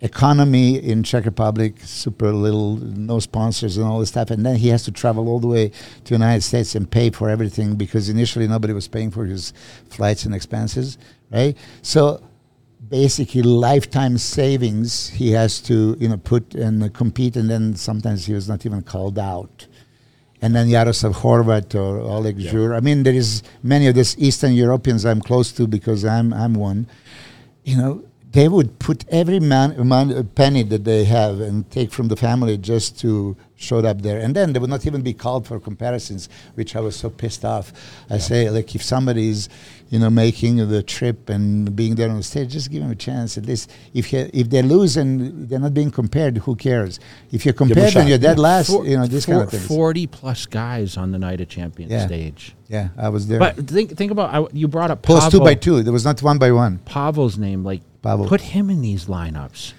economy 0.00 0.76
in 0.76 1.02
Czech 1.02 1.24
Republic, 1.24 1.80
super 1.80 2.32
little, 2.32 2.76
no 2.76 3.18
sponsors 3.18 3.76
and 3.78 3.86
all 3.86 4.00
this 4.00 4.10
stuff, 4.10 4.30
and 4.30 4.44
then 4.44 4.56
he 4.56 4.68
has 4.68 4.84
to 4.84 4.92
travel 4.92 5.28
all 5.28 5.40
the 5.40 5.46
way 5.46 5.68
to 5.68 6.04
the 6.04 6.14
United 6.14 6.42
States 6.42 6.74
and 6.74 6.90
pay 6.90 7.10
for 7.10 7.30
everything 7.30 7.74
because 7.74 8.08
initially 8.08 8.46
nobody 8.46 8.72
was 8.74 8.86
paying 8.86 9.10
for 9.10 9.24
his 9.24 9.52
flights 9.88 10.26
and 10.26 10.34
expenses, 10.34 10.98
right? 11.30 11.56
So 11.80 12.22
basically 12.88 13.42
lifetime 13.42 14.18
savings 14.18 15.08
he 15.10 15.30
has 15.32 15.60
to 15.60 15.96
you 15.98 16.08
know 16.08 16.16
put 16.16 16.54
and 16.54 16.92
compete 16.94 17.36
and 17.36 17.48
then 17.48 17.74
sometimes 17.74 18.26
he 18.26 18.32
was 18.34 18.48
not 18.48 18.64
even 18.66 18.82
called 18.82 19.18
out 19.18 19.66
and 20.44 20.54
then 20.54 20.68
Yaroslav 20.68 21.14
Horvat 21.14 21.74
or 21.74 22.00
Oleg 22.00 22.38
Jur. 22.38 22.74
I 22.74 22.80
mean, 22.80 23.02
there 23.02 23.14
is 23.14 23.42
many 23.62 23.86
of 23.86 23.94
these 23.94 24.14
Eastern 24.18 24.52
Europeans 24.52 25.06
I'm 25.06 25.22
close 25.22 25.50
to 25.52 25.66
because 25.66 26.04
I'm 26.04 26.34
I'm 26.34 26.52
one. 26.52 26.86
You 27.64 27.78
know, 27.78 28.04
they 28.34 28.48
would 28.48 28.80
put 28.80 29.04
every 29.10 29.38
man, 29.38 29.88
man 29.88 30.26
penny 30.34 30.64
that 30.64 30.82
they 30.84 31.04
have 31.04 31.40
and 31.40 31.70
take 31.70 31.92
from 31.92 32.08
the 32.08 32.16
family 32.16 32.58
just 32.58 32.98
to 32.98 33.36
show 33.54 33.78
up 33.78 34.02
there, 34.02 34.18
and 34.18 34.34
then 34.34 34.52
they 34.52 34.58
would 34.58 34.68
not 34.68 34.84
even 34.86 35.02
be 35.02 35.14
called 35.14 35.46
for 35.46 35.60
comparisons, 35.60 36.28
which 36.54 36.74
I 36.74 36.80
was 36.80 36.96
so 36.96 37.08
pissed 37.10 37.44
off. 37.44 37.72
I 38.10 38.18
say, 38.18 38.50
like, 38.50 38.74
if 38.74 38.82
somebody's 38.82 39.48
you 39.88 40.00
know 40.00 40.10
making 40.10 40.56
the 40.68 40.82
trip 40.82 41.28
and 41.28 41.76
being 41.76 41.94
there 41.94 42.10
on 42.10 42.16
the 42.16 42.24
stage, 42.24 42.50
just 42.50 42.72
give 42.72 42.82
them 42.82 42.90
a 42.90 42.96
chance. 42.96 43.38
At 43.38 43.46
least 43.46 43.70
if 43.94 44.06
he, 44.06 44.16
if 44.16 44.50
they 44.50 44.62
lose 44.62 44.96
and 44.96 45.48
they're 45.48 45.60
not 45.60 45.72
being 45.72 45.92
compared, 45.92 46.38
who 46.38 46.56
cares? 46.56 46.98
If 47.30 47.44
you're 47.44 47.54
compared 47.54 47.94
and 47.94 48.08
you're 48.08 48.18
dead 48.18 48.40
last, 48.40 48.66
Four- 48.66 48.84
you 48.84 48.96
know 48.96 49.06
this 49.06 49.26
kind 49.26 49.42
of 49.42 49.50
things. 49.50 49.64
Forty 49.64 50.08
plus 50.08 50.44
guys 50.46 50.96
on 50.96 51.12
the 51.12 51.20
night 51.20 51.40
of 51.40 51.48
champions 51.48 51.92
Yeah. 51.92 52.06
stage. 52.06 52.56
Yeah, 52.66 52.88
I 52.98 53.10
was 53.10 53.28
there. 53.28 53.38
But 53.38 53.68
think 53.68 53.96
think 53.96 54.10
about 54.10 54.34
I, 54.34 54.44
you 54.52 54.66
brought 54.66 54.90
up 54.90 55.02
Post 55.02 55.30
two 55.30 55.38
by 55.38 55.54
two. 55.54 55.84
There 55.84 55.92
was 55.92 56.04
not 56.04 56.20
one 56.20 56.38
by 56.38 56.50
one. 56.50 56.78
Pavel's 56.78 57.38
name. 57.38 57.62
Like 57.62 57.82
Pavel. 58.04 58.26
put 58.28 58.40
him 58.40 58.70
in 58.70 58.80
these 58.82 59.06
lineups. 59.06 59.72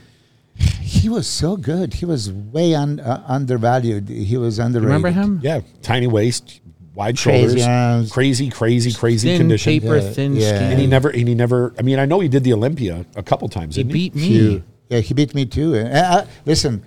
He 0.81 1.07
was 1.09 1.27
so 1.27 1.55
good. 1.57 1.93
He 1.95 2.05
was 2.05 2.31
way 2.31 2.73
un, 2.75 2.99
uh, 2.99 3.23
undervalued. 3.27 4.07
He 4.09 4.37
was 4.37 4.59
underrated. 4.59 4.87
Remember 4.87 5.11
him? 5.11 5.39
Yeah. 5.43 5.61
Tiny 5.81 6.07
waist, 6.07 6.61
wide 6.93 7.17
Crazy 7.17 7.47
shoulders, 7.59 7.67
arms. 7.67 8.11
crazy, 8.11 8.49
crazy, 8.49 8.91
crazy 8.93 9.27
Thin 9.29 9.37
condition. 9.39 9.71
paper, 9.73 9.95
Yeah, 9.97 10.09
thin 10.11 10.35
yeah. 10.35 10.47
skin. 10.55 10.71
And 10.71 10.79
he 10.79 10.87
never, 10.87 11.09
and 11.09 11.27
he 11.27 11.35
never. 11.35 11.73
I 11.77 11.81
mean, 11.81 11.99
I 11.99 12.05
know 12.05 12.19
he 12.21 12.27
did 12.29 12.43
the 12.43 12.53
Olympia 12.53 13.05
a 13.15 13.23
couple 13.23 13.47
times. 13.49 13.75
He 13.75 13.83
didn't 13.83 13.93
beat 13.93 14.15
me. 14.15 14.27
Few. 14.27 14.63
Yeah, 14.89 14.99
he 14.99 15.13
beat 15.13 15.33
me 15.35 15.45
too. 15.45 15.75
Uh, 15.75 15.87
uh, 15.89 16.25
listen, 16.45 16.83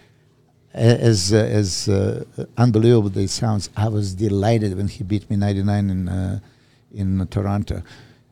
as 0.72 1.32
uh, 1.32 1.36
as 1.36 1.88
uh, 1.88 2.24
unbelievable 2.56 3.10
as 3.10 3.16
it 3.24 3.28
sounds, 3.30 3.68
I 3.76 3.88
was 3.88 4.14
delighted 4.14 4.76
when 4.76 4.88
he 4.88 5.04
beat 5.04 5.28
me 5.28 5.36
99 5.36 5.90
in 5.90 6.08
uh, 6.08 6.40
in 6.94 7.26
Toronto. 7.28 7.82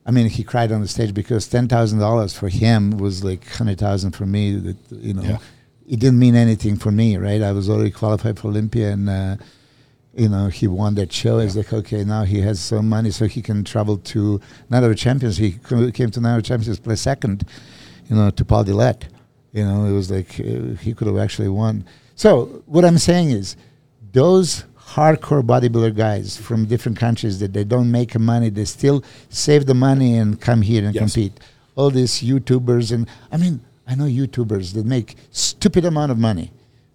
I 0.09 0.13
mean, 0.13 0.29
he 0.29 0.45
cried 0.45 0.71
on 0.73 0.81
the 0.83 0.89
stage 0.89 1.13
because 1.13 1.49
ten 1.49 1.67
thousand 1.69 1.99
dollars 1.99 2.33
for 2.33 2.49
him 2.49 2.99
was 2.99 3.25
like 3.25 3.47
hundred 3.49 3.79
thousand 3.79 4.13
for 4.13 4.25
me. 4.27 4.57
That 4.57 4.77
you 4.93 5.15
know, 5.15 5.23
Yeah. 5.23 5.39
it 5.89 5.99
didn't 6.01 6.19
mean 6.21 6.37
anything 6.37 6.77
for 6.77 6.93
me, 6.93 7.17
right? 7.17 7.43
I 7.43 7.53
was 7.53 7.69
already 7.69 7.91
qualified 7.91 8.39
for 8.39 8.49
Olympia, 8.49 8.93
and 8.93 9.09
uh, 9.09 9.37
you 10.15 10.29
know 10.29 10.47
he 10.47 10.67
won 10.69 10.95
that 10.95 11.13
show. 11.13 11.39
It's 11.41 11.57
like 11.57 11.73
okay, 11.73 12.05
now 12.05 12.23
he 12.23 12.41
has 12.43 12.61
some 12.61 12.89
money, 12.89 13.11
so 13.11 13.27
he 13.27 13.43
can 13.43 13.65
travel 13.65 13.99
to 14.15 14.41
another 14.71 14.95
Champions. 14.95 15.39
He 15.39 15.53
came 15.93 16.11
to 16.13 16.21
another 16.21 16.41
Champions, 16.43 16.79
play 16.79 16.97
second, 16.97 17.45
you 18.09 18.15
know, 18.17 18.31
to 18.31 18.45
Paul 18.45 18.65
Dillett. 18.65 19.03
You 19.53 19.65
know, 19.65 19.87
it 19.87 19.93
was 19.93 20.11
like 20.11 20.39
uh, 20.39 20.77
he 20.85 20.95
could 20.95 21.09
have 21.09 21.19
actually 21.19 21.49
won. 21.49 21.85
So 22.15 22.63
what 22.67 22.85
I'm 22.85 22.99
saying 22.99 23.31
is, 23.31 23.57
those 24.13 24.65
hardcore 24.95 25.43
bodybuilder 25.43 25.95
guys 25.97 26.37
from 26.37 26.67
different 26.67 26.99
countries 26.99 27.39
that 27.41 27.53
they 27.53 27.65
don't 27.65 27.91
make 27.91 28.19
money, 28.19 28.49
they 28.51 28.65
still 28.65 29.03
save 29.29 29.67
the 29.67 29.75
money 29.75 30.17
and 30.17 30.41
come 30.41 30.63
here 30.63 30.85
and 30.85 30.95
Yes. 30.95 31.03
compete. 31.15 31.33
All 31.75 31.91
these 31.91 32.23
YouTubers 32.23 32.93
and 32.93 33.07
I 33.33 33.37
mean, 33.37 33.61
I 33.87 33.95
know 33.95 34.05
YouTubers 34.05 34.73
that 34.75 34.87
make 34.87 35.17
stupid 35.31 35.85
amount 35.85 36.11
of 36.13 36.19
money. 36.19 36.51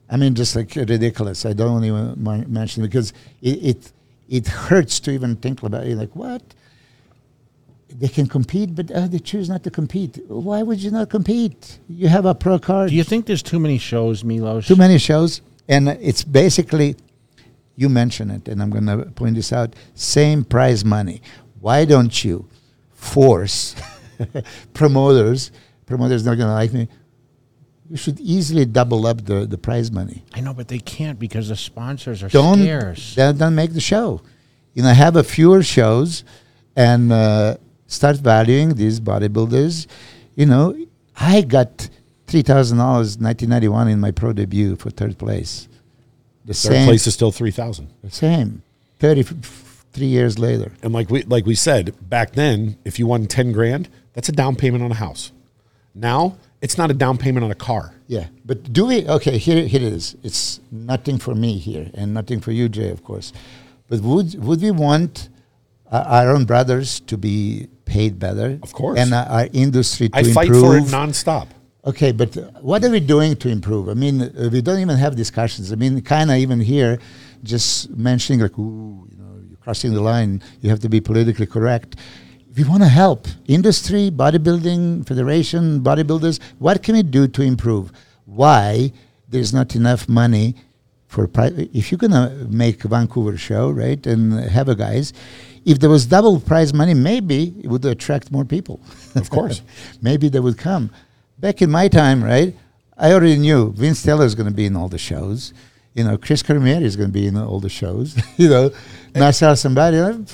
I 0.10 0.18
mean, 0.18 0.36
just 0.36 0.56
like 0.56 0.76
ridiculous. 0.76 1.46
I 1.46 1.54
don't 1.54 1.84
even 1.86 2.16
mi- 2.18 2.46
mention 2.48 2.84
because 2.84 3.14
it, 3.42 3.58
it 3.72 3.92
it 4.30 4.48
hurts 4.48 5.00
to 5.02 5.12
even 5.12 5.36
think 5.36 5.62
about 5.64 5.86
it. 5.86 5.96
Like 5.98 6.16
what? 6.16 6.42
They 7.90 8.08
can 8.08 8.28
compete, 8.28 8.74
but 8.74 8.90
uh, 8.92 9.08
they 9.08 9.20
choose 9.20 9.50
not 9.50 9.64
to 9.64 9.70
compete. 9.72 10.18
Why 10.30 10.64
would 10.64 10.82
you 10.82 10.92
not 10.92 11.10
compete? 11.10 11.80
You 11.90 12.08
have 12.08 12.26
a 12.26 12.34
pro 12.34 12.58
card 12.58 12.90
Do 12.90 12.96
you 12.96 13.04
think 13.04 13.26
there's 13.26 13.44
too 13.44 13.60
many 13.60 13.78
shows, 13.78 14.24
Milos? 14.24 14.66
too 14.68 14.78
many 14.78 14.98
shows, 14.98 15.42
and 15.68 15.90
it's 15.90 16.24
basically 16.24 16.96
you 17.82 17.90
mention 17.90 18.30
it, 18.30 18.48
and 18.48 18.62
I'm 18.62 18.70
going 18.70 18.86
to 18.86 18.98
point 19.12 19.36
this 19.36 19.52
out. 19.52 19.76
Same 19.96 20.44
prize 20.44 20.86
money. 20.86 21.22
Why 21.60 21.84
don't 21.86 22.24
you 22.24 22.48
force 22.94 23.76
promoters? 24.74 25.52
Promoters 25.86 26.26
not 26.26 26.36
going 26.36 26.48
to 26.48 26.54
like 26.54 26.74
me. 26.74 26.88
You 27.90 27.98
should 27.98 28.20
easily 28.20 28.66
double 28.66 29.06
up 29.06 29.26
the, 29.26 29.46
the 29.46 29.58
prize 29.58 29.92
money. 29.92 30.24
I 30.34 30.40
know, 30.42 30.54
but 30.54 30.68
they 30.70 30.80
can't 30.80 31.20
because 31.20 31.50
the 31.50 31.58
sponsors 31.58 32.24
are 32.24 32.30
Don't 32.30 32.60
scarce. 32.60 33.16
don't, 33.16 33.38
don't 33.38 33.56
make 33.56 33.74
the 33.74 33.82
show. 33.82 34.22
You 34.74 34.84
know, 34.84 34.94
have 34.94 35.18
a 35.18 35.24
fewer 35.24 35.62
shows, 35.62 36.24
and 36.78 37.12
uh, 37.12 37.58
start 37.88 38.16
valuing 38.18 38.76
these 38.76 39.02
bodybuilders. 39.02 39.88
You 40.36 40.46
know, 40.46 40.78
I 41.20 41.42
got 41.42 41.90
three 42.28 42.42
thousand 42.44 42.78
dollars, 42.78 43.20
nineteen 43.20 43.50
ninety 43.50 43.68
one, 43.68 43.90
in 43.90 44.00
my 44.00 44.12
pro 44.12 44.32
debut 44.32 44.78
for 44.78 44.90
third 44.90 45.18
place. 45.18 45.68
The 46.46 46.54
Third 46.54 46.74
same 46.74 46.88
place 46.88 47.08
is 47.08 47.14
still 47.14 47.32
three 47.32 47.52
thousand. 47.52 47.90
Same. 48.10 48.64
33 49.00 50.06
years 50.06 50.38
later. 50.38 50.72
And 50.84 50.94
like 50.94 51.10
we 51.10 51.24
like 51.24 51.46
we 51.46 51.56
said 51.56 51.96
back 52.08 52.34
then, 52.34 52.78
if 52.86 53.00
you 53.00 53.08
won 53.08 53.26
ten 53.26 53.52
grand, 53.52 53.90
that's 54.14 54.30
a 54.30 54.32
down 54.32 54.56
payment 54.56 54.84
on 54.84 54.92
a 54.92 54.96
house. 54.96 55.32
Now 55.96 56.38
it's 56.62 56.78
not 56.78 56.92
a 56.92 56.94
down 56.94 57.18
payment 57.18 57.44
on 57.44 57.52
a 57.52 57.56
car. 57.56 57.94
Yeah. 58.08 58.28
But 58.46 58.72
do 58.72 58.86
we, 58.86 59.08
okay, 59.08 59.38
here, 59.38 59.66
here 59.66 59.82
it 59.82 59.94
is. 59.94 60.16
It's 60.24 60.60
nothing 60.72 61.18
for 61.18 61.34
me 61.34 61.58
here 61.58 61.90
and 61.96 62.14
nothing 62.14 62.40
for 62.40 62.52
you, 62.52 62.70
Jay, 62.70 62.90
of 62.90 63.04
course. 63.04 63.34
But 63.90 64.02
would, 64.02 64.36
would 64.42 64.62
we 64.62 64.72
want 64.72 65.30
our, 65.92 66.04
our 66.04 66.30
own 66.30 66.46
brothers 66.46 67.00
to 67.02 67.18
be 67.18 67.68
paid 67.86 68.20
better? 68.20 68.60
Of 68.62 68.74
course. 68.74 69.00
And 69.00 69.14
our, 69.14 69.26
our 69.26 69.48
industry 69.52 70.10
to 70.10 70.18
I 70.18 70.24
fight 70.24 70.50
for 70.50 70.78
it 70.78 70.84
nonstop. 70.86 71.48
Okay, 71.84 72.12
but 72.12 72.36
what 72.62 72.84
are 72.84 72.92
we 72.92 73.00
doing 73.00 73.36
to 73.38 73.50
improve? 73.50 73.90
I 73.90 73.96
mean, 73.96 74.22
uh, 74.22 74.50
we 74.52 74.62
don't 74.62 74.80
even 74.80 74.98
have 74.98 75.16
discussions. 75.16 75.72
I 75.72 75.76
mean, 75.76 76.00
kind 76.02 76.30
of 76.30 76.38
even 76.38 76.60
here, 76.60 77.00
just 77.44 77.90
mentioning 77.90 78.42
like, 78.42 78.58
ooh, 78.60 79.08
you 79.10 79.18
know, 79.18 79.42
you're 79.50 79.58
crossing 79.58 79.94
the 79.94 80.02
line. 80.02 80.44
You 80.62 80.70
have 80.70 80.80
to 80.82 80.90
be 80.90 81.02
politically 81.02 81.48
correct. 81.48 81.96
We 82.56 82.66
want 82.66 82.84
to 82.84 82.90
help 82.90 83.28
industry, 83.48 84.12
bodybuilding 84.12 85.08
federation, 85.08 85.82
bodybuilders. 85.82 86.40
What 86.60 86.84
can 86.84 86.96
we 86.96 87.04
do 87.04 87.28
to 87.28 87.42
improve? 87.42 87.92
Why 88.26 88.92
there's 89.28 89.52
not 89.52 89.76
enough 89.76 90.08
money 90.08 90.56
for 91.08 91.28
pri- 91.28 91.70
if 91.74 91.92
you're 91.92 91.98
gonna 91.98 92.48
make 92.50 92.86
a 92.86 92.88
Vancouver 92.90 93.38
show, 93.38 93.72
right, 93.72 94.06
and 94.06 94.34
have 94.34 94.70
a 94.70 94.76
guys. 94.76 95.14
If 95.66 95.80
there 95.80 95.90
was 95.90 96.06
double 96.06 96.40
prize 96.40 96.74
money, 96.74 96.94
maybe 96.94 97.56
it 97.64 97.68
would 97.68 97.84
attract 97.86 98.32
more 98.32 98.46
people. 98.46 98.82
Of 99.16 99.30
course. 99.30 99.62
maybe 100.02 100.30
they 100.30 100.40
would 100.40 100.58
come. 100.58 100.92
Back 101.42 101.64
in 101.64 101.72
my 101.72 101.88
time, 101.88 102.24
right, 102.24 102.56
I 102.96 103.12
already 103.12 103.36
knew 103.36 103.74
Vince 103.74 104.04
Taylor 104.04 104.26
is 104.26 104.36
going 104.36 104.48
to 104.48 104.54
be 104.54 104.68
in 104.68 104.76
all 104.76 104.88
the 104.88 105.00
shows. 105.00 105.56
You 105.96 106.04
know, 106.04 106.16
Chris 106.16 106.44
Cormier 106.44 106.84
is 106.84 106.96
going 106.96 107.10
to 107.10 107.14
be 107.14 107.26
in 107.26 107.36
all 107.36 107.60
the 107.60 107.68
shows. 107.68 108.16
you 108.38 108.48
know, 108.48 108.70
Marcel 109.16 109.56
somebody. 109.56 109.98
And, 109.98 110.30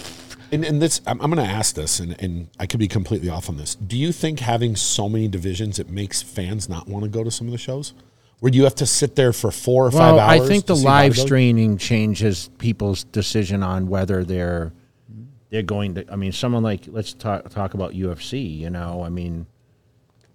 and 0.52 0.82
this, 0.82 1.00
I'm, 1.08 1.22
I'm 1.22 1.32
going 1.32 1.46
to 1.46 1.50
ask 1.50 1.76
this, 1.76 2.02
and, 2.02 2.22
and 2.22 2.50
I 2.60 2.66
could 2.66 2.82
be 2.82 2.90
completely 2.90 3.30
off 3.30 3.48
on 3.48 3.56
this. 3.56 3.76
Do 3.76 3.98
you 3.98 4.12
think 4.12 4.42
having 4.42 4.76
so 4.76 5.08
many 5.08 5.30
divisions 5.30 5.80
it 5.80 5.90
makes 5.90 6.22
fans 6.22 6.68
not 6.68 6.90
want 6.90 7.06
to 7.06 7.10
go 7.10 7.24
to 7.24 7.32
some 7.32 7.48
of 7.48 7.52
the 7.52 7.58
shows? 7.58 7.94
Where 8.42 8.52
you 8.52 8.66
have 8.66 8.76
to 8.76 8.86
sit 8.86 9.16
there 9.16 9.32
for 9.32 9.50
four 9.50 9.86
or 9.88 9.92
five 9.92 10.16
well, 10.16 10.20
hours? 10.20 10.42
I 10.42 10.46
think 10.46 10.66
the 10.66 10.76
live 10.76 11.18
streaming 11.18 11.78
changes 11.78 12.50
people's 12.58 13.06
decision 13.06 13.64
on 13.64 13.88
whether 13.88 14.26
they're 14.26 14.74
they're 15.50 15.64
going 15.64 15.96
to. 15.96 16.12
I 16.12 16.18
mean, 16.18 16.34
someone 16.34 16.64
like 16.64 16.82
let's 16.88 17.14
talk 17.14 17.50
talk 17.50 17.74
about 17.74 17.94
UFC. 17.94 18.60
You 18.60 18.70
know, 18.70 19.04
I 19.04 19.10
mean, 19.10 19.48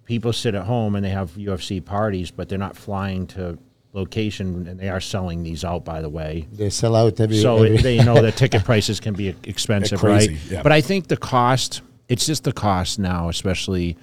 people 0.04 0.32
sit 0.32 0.54
at 0.54 0.64
home 0.64 0.94
and 0.94 1.04
they 1.04 1.10
have 1.10 1.32
UFC 1.32 1.84
parties, 1.84 2.30
but 2.30 2.48
they're 2.48 2.58
not 2.58 2.76
flying 2.76 3.26
to 3.28 3.58
location, 3.94 4.66
and 4.66 4.80
they 4.80 4.88
are 4.88 5.00
selling 5.00 5.42
these 5.42 5.64
out. 5.64 5.84
By 5.84 6.00
the 6.00 6.08
way, 6.08 6.48
They 6.52 6.70
sell 6.70 6.96
out 6.96 7.20
every. 7.20 7.36
so 7.40 7.56
every 7.62 7.76
it, 7.76 7.82
they 7.82 8.02
know 8.02 8.20
that 8.22 8.36
ticket 8.36 8.64
prices 8.64 9.00
can 9.00 9.14
be 9.14 9.34
expensive, 9.44 10.00
crazy, 10.00 10.32
right? 10.34 10.40
yeah. 10.50 10.62
But 10.62 10.72
I 10.72 10.80
think 10.80 11.08
the 11.08 11.16
cost, 11.16 11.82
it's 12.08 12.24
just 12.26 12.44
the 12.44 12.52
cost 12.52 12.98
now, 12.98 13.28
especially, 13.28 13.96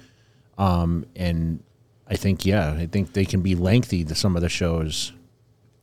um, 0.58 1.06
and 1.16 1.62
I 2.06 2.14
think 2.16 2.46
yeah, 2.46 2.72
I 2.72 2.86
think 2.86 3.12
they 3.14 3.24
can 3.24 3.40
be 3.42 3.54
lengthy. 3.54 4.04
to 4.04 4.14
some 4.14 4.36
of 4.36 4.42
the 4.42 4.48
shows. 4.48 5.12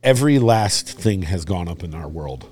Every 0.02 0.38
last 0.38 0.88
thing 0.88 1.22
has 1.22 1.44
gone 1.44 1.68
up 1.68 1.82
in 1.82 1.94
our 1.94 2.08
world. 2.08 2.48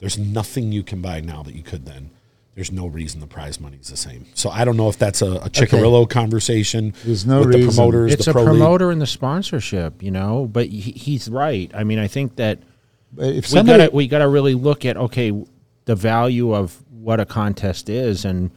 There's 0.00 0.18
nothing 0.18 0.72
you 0.72 0.82
can 0.82 1.00
buy 1.00 1.20
now 1.20 1.42
that 1.42 1.54
you 1.54 1.62
could 1.62 1.86
then. 1.86 2.10
There's 2.58 2.72
no 2.72 2.88
reason 2.88 3.20
the 3.20 3.28
prize 3.28 3.60
money 3.60 3.78
is 3.80 3.86
the 3.86 3.96
same. 3.96 4.26
So 4.34 4.50
I 4.50 4.64
don't 4.64 4.76
know 4.76 4.88
if 4.88 4.98
that's 4.98 5.22
a, 5.22 5.30
a 5.34 5.48
Cicherillo 5.48 6.10
conversation 6.10 6.92
There's 7.04 7.24
no 7.24 7.38
with 7.38 7.52
the 7.52 7.64
promoters. 7.64 8.12
It's 8.12 8.24
the 8.24 8.32
a 8.32 8.34
pro 8.34 8.42
league. 8.42 8.50
promoter 8.50 8.90
and 8.90 9.00
the 9.00 9.06
sponsorship, 9.06 10.02
you 10.02 10.10
know. 10.10 10.48
But 10.50 10.66
he, 10.66 10.90
he's 10.90 11.28
right. 11.28 11.70
I 11.72 11.84
mean, 11.84 12.00
I 12.00 12.08
think 12.08 12.34
that 12.34 12.58
But 13.12 13.26
if 13.26 13.44
we 13.44 13.58
somebody, 13.58 13.84
gotta 13.84 13.94
we 13.94 14.08
gotta 14.08 14.26
really 14.26 14.54
look 14.54 14.84
at 14.84 14.96
okay 14.96 15.30
the 15.84 15.94
value 15.94 16.52
of 16.52 16.76
what 16.90 17.20
a 17.20 17.24
contest 17.24 17.88
is, 17.88 18.24
and 18.24 18.50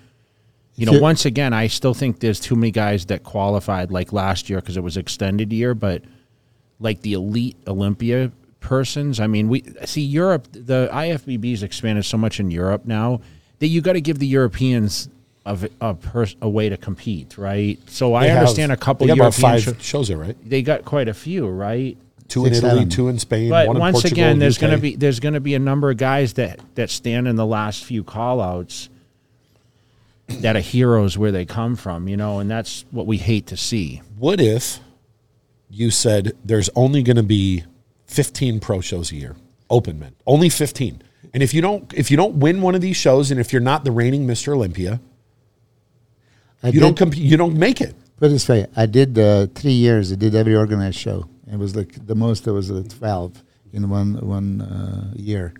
you 0.73 0.87
know, 0.87 0.99
once 0.99 1.25
again, 1.25 1.53
I 1.53 1.67
still 1.67 1.93
think 1.93 2.21
there's 2.21 2.39
too 2.39 2.55
many 2.55 2.71
guys 2.71 3.05
that 3.05 3.21
qualified 3.21 3.91
like 3.91 4.11
last 4.11 4.49
year 4.49 4.61
because 4.61 4.77
it 4.77 4.83
was 4.83 4.97
extended 4.97 5.53
year, 5.53 5.75
but 5.75 6.01
like 6.79 7.01
the 7.01 7.13
elite 7.13 7.57
Olympia 7.67 8.31
persons. 8.61 9.19
I 9.19 9.27
mean, 9.27 9.47
we 9.47 9.63
see 9.85 10.01
Europe. 10.01 10.47
The 10.53 10.89
IFBB's 10.91 11.61
expanded 11.61 12.03
so 12.03 12.17
much 12.17 12.39
in 12.39 12.49
Europe 12.49 12.87
now 12.87 13.21
that 13.61 13.67
you 13.67 13.79
got 13.79 13.93
to 13.93 14.01
give 14.01 14.17
the 14.19 14.25
Europeans 14.27 15.07
a, 15.45 15.57
a, 15.79 15.93
pers- 15.93 16.35
a 16.41 16.49
way 16.49 16.67
to 16.69 16.77
compete, 16.77 17.37
right? 17.37 17.77
So 17.87 18.13
I 18.15 18.23
They 18.23 18.29
have- 18.29 18.37
understand 18.39 18.71
a 18.71 18.77
couple 18.77 19.05
They 19.07 19.11
got 19.15 19.27
about 19.27 19.37
European 19.39 19.51
five 19.51 19.63
sho- 19.63 19.81
shows 19.81 20.07
there, 20.09 20.17
right? 20.17 20.35
they 20.49 20.61
got 20.63 20.83
quite 20.83 21.07
a 21.07 21.13
few, 21.13 21.47
right? 21.47 21.95
Two 22.27 22.45
in 22.45 22.53
Six, 22.53 22.63
Italy, 22.63 22.79
seven. 22.81 22.89
two 22.89 23.07
in 23.09 23.19
Spain, 23.19 23.49
But 23.49 23.67
one 23.67 23.75
in 23.75 23.79
once 23.81 23.93
Portugal, 24.01 24.23
again, 24.23 24.39
there's 24.39 24.57
going 24.57 24.71
to 24.71 24.79
be 24.79 24.95
there's 24.95 25.19
going 25.19 25.33
to 25.35 25.39
be 25.41 25.53
a 25.53 25.59
number 25.59 25.91
of 25.91 25.97
guys 25.97 26.33
that 26.33 26.59
that 26.75 26.89
stand 26.89 27.27
in 27.27 27.35
the 27.35 27.45
last 27.45 27.83
few 27.83 28.03
callouts 28.05 28.87
that 30.27 30.55
are 30.55 30.59
heroes 30.61 31.17
where 31.17 31.31
they 31.31 31.43
come 31.45 31.75
from, 31.75 32.07
you 32.07 32.15
know, 32.15 32.39
and 32.39 32.49
that's 32.49 32.85
what 32.91 33.05
we 33.05 33.17
hate 33.17 33.47
to 33.47 33.57
see. 33.57 34.01
What 34.17 34.39
if 34.39 34.79
you 35.69 35.91
said 35.91 36.31
there's 36.45 36.69
only 36.75 37.03
going 37.03 37.17
to 37.17 37.23
be 37.23 37.65
15 38.07 38.59
pro 38.61 38.79
shows 38.81 39.11
a 39.11 39.15
year, 39.15 39.35
open 39.69 39.99
men, 39.99 40.13
only 40.25 40.47
15. 40.49 41.01
And 41.33 41.41
if 41.41 41.53
you 41.53 41.61
don't 41.61 41.93
if 41.93 42.11
you 42.11 42.17
don't 42.17 42.35
win 42.35 42.61
one 42.61 42.75
of 42.75 42.81
these 42.81 42.97
shows, 42.97 43.31
and 43.31 43.39
if 43.39 43.53
you're 43.53 43.61
not 43.61 43.83
the 43.83 43.91
reigning 43.91 44.27
Mr. 44.27 44.53
Olympia, 44.53 44.99
I 46.61 46.67
you 46.67 46.73
did, 46.73 46.79
don't 46.81 46.97
comp- 46.97 47.17
you 47.17 47.37
don't 47.37 47.57
make 47.57 47.81
it. 47.81 47.95
Put 48.17 48.27
it 48.27 48.29
this 48.29 48.47
way, 48.47 48.67
I 48.75 48.85
did 48.85 49.17
uh, 49.17 49.47
three 49.55 49.71
years. 49.71 50.11
I 50.11 50.15
did 50.15 50.35
every 50.35 50.55
organized 50.55 50.99
show. 50.99 51.27
It 51.51 51.57
was 51.57 51.75
like 51.75 52.05
the 52.05 52.15
most. 52.15 52.43
There 52.43 52.53
was 52.53 52.69
uh, 52.69 52.83
twelve 52.87 53.41
in 53.73 53.89
one 53.89 54.15
one 54.27 54.61
uh, 54.61 55.13
year. 55.15 55.53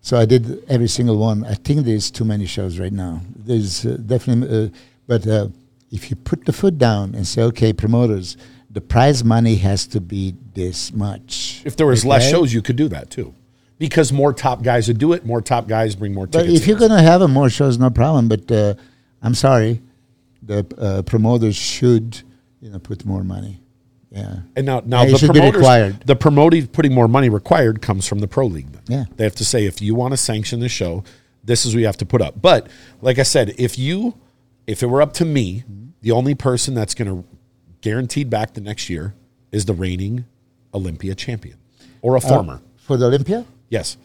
So 0.00 0.16
I 0.16 0.24
did 0.24 0.64
every 0.68 0.88
single 0.88 1.18
one. 1.18 1.44
I 1.44 1.54
think 1.54 1.84
there's 1.84 2.10
too 2.10 2.24
many 2.24 2.46
shows 2.46 2.78
right 2.78 2.92
now. 2.92 3.20
There's 3.36 3.84
uh, 3.84 3.98
definitely, 4.06 4.66
uh, 4.66 4.68
but 5.06 5.26
uh, 5.26 5.48
if 5.90 6.08
you 6.08 6.16
put 6.16 6.44
the 6.44 6.52
foot 6.52 6.78
down 6.78 7.14
and 7.14 7.26
say, 7.26 7.42
okay, 7.42 7.72
promoters, 7.72 8.36
the 8.70 8.80
prize 8.80 9.24
money 9.24 9.56
has 9.56 9.86
to 9.88 10.00
be 10.00 10.34
this 10.54 10.92
much. 10.92 11.62
If 11.64 11.76
there 11.76 11.86
was 11.86 12.04
less 12.04 12.30
shows, 12.30 12.52
you 12.52 12.62
could 12.62 12.76
do 12.76 12.88
that 12.88 13.10
too, 13.10 13.34
because 13.78 14.12
more 14.12 14.32
top 14.32 14.62
guys 14.62 14.88
would 14.88 14.98
do 14.98 15.12
it. 15.12 15.24
More 15.24 15.40
top 15.40 15.68
guys 15.68 15.94
bring 15.94 16.14
more 16.14 16.26
tickets. 16.26 16.48
But 16.48 16.54
if 16.56 16.66
you're 16.66 16.78
going 16.78 16.90
to 16.90 17.02
have 17.02 17.22
a 17.22 17.28
more 17.28 17.48
shows, 17.50 17.78
no 17.78 17.90
problem. 17.90 18.28
But 18.28 18.50
uh, 18.50 18.74
I'm 19.22 19.34
sorry, 19.34 19.80
the 20.42 20.66
uh, 20.78 21.02
promoters 21.02 21.56
should, 21.56 22.22
you 22.60 22.70
know, 22.70 22.78
put 22.78 23.04
more 23.04 23.24
money. 23.24 23.60
Yeah. 24.10 24.36
And 24.56 24.64
now, 24.66 24.82
now 24.84 25.02
it 25.02 25.12
the 25.12 25.18
should 25.18 25.32
be 25.32 25.40
promoters, 25.40 25.60
required. 25.60 26.00
the 26.06 26.16
promoting 26.16 26.66
putting 26.68 26.94
more 26.94 27.08
money 27.08 27.28
required 27.28 27.82
comes 27.82 28.06
from 28.06 28.20
the 28.20 28.28
pro 28.28 28.46
league. 28.46 28.72
Then. 28.72 28.82
Yeah. 28.88 29.04
they 29.16 29.24
have 29.24 29.34
to 29.36 29.44
say 29.44 29.66
if 29.66 29.82
you 29.82 29.94
want 29.94 30.12
to 30.12 30.16
sanction 30.16 30.60
the 30.60 30.68
show, 30.68 31.04
this 31.44 31.66
is 31.66 31.74
what 31.74 31.80
you 31.80 31.86
have 31.86 31.98
to 31.98 32.06
put 32.06 32.22
up. 32.22 32.40
But 32.40 32.68
like 33.02 33.18
I 33.18 33.22
said, 33.22 33.54
if 33.58 33.78
you, 33.78 34.14
if 34.66 34.82
it 34.82 34.86
were 34.86 35.02
up 35.02 35.12
to 35.14 35.24
me, 35.24 35.64
the 36.00 36.10
only 36.12 36.34
person 36.34 36.74
that's 36.74 36.94
going 36.94 37.08
to 37.08 37.28
guaranteed 37.80 38.30
back 38.30 38.54
the 38.54 38.60
next 38.60 38.88
year 38.88 39.14
is 39.52 39.66
the 39.66 39.74
reigning 39.74 40.24
Olympia 40.74 41.14
champion 41.14 41.58
or 42.02 42.16
a 42.16 42.20
former. 42.20 42.60
for 42.76 42.96
the 42.96 43.06
Olympia. 43.06 43.44
Yes. 43.68 43.96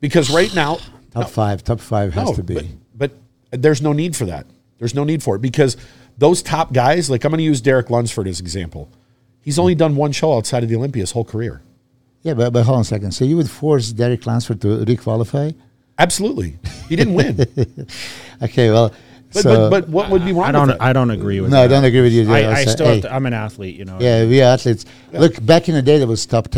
Because 0.00 0.30
right 0.30 0.54
now, 0.54 0.78
Top 1.12 1.28
five, 1.28 1.62
top 1.62 1.78
five 1.78 2.14
has 2.14 2.30
no, 2.30 2.34
to 2.36 2.42
be. 2.42 2.54
But, 2.54 3.10
but 3.50 3.62
there's 3.62 3.82
no 3.82 3.92
need 3.92 4.16
for 4.16 4.24
that. 4.24 4.46
There's 4.78 4.94
no 4.94 5.04
need 5.04 5.22
for 5.22 5.36
it 5.36 5.42
because 5.42 5.76
those 6.16 6.42
top 6.42 6.72
guys, 6.72 7.10
like 7.10 7.24
I'm 7.24 7.30
going 7.30 7.38
to 7.38 7.44
use 7.44 7.60
Derek 7.60 7.90
Lunsford 7.90 8.26
as 8.26 8.40
example. 8.40 8.88
He's 9.42 9.58
only 9.58 9.74
done 9.74 9.94
one 9.94 10.12
show 10.12 10.34
outside 10.36 10.62
of 10.62 10.70
the 10.70 10.76
Olympia 10.76 11.02
his 11.02 11.10
whole 11.10 11.24
career. 11.24 11.60
yeah, 12.22 12.32
but, 12.32 12.52
but 12.52 12.64
hold 12.64 12.76
on 12.76 12.80
a 12.80 12.84
second. 12.84 13.12
So 13.12 13.26
you 13.26 13.36
would 13.36 13.50
force 13.50 13.92
Derek 13.92 14.24
Lunsford 14.26 14.60
to 14.62 14.68
requalify? 14.86 15.54
Absolutely, 15.98 16.58
he 16.88 16.96
didn't 16.96 17.14
win. 17.14 17.46
Okay, 18.42 18.70
well, 18.70 18.92
but 19.32 19.42
so 19.42 19.70
but 19.70 19.88
what 19.88 20.10
would 20.10 20.24
be 20.24 20.32
wrong? 20.32 20.46
I 20.46 20.52
don't. 20.52 20.66
With 20.68 20.78
that? 20.78 20.82
I 20.84 20.92
don't 20.92 21.10
agree 21.10 21.40
with. 21.40 21.50
no, 21.52 21.58
that. 21.58 21.64
I 21.64 21.68
don't 21.68 21.84
agree 21.84 22.00
with 22.00 22.12
you. 22.12 22.28
I, 22.32 22.40
I'll 22.42 22.50
I 22.50 22.64
say- 22.64 22.70
still. 22.72 22.86
hey, 22.86 22.94
Have 22.94 23.02
to, 23.02 23.14
I'm 23.14 23.26
an 23.26 23.34
athlete. 23.34 23.76
You 23.76 23.84
know. 23.84 23.98
yeah, 24.00 24.24
we 24.24 24.40
are 24.42 24.54
athletes. 24.54 24.84
Look, 25.12 25.44
back 25.46 25.68
in 25.68 25.74
the 25.76 25.82
day, 25.82 25.98
there 25.98 26.08
was 26.08 26.26
top 26.26 26.48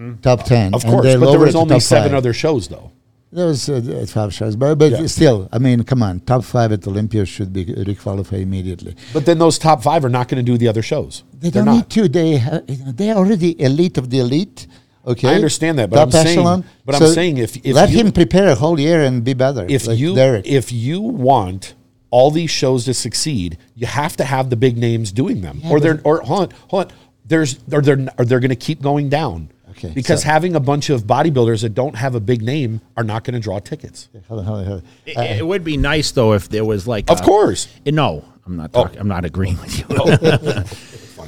10 0.00 0.18
Top 0.22 0.44
ten, 0.44 0.72
Of 0.74 0.82
course, 0.84 1.16
but 1.16 1.30
there 1.30 1.38
was 1.40 1.54
only 1.54 1.80
seven 1.80 2.10
five. 2.10 2.18
other 2.18 2.32
shows 2.32 2.68
though. 2.68 2.90
There 3.32 3.46
was 3.46 3.68
uh, 3.68 4.06
five 4.08 4.32
shows, 4.34 4.56
but 4.56 4.74
but 4.76 4.90
Yeah. 4.92 5.06
still, 5.06 5.48
I 5.52 5.58
mean, 5.58 5.84
come 5.84 6.02
on, 6.02 6.20
top 6.20 6.42
five 6.42 6.72
at 6.72 6.86
Olympia 6.86 7.24
should 7.24 7.52
be 7.52 7.64
requalified 7.66 8.42
immediately. 8.42 8.94
But 9.12 9.24
then 9.26 9.38
those 9.38 9.56
top 9.58 9.82
five 9.82 10.04
are 10.04 10.08
not 10.18 10.26
going 10.28 10.44
to 10.44 10.52
do 10.52 10.56
the 10.58 10.66
other 10.72 10.82
shows. 10.82 11.22
They 11.38 11.50
They're 11.50 11.64
don't 11.64 11.66
not. 11.66 11.76
need 11.76 11.90
to. 11.96 12.08
They 12.08 12.38
ha- 12.38 12.62
they 12.66 13.10
are 13.10 13.18
already 13.22 13.50
elite 13.68 13.98
of 13.98 14.10
the 14.10 14.18
elite. 14.18 14.66
Okay, 15.06 15.28
I 15.28 15.34
understand 15.34 15.78
that, 15.78 15.88
but 15.90 15.96
Top 15.96 16.06
I'm 16.08 16.12
saying- 16.12 16.38
echelon. 16.38 16.64
but 16.84 16.94
I'm 16.96 17.06
saying 17.18 17.38
if- 17.38 17.56
if 17.64 17.74
let 17.74 17.90
you- 17.90 17.98
him 18.00 18.12
prepare 18.12 18.48
a 18.48 18.54
whole 18.56 18.78
year 18.80 19.00
and 19.02 19.22
be 19.30 19.34
better. 19.34 19.64
if 19.68 19.86
like 19.86 19.98
you 19.98 20.14
Derek. 20.14 20.46
if 20.46 20.72
you 20.72 21.00
want 21.00 21.74
all 22.10 22.30
these 22.32 22.50
shows 22.50 22.84
to 22.86 22.92
succeed, 22.94 23.56
you 23.76 23.86
have 23.86 24.16
to 24.16 24.24
have 24.24 24.50
the 24.50 24.56
big 24.56 24.76
names 24.76 25.12
doing 25.12 25.40
them, 25.46 25.60
Yeah, 25.62 25.70
or 25.70 25.78
they're 25.80 26.00
or 26.04 26.20
hold 26.22 26.40
on, 26.44 26.48
hold 26.68 26.84
on. 26.86 26.90
There's 27.30 27.50
or 27.72 27.80
they're 27.80 28.08
or 28.18 28.24
they're 28.24 28.40
going 28.40 28.56
to 28.60 28.64
keep 28.68 28.82
going 28.82 29.08
down. 29.08 29.50
Okay, 29.84 29.94
because 29.94 30.22
so- 30.22 30.28
having 30.28 30.54
a 30.54 30.60
bunch 30.60 30.90
of 30.90 31.04
bodybuilders 31.04 31.62
that 31.62 31.74
don't 31.74 31.96
have 31.96 32.14
a 32.14 32.20
big 32.20 32.42
name 32.42 32.80
are 32.96 33.04
not 33.04 33.24
going 33.24 33.34
to 33.34 33.40
draw 33.40 33.58
tickets. 33.58 34.08
Hold 34.28 34.40
on, 34.40 34.46
hold 34.46 34.58
on, 34.60 34.66
hold 34.66 34.82
on. 34.82 34.86
It, 35.06 35.38
it 35.40 35.46
would 35.46 35.64
be 35.64 35.76
nice 35.76 36.10
though 36.12 36.32
if 36.34 36.48
there 36.48 36.64
was 36.64 36.86
like. 36.86 37.10
Of 37.10 37.20
a- 37.20 37.22
course, 37.22 37.66
eh, 37.86 37.90
No, 37.90 38.24
I'm 38.46 38.56
not. 38.56 38.70
Oh. 38.74 38.84
Talking, 38.84 39.00
I'm 39.00 39.08
not 39.08 39.24
agreeing 39.24 39.58
with 39.60 39.78
you. 39.78 39.86
Oh. 39.90 40.64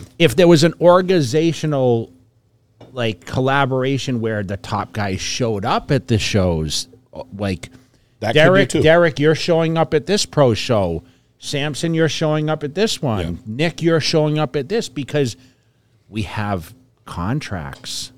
if 0.19 0.37
there 0.37 0.49
was 0.49 0.65
an 0.65 0.75
organizational 0.81 2.13
like 2.93 3.25
collaboration 3.25 4.21
where 4.21 4.43
the 4.43 4.59
top 4.59 4.93
guys 4.93 5.21
showed 5.21 5.65
up 5.65 5.91
at 5.91 6.09
the 6.09 6.19
shows, 6.19 6.89
uh, 7.15 7.23
like 7.37 7.71
That 8.21 8.29
could 8.29 8.35
be 8.35 8.41
Derek, 8.41 8.69
too. 8.69 8.83
Derek, 8.83 9.19
you're 9.19 9.35
showing 9.35 9.79
up 9.79 9.95
at 9.95 10.07
this 10.07 10.27
pro 10.27 10.53
show. 10.55 11.03
Samson, 11.39 11.95
you're 11.95 12.09
showing 12.09 12.49
up 12.51 12.63
at 12.63 12.75
this 12.75 13.01
one. 13.03 13.21
Yeah. 13.21 13.41
Nick, 13.47 13.83
you're 13.83 14.01
showing 14.01 14.39
up 14.39 14.55
at 14.57 14.69
this 14.69 14.89
because 14.89 15.37
we 16.09 16.23
have 16.23 16.75
contracts. 17.05 18.13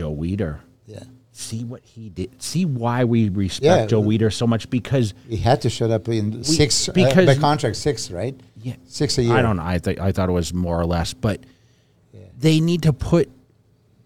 Joe 0.00 0.16
Weider. 0.16 0.60
Yeah, 0.86 1.02
See 1.30 1.62
what 1.62 1.84
he 1.84 2.08
did. 2.08 2.42
See 2.42 2.64
why 2.64 3.04
we 3.04 3.28
respect 3.28 3.64
Yeah. 3.64 3.86
Joe 3.86 4.02
Weider 4.02 4.32
so 4.32 4.46
much 4.46 4.70
because 4.70 5.12
he 5.28 5.36
had 5.36 5.60
to 5.60 5.68
shut 5.68 5.90
up 5.90 6.08
in 6.08 6.42
six 6.42 6.88
uh, 6.88 6.92
because- 6.92 7.26
by 7.26 7.34
contract 7.34 7.76
six, 7.76 8.10
right? 8.10 8.34
Yeah. 8.62 8.76
six 8.86 9.18
a 9.18 9.22
year. 9.22 9.34
I 9.34 9.42
don't 9.42 9.56
know. 9.56 9.62
I 9.62 9.76
th- 9.76 9.98
I 9.98 10.10
thought 10.12 10.30
it 10.30 10.32
was 10.32 10.54
more 10.54 10.80
or 10.80 10.86
less, 10.86 11.12
but 11.12 11.40
they 12.38 12.60
need 12.60 12.84
to 12.84 12.94
put 12.94 13.30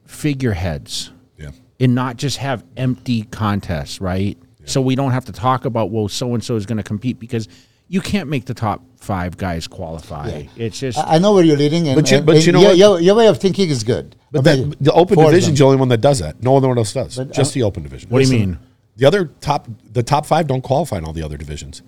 figureheads 0.07 1.12
yeah. 1.38 1.51
and 1.78 1.95
not 1.95 2.16
just 2.16 2.38
have 2.38 2.64
empty 2.76 3.22
contests, 3.22 4.01
right? 4.01 4.36
So 4.64 4.80
we 4.80 4.97
don't 4.97 5.12
have 5.12 5.26
to 5.26 5.32
talk 5.32 5.64
about 5.64 5.90
well, 5.90 6.09
so 6.09 6.34
and 6.34 6.42
so 6.42 6.57
is 6.57 6.66
going 6.66 6.78
to 6.78 6.82
compete 6.82 7.20
because 7.20 7.47
you 7.89 8.01
can't 8.01 8.28
make 8.28 8.47
the 8.47 8.55
top 8.55 8.82
five 8.99 9.37
guys 9.37 9.66
qualify. 9.68 10.45
It's 10.57 10.78
just 10.80 10.99
I 10.99 11.16
I 11.16 11.18
know 11.18 11.35
where 11.35 11.45
you're 11.45 11.57
leading, 11.59 11.89
and, 11.89 11.97
But 11.97 12.11
you- 12.11 12.20
but 12.22 12.37
and 12.37 12.47
you 12.47 12.53
know 12.53 12.61
your, 12.61 12.68
what? 12.70 12.78
your, 12.78 13.01
your 13.01 13.14
way 13.14 13.26
of 13.28 13.39
thinking 13.39 13.68
is 13.68 13.85
good. 13.85 14.16
But 14.32 14.47
I 14.49 14.57
mean, 14.57 14.70
that, 14.70 14.80
the 14.82 14.93
open 14.93 15.14
for 15.16 15.26
division's 15.26 15.59
them. 15.59 15.64
the 15.64 15.64
only 15.66 15.76
one 15.78 15.89
that 15.89 16.01
does 16.01 16.18
that. 16.20 16.43
No 16.43 16.53
one 16.53 16.64
else 16.78 16.93
does. 16.93 17.16
But, 17.16 17.32
Just 17.32 17.53
uh, 17.53 17.55
the 17.55 17.62
open 17.64 17.82
division. 17.82 18.11
What 18.11 18.22
do 18.22 18.24
you 18.32 18.39
mean? 18.39 18.59
The 18.97 19.07
other 19.07 19.26
top, 19.41 19.68
the 19.93 20.03
top 20.03 20.24
five 20.26 20.47
don't 20.47 20.62
qualify 20.62 20.99
in 20.99 21.05
all 21.05 21.12
the 21.12 21.22
other 21.22 21.37
divisions. 21.37 21.82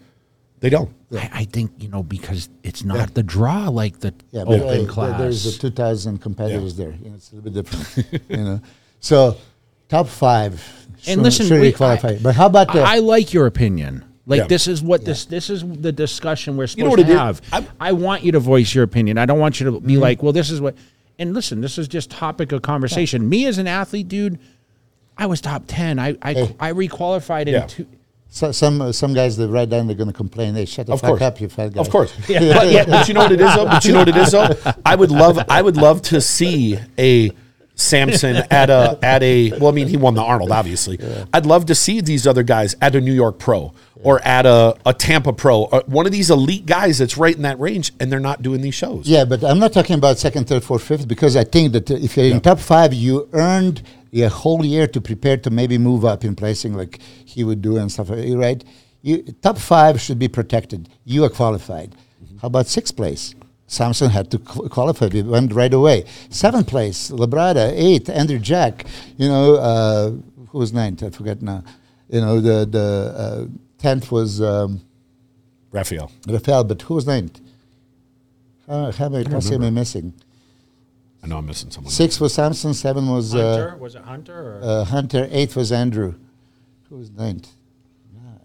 They 0.61 0.71
don't. 0.71 0.91
I, 1.13 1.31
I 1.33 1.45
think 1.45 1.73
you 1.79 1.89
know 1.89 2.03
because 2.03 2.49
it's 2.63 2.83
not 2.85 3.15
the 3.15 3.23
draw 3.23 3.69
like 3.69 4.01
the 4.01 4.15
Yeah, 4.31 4.45
but 4.45 4.61
open 4.61 4.89
uh, 4.89 4.93
class. 4.93 5.19
there's 5.19 5.47
a 5.57 5.59
2,000 5.59 6.19
competitors 6.19 6.77
there. 6.77 6.93
You 7.03 7.11
know, 7.11 7.17
it's 7.17 7.31
a 7.33 7.37
little 7.37 7.51
bit 7.51 7.65
different. 7.71 8.23
you 8.31 8.37
know, 8.37 8.61
so 9.01 9.37
top 9.89 10.09
five. 10.09 10.53
and 10.89 11.03
should- 11.03 11.19
listen, 11.19 11.47
should 11.47 11.61
we- 11.61 11.73
qualify. 11.73 12.09
I- 12.11 12.19
but 12.23 12.35
how 12.35 12.47
about 12.47 12.73
the? 12.73 12.81
I 12.81 12.99
like 12.99 13.33
your 13.35 13.47
opinion. 13.47 14.05
Like 14.29 14.39
Yeah. 14.41 14.47
this 14.49 14.67
is 14.67 14.83
what 14.83 15.05
this 15.05 15.25
this 15.25 15.49
is 15.51 15.63
the 15.65 15.93
discussion 15.93 16.57
we're 16.57 16.67
supposed 16.67 16.99
know 16.99 17.05
to 17.05 17.19
have. 17.19 17.41
I'm- 17.53 17.67
I 17.81 17.93
want 17.93 18.25
you 18.25 18.33
to 18.33 18.41
voice 18.41 18.75
your 18.75 18.83
opinion. 18.85 19.19
I 19.19 19.27
don't 19.27 19.39
want 19.39 19.61
you 19.61 19.67
to 19.67 19.73
Mm-hmm. 19.73 19.87
be 19.87 19.97
like, 19.97 20.23
well, 20.23 20.33
this 20.33 20.51
is 20.51 20.61
what. 20.61 20.75
And 21.19 21.33
listen, 21.33 21.61
this 21.61 21.79
is 21.79 21.89
just 21.89 22.11
topic 22.11 22.53
of 22.53 22.63
conversation. 22.63 23.29
Me 23.29 23.47
as 23.47 23.57
an 23.59 23.67
athlete, 23.67 24.09
dude, 24.09 24.39
I 25.17 25.27
was 25.27 25.41
top 25.41 25.63
ten. 25.67 25.99
I 25.99 26.17
I, 26.21 26.33
Hey. 26.35 26.57
I 26.61 26.73
requalified 26.73 27.47
in 27.47 27.67
two. 27.69 27.87
so, 28.29 28.51
some 28.53 28.81
uh, 28.83 28.93
some 28.93 29.15
guys 29.15 29.37
that 29.39 29.49
write 29.49 29.71
down 29.71 29.87
they're 29.87 29.97
going 29.97 30.09
to 30.11 30.13
complain. 30.13 30.53
They 30.55 30.67
shut 30.67 30.87
the 30.89 30.93
Of 30.95 31.01
fuck 31.01 31.11
course. 31.11 31.23
up, 31.23 31.41
you 31.41 31.49
fat 31.49 31.73
guy. 31.73 31.81
Of 31.81 31.89
course. 31.89 32.13
But, 32.27 32.29
yeah, 32.69 32.85
but 32.85 33.07
you 33.09 33.15
know 33.15 33.21
what 33.21 33.33
it 33.33 33.41
is 33.41 33.55
though? 33.55 33.65
But 33.65 33.85
you 33.85 33.93
know 33.93 34.01
what 34.01 34.09
it 34.09 34.17
is 34.17 34.33
though? 34.33 34.49
I 34.85 34.95
would 34.97 35.11
love 35.13 35.39
I 35.49 35.63
would 35.63 35.77
love 35.77 36.03
to 36.03 36.21
see 36.21 36.79
a 36.99 37.31
Samson 37.77 38.37
at 38.51 38.71
a 38.71 38.99
at 39.03 39.23
a 39.23 39.53
well, 39.59 39.69
I 39.69 39.73
mean 39.73 39.89
he 39.89 39.97
won 39.97 40.15
the 40.15 40.23
Arnold, 40.23 40.51
obviously. 40.51 40.99
I'd 41.33 41.47
love 41.47 41.67
to 41.67 41.75
see 41.75 42.01
these 42.01 42.27
other 42.27 42.43
guys 42.43 42.75
at 42.81 42.95
a 42.95 43.01
New 43.01 43.13
York 43.13 43.39
Pro 43.39 43.73
or 44.07 44.21
at 44.23 44.47
a, 44.47 44.77
a 44.87 44.95
Tampa 44.95 45.33
Pro, 45.33 45.65
or 45.65 45.83
one 45.87 46.07
of 46.07 46.13
these 46.13 46.31
elite 46.31 46.65
guys 46.65 46.99
that's 46.99 47.17
right 47.25 47.35
in 47.35 47.43
that 47.43 47.59
range, 47.59 47.93
and 47.99 48.05
they're 48.11 48.21
not 48.31 48.41
doing 48.41 48.61
these 48.61 48.75
shows. 48.83 49.09
Yeah, 49.09 49.25
but 49.25 49.43
I'm 49.43 49.59
not 49.59 49.73
talking 49.73 49.97
about 50.03 50.17
second, 50.19 50.47
third, 50.47 50.63
fourth, 50.63 50.85
fifth 50.85 51.07
because 51.09 51.35
I 51.35 51.45
think 51.45 51.73
that 51.73 51.91
uh, 51.91 51.95
if 52.07 52.17
you're 52.17 52.27
in 52.35 52.41
top 52.41 52.61
five, 52.61 52.95
you 52.95 53.29
earned 53.33 53.83
a 54.13 54.29
whole 54.29 54.65
year 54.65 54.87
to 54.87 55.01
prepare 55.01 55.37
to 55.39 55.51
maybe 55.51 55.77
move 55.77 56.05
up 56.05 56.25
in 56.25 56.37
placing 56.37 56.73
like 56.75 57.01
he 57.33 57.43
would 57.49 57.61
do 57.61 57.73
and 57.79 57.91
stuff. 57.91 58.09
uh, 58.11 58.37
Right? 58.47 58.63
You, 59.03 59.23
top 59.43 59.59
five 59.59 60.01
should 60.01 60.21
be 60.21 60.29
protected. 60.29 60.89
You 61.05 61.25
are 61.25 61.29
qualified. 61.41 61.91
How 62.41 62.47
about 62.47 62.67
sixth 62.69 62.95
place? 62.97 63.35
Samson 63.67 64.11
had 64.11 64.31
to 64.31 64.39
qu- 64.39 64.69
qualify. 64.69 65.09
He 65.09 65.23
went 65.23 65.53
right 65.53 65.75
away. 65.75 66.05
Seventh 66.31 66.69
place, 66.69 67.11
Labrada. 67.11 67.73
Eighth, 67.75 68.09
Andrew 68.09 68.39
Jack. 68.39 68.87
You 69.17 69.29
know, 69.29 69.57
uh, 69.57 70.11
who 70.51 70.59
was 70.63 70.73
ninth? 70.73 71.03
I 71.03 71.11
forget 71.11 71.43
now. 71.43 71.65
You 72.09 72.21
know, 72.25 72.37
the 72.49 72.59
the 72.77 72.87
uh, 73.25 73.45
tenth 73.79 74.11
was 74.11 74.41
um, 74.41 74.81
Raphael. 75.73 76.11
Rafael, 76.27 76.65
but 76.65 76.83
who 76.83 76.95
was 76.95 77.07
ninth? 77.07 77.41
How, 78.67 78.91
how 78.93 79.09
many 79.09 79.25
possibly 79.25 79.57
am 79.57 79.65
I 79.65 79.71
missing? 79.71 80.13
I 81.23 81.27
know 81.29 81.39
I'm 81.39 81.47
missing 81.47 81.71
someone. 81.71 81.93
Six 81.93 82.21
was 82.21 82.35
Samson, 82.35 82.75
seven 82.75 83.09
was 83.09 83.35
uh, 83.35 83.39
Hunter 83.39 83.77
was 83.77 83.95
it 83.95 84.03
Hunter? 84.03 84.59
Or? 84.59 84.61
uh, 84.63 84.85
Hunter, 84.85 85.29
eight 85.31 85.57
was 85.57 85.73
Andrew. 85.73 86.15
Who 86.89 86.97
was 86.97 87.11
ninth? 87.11 87.49
God. 88.15 88.41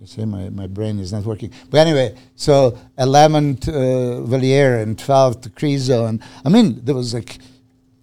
You 0.00 0.06
say 0.06 0.24
my, 0.24 0.48
my 0.48 0.66
brain 0.66 0.98
is 0.98 1.12
not 1.12 1.24
working. 1.24 1.52
But 1.70 1.86
anyway, 1.86 2.16
so 2.36 2.78
11th 2.98 3.68
uh, 3.68 4.22
Valliere 4.22 4.78
and 4.78 4.96
12th 4.96 5.50
Krizo. 5.50 6.08
And 6.08 6.22
I 6.44 6.48
mean, 6.48 6.80
there 6.84 6.94
was 6.94 7.12
like 7.14 7.38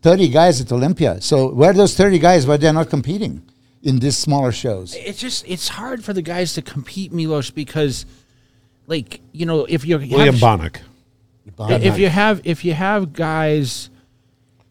30 0.02 0.30
guys 0.30 0.62
at 0.62 0.72
Olympia. 0.72 1.22
So 1.22 1.52
where 1.52 1.72
are 1.72 1.74
those 1.74 1.96
30 1.96 2.20
guys? 2.20 2.48
Why 2.48 2.58
they're 2.58 2.74
not 2.74 2.90
competing 2.90 3.42
in 3.84 4.00
these 4.00 4.18
smaller 4.18 4.52
shows? 4.52 4.96
it's 4.96 5.20
just 5.20 5.46
it's 5.48 5.68
hard 5.70 6.04
for 6.04 6.14
the 6.14 6.22
guys 6.22 6.54
to 6.54 6.62
compete, 6.62 7.12
Milos, 7.14 7.50
because 7.52 8.06
like 8.88 9.22
you 9.32 9.46
know 9.46 9.66
if 9.66 9.86
you're 9.86 10.00
William 10.00 10.36
Bonac. 10.36 10.82
if 11.82 11.98
you 12.00 12.10
have 12.10 12.42
if 12.44 12.66
you 12.66 12.74
have 12.74 13.14
guys 13.14 13.90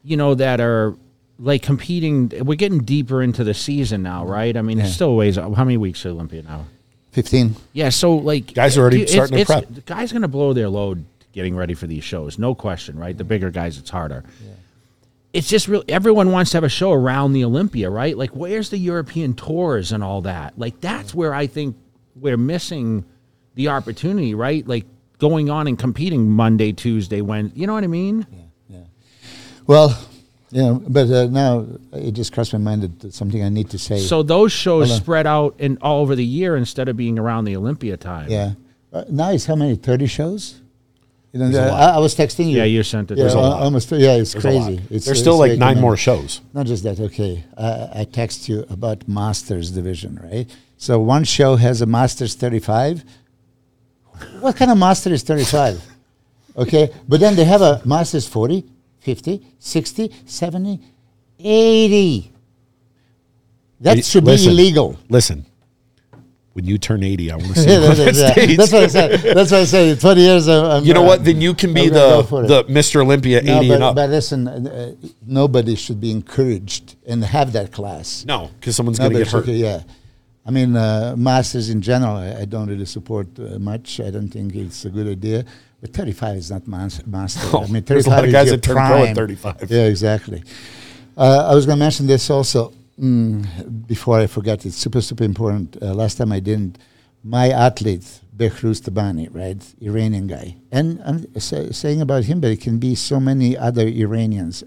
you 0.05 0.16
know 0.16 0.35
that 0.35 0.60
are 0.60 0.94
like 1.39 1.62
competing 1.62 2.32
we're 2.44 2.56
getting 2.56 2.80
deeper 2.80 3.22
into 3.22 3.44
the 3.44 3.55
season 3.55 4.02
now 4.02 4.24
right 4.26 4.56
i 4.56 4.62
mean 4.62 4.80
it's 4.80 4.93
still 4.93 5.14
ways 5.16 5.36
how 5.36 5.48
many 5.64 5.76
weeks 5.76 6.02
to 6.02 6.09
olympia 6.09 6.43
now 6.43 6.64
15. 7.12 7.55
yeah 7.72 7.89
so 7.90 8.14
like 8.16 8.55
Guys 8.55 8.76
are 8.76 8.80
already 8.82 9.02
it's- 9.02 9.12
starting 9.12 9.39
to 9.39 9.44
prep. 9.44 9.66
the 9.70 9.80
guys 9.82 10.12
gonna 10.12 10.26
blow 10.28 10.52
their 10.52 10.68
load 10.68 11.05
getting 11.32 11.55
ready 11.55 11.74
for 11.74 11.86
these 11.86 12.02
shows 12.05 12.39
no 12.39 12.55
question 12.55 12.98
right 12.98 13.16
the 13.16 13.22
bigger 13.24 13.51
guys 13.51 13.78
it's 13.78 13.90
harder 13.90 14.24
it's 15.32 15.48
just 15.48 15.68
real 15.68 15.84
everyone 15.88 16.32
wants 16.32 16.50
to 16.52 16.56
have 16.56 16.64
a 16.64 16.68
show 16.68 16.92
around 16.92 17.32
the 17.32 17.44
olympia 17.44 17.90
right 17.90 18.16
like 18.16 18.30
where's 18.30 18.70
the 18.70 18.78
european 18.78 19.34
tours 19.34 19.92
and 19.92 20.02
all 20.02 20.22
that 20.22 20.59
like 20.59 20.80
that's 20.80 21.14
where 21.14 21.34
i 21.34 21.46
think 21.46 21.76
we're 22.16 22.36
missing 22.36 23.05
the 23.55 23.68
opportunity 23.68 24.34
right 24.34 24.66
like 24.66 24.86
going 25.18 25.50
on 25.50 25.66
and 25.66 25.78
competing 25.78 26.30
monday 26.30 26.72
tuesday 26.72 27.20
when 27.20 27.52
you 27.55 27.66
know 27.66 27.74
what 27.74 27.84
i 27.84 27.88
mean 27.88 28.26
Yeah, 28.30 28.38
yeah. 28.68 28.84
Well, 29.66 29.98
you 30.50 30.62
know, 30.62 30.82
but 30.88 31.10
uh, 31.10 31.26
now 31.26 31.66
it 31.92 32.12
just 32.12 32.32
crossed 32.32 32.55
my 32.55 32.59
mind 32.59 32.80
that 33.00 33.12
something 33.12 33.44
I 33.44 33.50
need 33.50 33.68
to 33.70 33.78
say. 33.78 33.98
So 33.98 34.22
those 34.22 34.50
shows 34.50 34.88
spread 34.96 35.26
out 35.26 35.56
in 35.59 35.76
all 35.82 36.00
over 36.00 36.16
the 36.16 36.24
year 36.24 36.56
instead 36.56 36.88
of 36.88 36.96
being 36.96 37.18
around 37.18 37.44
the 37.44 37.55
Olympia 37.55 37.98
time. 37.98 38.30
Yeah. 38.30 38.52
Uh, 38.90 39.05
now 39.10 39.30
it's 39.30 39.44
how 39.44 39.56
many? 39.56 39.76
30 39.76 40.06
shows? 40.06 40.62
You 41.32 41.40
know, 41.40 41.48
There's 41.50 41.66
a 41.66 41.70
lot. 41.70 41.80
I, 41.80 41.96
I 41.96 41.98
was 41.98 42.14
texting 42.14 42.48
you. 42.50 42.56
Yeah, 42.56 42.64
you 42.64 42.82
sent 42.82 43.10
it. 43.10 43.18
Yeah, 43.18 43.24
There's 43.24 43.34
a 43.34 43.38
al- 43.38 43.42
lot. 43.50 43.62
almost. 43.62 43.90
Yeah, 43.92 44.14
it's 44.14 44.32
There's 44.32 44.44
a 44.44 44.50
lot. 44.50 44.66
crazy. 44.66 44.82
It's, 44.84 44.88
There's 45.05 45.09
it's 45.09 45.20
still 45.20 45.36
like 45.38 45.59
nine 45.59 45.70
you 45.70 45.74
know. 45.76 45.80
more 45.82 45.96
shows. 45.96 46.40
Not 46.55 46.66
just 46.66 46.84
that. 46.84 46.98
Okay, 46.98 47.44
I, 47.56 48.00
I 48.00 48.05
text 48.10 48.48
you 48.48 48.64
about 48.70 49.06
Masters 49.06 49.70
division, 49.70 50.18
right? 50.22 50.46
So 50.78 50.98
one 51.00 51.24
show 51.24 51.56
has 51.56 51.82
a 51.82 51.86
Masters 51.86 52.34
35. 52.34 53.05
What 54.40 54.56
kind 54.56 54.70
of 54.70 54.78
Master 54.78 55.12
is 55.12 55.22
35? 55.22 55.80
Okay, 56.56 56.90
but 57.06 57.20
then 57.20 57.36
they 57.36 57.44
have 57.44 57.60
a 57.62 57.82
Masters 57.84 58.26
40, 58.26 58.64
50, 59.00 59.46
60, 59.59 60.12
70, 60.26 60.80
80. 61.38 62.32
That 63.80 63.96
Wait, 63.96 64.05
should 64.05 64.24
listen, 64.24 64.48
be 64.48 64.52
illegal. 64.55 64.98
Listen, 65.09 65.46
when 66.59 66.66
you 66.66 66.76
turn 66.76 67.05
80, 67.05 67.30
I 67.30 67.36
want 67.36 67.55
to 67.55 67.55
see 67.62 67.70
you 67.70 67.76
on 67.76 67.97
that's, 67.97 68.18
that 68.18 68.32
stage. 68.32 68.56
that's 68.56 68.72
what 68.72 68.82
I 68.82 68.86
said. 68.89 69.10
That's 69.36 69.51
what 69.52 69.60
I 69.60 69.64
said. 69.64 70.01
20 70.01 70.20
years, 70.20 70.48
I'm, 70.48 70.85
You 70.85 70.93
know 70.93 71.02
what? 71.02 71.24
Then 71.24 71.40
you 71.40 71.55
can 71.55 71.72
be 71.72 71.89
go 71.89 72.22
the 72.22 72.43
the 72.52 72.64
Mr. 72.64 73.01
Olympia 73.01 73.39
80 73.39 73.47
No, 73.47 73.59
but, 73.60 73.70
and 73.74 73.82
up. 73.85 73.94
but 73.94 74.10
listen, 74.10 74.48
uh, 74.48 74.94
nobody 75.24 75.76
should 75.76 76.01
be 76.01 76.10
encouraged 76.10 76.97
and 77.06 77.24
have 77.24 77.52
that 77.52 77.70
class. 77.70 78.24
no, 78.26 78.51
because 78.59 78.74
someone's 78.74 78.98
going 78.98 79.12
to 79.12 79.18
get 79.18 79.28
hurt. 79.30 79.44
should- 79.44 79.55
yeah. 79.55 79.82
I 80.44 80.51
mean, 80.51 80.74
uh, 80.74 81.14
masters 81.16 81.68
in 81.70 81.80
general, 81.80 82.16
I, 82.16 82.40
I 82.43 82.44
don't 82.44 82.68
really 82.68 82.86
support 82.86 83.28
uh, 83.39 83.59
much. 83.70 84.01
I 84.01 84.10
don't 84.10 84.30
think 84.30 84.55
it's 84.56 84.85
a 84.85 84.90
good 84.90 85.06
idea. 85.06 85.44
But 85.80 85.93
35 85.93 86.36
is 86.39 86.51
not 86.51 86.66
mas- 86.66 87.06
master. 87.06 87.40
Oh, 87.56 87.62
I 87.62 87.66
mean, 87.68 87.85
35 87.85 87.86
there's 87.86 88.06
a 88.06 88.10
lot 88.10 88.24
of 88.24 88.32
guys 88.32 88.51
that 88.51 88.62
turn 88.64 88.76
pro 88.76 89.05
at 89.05 89.14
35. 89.14 89.70
Yeah, 89.70 89.85
exactly. 89.85 90.43
Uh, 91.16 91.47
I 91.51 91.55
was 91.55 91.66
going 91.66 91.78
to 91.78 91.85
mention 91.85 92.06
this 92.09 92.28
also 92.30 92.72
mm, 92.98 93.86
before 93.86 94.18
I 94.18 94.26
forget. 94.26 94.66
It's 94.66 94.76
super, 94.76 95.00
super 95.00 95.24
important. 95.24 95.76
Uh, 95.80 95.94
last 95.94 96.16
time 96.16 96.32
I 96.32 96.40
didn't. 96.40 96.78
My 97.24 97.50
athlete, 97.50 98.20
Behruz 98.36 98.80
Tabani, 98.80 99.28
right, 99.32 99.60
Iranian 99.80 100.28
guy, 100.28 100.56
and 100.70 101.02
I'm 101.04 101.40
sa- 101.40 101.72
saying 101.72 102.00
about 102.00 102.24
him, 102.24 102.40
but 102.40 102.52
it 102.52 102.60
can 102.60 102.78
be 102.78 102.94
so 102.94 103.18
many 103.18 103.56
other 103.56 103.86
Iranians. 103.86 104.62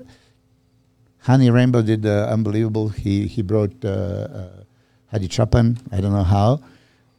Hany 1.19 1.47
Rambod 1.49 1.85
did 1.85 2.05
uh, 2.05 2.27
unbelievable. 2.29 2.89
He 2.89 3.27
he 3.27 3.41
brought 3.41 3.73
uh, 3.85 3.87
uh, 3.87 4.49
Hadi 5.11 5.29
Choopan, 5.29 5.77
I 5.91 6.01
don't 6.01 6.11
know 6.11 6.23
how, 6.23 6.61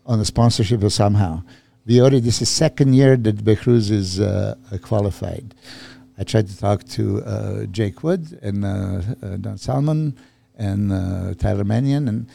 on 0.05 0.18
the 0.18 0.24
sponsorship 0.26 0.82
or 0.82 0.90
somehow. 0.90 1.43
We 1.86 2.01
already 2.01 2.20
this 2.20 2.43
is 2.43 2.51
second 2.51 2.94
year 2.94 3.16
that 3.16 3.36
Behruz 3.36 3.90
is 3.90 4.20
uh, 4.20 4.56
uh, 4.70 4.78
qualified. 4.78 5.55
I 6.18 6.24
tried 6.24 6.48
to 6.48 6.59
talk 6.59 6.84
to 6.90 7.66
Jake 7.72 8.02
Wood 8.05 8.39
and 8.43 8.62
Dan 9.43 9.56
Solomon 9.56 10.14
and 10.62 10.93
uh, 10.93 11.34
Tyler 11.34 11.64
Manion, 11.64 12.09
and 12.09 12.26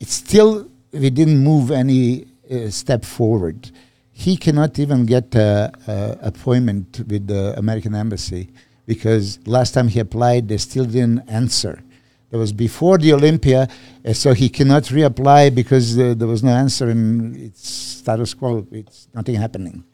it's 0.00 0.12
still 0.12 0.68
we 0.92 1.10
didn't 1.10 1.38
move 1.38 1.70
any 1.70 2.26
uh, 2.50 2.70
step 2.70 3.04
forward. 3.04 3.70
He 4.12 4.36
cannot 4.36 4.78
even 4.78 5.04
get 5.06 5.34
a, 5.34 5.72
a 5.86 6.18
appointment 6.28 7.02
with 7.06 7.26
the 7.26 7.54
American 7.58 7.94
embassy 7.94 8.48
because 8.86 9.38
last 9.46 9.72
time 9.72 9.88
he 9.88 10.00
applied, 10.00 10.48
they 10.48 10.56
still 10.58 10.86
didn't 10.86 11.28
answer. 11.28 11.82
That 12.30 12.38
was 12.38 12.52
before 12.52 12.98
the 12.98 13.12
Olympia, 13.12 13.68
uh, 14.04 14.12
so 14.12 14.32
he 14.32 14.48
cannot 14.48 14.84
reapply 14.84 15.54
because 15.54 15.98
uh, 15.98 16.14
there 16.16 16.26
was 16.28 16.42
no 16.42 16.50
answer 16.50 16.88
and 16.88 17.36
it's 17.36 17.68
status 17.68 18.34
quo. 18.34 18.66
It's 18.72 19.08
nothing 19.14 19.36
happening. 19.36 19.84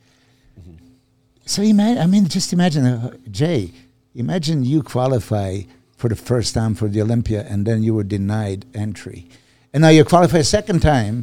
So 1.44 1.62
imagine, 1.62 2.02
I 2.02 2.06
mean, 2.06 2.28
just 2.28 2.52
imagine, 2.52 2.86
uh, 2.86 3.16
Jay, 3.30 3.72
imagine 4.14 4.64
you 4.64 4.82
qualify 4.82 5.62
for 6.02 6.08
the 6.08 6.16
first 6.30 6.52
time 6.58 6.74
for 6.74 6.88
the 6.94 7.00
Olympia 7.06 7.40
and 7.48 7.64
then 7.68 7.78
you 7.86 7.92
were 7.94 8.02
denied 8.18 8.60
entry. 8.74 9.20
And 9.72 9.82
now 9.82 9.88
you 9.96 10.04
qualify 10.04 10.38
a 10.38 10.44
second 10.58 10.80
time 10.80 11.16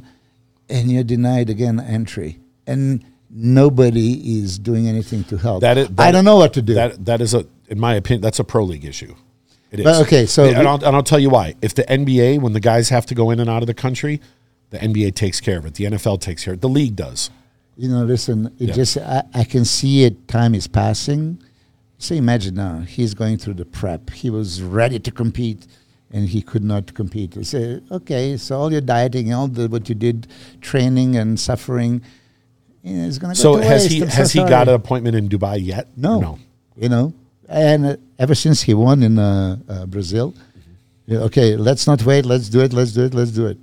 and 0.70 0.90
you're 0.92 1.04
denied 1.16 1.50
again 1.56 1.78
entry. 1.98 2.40
And 2.66 3.04
nobody 3.30 4.10
is 4.42 4.58
doing 4.70 4.88
anything 4.88 5.24
to 5.26 5.36
help. 5.38 5.62
That 5.62 5.78
is, 5.78 5.90
I 5.98 6.12
don't 6.12 6.26
know 6.26 6.38
what 6.38 6.54
to 6.54 6.62
do. 6.62 6.74
That 6.76 7.06
that 7.06 7.20
is 7.26 7.34
a, 7.34 7.46
in 7.68 7.78
my 7.88 7.94
opinion, 7.96 8.22
that's 8.22 8.40
a 8.40 8.44
pro 8.54 8.64
league 8.64 8.86
issue. 8.86 9.14
It 9.72 9.80
is. 9.82 9.84
But, 9.84 10.02
okay, 10.08 10.26
so 10.26 10.46
and 10.46 10.58
we- 10.60 10.66
I'll, 10.66 10.84
and 10.88 10.96
I'll 10.96 11.04
tell 11.14 11.20
you 11.20 11.30
why. 11.30 11.56
If 11.62 11.74
the 11.76 11.84
NBA, 11.84 12.40
when 12.42 12.54
the 12.54 12.60
guys 12.72 12.90
have 12.90 13.06
to 13.08 13.16
go 13.16 13.30
in 13.32 13.40
and 13.40 13.50
out 13.50 13.62
of 13.62 13.68
the 13.68 13.74
country, 13.86 14.22
the 14.70 14.78
NBA 14.80 15.14
takes 15.16 15.40
care 15.42 15.58
of 15.60 15.66
it. 15.66 15.74
The 15.76 15.86
NFL 15.92 16.22
takes 16.22 16.44
care 16.46 16.54
of 16.54 16.60
it. 16.60 16.62
The 16.62 16.70
league 16.80 16.96
does. 16.96 17.30
you 17.76 17.88
know, 17.90 18.04
listen, 18.04 18.38
it 18.60 18.70
Yeah. 18.70 18.74
just, 18.82 18.98
I, 18.98 19.24
I 19.34 19.44
can 19.44 19.64
see 19.66 20.04
it, 20.08 20.28
time 20.28 20.54
is 20.56 20.68
passing. 20.68 21.42
So 22.00 22.16
imagine 22.16 22.56
now, 22.56 22.80
he's 22.80 23.14
going 23.14 23.38
through 23.38 23.56
the 23.56 23.66
prep. 23.66 24.10
He 24.12 24.30
was 24.30 24.62
ready 24.62 25.00
to 25.00 25.12
compete 25.12 25.68
and 26.12 26.30
he 26.30 26.42
could 26.42 26.64
not 26.64 26.94
compete. 26.94 27.38
I 27.38 27.42
say, 27.44 27.82
okay, 27.92 28.38
so 28.38 28.58
all 28.58 28.72
your 28.72 28.82
dieting, 28.82 29.34
all 29.34 29.50
the, 29.50 29.68
what 29.68 29.90
you 29.90 29.96
did, 29.96 30.28
training 30.62 31.18
and 31.18 31.38
suffering, 31.38 32.02
you 32.84 32.96
know, 32.96 33.06
it's 33.08 33.18
going 33.18 33.36
to 33.36 33.38
go 33.38 33.44
So 33.56 33.58
to 33.60 33.66
has 33.66 33.84
waste. 33.84 33.94
he 33.94 34.02
I'm 34.04 34.10
so 34.10 34.16
has 34.16 34.32
he 34.32 34.40
got 34.40 34.70
an 34.70 34.76
appointment 34.76 35.18
in 35.18 35.28
Dubai 35.28 35.64
yet? 35.64 35.90
No. 35.98 36.22
No. 36.22 36.40
You 36.78 36.88
know, 36.88 37.14
and 37.50 37.86
uh, 37.86 37.98
ever 38.18 38.34
since 38.34 38.62
he 38.62 38.74
won 38.74 39.04
in 39.04 39.20
uh, 39.20 39.58
uh, 39.68 39.86
Brazil, 39.86 40.34
yeah, 41.06 41.20
okay, 41.20 41.58
let's 41.58 41.86
not 41.86 42.02
wait. 42.04 42.26
Let's 42.26 42.48
do 42.48 42.62
it. 42.62 42.72
Let's 42.72 42.94
do 42.94 43.04
it. 43.04 43.14
Let's 43.14 43.32
do 43.32 43.48
it. 43.48 43.58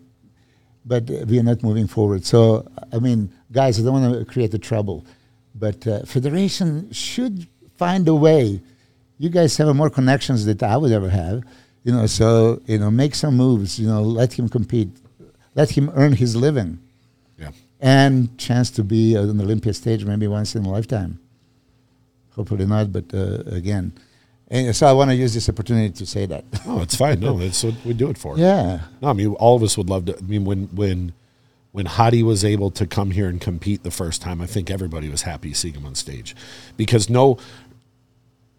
But 0.84 1.10
uh, 1.10 1.24
we 1.26 1.38
are 1.38 1.42
not 1.42 1.62
moving 1.62 1.86
forward. 1.86 2.26
So, 2.26 2.68
I 2.92 2.98
mean, 2.98 3.32
guys, 3.50 3.80
I 3.80 3.82
don't 3.82 3.94
want 4.02 4.18
to 4.18 4.24
create 4.30 4.50
the 4.50 4.58
trouble, 4.58 5.06
but 5.54 5.86
uh, 5.86 6.04
federation 6.04 6.92
should 6.92 7.46
find 7.76 8.06
a 8.08 8.14
way. 8.14 8.60
You 9.18 9.28
guys 9.30 9.56
have 9.56 9.74
more 9.74 9.90
connections 9.90 10.44
that 10.46 10.62
I 10.62 10.76
would 10.76 10.92
ever 10.92 11.08
have, 11.08 11.42
you 11.84 11.92
know. 11.92 12.06
So, 12.06 12.60
you 12.66 12.78
know, 12.78 12.90
make 12.90 13.14
some 13.14 13.36
moves. 13.36 13.78
You 13.78 13.86
know, 13.88 14.02
let 14.02 14.32
him 14.38 14.48
compete, 14.48 14.90
let 15.54 15.70
him 15.70 15.90
earn 15.94 16.12
his 16.12 16.36
living, 16.36 16.78
Yeah. 17.38 17.50
and 17.80 18.36
chance 18.38 18.70
to 18.72 18.84
be 18.84 19.16
on 19.16 19.36
the 19.36 19.44
Olympia 19.44 19.72
stage 19.72 20.04
maybe 20.04 20.26
once 20.26 20.54
in 20.54 20.64
a 20.64 20.70
lifetime. 20.70 21.18
Hopefully 22.34 22.66
not, 22.66 22.92
but 22.92 23.04
uh, 23.14 23.42
again. 23.46 23.92
And 24.48 24.76
so 24.76 24.86
I 24.86 24.92
want 24.92 25.10
to 25.10 25.16
use 25.16 25.34
this 25.34 25.48
opportunity 25.48 25.90
to 25.94 26.06
say 26.06 26.26
that. 26.26 26.44
Oh, 26.66 26.82
it's 26.82 26.94
fine. 26.96 27.18
No, 27.20 27.38
that's 27.38 27.64
what 27.64 27.74
we 27.84 27.94
do 27.94 28.10
it 28.10 28.18
for. 28.18 28.36
yeah. 28.38 28.80
No, 29.00 29.08
I 29.08 29.12
mean, 29.12 29.28
all 29.34 29.56
of 29.56 29.62
us 29.62 29.76
would 29.78 29.88
love 29.88 30.04
to. 30.06 30.16
I 30.16 30.20
mean, 30.20 30.44
when 30.44 30.64
when 30.74 31.12
when 31.72 31.86
Hadi 31.86 32.22
was 32.22 32.44
able 32.44 32.70
to 32.72 32.86
come 32.86 33.10
here 33.10 33.28
and 33.28 33.40
compete 33.40 33.82
the 33.82 33.90
first 33.90 34.20
time, 34.22 34.40
I 34.40 34.46
think 34.46 34.70
everybody 34.70 35.08
was 35.08 35.22
happy 35.22 35.52
seeing 35.54 35.74
him 35.74 35.84
on 35.86 35.94
stage, 35.94 36.36
because 36.76 37.10
no 37.10 37.38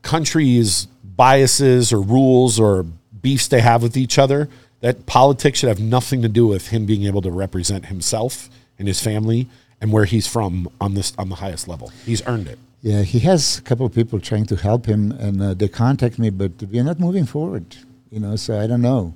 countries' 0.08 0.88
biases 1.04 1.92
or 1.92 2.02
rules 2.02 2.60
or 2.60 2.86
beefs 3.22 3.48
they 3.48 3.62
have 3.62 3.84
with 3.84 3.98
each 3.98 4.18
other. 4.18 4.50
That 4.80 5.06
politics 5.08 5.60
should 5.60 5.70
have 5.70 5.80
nothing 5.80 6.22
to 6.22 6.30
do 6.30 6.46
with 6.48 6.68
him 6.68 6.86
being 6.86 7.04
able 7.06 7.22
to 7.24 7.32
represent 7.32 7.88
himself 7.88 8.48
and 8.78 8.88
his 8.88 9.02
family 9.02 9.48
and 9.82 9.92
where 9.92 10.06
he's 10.06 10.28
from 10.28 10.70
on 10.80 10.94
this 10.94 11.14
on 11.18 11.30
the 11.30 11.36
highest 11.36 11.68
level. 11.68 11.92
He's 12.06 12.22
earned 12.28 12.48
it. 12.48 12.60
Yeah, 12.82 13.02
he 13.02 13.20
has 13.32 13.58
a 13.58 13.64
couple 13.64 13.86
of 13.88 13.94
people 13.94 14.20
trying 14.20 14.46
to 14.46 14.56
help 14.56 14.86
him, 14.86 15.12
and 15.12 15.42
uh, 15.42 15.54
they 15.56 15.68
contact 15.68 16.20
me, 16.20 16.30
but 16.30 16.52
we 16.72 16.80
are 16.80 16.84
not 16.84 17.00
moving 17.00 17.26
forward. 17.26 17.66
You 18.12 18.20
know, 18.20 18.36
so 18.36 18.52
I 18.64 18.68
don't 18.68 18.84
know. 18.84 19.16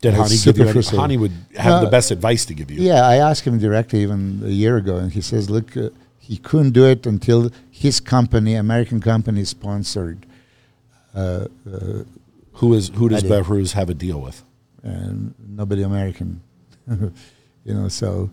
Did 0.00 0.14
Hany 0.14 0.36
give 0.38 0.58
you 0.58 0.72
frustrating. 0.72 1.00
Hany 1.00 1.16
would 1.16 1.32
have 1.56 1.72
No, 1.74 1.84
the 1.84 1.90
best 1.90 2.10
advice 2.10 2.44
to 2.46 2.54
give 2.54 2.70
you. 2.70 2.80
Yeah, 2.80 3.06
I 3.14 3.16
asked 3.16 3.44
him 3.44 3.58
directly 3.58 4.00
even 4.02 4.40
a 4.44 4.54
year 4.62 4.76
ago, 4.76 4.96
and 4.96 5.12
he 5.12 5.20
says, 5.20 5.50
"Look, 5.50 5.76
uh, 5.76 5.90
he 6.18 6.36
couldn't 6.38 6.70
do 6.70 6.84
it 6.86 7.06
until 7.06 7.50
his 7.82 8.00
company, 8.00 8.54
American 8.54 9.00
company, 9.00 9.44
sponsored." 9.44 10.26
Uh, 11.14 11.46
uh, 11.70 12.04
Who 12.60 12.74
is 12.74 12.90
who 12.94 13.08
does 13.08 13.22
I 13.24 13.28
have 13.78 13.90
a 13.90 13.94
deal 13.94 14.20
with? 14.20 14.42
and 14.84 15.34
nobody 15.48 15.82
American, 15.82 16.40
you 17.66 17.74
know. 17.74 17.88
So, 17.88 18.30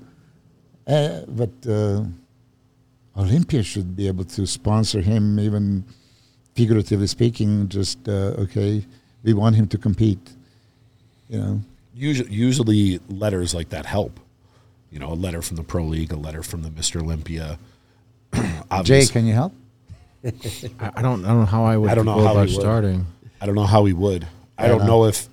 uh, 0.88 1.22
but 1.28 1.52
uh, 1.68 2.04
Olympia 3.16 3.62
should 3.64 3.96
be 3.96 4.08
able 4.08 4.26
to 4.26 4.48
sponsor 4.48 5.02
him, 5.02 5.40
even 5.40 5.84
figuratively 6.56 7.08
speaking. 7.08 7.70
Just 7.70 8.08
uh, 8.08 8.44
okay, 8.44 8.86
we 9.24 9.34
want 9.34 9.56
him 9.56 9.68
to 9.68 9.78
compete. 9.78 10.26
You 11.30 11.40
know, 11.40 11.62
Usually, 11.94 12.32
usually 12.32 13.00
letters 13.10 13.54
like 13.54 13.70
that 13.70 13.86
help. 13.86 14.20
You 14.92 15.00
know, 15.00 15.12
a 15.14 15.20
letter 15.26 15.42
from 15.42 15.58
the 15.58 15.64
Pro 15.64 15.84
League, 15.84 16.12
a 16.12 16.18
letter 16.18 16.42
from 16.42 16.64
the 16.64 16.70
Mr. 16.70 17.02
Olympia. 17.02 17.60
Jay, 18.84 19.06
can 19.06 19.26
you 19.26 19.34
help? 19.34 19.54
I, 20.26 20.32
I 20.98 21.02
don't 21.02 21.24
I 21.26 21.30
don't 21.30 21.40
know 21.40 21.46
how 21.46 21.64
I 21.64 21.78
would 21.78 21.90
I 21.90 21.96
don't 21.96 22.06
know 22.06 22.16
go 22.16 22.24
how 22.26 22.32
about 22.34 22.48
he 22.50 22.56
would. 22.56 22.62
starting. 22.62 23.06
I 23.42 23.46
don't 23.46 23.56
know 23.56 23.66
how 23.66 23.86
he 23.86 23.94
would. 23.94 24.28
I 24.58 24.66
I 24.66 24.68
don't 24.68 24.80
know. 24.80 24.88
know 24.88 25.06
if. 25.06 25.28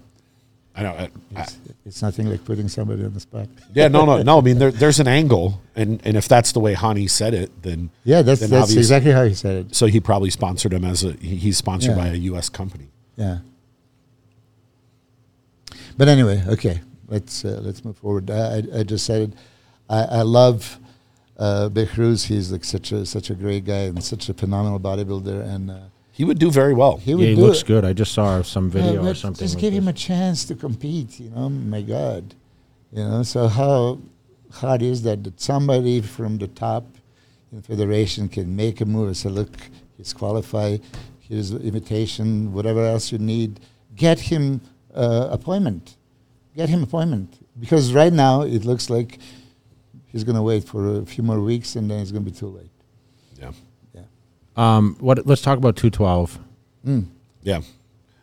I 0.78 0.82
don't. 0.82 0.94
I, 1.01 1.10
I, 1.35 1.43
It's, 1.43 1.59
it's 1.86 2.02
nothing 2.02 2.28
like 2.31 2.44
putting 2.44 2.68
somebody 2.68 3.02
on 3.05 3.14
the 3.14 3.20
spot. 3.20 3.48
yeah, 3.74 3.89
no, 3.89 4.05
no, 4.05 4.23
no. 4.23 4.39
I 4.39 4.40
mean, 4.43 4.59
there, 4.59 4.70
there's 4.70 5.01
an 5.01 5.09
angle, 5.09 5.60
and 5.74 6.01
and 6.05 6.16
if 6.16 6.28
that's 6.28 6.52
the 6.52 6.60
way 6.60 6.74
Hany 6.74 7.09
said 7.09 7.32
it, 7.35 7.51
then 7.62 7.90
Yeah, 8.05 8.23
that's 8.23 8.40
then 8.40 8.51
that's 8.51 8.64
obvious- 8.70 8.78
exactly 8.86 9.10
how 9.12 9.24
he 9.24 9.35
said 9.35 9.66
it. 9.66 9.74
So 9.74 9.86
he 9.86 10.01
probably 10.01 10.31
sponsored 10.31 10.73
him 10.73 10.85
as 10.85 11.02
a. 11.02 11.12
he- 11.14 11.36
He's 11.36 11.56
sponsored 11.56 11.97
Yeah. 11.97 12.02
by 12.05 12.09
a 12.09 12.14
U.S. 12.31 12.48
company. 12.48 12.89
Yeah. 13.16 13.39
But 15.97 16.09
anyway, 16.09 16.43
okay, 16.47 16.81
let's 17.09 17.44
uh, 17.44 17.60
let's 17.62 17.85
move 17.85 17.97
forward. 17.97 18.31
I, 18.31 18.56
I, 18.59 18.62
I 18.81 18.82
just 18.82 19.06
said 19.06 19.23
it. 19.23 19.32
I, 19.89 20.02
I 20.02 20.23
love 20.23 20.78
uh, 21.38 21.68
Behruz. 21.72 22.26
He's 22.26 22.50
like 22.52 22.64
such 22.64 22.92
a 22.92 23.04
such 23.06 23.30
a 23.30 23.34
great 23.34 23.64
guy 23.64 23.84
and 23.90 24.02
such 24.02 24.28
a 24.28 24.34
phenomenal 24.34 24.80
bodybuilder, 24.80 25.38
and 25.54 25.70
uh, 25.70 25.78
He 26.12 26.24
would 26.24 26.38
do 26.38 26.50
very 26.50 26.74
well. 26.74 26.96
he 26.96 27.14
would 27.14 27.22
Yeah, 27.24 27.34
he 27.34 27.36
looks 27.36 27.60
it. 27.62 27.66
good. 27.66 27.84
I 27.84 27.92
just 27.92 28.12
saw 28.12 28.42
some 28.42 28.66
Yeah, 28.66 28.82
video 28.82 29.06
or 29.06 29.14
something. 29.14 29.44
Just 29.44 29.56
with 29.56 29.62
give 29.62 29.74
him 29.74 29.88
a 29.88 29.92
chance 29.92 30.44
to 30.46 30.54
compete. 30.54 31.20
You 31.20 31.30
know, 31.30 31.48
my 31.48 31.82
God, 31.82 32.34
you 32.92 33.04
know. 33.04 33.22
So 33.22 33.48
how 33.48 33.98
hard 34.60 34.82
is 34.82 35.02
that 35.02 35.24
that 35.24 35.40
somebody 35.40 36.00
from 36.00 36.38
the 36.38 36.48
top 36.48 36.84
in 37.52 37.62
federation 37.62 38.28
can 38.28 38.54
make 38.56 38.80
a 38.80 38.86
move 38.86 39.06
and 39.08 39.16
say, 39.16 39.28
look, 39.28 39.50
he's 39.96 40.12
qualified. 40.12 40.80
Here's 41.20 41.50
the 41.50 41.60
invitation. 41.60 42.52
Whatever 42.52 42.82
else 42.86 43.12
you 43.12 43.18
need, 43.18 43.60
get 43.94 44.18
him 44.20 44.60
uh, 44.94 45.28
appointment. 45.30 45.96
Get 46.56 46.68
him 46.70 46.82
appointment 46.82 47.28
because 47.60 47.92
right 47.92 48.12
now 48.12 48.40
it 48.42 48.64
looks 48.64 48.88
like 48.88 49.18
he's 50.12 50.24
going 50.24 50.36
to 50.36 50.42
wait 50.42 50.64
for 50.64 50.98
a 51.00 51.06
few 51.06 51.22
more 51.24 51.40
weeks 51.40 51.76
and 51.76 51.90
then 51.90 52.00
it's 52.00 52.10
going 52.12 52.24
to 52.24 52.30
be 52.30 52.36
too 52.36 52.48
late. 52.48 52.70
Yeah. 53.40 53.52
Yeah. 53.94 54.02
Um, 54.56 54.96
what? 55.00 55.26
Let's 55.26 55.42
talk 55.42 55.58
about 55.58 55.76
two 55.76 55.90
twelve. 55.90 56.38
Yeah. 57.42 57.60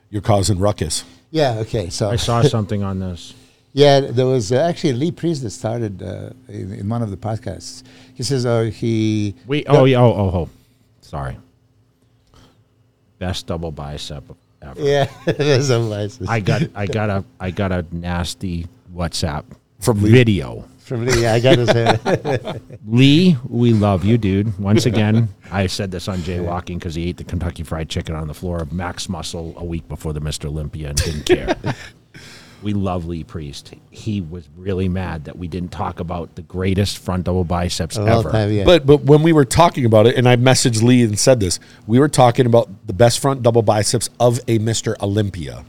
You're 0.09 0.21
causing 0.21 0.59
ruckus. 0.59 1.03
Yeah. 1.31 1.59
Okay. 1.59 1.89
So 1.89 2.09
I 2.09 2.15
saw 2.15 2.41
something 2.55 2.83
on 2.83 2.99
this. 2.99 3.33
Yeah, 3.75 4.01
there 4.01 4.27
was 4.27 4.51
uh, 4.51 4.57
actually 4.57 4.93
Lee 4.93 5.11
Priest 5.11 5.41
that 5.41 5.49
started 5.49 6.03
uh, 6.03 6.29
in, 6.47 6.73
in 6.73 6.89
one 6.89 7.01
of 7.01 7.09
the 7.09 7.17
podcasts. 7.17 7.81
He 8.13 8.21
says, 8.21 8.45
"Oh, 8.45 8.69
he 8.69 9.33
We. 9.47 9.65
Oh 9.65 9.85
yeah. 9.85 9.99
Oh 9.99 10.13
oh 10.13 10.29
oh. 10.29 10.49
Sorry. 11.01 11.37
Best 13.17 13.47
double 13.47 13.71
bicep 13.71 14.23
ever. 14.61 14.79
yeah, 14.81 15.09
there's 15.25 15.69
a 15.69 16.09
I 16.27 16.39
got 16.39 16.61
I 16.75 16.85
got 16.85 17.09
a 17.09 17.23
I 17.39 17.51
got 17.51 17.71
a 17.71 17.85
nasty 17.91 18.67
WhatsApp 18.93 19.45
From 19.79 20.03
Lee. 20.03 20.11
video. 20.11 20.67
From 20.83 21.05
Lee. 21.05 21.25
I 21.25 21.39
got 21.39 21.55
to 21.55 21.67
say, 21.67 22.59
Lee, 22.87 23.37
we 23.47 23.73
love 23.73 24.03
you, 24.03 24.17
dude. 24.17 24.57
Once 24.59 24.85
again, 24.85 25.29
I 25.51 25.67
said 25.67 25.91
this 25.91 26.07
on 26.07 26.19
jaywalking 26.19 26.79
because 26.79 26.95
he 26.95 27.09
ate 27.09 27.17
the 27.17 27.23
Kentucky 27.23 27.63
Fried 27.63 27.89
Chicken 27.89 28.15
on 28.15 28.27
the 28.27 28.33
floor 28.33 28.61
of 28.61 28.73
Max 28.73 29.09
Muscle 29.09 29.53
a 29.57 29.63
week 29.63 29.87
before 29.87 30.13
the 30.13 30.21
Mr. 30.21 30.45
Olympia 30.45 30.89
and 30.89 30.97
didn't 30.97 31.25
care. 31.25 31.55
we 32.63 32.73
love 32.73 33.05
Lee 33.05 33.23
Priest. 33.23 33.73
He 33.91 34.21
was 34.21 34.49
really 34.55 34.89
mad 34.89 35.25
that 35.25 35.37
we 35.37 35.47
didn't 35.47 35.71
talk 35.71 35.99
about 35.99 36.35
the 36.35 36.41
greatest 36.41 36.97
front 36.97 37.25
double 37.25 37.43
biceps 37.43 37.97
all 37.97 38.07
ever. 38.07 38.31
time, 38.31 38.51
yeah. 38.51 38.63
But 38.63 38.85
but 38.85 39.01
when 39.03 39.21
we 39.21 39.33
were 39.33 39.45
talking 39.45 39.85
about 39.85 40.07
it, 40.07 40.15
and 40.15 40.27
I 40.27 40.35
messaged 40.35 40.81
Lee 40.81 41.03
and 41.03 41.19
said 41.19 41.39
this, 41.39 41.59
we 41.85 41.99
were 41.99 42.09
talking 42.09 42.45
about 42.45 42.69
the 42.87 42.93
best 42.93 43.19
front 43.19 43.43
double 43.43 43.61
biceps 43.61 44.09
of 44.19 44.39
a 44.47 44.59
Mr. 44.59 44.95
Olympia. 45.01 45.65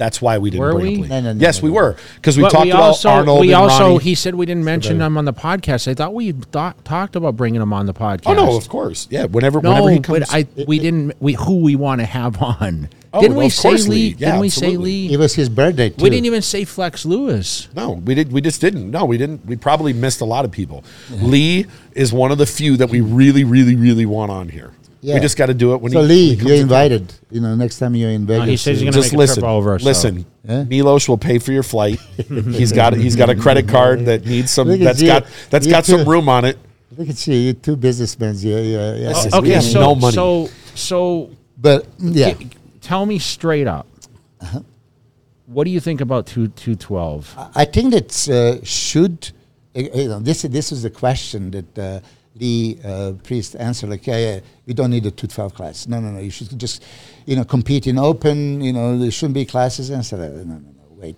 That's 0.00 0.22
why 0.22 0.38
we 0.38 0.48
didn't 0.48 0.62
Were 0.64 0.72
bring 0.72 0.86
we? 0.86 0.94
up 0.94 1.02
Lee. 1.02 1.08
No, 1.08 1.20
no, 1.20 1.32
no, 1.34 1.40
yes, 1.40 1.60
no, 1.60 1.64
we 1.66 1.68
no. 1.68 1.74
were 1.76 1.96
because 2.14 2.38
we 2.38 2.42
But 2.44 2.52
talked 2.52 2.64
we 2.64 2.70
about 2.70 2.82
also, 2.84 3.08
Arnold. 3.10 3.40
we 3.40 3.48
and 3.48 3.56
also 3.56 3.82
Ronnie. 3.92 3.98
he 4.02 4.14
said 4.14 4.34
we 4.34 4.46
didn't 4.46 4.64
mention 4.64 4.98
him 4.98 5.18
on 5.18 5.26
the 5.26 5.34
podcast. 5.34 5.86
I 5.88 5.92
thought 5.92 6.14
we 6.14 6.32
thought, 6.32 6.82
talked 6.86 7.16
about 7.16 7.36
bringing 7.36 7.60
him 7.60 7.74
on 7.74 7.84
the 7.84 7.92
podcast. 7.92 8.22
Oh 8.24 8.32
no, 8.32 8.56
of 8.56 8.66
course, 8.70 9.06
yeah. 9.10 9.26
Whenever, 9.26 9.60
No, 9.60 9.68
whenever 9.72 9.90
he 9.90 10.00
comes, 10.00 10.20
but 10.20 10.28
I 10.34 10.46
we 10.66 10.78
didn't 10.78 11.20
we 11.20 11.34
who 11.34 11.60
we 11.60 11.76
want 11.76 12.00
to 12.00 12.06
have 12.06 12.40
on. 12.42 12.88
Oh, 13.12 13.20
didn't 13.20 13.34
well, 13.36 13.40
we 13.40 13.46
of 13.48 13.52
say 13.52 13.68
course, 13.70 13.88
Lee? 13.88 13.94
Lee. 13.96 14.08
Yeah, 14.18 14.28
didn't 14.28 14.40
we 14.40 14.48
say 14.48 14.66
absolutely. 14.68 15.08
Lee? 15.08 15.12
it 15.12 15.16
was 15.18 15.34
his 15.34 15.48
birthday 15.50 15.90
too. 15.90 16.02
We 16.02 16.08
didn't 16.10 16.26
even 16.26 16.42
say 16.42 16.64
Flex 16.64 17.04
Lewis. 17.04 17.68
No, 17.76 17.90
we 17.92 18.14
did. 18.14 18.32
We 18.32 18.40
just 18.40 18.60
didn't. 18.62 18.90
No, 18.90 19.04
we 19.04 19.18
didn't. 19.18 19.44
We 19.44 19.56
probably 19.56 19.92
missed 19.92 20.22
a 20.22 20.24
lot 20.24 20.44
of 20.46 20.50
people. 20.50 20.82
Lee 21.10 21.66
is 21.94 22.10
one 22.12 22.30
of 22.32 22.38
the 22.38 22.46
few 22.46 22.76
that 22.78 22.88
we 22.88 23.00
really, 23.02 23.44
really, 23.44 23.74
really 23.76 24.06
want 24.06 24.30
on 24.30 24.48
here. 24.48 24.70
Yeah. 25.02 25.14
We 25.14 25.20
just 25.20 25.38
got 25.38 25.46
to 25.46 25.54
do 25.54 25.72
it 25.74 25.80
when 25.80 25.92
So 25.92 26.02
he. 26.02 26.08
Lee, 26.08 26.28
when 26.36 26.38
he 26.40 26.46
you're 26.48 26.56
in. 26.56 26.62
invited. 26.62 27.12
You 27.30 27.40
know, 27.40 27.54
next 27.54 27.78
time 27.78 27.94
you're 27.94 28.10
in 28.10 28.26
Vegas. 28.26 28.46
he 28.48 28.56
says 28.58 28.80
he's 28.80 28.88
uh, 28.88 28.90
gonna 28.92 29.02
Just 29.02 29.12
make 29.12 29.20
a 29.22 29.26
trip 29.26 29.28
listen. 29.28 29.44
over, 29.44 29.78
so- 29.78 29.84
Listen, 29.86 30.26
Yeah? 30.44 30.64
Milos 30.64 31.08
will 31.08 31.16
pay 31.18 31.38
for 31.38 31.52
your 31.52 31.62
flight. 31.62 31.98
he's 32.28 32.72
got 32.72 32.92
he's 32.94 33.16
got 33.16 33.30
a 33.30 33.34
credit 33.34 33.66
card 33.68 34.04
that 34.06 34.26
needs 34.26 34.50
some. 34.50 34.68
Look 34.68 34.80
at 34.80 34.84
That's 34.84 35.00
you. 35.00 35.06
got 35.08 35.26
that's 35.48 35.66
You 35.66 35.72
got 35.72 35.86
some 35.86 36.06
room 36.08 36.28
on 36.28 36.44
it. 36.44 36.58
Look 36.98 37.08
at 37.08 37.26
you, 37.26 37.34
you 37.34 37.52
two 37.54 37.76
businessmen. 37.76 38.34
Yeah, 38.38 38.58
yeah, 38.58 38.94
yeah. 38.94 39.08
Listen, 39.08 39.34
Okay, 39.34 39.54
we 39.56 39.60
so 39.62 39.80
no 39.80 39.94
money. 39.94 40.14
so 40.14 40.48
so 40.74 41.30
But 41.56 41.86
yeah, 41.98 42.32
g- 42.34 42.50
tell 42.82 43.06
me 43.06 43.18
straight 43.18 43.66
up. 43.68 43.86
Uh-huh. 44.40 44.60
What 45.46 45.64
do 45.64 45.70
you 45.70 45.80
think 45.80 46.00
about 46.00 46.26
two 46.26 46.48
two 46.48 46.74
twelve? 46.74 47.32
I 47.54 47.64
think 47.64 47.92
that 47.92 48.28
uh, 48.28 48.62
should 48.64 49.30
uh, 49.74 49.80
you 49.80 50.08
know 50.08 50.20
this 50.20 50.42
this 50.42 50.72
is 50.72 50.82
the 50.82 50.90
question 50.90 51.50
that 51.52 51.78
uh, 51.78 52.00
Lee 52.40 52.78
uh, 52.84 53.12
Priest 53.22 53.56
answered 53.56 53.90
like 53.90 54.06
yeah, 54.06 54.18
yeah 54.18 54.40
we 54.66 54.74
don't 54.74 54.90
need 54.90 55.06
a 55.06 55.10
two 55.10 55.26
twelve 55.26 55.54
class 55.54 55.86
no 55.86 56.00
no 56.00 56.10
no 56.10 56.20
you 56.20 56.30
should 56.30 56.58
just 56.58 56.82
you 57.26 57.36
know 57.36 57.44
compete 57.44 57.86
in 57.86 57.98
open 57.98 58.60
you 58.60 58.72
know 58.72 58.98
there 58.98 59.10
shouldn't 59.10 59.34
be 59.34 59.44
classes 59.44 59.90
and 59.90 59.98
I 59.98 60.02
said 60.02 60.18
no 60.20 60.54
no 60.54 60.58
no 60.58 60.84
wait 60.90 61.16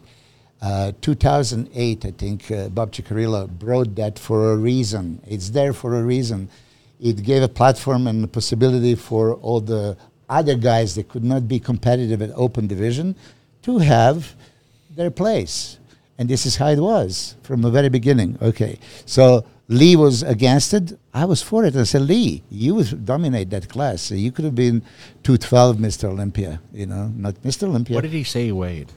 uh, 0.60 0.92
2008 1.00 2.04
I 2.04 2.10
think 2.10 2.50
uh, 2.50 2.68
Bob 2.68 2.92
Cicherillo 2.92 3.48
brought 3.48 3.94
that 3.96 4.18
for 4.18 4.52
a 4.52 4.56
reason 4.56 5.20
it's 5.26 5.50
there 5.50 5.72
for 5.72 5.98
a 5.98 6.02
reason 6.02 6.48
it 7.00 7.24
gave 7.24 7.42
a 7.42 7.48
platform 7.48 8.06
and 8.06 8.24
a 8.24 8.28
possibility 8.28 8.94
for 8.94 9.34
all 9.34 9.60
the 9.60 9.96
other 10.28 10.54
guys 10.54 10.94
that 10.94 11.08
could 11.08 11.24
not 11.24 11.48
be 11.48 11.58
competitive 11.58 12.22
at 12.22 12.30
open 12.34 12.66
division 12.66 13.14
to 13.62 13.78
have 13.78 14.34
their 14.94 15.10
place. 15.10 15.78
And 16.18 16.28
this 16.28 16.46
is 16.46 16.56
how 16.56 16.68
it 16.68 16.78
was 16.78 17.34
from 17.42 17.62
the 17.62 17.70
very 17.70 17.88
beginning. 17.88 18.38
Okay. 18.40 18.78
So 19.04 19.44
Lee 19.68 19.96
was 19.96 20.22
against 20.22 20.74
it. 20.74 20.98
I 21.14 21.24
was 21.24 21.40
for 21.42 21.64
it. 21.64 21.74
I 21.76 21.84
said, 21.84 22.02
Lee, 22.02 22.42
you 22.50 22.74
would 22.74 23.04
dominate 23.06 23.50
that 23.50 23.68
class. 23.68 24.10
You 24.10 24.30
could 24.32 24.44
have 24.44 24.54
been 24.54 24.82
212 25.22 25.76
Mr. 25.76 26.04
Olympia, 26.08 26.60
you 26.72 26.86
know, 26.86 27.12
not 27.16 27.34
Mr. 27.42 27.64
Olympia. 27.68 27.94
What 27.94 28.02
did 28.02 28.12
he 28.12 28.24
say 28.24 28.46
he 28.46 28.52
weighed? 28.52 28.90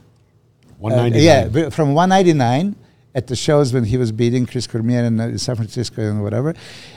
One 0.78 0.92
Uh, 0.92 1.04
yeah, 1.06 1.48
from 1.70 1.94
199 1.94 2.76
at 3.14 3.28
the 3.28 3.36
shows 3.36 3.72
when 3.72 3.84
he 3.84 3.96
was 3.96 4.12
beating 4.12 4.44
Chris 4.44 4.66
Cormier 4.66 5.04
in 5.04 5.18
uh, 5.18 5.38
San 5.38 5.56
Francisco 5.56 6.02
and 6.02 6.22
whatever. 6.22 6.54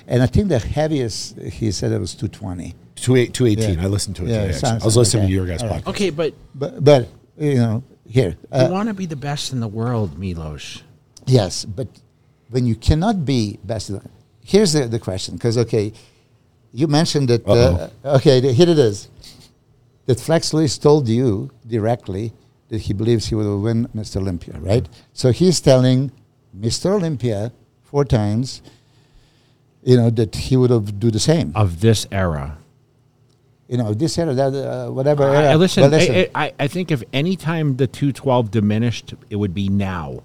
And 0.07 0.21
I 0.21 0.25
think 0.25 0.49
the 0.49 0.59
heaviest, 0.59 1.39
he 1.39 1.71
said 1.71 1.91
it 1.93 1.99
was 1.99 2.13
220. 2.15 2.75
Two 2.95 3.15
eight 3.15 3.33
two 3.33 3.45
eighteen. 3.45 3.75
Yeah. 3.79 3.85
I 3.85 3.87
listened 3.87 4.17
to 4.17 4.25
it 4.25 4.29
Yeah, 4.29 4.41
today. 4.47 4.57
sounds 4.57 4.83
I 4.83 4.85
was 4.85 4.97
listening 4.97 5.23
that. 5.23 5.27
to 5.29 5.33
your 5.33 5.45
guys' 5.45 5.63
All 5.63 5.69
right. 5.69 5.81
podcast. 5.81 5.87
Okay, 5.91 6.09
but 6.09 6.33
But, 6.53 6.83
but 6.83 7.07
you 7.37 7.55
know, 7.55 7.83
here. 8.05 8.31
you 8.31 8.35
Uh, 8.51 8.67
want 8.69 8.89
to 8.89 8.93
be 8.93 9.05
the 9.05 9.15
best 9.15 9.53
in 9.53 9.61
the 9.61 9.69
world, 9.69 10.19
Milos. 10.19 10.83
Yes, 11.25 11.63
but 11.63 11.87
when 12.49 12.65
you 12.65 12.75
cannot 12.75 13.25
be 13.25 13.59
best, 13.63 13.91
here's 14.43 14.73
the, 14.73 14.87
the 14.87 14.99
question. 14.99 15.35
Because 15.35 15.57
okay, 15.57 15.93
you 16.73 16.87
mentioned 16.87 17.29
that. 17.29 17.47
Uh, 17.47 17.89
okay, 18.17 18.41
here 18.53 18.69
it 18.69 18.79
is. 18.79 19.09
That 20.05 20.19
Flex 20.19 20.53
Lewis 20.53 20.77
told 20.77 21.07
you 21.07 21.51
directly 21.67 22.33
that 22.69 22.81
he 22.81 22.93
believes 22.93 23.27
he 23.27 23.35
will 23.35 23.61
win 23.61 23.87
Mr. 23.95 24.17
Olympia, 24.17 24.55
right? 24.59 24.87
So 25.13 25.31
he's 25.31 25.59
telling 25.61 26.11
Mr. 26.57 26.91
Olympia 26.95 27.51
four 27.83 28.05
times, 28.05 28.61
you 29.83 29.97
know, 29.97 30.09
that 30.09 30.35
he 30.35 30.57
would 30.57 30.69
have 30.71 30.99
do 30.99 31.11
the 31.11 31.19
same. 31.19 31.51
Of 31.55 31.81
this 31.81 32.07
era. 32.11 32.57
You 33.67 33.77
know, 33.77 33.93
this 33.93 34.17
era, 34.17 34.33
that, 34.33 34.53
uh, 34.55 34.91
whatever. 34.91 35.23
Era. 35.23 35.51
I- 35.51 35.55
listen, 35.55 35.83
But 35.83 35.91
listen, 35.91 36.15
I, 36.15 36.45
I, 36.45 36.53
I 36.59 36.67
think 36.67 36.89
if 36.91 37.03
any 37.13 37.35
time 37.35 37.77
the 37.77 37.85
212 37.85 38.49
diminished, 38.49 39.13
it 39.29 39.35
would 39.35 39.53
be 39.53 39.69
now. 39.69 40.23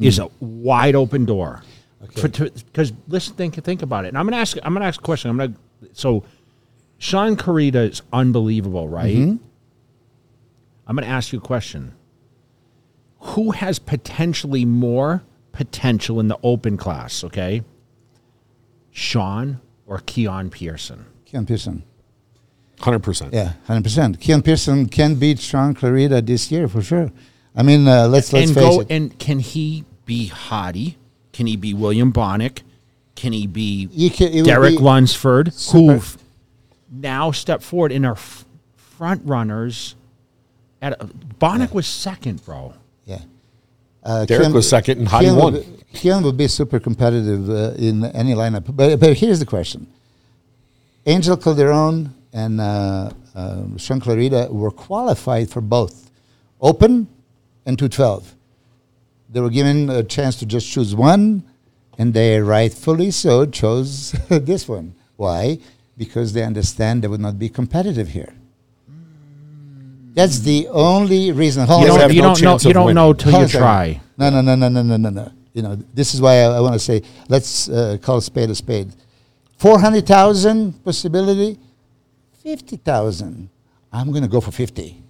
Is 0.00 0.18
a 0.18 0.28
wide 0.40 0.94
open 0.94 1.24
door. 1.24 1.62
Okay. 2.02 2.50
Because 2.50 2.92
listen, 3.08 3.34
think 3.34 3.62
think 3.64 3.82
about 3.82 4.04
it. 4.04 4.08
And 4.08 4.18
I'm 4.18 4.26
gonna 4.26 4.36
ask. 4.36 4.56
I'm 4.62 4.74
gonna 4.74 4.84
ask 4.86 5.00
a 5.00 5.04
question. 5.04 5.30
I'm 5.30 5.36
gonna. 5.38 5.54
So, 5.92 6.24
Shaun 6.98 7.36
Clarida 7.36 7.90
is 7.90 8.02
unbelievable, 8.12 8.88
right? 8.88 9.16
Mm-hmm. 9.16 9.36
I'm 10.86 10.96
gonna 10.96 11.06
ask 11.06 11.32
you 11.32 11.38
a 11.38 11.42
question. 11.42 11.94
Who 13.20 13.52
has 13.52 13.78
potentially 13.78 14.64
more 14.64 15.22
potential 15.52 16.20
in 16.20 16.28
the 16.28 16.38
open 16.42 16.76
class? 16.76 17.24
Okay, 17.24 17.62
Shaun 18.90 19.60
or 19.86 20.00
Keon 20.04 20.50
Pearson? 20.50 21.06
Keon 21.24 21.46
Pearson. 21.46 21.82
Hundred 22.80 23.02
percent. 23.02 23.32
Yeah, 23.32 23.54
hundred 23.66 23.84
percent. 23.84 24.20
Keon 24.20 24.42
Pearson 24.42 24.86
can 24.86 25.14
beat 25.14 25.40
Shaun 25.40 25.74
Clarida 25.74 26.24
this 26.24 26.52
year 26.52 26.68
for 26.68 26.82
sure. 26.82 27.10
I 27.56 27.62
mean, 27.62 27.88
uh, 27.88 28.06
let's 28.08 28.32
let's 28.32 28.48
and 28.50 28.54
face 28.54 28.64
go 28.76 28.80
it. 28.82 28.86
and 28.90 29.18
can 29.18 29.38
he 29.38 29.84
be 30.04 30.26
Hadi? 30.26 30.96
Can 31.32 31.46
he 31.46 31.56
be 31.56 31.72
William 31.74 32.12
Bonac? 32.12 32.60
Can 33.14 33.32
he 33.32 33.46
be 33.46 33.88
You 33.92 34.10
can- 34.10 34.44
Derek 34.44 34.76
be 34.76 34.82
Lunsford, 34.82 35.54
super- 35.54 35.78
who 35.78 35.90
f- 35.96 36.18
now 36.90 37.30
step 37.30 37.62
forward 37.62 37.92
and 37.92 38.04
are 38.04 38.12
f- 38.12 38.44
front 38.76 39.22
runners? 39.24 39.94
At 40.82 40.92
a, 41.00 41.06
Bonac 41.40 41.72
was 41.72 41.86
second, 41.86 42.44
bro. 42.44 42.74
Yeah. 43.06 43.20
Uh, 44.04 44.26
Derek 44.26 44.52
was 44.52 44.68
second 44.68 44.98
and 44.98 45.08
Hadi 45.08 45.24
Keon 45.26 45.36
won. 45.36 45.52
Would 45.54 45.62
be, 45.78 45.84
Keon 45.94 46.22
would 46.24 46.36
be 46.36 46.46
super 46.48 46.78
competitive 46.78 47.48
uh, 47.48 47.72
in 47.78 48.04
any 48.04 48.34
lineup. 48.34 48.64
But, 48.76 49.00
but 49.00 49.16
here's 49.16 49.38
the 49.40 49.46
question 49.46 49.86
Angel 51.06 51.36
Calderon 51.38 52.12
and 52.34 52.60
uh, 52.60 53.10
uh, 53.34 53.62
Shaun 53.78 54.00
Clarida 54.00 54.50
were 54.50 54.70
qualified 54.70 55.48
for 55.50 55.62
both 55.62 56.10
open 56.60 57.08
and 57.66 57.78
212. 57.78 58.34
They 59.28 59.40
were 59.40 59.50
given 59.50 59.90
a 59.90 60.02
chance 60.04 60.36
to 60.36 60.46
just 60.46 60.70
choose 60.70 60.94
one, 60.94 61.42
and 61.98 62.14
they 62.14 62.40
rightfully 62.40 63.10
so 63.10 63.44
chose 63.46 64.12
this 64.28 64.68
one. 64.68 64.94
Why? 65.16 65.58
Because 65.98 66.32
they 66.32 66.42
understand 66.44 67.02
they 67.02 67.08
would 67.08 67.20
not 67.20 67.38
be 67.38 67.48
competitive 67.48 68.08
here. 68.08 68.32
That's 70.14 70.38
the 70.40 70.68
only 70.68 71.32
reason. 71.32 71.66
Hold 71.66 71.84
You 71.84 71.92
on 71.92 71.98
a 71.98 72.02
have 72.02 72.14
don't, 72.14 72.14
second. 72.14 72.16
you 72.16 72.22
no 72.22 72.34
don't 72.34 72.64
know. 72.64 72.68
You 72.68 72.74
don't 72.74 72.84
winning. 72.86 72.94
know 72.94 73.12
till 73.12 73.32
Hold 73.32 73.40
you 73.40 73.42
on 73.42 73.44
a 73.44 73.48
second. 73.48 73.60
try. 73.60 74.00
No, 74.16 74.30
no, 74.30 74.40
no, 74.40 74.54
no, 74.54 74.68
no, 74.68 74.82
no, 74.82 74.96
no, 74.96 75.10
no. 75.10 75.32
You 75.52 75.62
know, 75.62 75.76
this 75.92 76.14
is 76.14 76.20
why 76.20 76.36
I, 76.40 76.56
I 76.56 76.60
want 76.60 76.74
to 76.74 76.78
say, 76.78 77.02
let's 77.28 77.68
uh, 77.68 77.98
call 78.00 78.18
a 78.18 78.22
spade 78.22 78.48
a 78.50 78.54
spade. 78.54 78.92
400,000 79.58 80.84
possibility, 80.84 81.58
50,000. 82.42 83.48
I'm 83.92 84.10
going 84.10 84.22
to 84.22 84.28
go 84.28 84.40
for 84.40 84.50
50. 84.52 85.02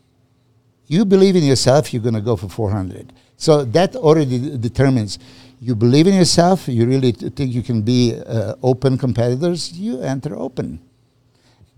You 0.86 1.04
believe 1.04 1.36
in 1.36 1.44
yourself, 1.44 1.92
you're 1.92 2.02
going 2.02 2.14
to 2.14 2.20
go 2.20 2.36
for 2.36 2.48
400. 2.48 3.12
So 3.36 3.64
that 3.64 3.96
already 3.96 4.56
determines 4.56 5.18
you 5.60 5.74
believe 5.74 6.06
in 6.06 6.14
yourself, 6.14 6.68
you 6.68 6.86
really 6.86 7.12
think 7.12 7.52
you 7.52 7.62
can 7.62 7.82
be 7.82 8.14
uh, 8.26 8.54
open 8.62 8.98
competitors, 8.98 9.72
you 9.72 10.00
enter 10.00 10.36
open. 10.36 10.80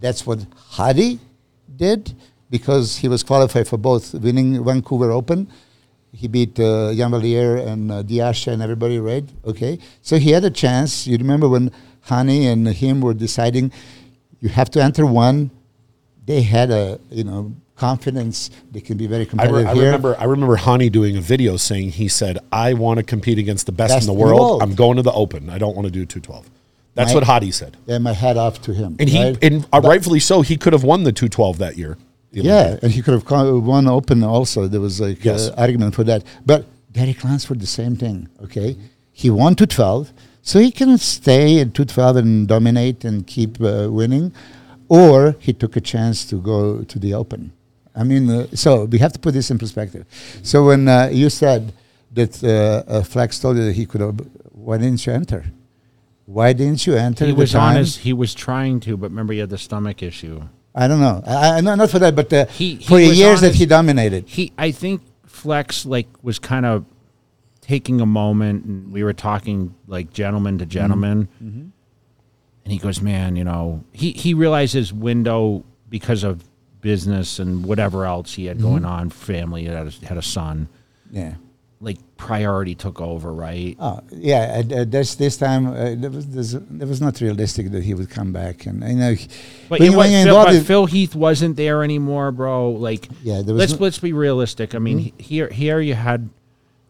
That's 0.01 0.27
what 0.27 0.45
Hadi 0.57 1.21
did 1.77 2.15
because 2.51 2.97
he 2.97 3.09
was 3.09 3.23
qualified 3.23 3.69
for 3.69 3.77
both, 3.77 4.15
winning 4.15 4.65
Vancouver 4.65 5.11
Open. 5.13 5.49
He 6.13 6.27
beat 6.27 6.59
uh, 6.59 6.89
Iain 6.89 7.11
Valliere 7.11 7.59
and 7.59 7.93
uh, 7.93 8.03
Diasha 8.03 8.53
and 8.53 8.63
everybody, 8.63 8.99
right? 8.99 9.25
Okay. 9.45 9.79
So 10.03 10.17
he 10.17 10.31
had 10.31 10.45
a 10.45 10.51
chance. 10.51 11.07
You 11.07 11.19
remember 11.19 11.49
when 11.49 11.71
Hany 12.03 12.47
and 12.47 12.67
him 12.67 13.01
were 13.01 13.15
deciding 13.15 13.73
You 14.41 14.49
have 14.51 14.71
to 14.71 14.83
enter 14.83 15.05
one. 15.05 15.51
They 16.29 16.43
had 16.43 16.71
a 16.71 17.01
you 17.11 17.25
know 17.25 17.53
confidence. 17.77 18.51
They 18.71 18.81
can 18.81 18.97
be 18.99 19.07
very 19.07 19.23
I, 19.23 19.25
competitive 19.25 19.57
re- 19.57 19.65
I 19.67 19.73
remember 19.73 20.17
I 20.21 20.25
remember 20.25 20.57
Hany 20.57 20.91
doing 20.91 21.17
a 21.17 21.21
video 21.21 21.57
saying 21.57 21.93
he 21.93 22.07
said, 22.09 22.39
"I 22.53 22.75
want 22.75 22.99
to 22.99 23.03
compete 23.05 23.39
against 23.39 23.65
the 23.67 23.73
best, 23.73 23.95
Best 23.95 24.03
in 24.03 24.07
the 24.09 24.13
in 24.13 24.19
the 24.19 24.25
world. 24.25 24.41
world." 24.41 24.63
I'm 24.63 24.75
going 24.75 24.97
to 24.97 25.03
the 25.03 25.13
Open. 25.13 25.49
I 25.51 25.59
don't 25.59 25.75
want 25.75 25.87
to 25.87 25.91
do 25.91 26.05
212." 26.05 26.51
That's 26.95 27.11
My- 27.11 27.15
what 27.15 27.25
Hadi 27.25 27.51
said, 27.51 27.77
And 27.87 28.03
my 28.05 28.13
hat 28.13 28.37
off 28.37 28.61
to 28.63 28.73
him. 28.75 28.97
and 29.01 29.09
he 29.09 29.23
right? 29.23 29.39
and 29.43 29.67
uh, 29.73 29.81
rightfully 29.83 30.21
so. 30.21 30.43
He 30.43 30.57
could 30.57 30.73
have 30.73 30.85
won 30.85 31.05
the 31.05 31.13
212 31.13 31.59
that 31.59 31.77
year. 31.79 31.97
Yeah, 32.31 32.43
Olympic. 32.61 32.83
and 32.83 32.93
he 32.93 33.01
could 33.03 33.15
have 33.15 33.25
won 33.75 33.87
open 33.89 34.23
also. 34.23 34.69
There 34.69 34.81
was 34.83 35.01
like 35.01 35.25
Yes. 35.25 35.49
argument 35.65 35.95
for 35.95 36.05
that. 36.05 36.25
But 36.45 36.67
Derek 36.93 37.25
Lunsford, 37.25 37.61
the 37.61 37.67
same 37.67 37.97
thing. 37.97 38.29
Okay, 38.45 38.77
he 39.13 39.31
won 39.31 39.55
to 39.55 39.67
twelve, 39.67 40.13
so 40.43 40.59
he 40.59 40.71
can 40.71 40.99
stay 40.99 41.61
at 41.63 41.73
two 41.73 41.87
twelve 41.87 42.17
and 42.17 42.47
dominate 42.47 43.03
and 43.09 43.27
keep 43.27 43.59
uh, 43.63 43.89
winning, 43.91 44.33
or 44.89 45.37
he 45.39 45.53
took 45.53 45.77
a 45.77 45.81
chance 45.81 46.25
to 46.31 46.37
go 46.41 46.83
to 46.83 46.99
the 46.99 47.15
open. 47.15 47.53
I 47.95 48.05
mean, 48.05 48.31
uh, 48.31 48.47
so 48.55 48.85
we 48.85 48.99
have 48.99 49.13
to 49.13 49.19
put 49.19 49.35
this 49.35 49.51
in 49.51 49.59
perspective. 49.59 50.07
So 50.43 50.65
when 50.67 50.87
uh, 50.89 51.09
you 51.13 51.31
said 51.31 51.73
that 52.13 52.43
uh, 52.45 52.91
uh, 52.91 53.03
Flex 53.03 53.39
told 53.41 53.57
you 53.57 53.65
that 53.65 53.75
he 53.75 53.87
could 53.87 54.01
have, 54.01 54.21
why 54.53 54.79
didn't 54.79 55.05
you 55.07 55.13
enter? 55.13 55.45
Why 56.27 56.53
didn't 56.53 56.87
you 56.87 56.95
enter? 56.95 57.27
He 57.27 57.33
was 57.33 57.55
on 57.55 57.77
his. 57.77 57.97
He 57.99 58.13
was 58.13 58.35
trying 58.35 58.81
to, 58.81 58.97
but 58.97 59.11
remember 59.11 59.33
he 59.33 59.39
had 59.41 59.51
the 59.51 59.59
stomach 59.59 60.03
issue. 60.03 60.43
I 60.75 60.87
don't 60.87 61.01
know. 61.01 61.23
I, 61.27 61.57
I 61.57 61.61
no, 61.61 61.75
not 61.75 61.91
for 61.91 61.99
that, 61.99 62.15
but 62.15 62.33
uh, 62.33 62.47
He- 62.47 62.77
he 62.77 62.85
for 62.85 62.99
years 63.01 63.41
that 63.41 63.49
his- 63.49 63.59
he 63.61 63.67
dominated. 63.67 64.29
He, 64.29 64.53
I 64.59 64.71
think 64.71 65.03
Flex 65.27 65.85
like 65.87 66.07
was 66.23 66.39
kind 66.39 66.67
of 66.67 66.85
taking 67.63 68.01
a 68.01 68.07
moment, 68.07 68.65
and 68.65 68.93
we 68.93 69.03
were 69.03 69.15
talking 69.15 69.75
like 69.87 70.13
gentleman 70.13 70.59
to 70.59 70.67
gentleman, 70.67 71.29
and 72.69 72.73
he 72.75 72.79
goes, 72.79 73.01
"Man, 73.01 73.35
you 73.35 73.45
know," 73.45 73.83
he 73.93 74.13
he 74.13 74.35
realized 74.35 74.75
his 74.75 74.93
window 74.93 75.65
because 75.89 76.23
of 76.23 76.45
business 76.83 77.39
and 77.39 77.65
whatever 77.65 78.05
else 78.05 78.35
he 78.35 78.45
had 78.45 78.61
going 78.61 78.85
on, 78.85 79.09
family, 79.09 79.65
had 79.65 79.87
a, 79.87 80.07
had 80.07 80.19
a 80.19 80.23
son, 80.23 80.69
Yeah. 81.11 81.35
like 81.81 81.97
priority 82.19 82.75
took 82.75 83.01
over, 83.01 83.33
right? 83.33 83.75
Oh 83.81 84.01
yeah, 84.13 84.63
uh, 84.71 84.81
uh, 84.81 84.85
this 84.85 85.15
this 85.15 85.39
time 85.39 85.67
uh, 85.69 85.95
there 85.97 86.11
was 86.11 86.27
there 86.53 86.87
was 86.87 87.01
not 87.01 87.19
realistic 87.23 87.71
that 87.71 87.85
he 87.85 87.95
would 87.95 88.11
come 88.11 88.33
back, 88.35 88.67
and 88.67 88.83
you 88.87 88.97
know, 88.97 89.17
But, 89.71 89.81
when 89.81 89.93
it 89.93 89.97
was, 89.97 90.11
Phil, 90.25 90.45
but 90.45 90.63
Phil 90.67 90.85
Heath 90.87 91.15
wasn't 91.15 91.57
there 91.57 91.83
anymore, 91.83 92.33
bro. 92.33 92.71
Like, 92.73 93.09
Yeah, 93.23 93.41
let's 93.47 93.73
no- 93.73 93.79
let's 93.81 93.99
be 93.99 94.13
realistic. 94.13 94.75
I 94.75 94.79
mean, 94.79 94.99
he- 94.99 95.15
here 95.17 95.49
here 95.49 95.81
you 95.81 95.95
had 95.95 96.29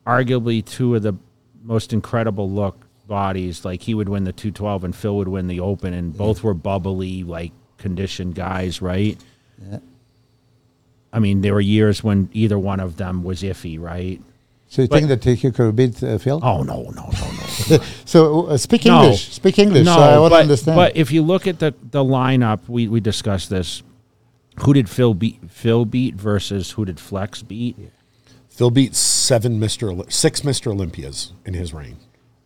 arguably 0.05 0.65
two 0.65 0.97
of 0.97 1.03
the 1.03 1.15
most 1.63 1.93
incredible 1.93 2.51
look 2.51 2.85
bodies. 3.09 3.65
Like 3.65 3.83
he 3.83 3.95
would 3.95 4.09
win 4.09 4.23
the 4.25 4.33
two 4.33 4.53
twelve, 4.53 4.85
and 4.85 4.95
Phil 4.95 5.17
would 5.17 5.29
win 5.29 5.49
the 5.49 5.59
Open, 5.61 5.93
and 5.93 6.17
both 6.17 6.45
were 6.45 6.55
bubbly, 6.55 7.25
like 7.25 7.51
conditioned 7.79 8.35
guys, 8.37 8.81
right? 8.81 9.19
Yeah. 9.71 9.79
I 11.13 11.19
mean, 11.19 11.41
there 11.41 11.55
were 11.55 11.61
years 11.61 12.05
when 12.05 12.29
either 12.33 12.59
one 12.59 12.81
of 12.81 12.97
them 12.99 13.25
was 13.25 13.43
iffy, 13.43 13.81
right? 13.81 14.21
so 14.69 14.83
you 14.83 14.89
but- 14.89 14.97
think 14.97 15.09
that 15.09 15.25
he 15.25 15.51
could 15.51 15.75
beat 15.75 16.03
uh, 16.03 16.19
Phil? 16.19 16.39
Oh 16.43 16.63
no, 16.63 16.83
no, 16.91 17.11
no, 17.11 17.31
no. 17.71 17.79
So 18.05 18.47
uh, 18.47 18.57
speak 18.57 18.85
No. 18.85 19.03
English. 19.03 19.33
Speak 19.33 19.59
English. 19.59 19.85
no, 19.87 19.95
so 19.95 20.01
I 20.01 20.19
want 20.19 20.31
but, 20.31 20.37
to 20.37 20.43
understand. 20.43 20.77
But 20.77 20.97
if 20.97 21.11
you 21.11 21.23
look 21.23 21.47
at 21.47 21.59
the 21.59 21.75
the 21.91 22.05
lineup, 22.05 22.69
we 22.69 22.87
we 22.89 23.01
discussed 23.01 23.49
this. 23.51 23.83
Who 24.63 24.75
did 24.75 24.89
Phil 24.91 25.15
beat? 25.15 25.39
Phil 25.51 25.85
beat 25.85 26.15
versus 26.15 26.73
who 26.73 26.85
did 26.85 26.99
Flex 27.01 27.43
beat? 27.43 27.77
Phil 28.49 28.71
beat 28.71 28.95
seven 28.97 29.61
Mr. 29.61 29.91
Oli- 29.93 30.11
six 30.11 30.41
Mr. 30.43 30.73
Olympias 30.73 31.33
in 31.47 31.55
his 31.55 31.73
reign, 31.73 31.97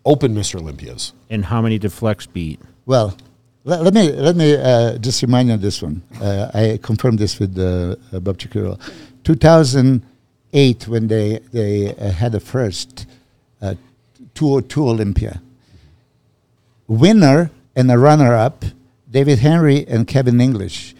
Open 0.04 0.34
Mr. 0.34 0.56
Olympias. 0.60 1.12
And 1.30 1.44
how 1.46 1.60
many 1.62 1.78
did 1.78 1.92
Flex 1.92 2.26
beat? 2.26 2.60
well, 2.86 3.16
let, 3.64 3.82
let 3.82 3.94
me 3.94 4.10
let 4.10 4.34
me 4.34 4.56
uh, 4.56 4.98
just 4.98 5.22
remind 5.22 5.48
you 5.48 5.54
of 5.54 5.60
this 5.60 5.80
one. 5.82 6.02
Uh, 6.20 6.50
I 6.52 6.78
confirmed 6.82 7.18
this 7.18 7.38
with 7.38 7.56
uh, 7.58 7.94
uh, 8.12 8.18
Bob 8.18 8.38
Cicherillo. 8.38 8.78
2008, 9.22 10.88
when 10.88 11.06
they 11.06 11.38
they 11.52 11.94
uh, 11.94 12.10
had 12.10 12.32
the 12.32 12.40
first 12.40 13.06
uh, 13.60 13.74
202 14.34 14.88
Olympia. 14.88 15.40
winner 16.88 17.50
and 17.74 17.90
a 17.90 17.96
runner-up, 17.98 18.64
David 19.10 19.38
Henry 19.38 19.86
and 19.86 20.06
Kevin 20.06 20.40
English, 20.40 20.94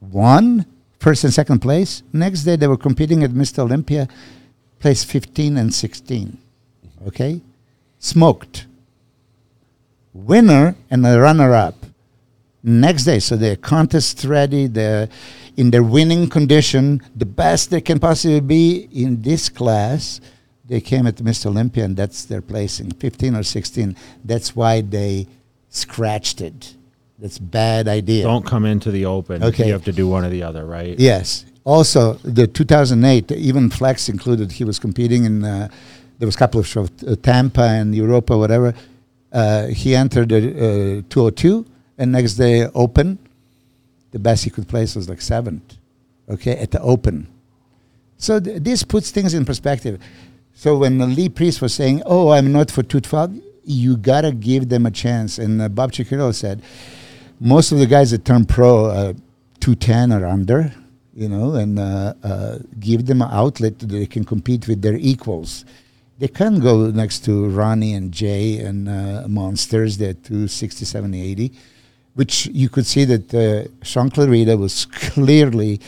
won 0.00 0.66
first 1.00 1.24
and 1.24 1.32
second 1.32 1.60
place. 1.60 2.02
Next 2.12 2.44
day 2.44 2.56
they 2.56 2.68
were 2.68 2.76
competing 2.76 3.24
at 3.24 3.30
Mr. 3.30 3.60
Olympia, 3.60 4.06
placed 4.78 5.06
15 5.06 5.56
and 5.56 5.74
16. 5.74 6.38
Okay, 7.08 7.40
smoked. 8.06 8.66
Winner 10.12 10.74
and 10.90 11.06
a 11.06 11.20
runner-up. 11.20 11.74
Next 12.62 13.04
day, 13.04 13.18
so 13.18 13.36
they're 13.36 13.56
contest 13.56 14.24
ready. 14.24 14.66
They're 14.66 15.08
in 15.56 15.70
their 15.70 15.82
winning 15.82 16.28
condition, 16.28 17.02
the 17.14 17.24
best 17.24 17.70
they 17.70 17.80
can 17.80 17.98
possibly 17.98 18.40
be 18.40 18.88
in 18.92 19.22
this 19.22 19.48
class. 19.48 20.20
They 20.66 20.80
came 20.80 21.06
at 21.06 21.16
Mr. 21.16 21.46
Olympia, 21.46 21.84
and 21.84 21.96
that's 21.96 22.24
their 22.24 22.42
placing, 22.42 22.90
15 22.92 23.36
or 23.36 23.42
16. 23.42 23.96
That's 24.24 24.54
why 24.54 24.80
they 24.82 25.26
scratched 25.70 26.40
it. 26.40 26.74
That's 27.18 27.38
bad 27.38 27.88
idea. 27.88 28.24
Don't 28.24 28.44
come 28.44 28.66
into 28.66 28.90
the 28.90 29.06
open. 29.06 29.42
Okay. 29.42 29.66
You 29.66 29.72
have 29.72 29.84
to 29.84 29.92
do 29.92 30.06
one 30.08 30.24
or 30.24 30.28
the 30.28 30.42
other, 30.42 30.66
right? 30.66 30.98
Yes. 30.98 31.46
Also, 31.64 32.14
the 32.24 32.46
2008, 32.46 33.32
even 33.32 33.70
Flex 33.70 34.08
included, 34.08 34.52
he 34.52 34.64
was 34.64 34.78
competing 34.78 35.24
in. 35.24 35.44
Uh, 35.44 35.68
there 36.18 36.26
was 36.26 36.34
a 36.34 36.38
couple 36.38 36.60
of 36.60 36.66
shows, 36.66 36.90
uh, 37.06 37.16
Tampa 37.22 37.62
and 37.62 37.94
Europa, 37.94 38.36
whatever. 38.36 38.74
Uh, 39.32 39.66
he 39.66 39.94
entered 39.94 40.30
the 40.30 40.98
uh, 40.98 41.02
202, 41.08 41.66
and 41.98 42.12
next 42.12 42.34
day 42.34 42.66
Open. 42.74 43.18
The 44.12 44.18
best 44.18 44.44
he 44.44 44.50
could 44.50 44.68
place 44.68 44.94
was 44.96 45.08
like 45.08 45.20
seventh. 45.20 45.76
Okay, 46.28 46.56
at 46.56 46.70
the 46.70 46.80
Open. 46.80 47.28
So 48.16 48.40
th- 48.40 48.62
this 48.62 48.82
puts 48.82 49.10
things 49.10 49.34
in 49.34 49.44
perspective. 49.44 50.00
So 50.54 50.78
when 50.78 51.14
Lee 51.14 51.28
Priest 51.28 51.60
was 51.60 51.74
saying, 51.74 52.02
"Oh, 52.06 52.30
I'm 52.30 52.50
not 52.50 52.70
for 52.70 52.82
212," 52.82 53.42
you 53.64 53.96
gotta 53.96 54.32
give 54.32 54.68
them 54.68 54.86
a 54.86 54.90
chance. 54.90 55.38
And 55.38 55.60
uh, 55.60 55.68
Bob 55.68 55.92
Cicherillo 55.92 56.34
said, 56.34 56.62
most 57.40 57.72
of 57.72 57.78
the 57.78 57.86
guys 57.86 58.12
that 58.12 58.24
turn 58.24 58.46
pro, 58.46 58.86
uh, 58.86 59.12
210 59.60 60.12
or 60.12 60.24
under, 60.24 60.72
you 61.14 61.28
know, 61.28 61.54
and 61.54 61.78
uh, 61.78 62.14
uh, 62.22 62.58
give 62.78 63.06
them 63.06 63.22
an 63.22 63.28
outlet 63.30 63.78
that 63.80 63.86
they 63.86 64.06
can 64.06 64.24
compete 64.24 64.68
with 64.68 64.82
their 64.82 64.96
equals. 64.96 65.64
They 66.18 66.28
can't 66.28 66.62
go 66.62 66.90
next 66.90 67.24
to 67.26 67.48
Ronnie 67.48 67.92
and 67.92 68.10
Jay 68.10 68.58
and 68.58 68.88
uh, 68.88 69.28
Monsters. 69.28 69.98
They're 69.98 70.14
260, 70.14 70.84
70, 70.84 71.22
80, 71.22 71.52
which 72.14 72.46
you 72.46 72.68
could 72.70 72.86
see 72.86 73.04
that 73.04 73.34
uh, 73.34 73.68
Shaun 73.84 74.08
Clarida 74.10 74.58
was 74.58 74.86
clearly 74.86 75.80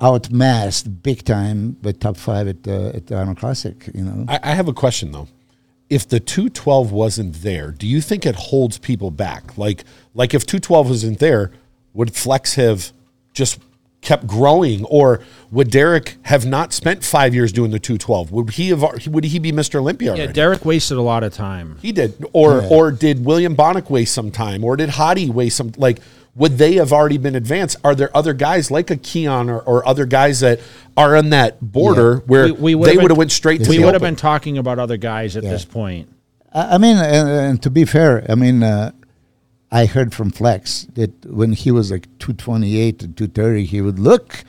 outmassed 0.00 1.02
big 1.02 1.24
time 1.24 1.72
by 1.72 1.92
top 1.92 2.16
five 2.16 2.48
at, 2.48 2.66
uh, 2.66 2.92
at 2.94 3.08
the 3.08 3.18
Arnold 3.18 3.38
Classic, 3.38 3.90
you 3.94 4.04
know. 4.04 4.24
I, 4.28 4.40
I 4.42 4.54
have 4.54 4.68
a 4.68 4.72
question 4.72 5.12
though. 5.12 5.28
If 5.90 6.06
the 6.06 6.20
212 6.20 6.92
wasn't 6.92 7.42
there, 7.42 7.70
do 7.70 7.86
you 7.86 8.00
think 8.00 8.26
it 8.26 8.34
holds 8.34 8.78
people 8.78 9.10
back? 9.10 9.56
Like, 9.56 9.84
like 10.14 10.34
if 10.34 10.44
212 10.44 10.88
wasn't 10.88 11.18
there, 11.18 11.50
would 11.94 12.14
Flex 12.14 12.54
have 12.54 12.92
just 13.32 13.58
kept 14.00 14.26
growing, 14.26 14.84
or 14.84 15.20
would 15.50 15.70
Derek 15.70 16.16
have 16.22 16.46
not 16.46 16.72
spent 16.72 17.04
five 17.04 17.34
years 17.34 17.52
doing 17.52 17.70
the 17.72 17.78
212? 17.80 18.30
Would 18.32 18.50
he 18.50 18.68
have? 18.68 19.06
Would 19.08 19.24
he 19.24 19.38
be 19.38 19.50
Mr. 19.52 19.76
Olympia? 19.76 20.14
Yeah. 20.16 20.26
Derek 20.26 20.64
wasted 20.64 20.96
a 20.98 21.02
lot 21.02 21.24
of 21.24 21.32
time. 21.34 21.78
He 21.82 21.92
did, 21.92 22.14
or 22.32 22.60
Yeah. 22.62 22.68
or 22.70 22.90
did 22.92 23.24
William 23.24 23.56
Bonac 23.56 23.90
waste 23.90 24.14
some 24.14 24.30
time, 24.30 24.62
or 24.64 24.76
did 24.76 24.90
Hadi 24.90 25.30
waste 25.30 25.56
some? 25.56 25.72
Like, 25.76 25.98
would 26.36 26.58
they 26.58 26.74
have 26.74 26.92
already 26.92 27.18
been 27.18 27.34
advanced? 27.34 27.76
Are 27.82 27.96
there 27.96 28.16
other 28.16 28.32
guys 28.34 28.70
like 28.70 28.90
a 28.90 28.96
Keon 28.96 29.50
or, 29.50 29.58
or 29.60 29.86
other 29.88 30.06
guys 30.06 30.38
that 30.40 30.60
are 30.96 31.16
on 31.16 31.30
that 31.30 31.58
border 31.60 32.22
where 32.26 32.54
We- 32.54 32.74
we 32.76 32.86
they 32.90 32.96
would 32.96 33.10
have 33.10 33.18
went 33.18 33.32
straight 33.32 33.64
to 33.64 33.68
We 33.70 33.78
the 33.78 33.84
would 33.84 33.94
have 33.94 34.02
been 34.02 34.14
talking 34.16 34.56
about 34.58 34.78
other 34.78 34.96
guys 34.96 35.36
at 35.36 35.42
Yeah. 35.42 35.50
this 35.50 35.64
point. 35.64 36.08
I 36.54 36.76
I 36.76 36.78
mean, 36.78 36.96
and, 36.96 37.28
and 37.28 37.62
to 37.62 37.70
be 37.70 37.84
fair, 37.84 38.24
I 38.28 38.36
mean, 38.36 38.62
uh, 38.62 38.92
I 39.70 39.84
heard 39.86 40.14
from 40.14 40.30
Flex 40.30 40.84
that 40.94 41.26
when 41.26 41.52
he 41.52 41.70
was 41.70 41.90
like 41.90 42.06
228 42.18 43.02
and 43.02 43.16
230, 43.16 43.64
he 43.66 43.80
would 43.80 43.98
look 43.98 44.44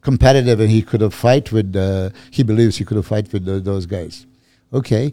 competitive 0.00 0.58
and 0.60 0.70
he 0.70 0.80
could 0.82 1.00
have 1.02 1.12
fight 1.12 1.52
with, 1.52 1.76
uh, 1.76 2.10
he 2.30 2.42
believes 2.42 2.76
he 2.78 2.84
could 2.84 2.96
have 2.96 3.06
fight 3.06 3.30
with 3.32 3.44
tho- 3.44 3.60
those 3.60 3.84
guys. 3.86 4.26
Okay. 4.72 5.12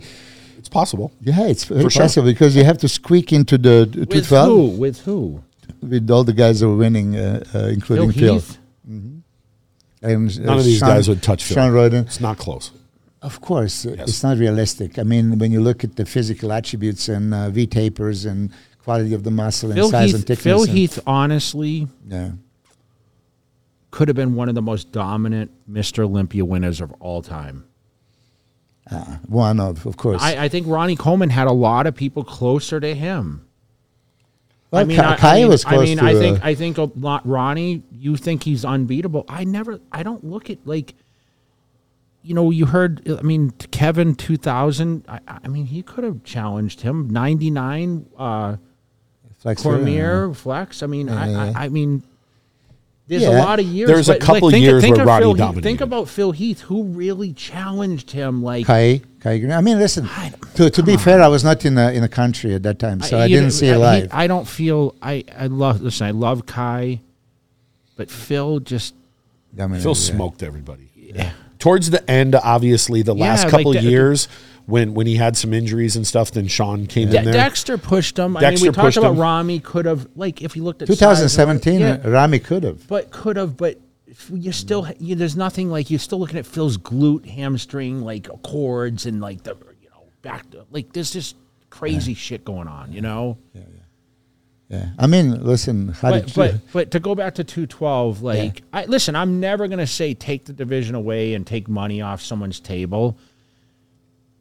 It's 0.57 0.69
possible. 0.69 1.11
Yeah, 1.21 1.47
it's 1.47 1.65
very 1.65 1.83
For 1.83 1.89
sure. 1.89 2.03
possible 2.03 2.27
because 2.27 2.55
you 2.55 2.63
have 2.63 2.77
to 2.79 2.87
squeak 2.87 3.33
into 3.33 3.57
the 3.57 3.79
With 3.93 4.09
212 4.09 4.47
who? 4.47 4.65
With 4.77 5.01
who? 5.01 5.43
with 5.81 6.09
all 6.09 6.23
the 6.23 6.33
guys 6.33 6.59
that 6.61 6.67
were 6.69 6.75
winning, 6.77 7.15
uh, 7.15 7.43
uh, 7.47 7.51
Phil 7.51 7.67
including 7.69 8.11
Phil. 8.13 8.33
Heath? 8.35 8.57
And, 10.01 10.39
None 10.39 10.59
of 10.59 10.63
these 10.63 10.81
guys 10.81 11.07
would 11.09 11.21
touch 11.23 11.43
Phil. 11.43 11.55
Shawn 11.55 11.71
Rhoden. 11.71 12.05
It's 12.05 12.19
not 12.21 12.37
close. 12.37 12.71
Of 13.21 13.41
course, 13.41 13.85
uh, 13.85 13.95
Yes. 13.97 14.09
it's 14.09 14.23
not 14.23 14.37
realistic. 14.37 14.99
I 14.99 15.03
mean, 15.03 15.39
when 15.39 15.51
you 15.51 15.59
look 15.61 15.83
at 15.83 15.95
the 15.95 16.05
physical 16.05 16.51
attributes 16.53 17.09
and 17.09 17.33
uh, 17.33 17.49
V 17.49 17.65
tapers 17.65 18.25
and 18.25 18.51
quality 18.85 19.13
of 19.13 19.23
the 19.23 19.31
muscle 19.31 19.71
and 19.71 19.77
Phil 19.77 19.89
size 19.89 20.05
Heath, 20.07 20.15
and 20.15 20.27
thickness. 20.27 20.43
Phil 20.43 20.61
and- 20.63 20.71
Heath, 20.71 20.99
honestly, 21.05 21.87
Yeah. 22.07 22.31
could 23.91 24.07
have 24.07 24.15
been 24.15 24.35
one 24.35 24.47
of 24.47 24.55
the 24.55 24.61
most 24.61 24.91
dominant 24.91 25.51
Mr. 25.69 26.03
Olympia 26.05 26.45
winners 26.45 26.79
of 26.79 26.93
all 26.99 27.21
time. 27.21 27.65
Uh, 28.89 29.17
one 29.27 29.59
of, 29.59 29.85
of 29.87 29.97
course. 29.97 30.21
I, 30.21 30.45
I 30.45 30.47
think 30.49 30.67
Ronnie 30.67 30.95
Coleman 30.95 31.31
had 31.31 31.47
a 31.47 31.51
lot 31.51 31.87
of 31.87 31.95
people 31.95 32.23
closer 32.23 32.79
to 32.79 32.93
him. 32.93 33.41
Well, 34.69 34.81
I 34.81 34.85
mean, 34.85 34.97
Ka- 34.97 35.11
I, 35.13 35.15
Kai 35.15 35.29
I 35.29 35.39
mean, 35.39 35.47
was 35.47 35.65
I 35.65 35.77
mean, 35.77 35.99
I 35.99 36.13
think 36.13 36.43
I 36.45 36.53
think 36.55 36.77
a 36.77 36.83
lot. 36.95 37.25
Ronnie, 37.27 37.81
you 37.91 38.15
think 38.17 38.43
he's 38.43 38.63
unbeatable? 38.65 39.25
I 39.29 39.43
never. 39.43 39.79
I 39.91 40.03
don't 40.03 40.23
look 40.23 40.49
at 40.49 40.59
like. 40.67 40.93
You 42.21 42.33
know, 42.33 42.49
you 42.51 42.65
heard. 42.65 43.07
I 43.09 43.21
mean, 43.21 43.51
Kevin 43.71 44.15
two 44.15 44.37
thousand. 44.37 45.05
I, 45.07 45.19
I 45.27 45.47
mean, 45.47 45.67
he 45.67 45.81
could 45.81 46.03
have 46.03 46.23
challenged 46.23 46.81
him. 46.81 47.09
Ninety 47.09 47.49
nine. 47.51 48.07
Uh, 48.17 48.57
Flex 49.45 49.61
Cormier, 49.61 50.33
Flex. 50.33 50.81
I 50.81 50.87
mean, 50.87 51.07
I, 51.07 51.29
Yeah. 51.29 51.53
I, 51.55 51.65
I 51.65 51.69
mean, 51.69 52.01
there's 53.07 53.21
Yeah. 53.21 53.37
a 53.37 53.45
lot 53.45 53.59
of 53.59 53.65
years. 53.67 53.87
There's 53.87 54.09
a 54.09 54.13
but, 54.13 54.21
couple 54.21 54.49
think, 54.49 54.63
years 54.63 54.81
think 54.81 54.95
where 54.95 55.03
of 55.03 55.07
Roddy 55.07 55.23
Phil 55.23 55.33
Heath. 55.33 55.37
dominated. 55.37 55.63
Think 55.63 55.81
about 55.81 56.09
Phil 56.09 56.31
Heath, 56.31 56.61
who 56.61 56.83
really 56.85 57.31
challenged 57.33 58.09
him. 58.09 58.41
Like, 58.41 58.65
Kai, 58.65 59.01
Kai 59.19 59.37
Greene. 59.37 59.51
I 59.51 59.61
mean, 59.61 59.77
listen. 59.77 60.07
I- 60.09 60.33
To, 60.55 60.69
to 60.71 60.81
be 60.81 60.97
fair, 60.97 61.21
I 61.21 61.27
was 61.27 61.43
not 61.43 61.63
in 61.63 61.75
the 61.75 61.93
in 61.93 62.01
the 62.01 62.09
country 62.09 62.55
at 62.55 62.63
that 62.63 62.79
time, 62.79 63.01
so 63.01 63.19
I, 63.19 63.25
you 63.25 63.35
didn't 63.35 63.43
know, 63.45 63.49
see 63.51 63.67
it 63.67 63.73
he- 63.73 63.77
live. 63.77 64.09
I 64.11 64.25
don't 64.25 64.47
feel. 64.47 64.95
I 65.01 65.23
I 65.37 65.45
love. 65.47 65.81
Listen, 65.81 66.07
I 66.07 66.11
love 66.11 66.45
Kai, 66.47 67.01
but 67.95 68.09
Phil 68.09 68.59
just. 68.61 68.95
Dominated, 69.55 69.83
Phil 69.83 69.91
yeah. 69.91 70.15
smoked 70.15 70.41
everybody. 70.43 70.89
Yeah. 70.95 71.31
Towards 71.59 71.89
the 71.91 72.09
end, 72.09 72.35
obviously, 72.35 73.03
the 73.03 73.15
Yeah, 73.15 73.23
last 73.25 73.43
like 73.43 73.51
couple 73.51 73.73
the- 73.73 73.81
years 73.83 74.27
when 74.65 74.93
when 74.93 75.07
he 75.07 75.15
had 75.15 75.37
some 75.37 75.53
injuries 75.53 75.95
and 75.95 76.05
stuff, 76.05 76.31
then 76.31 76.47
Sean 76.47 76.87
came 76.87 77.09
De- 77.09 77.17
in 77.17 77.25
there. 77.25 77.33
Dexter 77.33 77.77
pushed 77.77 78.17
him. 78.17 78.35
I 78.37 78.41
Dexter 78.41 78.65
mean, 78.65 78.71
we 78.71 78.75
talked 78.75 78.85
pushed 78.85 78.97
about 78.97 79.13
him. 79.13 79.19
Ramy 79.19 79.59
could 79.59 79.85
have 79.85 80.07
like 80.15 80.41
if 80.41 80.55
you 80.55 80.63
looked 80.63 80.81
at 80.81 80.87
size 80.87 80.97
2017, 80.97 81.79
yeah, 81.79 81.97
uh, 82.03 82.09
Ramy 82.09 82.39
could 82.39 82.63
have. 82.63 82.87
but 82.87 83.11
could 83.11 83.37
have, 83.37 83.55
but 83.57 83.79
if 84.07 84.29
you 84.33 84.51
still 84.51 84.87
you, 84.99 85.15
there's 85.15 85.35
nothing 85.35 85.69
like 85.69 85.89
you're 85.89 85.99
still 85.99 86.19
looking 86.19 86.37
at 86.37 86.45
Phil's 86.45 86.77
glute, 86.77 87.25
hamstring, 87.25 88.01
like 88.01 88.27
chords 88.43 89.05
and 89.05 89.21
like 89.21 89.43
the 89.43 89.55
you 89.81 89.89
know 89.89 90.03
back 90.21 90.49
to, 90.51 90.65
like 90.71 90.93
there's 90.93 91.11
just 91.11 91.35
crazy 91.69 92.13
shit 92.13 92.45
going 92.45 92.67
on, 92.67 92.93
you 92.93 93.01
know. 93.01 93.37
Yeah, 93.53 93.61
yeah. 94.69 94.77
yeah. 94.77 94.89
I 94.97 95.07
mean, 95.07 95.43
listen. 95.43 95.89
How 95.89 96.11
But 96.11 96.25
did 96.27 96.35
but 96.35 96.53
you, 96.53 96.61
but 96.73 96.91
to 96.91 96.99
go 96.99 97.13
back 97.15 97.35
to 97.35 97.43
212, 97.43 98.21
like 98.21 98.63
I 98.73 98.85
listen, 98.85 99.15
I'm 99.15 99.39
never 99.39 99.67
gonna 99.67 99.85
say 99.87 100.13
take 100.13 100.45
the 100.45 100.53
division 100.53 100.95
away 100.95 101.33
and 101.33 101.45
take 101.45 101.67
money 101.67 102.01
off 102.01 102.21
someone's 102.21 102.59
table, 102.59 103.17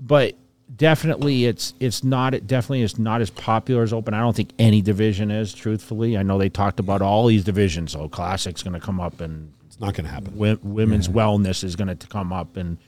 but 0.06 0.34
definitely 0.76 1.44
it's 1.46 1.72
it's 1.80 2.02
not 2.04 2.34
it 2.34 2.46
definitely 2.46 2.82
is 2.82 2.98
not 2.98 3.20
as 3.20 3.30
popular 3.30 3.82
as 3.82 3.92
open. 3.92 4.12
I 4.14 4.20
don't 4.20 4.36
think 4.36 4.50
any 4.58 4.82
division 4.82 5.30
is. 5.30 5.54
Truthfully, 5.54 6.16
I 6.18 6.22
know 6.22 6.36
they 6.38 6.48
talked 6.48 6.80
about 6.80 7.00
all 7.02 7.26
these 7.26 7.44
divisions. 7.44 7.92
So 7.92 8.08
classic's 8.08 8.62
gonna 8.62 8.80
come 8.80 9.00
up 9.00 9.20
and 9.20 9.52
it's 9.66 9.80
not 9.80 9.94
going 9.94 10.04
to 10.04 10.10
happen. 10.12 10.32
wi- 10.34 10.58
women's 10.62 11.08
wellness 11.08 11.64
is 11.64 11.74
going 11.74 11.96
to 11.96 12.06
come 12.06 12.32
up 12.32 12.56
and 12.56 12.78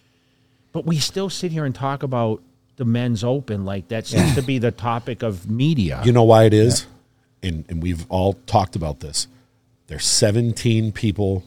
but 0.72 0.86
we 0.86 0.98
still 0.98 1.28
sit 1.28 1.50
here 1.50 1.64
and 1.64 1.74
talk 1.74 2.02
about 2.04 2.40
the 2.76 2.84
men's 2.84 3.24
open 3.24 3.64
like 3.64 3.88
that 3.88 4.06
seems 4.06 4.34
to 4.36 4.42
be 4.42 4.58
the 4.58 4.70
topic 4.70 5.22
of 5.24 5.50
media 5.50 6.00
You 6.04 6.12
know 6.12 6.22
why 6.22 6.44
it 6.44 6.54
is, 6.54 6.86
and 7.42 7.64
and 7.68 7.82
we've 7.82 8.06
all 8.08 8.34
talked 8.46 8.76
about 8.76 9.00
this. 9.00 9.26
There's 9.88 10.04
17 10.04 10.92
people 10.92 11.42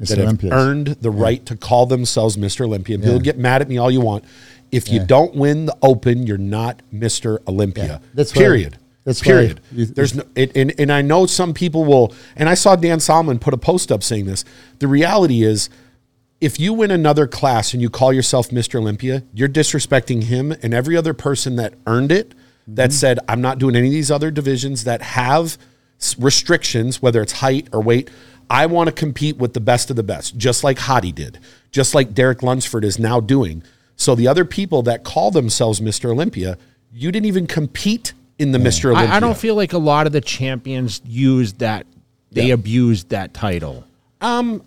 Mr. 0.00 0.08
that 0.08 0.18
have 0.18 0.52
earned 0.52 0.86
the 1.00 1.10
right 1.10 1.44
to 1.46 1.56
call 1.56 1.86
themselves 1.86 2.36
Mr. 2.36 2.64
Olympia. 2.64 2.98
People 2.98 3.14
Yeah. 3.14 3.18
get 3.20 3.38
mad 3.38 3.62
at 3.62 3.68
me 3.68 3.78
all 3.78 3.90
you 3.90 4.00
want. 4.00 4.24
If 4.74 4.88
you 4.90 5.04
don't 5.04 5.34
win 5.34 5.66
the 5.66 5.76
Open, 5.82 6.26
you're 6.26 6.38
not 6.38 6.82
Mr. 6.92 7.38
Olympia. 7.46 7.84
Yeah. 7.84 7.98
That's 8.14 8.32
period. 8.32 8.78
that's 9.04 9.20
period. 9.20 9.60
you- 9.72 9.86
There's 9.86 10.14
no, 10.14 10.24
it, 10.34 10.56
and 10.56 10.78
and 10.78 10.92
I 10.92 11.02
know 11.02 11.26
some 11.26 11.54
people 11.54 11.84
will. 11.84 12.12
And 12.36 12.48
I 12.48 12.54
saw 12.54 12.76
Dan 12.76 13.00
Solomon 13.00 13.38
put 13.38 13.54
a 13.54 13.58
post 13.58 13.92
up 13.92 14.02
saying 14.02 14.26
this. 14.26 14.44
The 14.78 14.88
reality 14.88 15.42
is, 15.42 15.70
if 16.40 16.60
you 16.60 16.72
win 16.72 16.90
another 16.90 17.26
class 17.26 17.72
and 17.72 17.80
you 17.80 17.88
call 17.88 18.12
yourself 18.12 18.50
Mr. 18.50 18.76
Olympia, 18.76 19.22
you're 19.32 19.48
disrespecting 19.48 20.24
him 20.24 20.52
and 20.62 20.74
every 20.74 20.96
other 20.96 21.14
person 21.14 21.56
that 21.56 21.74
earned 21.86 22.12
it. 22.12 22.34
That 22.66 22.90
mm-hmm. 22.90 22.96
said, 22.96 23.18
I'm 23.28 23.42
not 23.42 23.58
doing 23.58 23.76
any 23.76 23.88
of 23.88 23.92
these 23.92 24.10
other 24.10 24.30
divisions 24.30 24.84
that 24.84 25.02
have 25.02 25.58
restrictions, 26.18 27.00
whether 27.02 27.22
it's 27.22 27.32
height 27.32 27.68
or 27.72 27.82
weight. 27.82 28.10
I 28.50 28.66
want 28.66 28.88
to 28.88 28.92
compete 28.92 29.36
with 29.36 29.54
the 29.54 29.60
best 29.60 29.90
of 29.90 29.96
the 29.96 30.02
best, 30.02 30.36
just 30.36 30.64
like 30.64 30.78
Hadi 30.78 31.12
did, 31.12 31.38
just 31.70 31.94
like 31.94 32.14
Derek 32.14 32.42
Lunsford 32.42 32.84
is 32.84 32.98
now 32.98 33.20
doing. 33.20 33.62
So 33.96 34.14
the 34.14 34.26
other 34.28 34.44
people 34.44 34.82
that 34.82 35.04
call 35.04 35.30
themselves 35.30 35.80
Mr. 35.80 36.10
Olympia, 36.10 36.58
you 36.92 37.10
didn't 37.12 37.26
even 37.26 37.46
compete 37.46 38.12
in 38.38 38.52
the 38.52 38.58
Mr. 38.58 38.90
Olympia. 38.90 39.12
I, 39.12 39.16
I 39.16 39.20
don't 39.20 39.36
feel 39.36 39.54
like 39.54 39.72
a 39.72 39.78
lot 39.78 40.06
of 40.06 40.12
the 40.12 40.20
champions 40.20 41.00
used 41.04 41.60
that 41.60 41.86
they 42.32 42.48
Yeah. 42.48 42.54
abused 42.54 43.10
that 43.10 43.32
title 43.34 43.84
um 44.20 44.62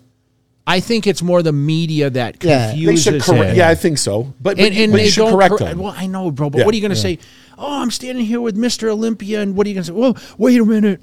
I 0.66 0.80
think 0.80 1.06
it's 1.06 1.22
more 1.22 1.42
the 1.42 1.52
media 1.52 2.10
that 2.10 2.42
Yeah. 2.44 2.68
Confuses 2.72 3.24
correct. 3.24 3.52
it. 3.52 3.56
Yeah, 3.56 3.70
I 3.70 3.74
think 3.74 3.96
so. 3.96 4.24
But, 4.40 4.56
but, 4.56 4.60
and, 4.60 4.76
and 4.76 4.92
but 4.92 4.98
they 4.98 5.04
you 5.06 5.10
should 5.10 5.20
don't 5.22 5.32
correct 5.32 5.48
cor- 5.56 5.58
them. 5.66 5.78
Well, 5.78 5.94
I 5.96 6.06
know, 6.06 6.30
bro, 6.30 6.50
but 6.50 6.58
Yeah. 6.58 6.64
what 6.66 6.74
are 6.74 6.76
you 6.76 6.82
going 6.82 6.90
to 6.90 6.96
say? 6.96 7.18
Oh, 7.56 7.80
I'm 7.80 7.90
standing 7.90 8.26
here 8.26 8.40
with 8.42 8.54
Mr. 8.54 8.88
Olympia, 8.90 9.40
and 9.40 9.56
what 9.56 9.66
are 9.66 9.70
you 9.70 9.74
going 9.74 9.84
to 9.84 9.92
say? 9.92 9.98
Well, 9.98 10.16
wait 10.36 10.60
a 10.60 10.64
minute. 10.66 11.00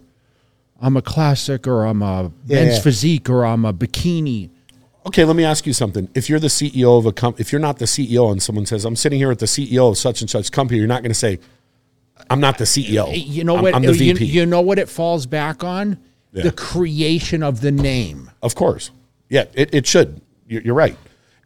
I'm 0.79 0.95
a 0.97 1.01
classic, 1.01 1.65
or 1.67 1.83
I'm 1.83 2.03
a 2.03 2.31
men's 2.47 2.75
Yeah. 2.75 2.79
physique, 2.81 3.27
or 3.27 3.43
I'm 3.43 3.65
a 3.65 3.73
bikini. 3.73 4.49
Okay, 5.05 5.23
let 5.23 5.35
me 5.35 5.43
ask 5.43 5.67
you 5.67 5.73
something. 5.73 6.09
If 6.15 6.29
you're 6.29 6.39
the 6.39 6.47
CEO 6.47 6.97
of 6.97 7.05
a 7.05 7.11
company, 7.11 7.41
if 7.41 7.51
you're 7.51 7.61
not 7.61 7.77
the 7.77 7.85
CEO 7.85 8.31
and 8.31 8.41
someone 8.41 8.65
says, 8.65 8.85
I'm 8.85 8.95
sitting 8.95 9.19
here 9.19 9.29
with 9.29 9.39
the 9.39 9.45
CEO 9.45 9.89
of 9.89 9.97
such 9.97 10.21
and 10.21 10.29
such 10.29 10.51
company, 10.51 10.79
you're 10.79 10.87
not 10.87 11.03
going 11.03 11.11
to 11.11 11.15
say, 11.15 11.39
I'm 12.29 12.39
not 12.39 12.57
the 12.57 12.63
CEO. 12.63 13.09
Uh, 13.09 13.11
you 13.11 13.43
know 13.43 13.57
I'm, 13.57 13.61
what? 13.63 13.75
I'm 13.75 13.83
the 13.83 13.89
uh, 13.89 13.91
you, 13.91 14.13
VP. 14.15 14.25
you 14.25 14.45
know 14.45 14.61
what 14.61 14.79
it 14.79 14.89
falls 14.89 15.25
back 15.27 15.63
on? 15.63 15.99
Yeah. 16.31 16.43
The 16.43 16.51
creation 16.51 17.43
of 17.43 17.61
the 17.61 17.71
name. 17.71 18.31
of 18.41 18.55
course. 18.55 18.91
Yeah, 19.29 19.45
it, 19.53 19.73
it 19.73 19.87
should. 19.87 20.21
You're, 20.47 20.61
you're 20.61 20.75
right. 20.75 20.97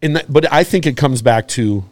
And 0.01 0.15
that, 0.15 0.31
but 0.31 0.51
I 0.51 0.63
think 0.63 0.85
it 0.85 0.95
comes 0.97 1.21
back 1.21 1.47
to 1.49 1.83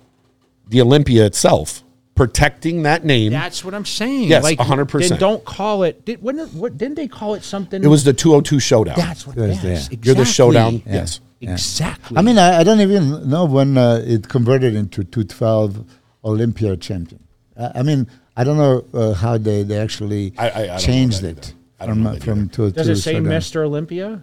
the 0.68 0.82
Olympia 0.82 1.26
itself, 1.26 1.84
protecting 2.16 2.84
that 2.84 3.04
name. 3.06 3.32
That's 3.32 3.64
what 3.64 3.74
I'm 3.74 3.86
saying. 3.86 4.30
Yes, 4.30 4.44
like 4.44 4.58
100%. 4.58 5.10
Then 5.10 5.20
don't 5.20 5.44
call 5.46 5.84
it. 5.84 6.06
Did, 6.06 6.22
when, 6.22 6.40
what, 6.40 6.78
didn't 6.78 6.96
they 6.96 7.08
call 7.08 7.36
it 7.36 7.44
something? 7.44 7.84
it 7.84 7.88
was 7.88 8.04
the 8.04 8.14
202 8.14 8.60
showdown. 8.60 8.96
That's 8.98 9.28
what. 9.28 9.38
It 9.38 9.42
was 9.42 9.64
Yes, 9.64 9.90
there. 9.90 10.00
You're 10.02 10.16
the 10.16 10.22
exactly. 10.22 10.26
showdown. 10.26 10.84
Yes. 10.86 11.20
Exactly. 11.42 12.18
I 12.18 12.22
mean, 12.22 12.38
I, 12.38 12.60
I 12.60 12.64
don't 12.64 12.80
even 12.82 13.30
know 13.30 13.46
when 13.46 13.78
uh, 13.78 14.02
it 14.06 14.28
converted 14.28 14.76
into 14.76 15.04
212 15.04 15.84
Olympia 16.26 16.76
champion. 16.78 17.24
I, 17.58 17.72
I 17.80 17.84
mean, 17.84 18.08
I 18.36 18.44
don't 18.44 18.58
know 18.58 18.86
uh, 18.94 19.14
how 19.14 19.38
they, 19.38 19.64
they 19.64 19.78
actually 19.78 20.34
I- 20.38 20.50
I- 20.50 20.76
I 20.76 20.78
changed 20.78 21.24
it. 21.24 21.54
I 21.80 21.86
don't 21.86 21.96
from 21.96 22.04
know 22.04 22.20
from 22.20 22.40
either. 22.42 22.50
to 22.54 22.72
Does 22.72 22.88
to 22.88 22.92
it 22.94 22.96
say 22.98 23.14
showdown. 23.14 23.32
Mr. 23.34 23.64
Olympia? 23.66 24.22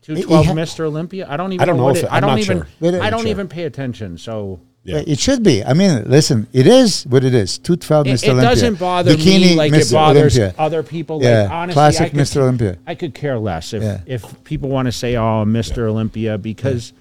Two 0.00 0.22
twelve 0.22 0.46
ha- 0.46 0.52
Mr. 0.54 0.80
Olympia. 0.86 1.26
I 1.28 1.36
don't 1.36 1.52
even. 1.52 1.60
I 1.62 1.66
don't 1.66 1.76
know, 1.76 1.82
know 1.82 1.86
what 1.88 1.96
if 1.98 2.04
it, 2.04 2.06
it- 2.06 2.12
I 2.12 2.16
I'm 2.16 2.20
don't 2.22 2.30
not 2.30 2.38
even. 2.38 2.56
sure. 2.80 3.02
I 3.02 3.10
don't 3.10 3.20
sure. 3.20 3.28
even 3.28 3.48
pay 3.48 3.64
attention. 3.64 4.16
So 4.16 4.60
Yeah. 4.88 5.02
It 5.06 5.18
should 5.18 5.42
be. 5.42 5.62
I 5.64 5.74
mean, 5.74 6.04
listen, 6.08 6.46
it 6.52 6.66
is 6.66 7.04
what 7.04 7.22
it 7.24 7.34
is. 7.34 7.58
212 7.58 8.06
it, 8.06 8.10
Mr. 8.10 8.22
it 8.24 8.28
Olympia. 8.30 8.48
doesn't 8.50 8.78
bother 8.78 9.14
Bikini 9.16 9.40
me 9.40 9.54
like 9.56 9.72
it 9.72 9.76
Mr. 9.82 9.92
bothers 9.92 10.38
Olympia. 10.38 10.54
other 10.58 10.82
people. 10.82 11.22
Yeah, 11.22 11.42
Like 11.42 11.50
honestly, 11.50 11.74
classic 11.74 12.10
could, 12.12 12.20
Mr. 12.20 12.36
Olympia. 12.42 12.78
I 12.86 12.94
could 12.94 13.14
care 13.14 13.38
less 13.38 13.72
if 13.74 13.82
Yeah. 13.82 14.00
if 14.06 14.44
people 14.44 14.68
want 14.70 14.86
to 14.86 14.92
say, 14.92 15.16
"Oh, 15.16 15.44
Mr. 15.46 15.86
Olympia," 15.88 16.38
because 16.38 16.92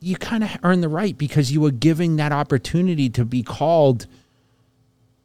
you 0.00 0.16
kind 0.16 0.44
of 0.44 0.50
earn 0.62 0.80
the 0.82 0.88
right 0.88 1.16
because 1.18 1.50
you 1.50 1.60
were 1.60 1.70
giving 1.72 2.16
that 2.16 2.30
opportunity 2.32 3.08
to 3.10 3.24
be 3.24 3.42
called. 3.42 4.06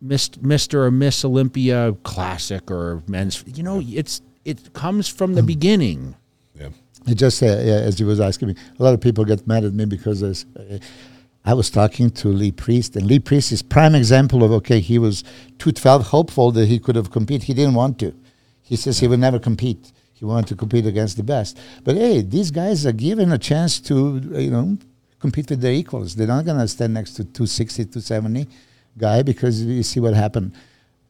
Mr. 0.06 0.74
or 0.74 0.92
Miss 0.92 1.24
Olympia 1.24 1.96
Classic 2.04 2.70
or 2.70 3.02
men's, 3.08 3.42
you 3.56 3.64
know, 3.64 3.82
it's 3.86 4.22
it 4.44 4.74
comes 4.74 5.08
from 5.08 5.36
the 5.36 5.42
Hmm. 5.42 5.48
beginning. 5.48 6.16
Yeah. 6.60 6.70
It 7.08 7.16
just 7.16 7.42
uh, 7.42 7.46
yeah, 7.46 7.76
as 7.88 8.00
you 8.02 8.06
was 8.06 8.20
asking 8.20 8.50
me, 8.50 8.56
a 8.80 8.84
lot 8.84 8.94
of 8.94 9.00
people 9.00 9.24
get 9.24 9.48
mad 9.48 9.64
at 9.64 9.74
me 9.74 9.86
because 9.86 10.20
there's, 10.20 10.46
uh, 10.60 10.78
I 11.46 11.54
was 11.54 11.70
talking 11.70 12.10
to 12.12 12.30
Lee 12.30 12.52
Priest, 12.52 12.96
and 12.96 13.06
Lee 13.06 13.20
Priest 13.20 13.52
is 13.52 13.62
prime 13.62 13.96
example 13.96 14.44
of 14.44 14.52
okay, 14.52 14.80
he 14.80 14.98
was 14.98 15.24
212 15.60 16.08
hopeful 16.08 16.52
that 16.52 16.68
he 16.68 16.80
could 16.80 16.96
have 16.96 17.12
compete. 17.12 17.44
He 17.44 17.54
didn't 17.54 17.74
want 17.74 18.00
to. 18.00 18.14
He 18.62 18.76
says 18.78 19.00
he 19.00 19.08
would 19.08 19.20
never 19.20 19.40
compete. 19.40 19.92
He 20.14 20.24
wanted 20.24 20.48
to 20.48 20.56
compete 20.56 20.86
against 20.86 21.18
the 21.18 21.24
best. 21.24 21.60
But 21.84 21.96
hey, 21.96 22.22
these 22.22 22.50
guys 22.50 22.86
are 22.86 22.94
given 22.94 23.32
a 23.32 23.38
chance 23.38 23.80
to 23.82 24.22
you 24.36 24.52
know 24.52 24.78
compete 25.20 25.50
with 25.50 25.62
their 25.62 25.74
equals. 25.74 26.16
They're 26.16 26.28
not 26.28 26.46
gonna 26.46 26.68
stand 26.68 26.94
next 26.94 27.12
to 27.16 27.24
260, 27.26 27.86
270 27.86 28.48
guy 28.98 29.22
because 29.22 29.62
you 29.64 29.84
see 29.84 30.00
what 30.00 30.14
happened. 30.14 30.54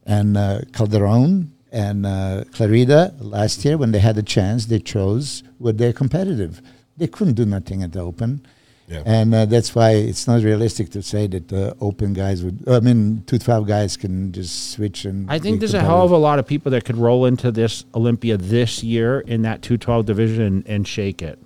And 0.06 0.36
uh, 0.36 0.62
Calderon 0.72 1.54
and 1.72 2.06
uh, 2.06 2.44
Clarida 2.52 3.14
last 3.20 3.64
year, 3.66 3.78
when 3.78 3.92
they 3.92 4.00
had 4.00 4.18
a 4.18 4.24
chance, 4.24 4.66
they 4.66 4.80
chose 4.80 5.44
were 5.60 5.74
they're 5.74 5.94
competitive. 5.94 6.62
They 6.98 7.08
couldn't 7.08 7.34
do 7.34 7.46
nothing 7.46 7.84
at 7.84 7.92
the 7.92 8.00
Open. 8.00 8.46
Yeah. 8.88 9.02
And 9.06 9.34
uh, 9.34 9.46
that's 9.46 9.74
why 9.74 9.92
it's 9.92 10.28
not 10.28 10.44
realistic 10.44 10.90
to 10.92 11.02
say 11.02 11.26
that 11.28 11.48
the 11.48 11.76
Open 11.80 12.14
guys 12.14 12.44
would. 12.44 12.68
I 12.68 12.80
mean, 12.82 13.24
212 13.28 13.66
guys 13.68 13.96
can 13.98 14.32
just 14.34 14.72
switch 14.72 15.06
and. 15.06 15.30
I 15.32 15.40
think 15.40 15.56
be 15.56 15.60
there's 15.60 15.74
a 15.74 15.80
hell 15.82 16.04
of 16.04 16.12
a 16.12 16.18
lot 16.18 16.38
of 16.38 16.46
people 16.46 16.72
that 16.72 16.84
could 16.84 16.98
roll 16.98 17.26
into 17.26 17.52
this 17.52 17.86
Olympia 17.96 18.36
this 18.38 18.84
year 18.84 19.22
in 19.22 19.42
that 19.44 19.62
212 19.62 20.06
division 20.06 20.42
and, 20.44 20.68
and 20.68 20.88
shake 20.88 21.22
it. 21.22 21.40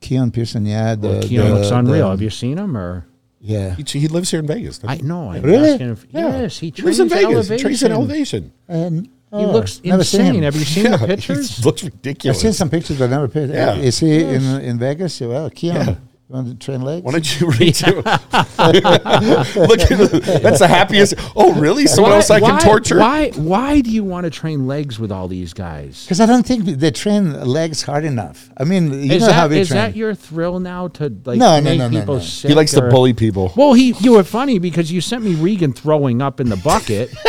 Keon 0.00 0.30
Pearson, 0.30 0.66
yeah. 0.66 0.94
The, 0.94 1.20
Keon 1.26 1.46
the- 1.48 1.54
looks 1.54 1.68
the- 1.70 1.76
unreal. 1.78 2.10
Have 2.10 2.22
you 2.22 2.30
seen 2.30 2.58
him 2.58 2.76
or? 2.76 3.06
Yeah. 3.40 3.74
He, 3.74 3.82
he 3.98 4.06
lives 4.08 4.30
here 4.30 4.40
in 4.40 4.46
Vegas. 4.46 4.78
doesn't 4.78 5.02
I 5.02 5.06
know. 5.06 5.30
I'm 5.30 5.42
Really? 5.42 5.70
asking 5.70 5.90
if- 5.92 6.06
Yes, 6.10 6.58
he 6.58 6.70
lives 6.72 7.00
in 7.00 7.10
at 7.10 7.18
Vegas. 7.22 7.48
He 7.48 7.56
trains 7.56 7.82
in 7.82 7.90
elevation. 7.92 8.52
elevation. 8.68 8.88
And, 8.92 9.06
He 9.06 9.46
oh, 9.46 9.50
looks 9.52 9.82
never 9.82 10.04
seen 10.04 10.20
insane. 10.20 10.34
him. 10.36 10.42
Have 10.44 10.56
you 10.56 10.64
seen 10.64 10.84
Yeah, 10.90 10.96
the 10.96 11.06
he 11.06 11.14
pictures? 11.14 11.64
looks 11.64 11.82
ridiculous. 11.84 12.36
I've 12.36 12.42
seen 12.42 12.52
some 12.52 12.68
pictures, 12.68 12.98
but 12.98 13.08
never 13.10 13.28
paid. 13.28 13.48
Yeah. 13.50 13.76
Is 13.76 13.98
he 14.00 14.22
in 14.24 14.42
in 14.60 14.78
Vegas? 14.78 15.20
Well, 15.20 15.48
Keon. 15.50 15.76
Yeah. 15.76 15.94
You 16.30 16.36
want 16.36 16.48
to 16.48 16.64
train 16.64 16.82
legs? 16.82 17.02
Why 17.04 17.10
don't 17.10 17.40
you 17.40 17.50
read 17.50 17.74
too? 17.74 17.96
Look 18.04 18.06
at 18.06 18.28
the, 19.98 20.38
that's 20.40 20.60
the 20.60 20.68
happiest. 20.68 21.14
Oh, 21.34 21.52
really? 21.54 21.88
Someone 21.88 22.12
else 22.12 22.30
I 22.30 22.38
can 22.38 22.60
torture? 22.60 23.00
Why? 23.00 23.30
Why 23.30 23.80
do 23.80 23.90
you 23.90 24.04
want 24.04 24.26
to 24.26 24.30
train 24.30 24.68
legs 24.68 25.00
with 25.00 25.10
all 25.10 25.26
these 25.26 25.52
guys? 25.52 26.04
Because 26.04 26.20
I 26.20 26.26
don't 26.26 26.46
think 26.46 26.66
they 26.66 26.92
train 26.92 27.32
legs 27.44 27.82
hard 27.82 28.04
enough. 28.04 28.48
I 28.56 28.62
mean, 28.62 28.92
you 28.92 29.14
Is 29.14 29.26
know 29.26 29.32
how 29.32 29.48
that 29.48 29.54
we 29.56 29.60
is 29.62 29.68
train. 29.70 29.78
that 29.78 29.96
your 29.96 30.14
thrill 30.14 30.60
now 30.60 30.86
to 30.86 31.08
like 31.24 31.36
No, 31.40 31.58
no, 31.58 31.62
make 31.62 31.78
no, 31.80 31.88
no, 31.88 31.98
people 31.98 32.14
no. 32.14 32.20
sick? 32.20 32.48
He 32.50 32.54
likes 32.54 32.70
to 32.74 32.82
bully 32.82 33.12
people. 33.12 33.52
Well, 33.56 33.72
he 33.72 33.94
you 33.98 34.12
were 34.12 34.22
funny 34.22 34.60
because 34.60 34.92
you 34.92 35.00
sent 35.00 35.24
me 35.24 35.34
Regan 35.34 35.72
throwing 35.72 36.22
up 36.22 36.38
in 36.38 36.48
the 36.48 36.58
bucket. 36.58 37.12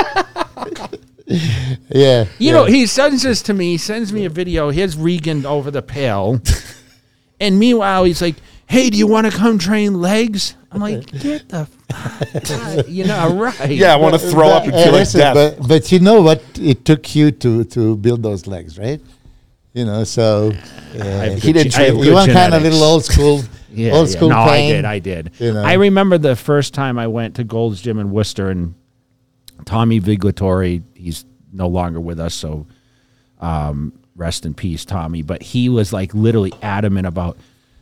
yeah. 1.25 1.39
You 1.87 2.27
yeah. 2.37 2.51
know, 2.51 2.65
he 2.65 2.85
sends 2.85 3.23
this 3.23 3.41
to 3.43 3.55
me. 3.55 3.71
He 3.71 3.77
sends 3.79 4.13
me 4.13 4.25
a 4.25 4.29
video. 4.29 4.69
Here's 4.69 4.95
Regan 4.95 5.43
over 5.47 5.71
the 5.71 5.81
pail, 5.81 6.39
and 7.39 7.57
meanwhile 7.57 8.03
he's 8.03 8.21
like, 8.21 8.35
"Hey, 8.71 8.89
do 8.89 8.97
you 8.97 9.07
want 9.07 9.29
to 9.29 9.37
come 9.37 9.57
train 9.59 9.99
legs?" 10.01 10.55
I'm 10.71 10.79
like, 10.79 11.05
"Get 11.11 11.49
the, 11.49 11.65
fuck, 11.65 12.87
you 12.87 13.03
know, 13.05 13.35
right? 13.59 13.69
Yeah, 13.69 13.93
I 13.93 13.97
want 13.97 14.13
to 14.19 14.19
throw 14.19 14.47
up 14.49 14.63
and 14.63 14.73
Hey, 14.73 14.83
feel 14.85 14.93
like 14.93 15.11
death. 15.11 15.33
But, 15.59 15.67
but 15.67 15.91
you 15.91 15.99
know 15.99 16.21
what 16.21 16.41
it 16.59 16.85
took 16.85 17.13
you 17.13 17.31
to, 17.31 17.63
to 17.65 17.97
build 17.97 18.23
those 18.23 18.47
legs, 18.47 18.79
right? 18.79 19.01
You 19.73 19.85
know, 19.85 20.03
so 20.03 20.51
yeah. 20.93 21.29
He 21.35 21.53
didn't 21.53 21.71
train- 21.73 21.95
good 21.95 22.05
you 22.05 22.13
want 22.13 22.31
kind 22.31 22.53
of 22.53 22.61
genetics. 22.61 22.75
little 22.75 22.83
old 22.93 23.05
school, 23.05 23.41
Yeah, 23.73 23.93
old 23.93 24.07
yeah. 24.09 24.15
school 24.15 24.29
No, 24.29 24.37
I 24.37 24.57
did. 24.71 24.85
I 24.85 24.99
did. 24.99 25.31
you 25.39 25.53
know. 25.53 25.63
I 25.63 25.73
remember 25.73 26.17
the 26.17 26.35
first 26.35 26.73
time 26.73 26.97
I 26.99 27.07
went 27.07 27.35
to 27.35 27.43
Gold's 27.43 27.81
Gym 27.81 27.99
in 27.99 28.11
Worcester, 28.11 28.49
and 28.49 28.73
Tommy 29.65 29.99
Viglitori. 30.01 30.83
He's 30.95 31.25
no 31.53 31.67
longer 31.67 31.99
with 31.99 32.19
us, 32.19 32.33
so 32.33 32.65
um, 33.39 33.93
rest 34.15 34.45
in 34.45 34.53
peace, 34.53 34.83
Tommy. 34.85 35.21
But 35.21 35.41
he 35.41 35.67
was 35.69 35.91
like 35.93 36.13
literally 36.13 36.53
adamant 36.61 37.07
about, 37.07 37.37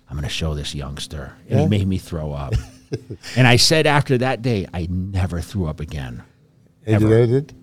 I'm 0.10 0.16
going 0.16 0.24
to 0.24 0.30
show 0.30 0.56
this 0.56 0.74
youngster, 0.74 1.34
and 1.48 1.60
he 1.60 1.68
made 1.68 1.88
me 1.88 2.00
throw 2.00 2.32
up. 2.32 2.54
and 3.36 3.48
I 3.48 3.58
said 3.58 3.86
after 3.86 4.18
that 4.18 4.42
day, 4.42 4.66
I 4.74 4.88
never 4.90 5.42
threw 5.42 5.68
up 5.68 5.80
again 5.80 6.24
And 6.86 7.02
you 7.02 7.14
ever. 7.14 7.28
did 7.28 7.54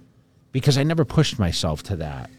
because 0.52 0.78
I 0.78 0.84
never 0.84 1.04
pushed 1.04 1.38
myself 1.38 1.82
to 1.84 1.96
that. 1.96 2.30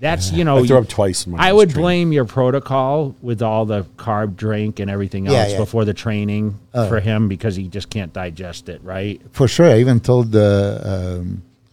That's 0.00 0.32
you 0.32 0.44
know 0.44 0.58
I 0.58 0.66
threw 0.66 0.76
up 0.76 0.88
twice. 0.88 1.26
I 1.36 1.52
would 1.52 1.70
training. 1.70 1.82
blame 1.82 2.12
your 2.12 2.24
protocol 2.26 3.16
with 3.22 3.40
all 3.40 3.64
the 3.64 3.84
carb 3.96 4.36
drink 4.36 4.78
and 4.80 4.90
everything 4.90 5.28
else 5.28 5.52
yeah. 5.52 5.58
before 5.58 5.84
the 5.86 5.94
training 5.94 6.58
for 6.72 7.00
him 7.00 7.26
because 7.28 7.56
he 7.56 7.68
just 7.68 7.88
can't 7.88 8.12
digest 8.12 8.68
it, 8.68 8.82
right? 8.84 9.22
For 9.32 9.48
sure. 9.48 9.66
I 9.66 9.78
even 9.78 10.00
told 10.00 10.32
the, 10.32 11.22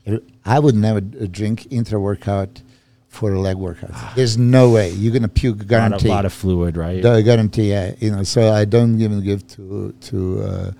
um, 0.07 0.22
I 0.45 0.59
would 0.59 0.76
never 0.76 1.01
drink 1.01 1.68
intra 1.72 1.99
workout 1.99 2.61
for 3.11 3.33
a 3.33 3.39
leg 3.39 3.57
workout. 3.57 3.91
There's 4.15 4.38
no 4.38 4.71
way. 4.71 4.89
You're 4.91 5.11
going 5.11 5.21
to 5.21 5.27
puke, 5.27 5.57
A 5.57 5.59
lot, 5.59 5.61
of, 5.61 5.67
guarantee. 5.67 6.07
lot 6.07 6.25
of 6.25 6.31
fluid, 6.33 6.77
right? 6.77 7.05
I 7.05 7.21
guarantee, 7.21 7.69
yeah. 7.69 7.93
You 7.99 8.11
know, 8.11 8.23
so 8.23 8.51
I 8.51 8.63
don't 8.65 8.99
even 9.01 9.21
give 9.21 9.45
to 9.49 9.91
to 9.91 10.41
uh, 10.41 10.71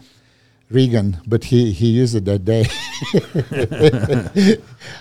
Regan, 0.70 1.18
but 1.28 1.44
he 1.44 1.74
he 1.74 1.88
used 1.88 2.16
it 2.16 2.24
that 2.26 2.46
day. 2.46 2.66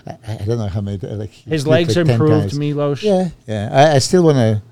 I, 0.06 0.18
I 0.28 0.44
don't 0.44 0.58
know 0.58 0.66
how 0.66 0.80
many. 0.80 0.98
Like 0.98 1.30
His 1.30 1.66
legs 1.66 1.96
like 1.96 2.08
improved. 2.08 2.58
Milos. 2.58 3.02
Yeah, 3.02 3.28
yeah. 3.46 3.68
I, 3.72 3.94
I 3.94 3.98
still 4.00 4.24
want 4.24 4.36
to, 4.36 4.62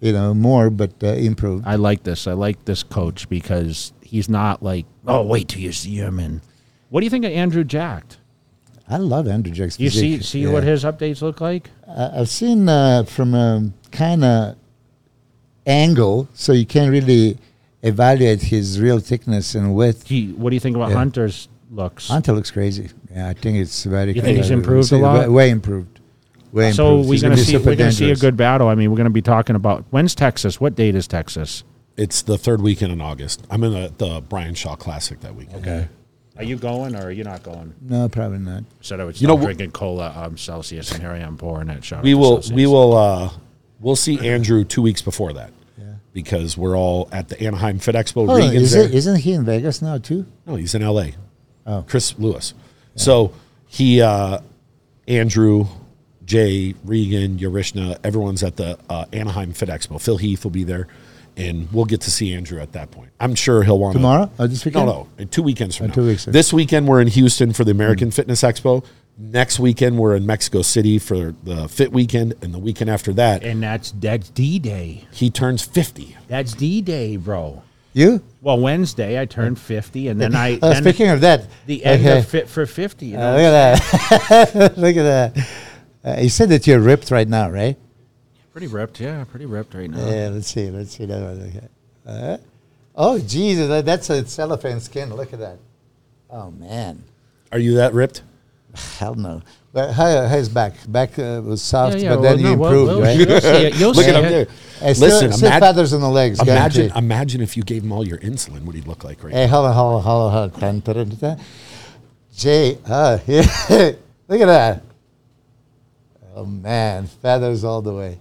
you 0.00 0.12
know, 0.12 0.34
more, 0.34 0.70
but 0.70 0.92
uh, 1.02 1.08
improve. 1.08 1.62
I 1.64 1.76
like 1.76 2.02
this. 2.02 2.26
I 2.26 2.32
like 2.32 2.64
this 2.64 2.82
coach 2.82 3.28
because 3.28 3.92
he's 4.02 4.28
not 4.28 4.60
like, 4.62 4.86
oh, 5.06 5.22
wait 5.22 5.48
till 5.48 5.60
you 5.60 5.72
see 5.72 5.94
him. 5.94 6.18
And 6.18 6.40
what 6.88 7.00
do 7.00 7.04
you 7.06 7.10
think 7.10 7.24
of 7.24 7.30
Andrew 7.32 7.62
Jacked? 7.62 8.18
I 8.90 8.96
love 8.96 9.28
Andrew 9.28 9.52
Jack's 9.52 9.78
You 9.78 9.90
see 9.90 10.16
physique, 10.16 10.22
see 10.26 10.40
yeah. 10.44 10.52
what 10.52 10.62
his 10.64 10.84
updates 10.84 11.20
look 11.22 11.40
like? 11.40 11.70
I- 11.86 12.20
I've 12.20 12.28
seen 12.28 12.68
uh, 12.68 13.04
from 13.04 13.34
a 13.34 13.70
kind 13.92 14.24
of 14.24 14.56
angle, 15.66 16.28
so 16.34 16.52
you 16.52 16.66
can't 16.66 16.90
really 16.90 17.38
evaluate 17.82 18.42
his 18.42 18.80
real 18.80 18.98
thickness 18.98 19.54
and 19.54 19.74
width. 19.74 20.06
Do 20.08 20.16
you, 20.16 20.34
what 20.36 20.50
do 20.50 20.56
you 20.56 20.60
think 20.60 20.76
about 20.76 20.90
Yeah. 20.90 20.96
Hunter's 20.96 21.48
looks? 21.70 22.08
Hunter 22.08 22.32
looks 22.32 22.50
crazy. 22.50 22.88
Yeah, 23.12 23.28
I 23.28 23.34
think 23.34 23.58
it's 23.58 23.84
very. 23.84 24.12
You 24.12 24.22
think 24.22 24.38
he's 24.38 24.50
improved 24.50 24.92
a 24.92 24.98
lot? 24.98 25.30
Way 25.30 25.50
improved. 25.50 26.00
Way 26.52 26.72
so 26.72 26.88
improved. 27.00 27.08
we're 27.08 27.12
He's 27.14 27.22
gonna 27.22 27.34
be 27.36 27.40
see 27.42 27.52
super 27.52 27.66
we're 27.70 27.76
gonna 27.76 27.92
see 27.92 28.04
a 28.04 28.08
dangerous. 28.08 28.20
good 28.22 28.36
battle. 28.36 28.68
I 28.68 28.74
mean, 28.74 28.90
we're 28.90 28.96
gonna 28.96 29.10
be 29.10 29.22
talking 29.22 29.54
about 29.56 29.84
when's 29.90 30.14
Texas? 30.14 30.60
What 30.60 30.74
date 30.74 30.94
is 30.94 31.06
Texas? 31.06 31.62
It's 31.96 32.22
the 32.22 32.38
third 32.38 32.62
weekend 32.62 32.92
in 32.92 33.00
August. 33.00 33.44
I'm 33.50 33.64
in 33.64 33.72
the, 33.72 33.92
the 33.98 34.20
Brian 34.20 34.54
Shaw 34.54 34.76
Classic 34.76 35.20
that 35.20 35.34
weekend. 35.34 35.66
Okay. 35.66 35.88
Are 36.38 36.44
you 36.44 36.56
going 36.56 36.94
or 36.94 37.02
are 37.06 37.10
you 37.10 37.24
not 37.24 37.42
going? 37.42 37.74
No, 37.80 38.08
probably 38.08 38.38
not. 38.38 38.62
Said 38.80 39.00
I 39.00 39.04
would 39.04 39.20
You 39.20 39.26
stop 39.26 39.38
know, 39.40 39.44
drinking 39.44 39.72
cola 39.72 40.12
um, 40.16 40.36
Celsius, 40.38 40.92
and 40.92 41.02
here 41.02 41.10
I 41.10 41.18
am 41.18 41.36
pouring 41.36 41.68
it. 41.68 41.84
shot. 41.84 42.02
We 42.04 42.14
will. 42.14 42.36
Celsius. 42.36 42.54
We 42.56 42.66
will. 42.66 42.96
Uh, 42.96 43.30
we'll 43.80 43.96
see 43.96 44.18
Andrew 44.28 44.64
two 44.64 44.80
weeks 44.82 45.02
before 45.02 45.32
that. 45.32 45.50
Yeah. 45.76 45.94
Because 46.12 46.56
we're 46.56 46.76
all 46.78 47.08
at 47.10 47.28
the 47.28 47.40
Anaheim 47.42 47.80
Fit 47.80 47.96
Expo. 47.96 48.26
Hold 48.26 48.30
on, 48.30 48.36
Regan's 48.36 48.62
is 48.62 48.72
there. 48.72 48.84
it, 48.84 48.94
isn't 48.94 49.16
he 49.16 49.32
in 49.32 49.44
Vegas 49.44 49.82
now 49.82 49.98
too? 49.98 50.26
No, 50.46 50.54
he's 50.54 50.74
in 50.74 50.82
L.A. 50.82 51.14
Oh. 51.66 51.84
Chris 51.88 52.16
Lewis. 52.18 52.54
So 52.94 53.32
he, 53.66 54.00
uh, 54.00 54.38
Andrew, 55.06 55.66
Jay, 56.24 56.74
Regan, 56.84 57.38
Yarishna, 57.38 57.98
everyone's 58.04 58.42
at 58.42 58.56
the 58.56 58.78
uh, 58.88 59.04
Anaheim 59.12 59.52
Fit 59.52 59.68
Expo. 59.68 60.00
Phil 60.00 60.16
Heath 60.18 60.44
will 60.44 60.50
be 60.50 60.64
there, 60.64 60.88
and 61.38 61.72
we'll 61.72 61.84
get 61.86 62.00
to 62.02 62.10
see 62.10 62.34
Andrew 62.34 62.60
at 62.60 62.72
that 62.72 62.90
point. 62.90 63.10
I'm 63.20 63.34
sure 63.34 63.62
he'll 63.62 63.78
want 63.78 63.92
to 63.94 63.98
Tomorrow 63.98 64.30
or 64.38 64.46
this 64.48 64.66
No, 64.66 64.68
weekend? 64.70 64.86
no, 64.86 65.08
in 65.18 65.28
two 65.28 65.42
weekends 65.42 65.76
from 65.76 65.84
Oh, 65.84 65.88
now. 65.88 65.94
two 65.94 66.06
weeks, 66.06 66.24
okay. 66.28 66.32
This 66.32 66.52
weekend 66.52 66.86
we're 66.88 67.00
in 67.00 67.08
Houston 67.08 67.52
for 67.54 67.64
the 67.64 67.70
American 67.70 68.10
Fitness 68.10 68.42
Expo. 68.42 68.84
Next 69.16 69.58
weekend 69.58 69.98
we're 69.98 70.14
in 70.14 70.26
Mexico 70.26 70.62
City 70.62 70.98
for 70.98 71.34
the 71.42 71.68
Fit 71.68 71.92
Weekend, 71.92 72.34
and 72.42 72.52
the 72.54 72.58
weekend 72.58 72.88
after 72.90 73.12
that 73.14 73.42
and 73.42 73.62
that's 73.62 73.92
that's 73.92 74.28
D 74.30 74.58
Day. 74.58 75.06
he 75.12 75.30
turns 75.30 75.64
50. 75.64 76.16
That's 76.28 76.52
D 76.54 76.80
Day, 76.82 77.16
bro. 77.16 77.62
You? 77.94 78.22
Well, 78.42 78.60
Wednesday 78.60 79.20
I 79.20 79.24
turned 79.24 79.58
fifty, 79.58 80.06
and 80.06 80.20
then 80.20 80.36
I 80.36 80.58
Oh, 80.62 80.68
then 80.70 80.82
speaking 80.84 81.08
of 81.08 81.20
that, 81.22 81.46
the 81.66 81.84
end 81.84 82.06
okay. 82.06 82.18
of 82.20 82.28
Fit 82.28 82.48
for 82.48 82.64
Fifty. 82.66 83.06
You 83.06 83.16
Uh, 83.16 83.20
know? 83.20 83.32
look 83.32 83.44
at 83.44 84.28
that! 84.28 84.76
look 84.76 84.96
at 84.96 85.02
that! 85.34 85.48
Uh, 86.04 86.20
you 86.20 86.28
said 86.28 86.48
that 86.50 86.66
you're 86.68 86.78
ripped 86.78 87.10
right 87.10 87.26
now, 87.26 87.50
right? 87.50 87.76
Pretty 88.58 88.74
ripped, 88.74 88.98
yeah, 88.98 89.22
pretty 89.22 89.46
ripped 89.46 89.72
right 89.72 89.88
now. 89.88 90.04
Yeah. 90.04 90.30
Let's 90.30 90.48
see. 90.48 90.68
Let's 90.68 90.96
see 90.96 91.06
that 91.06 91.22
one. 91.22 91.40
Okay. 91.48 91.68
Uh, 92.04 92.38
oh, 92.96 93.20
Jesus! 93.20 93.68
That, 93.68 93.86
that's 93.86 94.10
a 94.10 94.26
cellophane 94.26 94.80
skin. 94.80 95.14
Look 95.14 95.32
at 95.32 95.38
that. 95.38 95.58
Oh 96.28 96.50
man, 96.50 97.04
Are 97.52 97.60
you 97.60 97.76
that 97.76 97.94
ripped? 97.94 98.22
hell 98.98 99.14
no. 99.14 99.42
But 99.72 99.92
how, 99.92 100.26
how's 100.26 100.48
back? 100.48 100.74
Back 100.88 101.16
uh, 101.20 101.40
was 101.44 101.62
soft, 101.62 101.98
Yeah, 101.98 102.02
yeah, 102.02 102.08
but 102.08 102.20
well, 102.20 102.34
then 102.34 102.42
no, 102.42 102.50
you 102.50 102.58
well, 102.58 102.70
improved, 102.72 102.88
well, 102.88 103.00
right? 103.02 103.16
You'll 103.16 103.40
see 103.40 103.66
it. 103.66 103.74
You'll 103.76 103.92
Look 103.92 104.04
see 104.04 104.10
at 104.10 104.24
him 104.24 104.30
there. 104.30 104.48
Hey, 104.80 104.94
Listen, 104.94 105.32
still 105.32 105.50
imag- 105.50 105.60
feathers 105.60 105.92
on 105.92 106.00
the 106.00 106.08
legs. 106.08 106.40
Imagine, 106.40 106.90
imagine 106.96 107.40
if 107.40 107.56
you 107.56 107.62
gave 107.62 107.84
him 107.84 107.92
all 107.92 108.04
your 108.04 108.18
insulin, 108.18 108.64
what 108.64 108.74
he'd 108.74 108.88
look 108.88 109.04
like 109.04 109.22
right 109.22 109.32
Hey, 109.32 109.46
hold 109.46 109.66
on, 109.66 109.74
hold 109.74 109.94
on, 109.94 110.02
hold 110.02 110.22
on, 110.22 110.32
hold 110.32 110.54
on. 110.54 110.80
Dun, 110.80 110.80
dun, 110.80 111.08
dun, 111.10 111.18
dun. 111.18 111.40
Jay, 112.34 112.78
uh, 112.86 113.18
yeah. 113.28 113.92
look 114.26 114.40
at 114.40 114.46
that. 114.46 114.82
Oh 116.34 116.44
man, 116.44 117.06
feathers 117.06 117.62
all 117.62 117.82
the 117.82 117.94
way. 117.94 118.18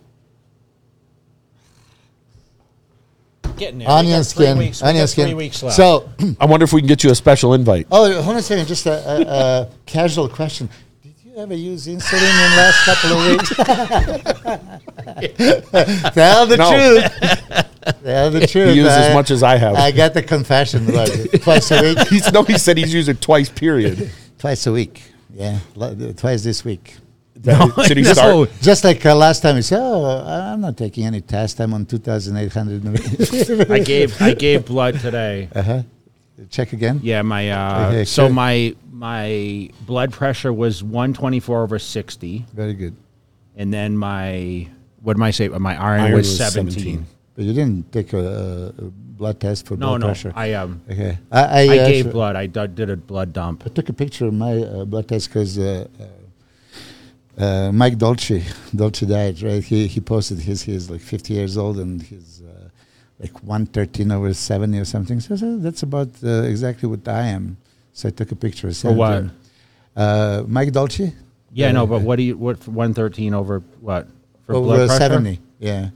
Getting 3.57 3.79
there. 3.79 3.89
Onion 3.89 4.23
skin, 4.23 4.71
onion 4.83 5.07
skin. 5.07 5.25
Three 5.27 5.33
weeks 5.33 5.61
left. 5.63 5.75
So. 5.75 6.09
I 6.39 6.45
wonder 6.45 6.63
if 6.63 6.71
we 6.73 6.81
can 6.81 6.87
get 6.87 7.03
you 7.03 7.09
a 7.11 7.15
special 7.15 7.53
invite. 7.53 7.87
oh, 7.91 8.13
hold 8.21 8.35
on 8.35 8.37
a 8.37 8.41
second. 8.41 8.67
Just 8.67 8.85
a, 8.85 8.91
a, 9.09 9.21
a 9.21 9.67
casual 9.85 10.29
question. 10.29 10.69
Did 11.03 11.13
you 11.23 11.35
ever 11.37 11.53
use 11.55 11.87
insulin 11.87 12.21
in 12.21 12.51
the 12.51 12.57
last 12.57 12.85
couple 12.85 13.11
of 13.13 13.19
weeks? 13.31 13.49
Tell 16.13 16.45
the 16.45 16.57
No. 16.57 16.69
truth. 16.71 17.11
Tell 18.03 18.31
the 18.31 18.47
truth. 18.51 18.69
He 18.69 18.75
used 18.81 18.89
I- 18.91 19.07
as 19.07 19.13
much 19.13 19.31
as 19.31 19.43
I 19.43 19.57
have. 19.57 19.75
I 19.75 19.91
got 19.91 20.13
the 20.13 20.23
confession. 20.23 20.85
What, 20.87 21.09
twice 21.41 21.71
a 21.71 21.81
week. 21.81 21.99
He's, 22.09 22.31
no, 22.31 22.43
he 22.43 22.57
said 22.57 22.77
he's 22.77 22.93
used 22.93 23.09
it 23.09 23.21
twice, 23.21 23.49
period. 23.49 24.09
Twice 24.37 24.67
a 24.67 24.71
week. 24.71 25.01
Yeah, 25.33 25.59
twice 26.17 26.43
this 26.43 26.63
week. 26.65 26.95
Should 27.87 27.97
he 27.97 28.03
no. 28.03 28.13
start? 28.13 28.49
Just 28.61 28.83
like 28.83 29.05
uh, 29.05 29.15
last 29.15 29.41
time, 29.41 29.55
he 29.55 29.61
said, 29.61 29.79
"Oh, 29.81 30.23
I'm 30.25 30.61
not 30.61 30.77
taking 30.77 31.05
any 31.05 31.21
test. 31.21 31.59
I'm 31.59 31.73
on 31.73 31.85
2,800." 31.85 33.71
I 33.71 33.79
gave 33.79 34.21
I 34.21 34.33
gave 34.33 34.65
blood 34.65 34.99
today. 34.99 35.49
uh-huh. 35.53 35.83
Check 36.49 36.73
again. 36.73 36.99
Yeah, 37.01 37.21
my 37.23 37.49
uh, 37.49 37.87
Okay, 37.89 38.05
so 38.05 38.29
my 38.29 38.75
my 38.91 39.69
blood 39.85 40.11
pressure 40.11 40.53
was 40.53 40.83
124 40.83 41.63
over 41.63 41.79
60, 41.79 42.45
Very 42.53 42.73
good. 42.73 42.95
and 43.55 43.73
then 43.73 43.97
my 43.97 44.67
what 45.01 45.17
did 45.17 45.23
I 45.23 45.31
say? 45.31 45.47
My 45.49 45.75
iron, 45.81 46.01
Iron 46.01 46.13
was, 46.13 46.27
was 46.27 46.37
17. 46.37 46.71
17. 46.71 47.05
But 47.35 47.45
you 47.45 47.53
didn't 47.53 47.91
take 47.91 48.13
a, 48.13 48.73
a 48.77 48.81
blood 48.83 49.39
test 49.39 49.65
for 49.67 49.77
No, 49.77 49.89
blood 49.89 50.01
no, 50.01 50.07
pressure. 50.07 50.33
I 50.35 50.53
um 50.53 50.81
okay. 50.89 51.17
I, 51.31 51.41
I, 51.41 51.61
I 51.75 51.77
uh, 51.79 51.87
gave 51.87 52.11
blood. 52.11 52.35
I 52.35 52.45
d- 52.47 52.67
did 52.67 52.89
a 52.89 52.97
blood 52.97 53.33
dump. 53.33 53.63
I 53.65 53.69
took 53.69 53.89
a 53.89 53.93
picture 53.93 54.25
of 54.27 54.33
my 54.33 54.57
uh, 54.61 54.85
blood 54.85 55.07
test 55.07 55.29
because 55.29 55.57
uh, 55.57 55.87
uh, 57.39 57.43
uh, 57.43 57.71
Mike 57.71 57.97
Dolce, 57.97 58.43
Dolce 58.75 59.05
died, 59.05 59.41
right? 59.41 59.63
He 59.63 59.87
he 59.87 59.99
posted 59.99 60.39
his 60.39 60.61
he's 60.63 60.89
like 60.89 61.01
50 61.01 61.33
years 61.33 61.57
old 61.57 61.77
and 61.79 62.01
he's 62.01 62.41
uh, 62.41 62.69
like 63.19 63.33
113 63.43 64.11
over 64.11 64.33
70 64.33 64.77
or 64.79 64.85
something. 64.85 65.19
So, 65.19 65.35
so 65.35 65.57
that's 65.57 65.83
about 65.83 66.09
uh, 66.23 66.43
exactly 66.43 66.87
what 66.89 67.07
I 67.07 67.27
am. 67.27 67.57
So 67.93 68.07
I 68.09 68.11
took 68.11 68.31
a 68.31 68.35
picture. 68.35 68.71
For 68.73 68.91
what? 68.93 69.13
him. 69.13 69.31
Uh, 69.95 70.43
Mike 70.47 70.71
Dolce. 70.71 71.13
Yeah, 71.53 71.69
Uh, 71.69 71.71
no, 71.73 71.87
but 71.87 72.01
what 72.01 72.17
do 72.17 72.23
you 72.23 72.37
what 72.37 72.57
113 72.67 73.33
over 73.33 73.59
what 73.81 74.07
for 74.45 74.55
over 74.55 74.65
blood 74.65 74.87
pressure? 74.89 74.99
70. 75.13 75.39
Yeah. 75.59 75.89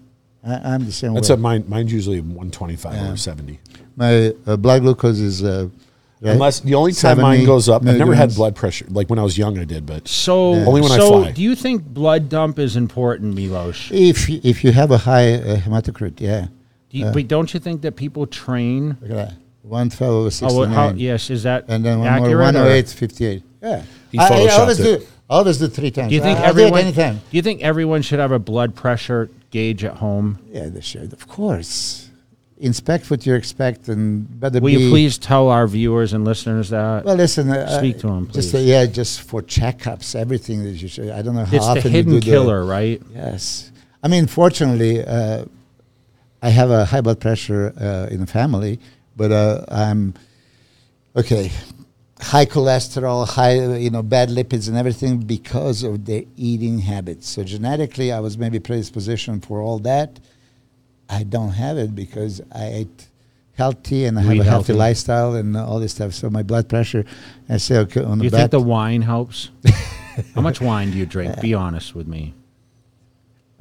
I, 0.44 0.74
I'm 0.74 0.86
the 0.86 0.92
same 0.92 1.14
That's 1.14 1.30
way. 1.30 1.36
a 1.36 1.38
mine. 1.38 1.66
Mine's 1.68 1.94
usually 1.94 2.20
125 2.20 2.94
Yeah. 2.94 3.08
over 3.08 3.18
70. 3.18 3.60
My 3.96 4.34
uh, 4.48 4.58
blood 4.58 4.82
glucose 4.82 5.20
is. 5.20 5.44
Right? 6.22 6.34
Unless 6.34 6.60
the 6.60 6.76
only 6.76 6.92
time 6.94 7.20
mine 7.20 7.46
goes 7.46 7.68
up, 7.68 7.82
I've 7.82 7.98
never 7.98 8.14
had 8.14 8.30
milligrams. 8.30 8.36
blood 8.36 8.56
pressure. 8.56 8.86
Like 8.90 9.10
when 9.10 9.18
I 9.18 9.24
was 9.24 9.40
young, 9.40 9.58
I 9.58 9.64
did, 9.66 9.88
but 9.88 10.08
So, 10.08 10.54
Only 10.54 10.82
when 10.82 10.92
I 10.92 10.98
so 10.98 11.24
fly. 11.24 11.32
do 11.32 11.42
you 11.42 11.56
think 11.56 11.84
blood 11.84 12.30
dump 12.30 12.60
is 12.60 12.76
important, 12.76 13.34
Milos? 13.34 13.90
If 13.92 14.30
y- 14.30 14.40
if 14.44 14.64
you 14.64 14.72
have 14.72 14.92
a 14.92 15.00
high 15.00 15.34
uh, 15.34 15.58
hematocrit, 15.58 16.20
yeah. 16.22 16.48
Do 16.92 16.98
you, 17.00 17.06
but 17.12 17.28
don't 17.28 17.52
you 17.54 17.60
think 17.60 17.82
that 17.82 17.96
people 17.96 18.28
train? 18.28 18.98
Look 19.02 19.10
at 19.12 19.16
that. 19.16 19.34
One 19.64 19.90
fell 19.90 20.12
over 20.12 20.28
Oh, 20.28 20.30
69. 20.30 20.70
how, 20.72 20.90
yes, 20.92 21.30
is 21.32 21.42
that 21.44 21.66
And 21.68 21.84
then 21.84 22.00
one 22.00 22.08
accurate? 22.08 22.30
more, 22.30 22.38
or- 22.42 22.44
108, 22.44 22.90
58. 22.90 23.44
Yeah. 23.64 23.84
He 24.12 24.20
I, 24.20 24.26
I 24.26 24.30
photoshopped 24.30 24.60
always 24.60 24.80
it. 24.80 25.00
do. 25.00 25.06
Always 25.30 25.58
do 25.58 25.68
three 25.70 25.92
times. 25.92 26.10
Do 26.10 26.16
you 26.16 26.22
think 26.22 26.38
I, 26.40 26.44
I'll 26.48 26.54
do 26.54 26.60
it 26.60 26.64
everyone? 26.66 26.80
anytime? 26.82 27.16
Do 27.16 27.38
you 27.38 27.42
think 27.42 27.62
everyone 27.62 28.02
should 28.04 28.20
have 28.20 28.32
a 28.34 28.40
blood 28.40 28.76
pressure 28.76 29.30
gauge 29.50 29.84
at 29.86 29.94
home? 29.98 30.38
Yeah, 30.52 30.68
they 30.70 30.82
should. 30.82 31.14
Of 31.14 31.28
course. 31.28 32.10
Inspect 32.62 33.10
what 33.10 33.26
you 33.26 33.34
expect 33.34 33.88
and 33.90 34.40
better 34.40 34.60
Will 34.60 34.68
be. 34.68 34.74
you 34.84 34.90
please 34.92 35.18
tell 35.18 35.50
our 35.50 35.66
viewers 35.68 36.14
and 36.14 36.24
listeners 36.24 36.70
that? 36.70 37.04
Well, 37.06 37.16
listen. 37.16 37.50
Uh, 37.50 37.80
Speak 37.80 37.98
to 38.00 38.08
them, 38.08 38.28
please. 38.28 38.54
uh, 38.54 38.60
yeah, 38.60 38.86
just 38.86 39.22
for 39.22 39.42
checkups, 39.42 40.16
everything 40.16 40.64
that 40.64 40.72
you 40.82 40.88
should. 40.88 41.10
I 41.10 41.24
don't 41.24 41.36
know 41.36 41.44
how 41.46 41.56
it's 41.58 41.66
the 41.66 41.72
often 41.80 41.92
hidden 41.92 42.14
you 42.14 42.20
do 42.20 42.26
the- 42.30 42.32
killer, 42.32 42.64
right? 42.64 43.02
Yes. 43.16 43.72
I 44.04 44.08
mean, 44.10 44.28
fortunately, 44.28 45.04
uh, 45.04 45.46
I 46.44 46.50
have 46.50 46.70
a 46.70 46.86
high 46.86 47.02
blood 47.02 47.20
pressure 47.20 47.74
uh, 47.80 48.14
in 48.14 48.20
the 48.20 48.28
family, 48.28 48.80
but 49.16 49.32
uh, 49.32 49.66
I'm 49.68 50.14
okay. 51.16 51.52
High 52.20 52.46
cholesterol, 52.46 53.28
high 53.28 53.58
uh, 53.60 53.74
you 53.76 53.90
know 53.90 54.04
bad 54.04 54.30
lipids 54.30 54.68
and 54.68 54.78
everything 54.78 55.18
because 55.18 55.82
of 55.82 56.06
the 56.06 56.28
eating 56.38 56.78
habits. 56.78 57.28
So 57.28 57.44
genetically, 57.44 58.12
I 58.12 58.20
was 58.20 58.38
maybe 58.38 58.60
predispositioned 58.60 59.46
for 59.46 59.62
all 59.62 59.80
that. 59.80 60.20
I 61.12 61.24
don't 61.24 61.52
have 61.52 61.78
it 61.78 61.94
because 61.94 62.42
I 62.52 62.66
ate 62.68 63.08
healthy 63.58 64.06
and 64.06 64.18
I 64.18 64.22
have 64.24 64.34
Eat 64.34 64.40
a 64.40 64.44
healthy 64.44 64.68
healthy. 64.68 64.74
lifestyle 64.74 65.36
and 65.36 65.56
all 65.58 65.80
this 65.80 65.92
stuff. 65.92 66.14
So 66.14 66.30
my 66.30 66.42
blood 66.42 66.70
pressure, 66.70 67.04
I 67.50 67.58
say 67.58 67.78
okay 67.80 68.02
on 68.04 68.18
Do 68.18 68.20
the 68.20 68.24
you 68.26 68.32
back. 68.32 68.40
think 68.40 68.52
the 68.52 68.60
wine 68.62 69.02
helps? 69.02 69.50
How 70.36 70.42
much 70.42 70.62
wine 70.62 70.92
do 70.92 70.98
you 70.98 71.06
drink? 71.06 71.40
Be 71.42 71.54
honest 71.54 71.94
with 71.96 72.08
me. 72.08 72.34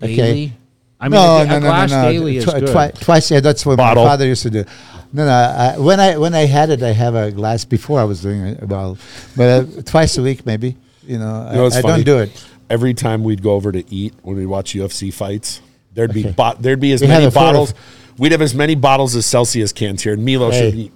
Okay. 0.03 0.17
Daily? 0.17 0.53
I 1.01 1.05
mean, 1.09 1.13
no, 1.13 1.37
a, 1.39 1.47
no, 1.47 1.57
a 1.57 1.61
no, 1.61 1.67
glass 1.67 1.91
no, 1.91 2.03
no. 2.03 2.13
daily 2.13 2.37
is 2.37 2.45
Twi- 2.45 2.61
good. 2.61 2.71
twi- 2.73 2.91
twice, 2.91 3.31
yeah, 3.31 3.41
that's 3.41 3.65
what 3.65 3.77
Bottle. 3.79 4.05
my 4.05 4.11
father 4.11 4.27
used 4.27 4.43
to 4.43 4.51
do. 4.51 4.65
No, 5.13 5.25
no. 5.25 5.31
I, 5.33 5.79
when 5.79 5.99
I 5.99 6.19
when 6.19 6.35
I 6.35 6.45
had 6.47 6.71
it, 6.71 6.83
I 6.83 6.93
have 6.93 7.15
a 7.15 7.33
glass 7.33 7.65
before 7.65 7.99
I 8.01 8.05
was 8.05 8.21
doing 8.23 8.43
it. 8.43 8.63
Well, 8.69 8.97
but 9.37 9.49
uh, 9.79 9.83
twice 9.83 10.19
a 10.19 10.23
week, 10.23 10.45
maybe. 10.47 10.77
You 11.07 11.19
know, 11.19 11.49
You 11.51 11.57
know, 11.57 11.65
I, 11.65 11.67
it's 11.69 11.77
I 11.77 11.81
don't 11.83 12.05
do 12.05 12.19
it. 12.19 12.47
every 12.69 12.93
time 12.95 13.25
we'd 13.25 13.43
go 13.43 13.53
over 13.53 13.73
to 13.73 13.83
eat 13.93 14.15
when 14.23 14.37
we 14.37 14.45
watch 14.47 14.75
UFC 14.75 15.13
fights, 15.13 15.63
there'd 15.95 16.12
be 16.15 16.21
Okay. 16.27 16.33
bo- 16.37 16.55
there'd 16.59 16.81
be 16.81 16.93
as 16.93 17.01
We 17.01 17.09
many 17.09 17.25
a 17.27 17.31
photo- 17.31 17.47
bottles. 17.47 17.75
We'd 18.19 18.33
have 18.33 18.43
as 18.43 18.55
many 18.55 18.75
bottles 18.75 19.17
as 19.17 19.25
Celsius 19.27 19.73
cans 19.73 20.03
here, 20.03 20.12
and 20.12 20.25
Milo 20.25 20.51
Hey. 20.51 20.59
should 20.71 20.75
eat. 20.79 20.93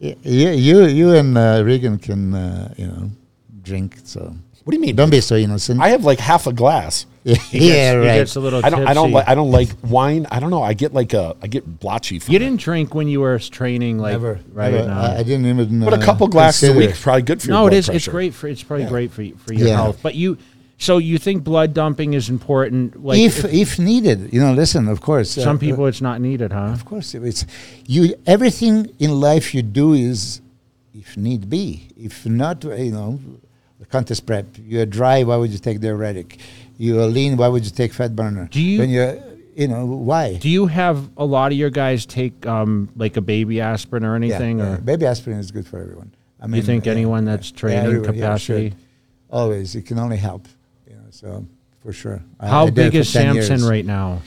Y- 0.00 0.16
You, 0.22 0.50
you, 0.50 0.84
you 0.86 1.10
and 1.14 1.36
uh, 1.36 1.62
Regan 1.64 1.98
can, 1.98 2.34
uh, 2.34 2.72
you 2.76 2.86
know, 2.86 3.10
drink. 3.62 3.98
So 4.04 4.34
What 4.64 4.70
do 4.70 4.76
you 4.76 4.80
mean? 4.80 4.96
don't 4.96 5.10
be 5.10 5.20
so 5.20 5.36
innocent. 5.36 5.80
I 5.80 5.90
have 5.90 6.04
like 6.04 6.18
half 6.18 6.46
a 6.46 6.52
glass. 6.52 7.06
yeah, 7.24 7.34
He 7.36 7.58
gets- 7.60 7.70
yeah, 7.70 7.92
he 7.92 7.96
right. 7.98 8.14
gets 8.16 8.34
a 8.34 8.40
little 8.40 8.64
I 8.64 8.70
don't. 8.70 8.84
I 8.88 8.94
don't 8.94 9.08
tipsy. 9.10 9.14
like. 9.14 9.28
I 9.28 9.34
don't 9.36 9.50
like 9.52 9.68
wine. 9.84 10.26
I 10.32 10.40
don't 10.40 10.50
know. 10.50 10.62
I 10.62 10.72
get 10.74 10.92
like 10.92 11.12
a. 11.14 11.36
I 11.40 11.46
get 11.46 11.78
blotchy. 11.78 12.18
From 12.18 12.32
You 12.32 12.36
it. 12.36 12.40
didn't 12.40 12.60
drink 12.60 12.94
when 12.96 13.06
you 13.06 13.20
were 13.20 13.38
training, 13.38 13.98
like 13.98 14.12
Never, 14.12 14.40
right 14.52 14.72
never. 14.72 14.88
now. 14.88 15.00
I, 15.00 15.18
I 15.18 15.22
didn't 15.22 15.46
even. 15.46 15.80
But 15.84 15.92
a 15.92 15.98
uh, 15.98 16.04
couple 16.04 16.26
glasses 16.26 16.70
a 16.70 16.72
week 16.72 16.90
is 16.90 17.00
probably 17.00 17.22
good 17.22 17.40
for 17.40 17.46
your 17.48 17.56
no, 17.58 17.66
it 17.66 17.70
blood 17.70 17.76
is. 17.78 17.88
It's 17.90 18.08
great 18.08 18.34
for. 18.34 18.48
It's 18.48 18.62
probably 18.64 18.84
Yeah. 18.84 18.88
great 18.90 19.12
for 19.12 19.22
y- 19.22 19.34
for 19.36 19.52
your 19.52 19.68
Yeah. 19.68 19.76
health. 19.76 20.00
But 20.02 20.16
you, 20.16 20.36
so 20.82 20.98
you 20.98 21.16
think 21.16 21.44
blood 21.44 21.74
dumping 21.74 22.14
is 22.14 22.28
important? 22.28 23.04
Like 23.04 23.20
if 23.20 23.44
if 23.44 23.78
needed, 23.78 24.32
you 24.32 24.40
know, 24.40 24.52
listen. 24.52 24.88
Of 24.88 25.00
course, 25.00 25.38
uh, 25.38 25.42
some 25.42 25.58
people, 25.58 25.86
it's 25.86 26.00
not 26.00 26.20
needed, 26.20 26.50
huh? 26.50 26.72
Of 26.72 26.84
course, 26.84 27.14
it's 27.14 27.46
you. 27.86 28.16
Everything 28.26 28.92
in 28.98 29.20
life 29.20 29.54
you 29.54 29.62
do 29.62 29.92
is, 29.92 30.40
if 30.92 31.16
need 31.16 31.48
be. 31.48 31.88
If 31.96 32.26
not, 32.26 32.64
you 32.64 32.90
know, 32.90 33.20
the 33.78 33.86
contest 33.86 34.26
prep. 34.26 34.46
You're 34.58 34.86
dry. 34.86 35.22
Why 35.22 35.36
would 35.36 35.50
you 35.50 35.58
take 35.58 35.78
diuretic? 35.78 36.38
You're 36.78 37.06
lean. 37.06 37.36
Why 37.36 37.46
would 37.46 37.64
you 37.64 37.70
take 37.70 37.92
fat 37.92 38.16
burner? 38.16 38.48
Do 38.50 38.60
you- 38.60 38.80
When 38.80 38.90
you're, 38.90 39.22
you 39.54 39.68
know, 39.68 39.86
why? 39.86 40.34
Do 40.38 40.48
you 40.48 40.66
have 40.66 41.08
a 41.16 41.24
lot 41.24 41.52
of 41.52 41.58
your 41.58 41.70
guys 41.70 42.06
take 42.06 42.44
um, 42.44 42.88
like 42.96 43.16
a 43.16 43.20
baby 43.20 43.60
aspirin 43.60 44.04
or 44.04 44.16
anything, 44.16 44.58
yeah. 44.58 44.72
or 44.72 44.78
baby 44.78 45.06
aspirin 45.06 45.38
is 45.38 45.52
good 45.52 45.66
for 45.66 45.78
everyone. 45.78 46.10
I 46.40 46.48
mean 46.48 46.56
you 46.56 46.62
think 46.62 46.86
yeah, 46.86 46.92
anyone 46.92 47.24
that's 47.24 47.50
yeah, 47.52 47.56
training 47.56 47.96
yeah, 47.98 48.10
capacity? 48.10 48.74
Always, 49.30 49.76
it 49.76 49.86
can 49.86 50.00
only 50.00 50.16
help. 50.16 50.48
You 51.20 51.28
know, 51.28 51.34
so 51.38 51.46
for 51.82 51.92
sure. 51.92 52.22
How 52.40 52.62
I 52.62 52.66
did 52.66 52.74
big 52.74 52.94
is 52.94 53.08
Samson 53.08 53.58
years. 53.58 53.68
right 53.68 53.84
now? 53.84 54.22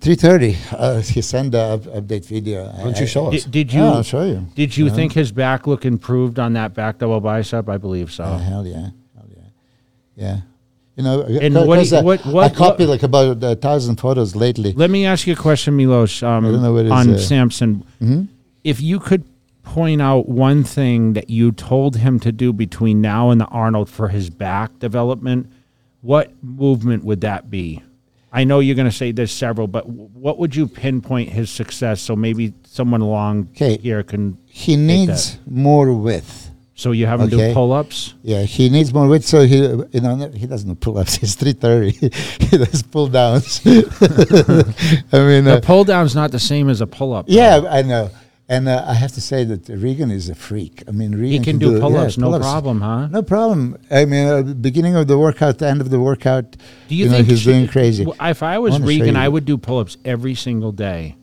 330. 0.00 0.56
Uh, 0.76 1.00
he 1.00 1.22
sent 1.22 1.52
the 1.52 1.58
up, 1.60 1.80
update 1.82 2.26
video. 2.26 2.66
Why 2.70 2.84
don't 2.84 3.00
you 3.00 3.06
show 3.06 3.28
us? 3.28 3.44
Did, 3.44 3.50
did 3.50 3.72
you 3.72 3.80
Yeah, 3.80 3.92
I'll 3.92 4.02
show 4.02 4.24
you. 4.24 4.46
did 4.54 4.76
you 4.76 4.86
Yeah. 4.86 4.92
think 4.92 5.12
his 5.12 5.32
back 5.32 5.66
look 5.66 5.84
improved 5.84 6.38
on 6.38 6.52
that 6.52 6.74
back 6.74 6.98
double 6.98 7.20
bicep? 7.20 7.68
I 7.68 7.78
believe 7.78 8.12
so. 8.12 8.24
Oh, 8.24 8.36
hell 8.38 8.66
yeah, 8.66 8.90
hell 9.14 9.28
yeah, 9.34 9.42
yeah. 10.16 10.40
You 10.96 11.02
know, 11.04 11.22
And 11.22 11.54
c- 11.54 11.64
what 11.66 11.90
you- 11.90 11.96
uh, 11.96 12.02
what- 12.02 12.26
I 12.26 12.30
what- 12.30 12.54
copied 12.54 12.86
like 12.86 13.02
about 13.02 13.42
a 13.42 13.54
thousand 13.54 13.96
photos 13.96 14.34
lately. 14.36 14.72
Let 14.74 14.90
me 14.90 15.04
ask 15.06 15.26
you 15.26 15.32
a 15.34 15.36
question, 15.36 15.76
Milos. 15.76 16.22
Um, 16.22 16.46
I 16.46 16.50
don't 16.52 16.62
know 16.62 16.72
what 16.72 16.86
is, 16.86 16.90
on 16.92 17.10
uh, 17.14 17.18
Samson, 17.18 17.82
Mhm. 18.02 18.28
if 18.64 18.80
you 18.80 18.98
could 18.98 19.24
point 19.62 20.00
out 20.00 20.28
one 20.28 20.62
thing 20.62 21.12
that 21.14 21.28
you 21.28 21.52
told 21.52 21.96
him 21.96 22.18
to 22.20 22.32
do 22.32 22.52
between 22.52 23.00
now 23.00 23.30
and 23.30 23.40
the 23.40 23.46
Arnold 23.46 23.88
for 23.90 24.08
his 24.08 24.30
back 24.30 24.78
development, 24.78 25.48
what 26.00 26.32
movement 26.42 27.04
would 27.04 27.20
that 27.22 27.50
be? 27.50 27.82
I 28.32 28.44
know 28.44 28.60
you're 28.60 28.74
going 28.76 28.90
to 28.90 28.94
say 28.96 29.12
there's 29.12 29.32
several, 29.32 29.66
but 29.66 29.88
what 29.88 30.38
would 30.38 30.54
you 30.54 30.68
pinpoint 30.68 31.30
his 31.30 31.50
success 31.50 32.00
so 32.02 32.14
maybe 32.14 32.52
someone 32.64 33.00
along 33.00 33.46
'Kay. 33.54 33.78
here 33.78 34.02
can? 34.02 34.36
He 34.46 34.76
needs 34.76 35.38
more 35.48 35.92
width. 35.92 36.50
So 36.78 36.92
you 36.92 37.06
have 37.06 37.22
him 37.22 37.30
do 37.30 37.54
pull 37.54 37.72
ups? 37.72 38.12
Yeah, 38.22 38.42
he 38.42 38.68
needs 38.68 38.92
more 38.92 39.08
width. 39.08 39.24
So 39.24 39.46
he, 39.46 39.56
you 39.56 40.00
know, 40.02 40.30
he 40.34 40.46
doesn't 40.46 40.68
do 40.68 40.74
pull-ups. 40.74 41.14
He's 41.20 41.34
three 41.34 41.54
thirty. 41.54 41.92
he 42.40 42.58
does 42.58 42.82
pull 42.82 43.06
downs. 43.08 43.62
I 43.66 45.18
mean, 45.24 45.44
The 45.44 45.56
uh, 45.56 45.60
pull 45.62 45.84
down's 45.84 46.14
not 46.14 46.32
the 46.32 46.38
same 46.38 46.68
as 46.68 46.82
a 46.82 46.86
pull 46.86 47.14
up. 47.14 47.24
yeah, 47.28 47.62
I 47.70 47.80
know. 47.80 48.10
And 48.48 48.68
uh, 48.68 48.84
I 48.86 48.94
have 48.94 49.10
to 49.12 49.20
say 49.20 49.42
that 49.42 49.68
Regan 49.68 50.12
is 50.12 50.28
a 50.28 50.34
freak. 50.36 50.84
I 50.86 50.92
mean, 50.92 51.12
Regan 51.12 51.30
He 51.30 51.38
can 51.40 51.58
do 51.58 51.80
pull 51.80 51.96
ups, 51.96 52.16
yeah, 52.16 52.20
no 52.20 52.26
pull-ups. 52.28 52.44
problem, 52.46 52.80
huh? 52.80 53.08
No 53.08 53.22
problem. 53.22 53.76
I 53.90 54.04
mean, 54.04 54.28
uh, 54.28 54.42
beginning 54.42 54.94
of 54.94 55.08
the 55.08 55.18
workout, 55.18 55.58
the 55.58 55.66
end 55.68 55.80
of 55.80 55.90
the 55.90 55.98
workout. 55.98 56.56
Do 56.86 56.94
you, 56.94 57.06
know, 57.06 57.12
think 57.16 57.26
he's 57.28 57.40
she- 57.40 57.50
doing 57.50 57.66
crazy? 57.66 58.04
w- 58.04 58.16
If 58.30 58.44
I 58.44 58.58
was 58.58 58.76
I 58.76 58.78
Regan. 58.78 59.16
I 59.16 59.28
would 59.28 59.46
do 59.46 59.58
pull 59.58 59.78
ups 59.80 59.96
every 60.04 60.36
single 60.36 60.70
day. 60.70 61.16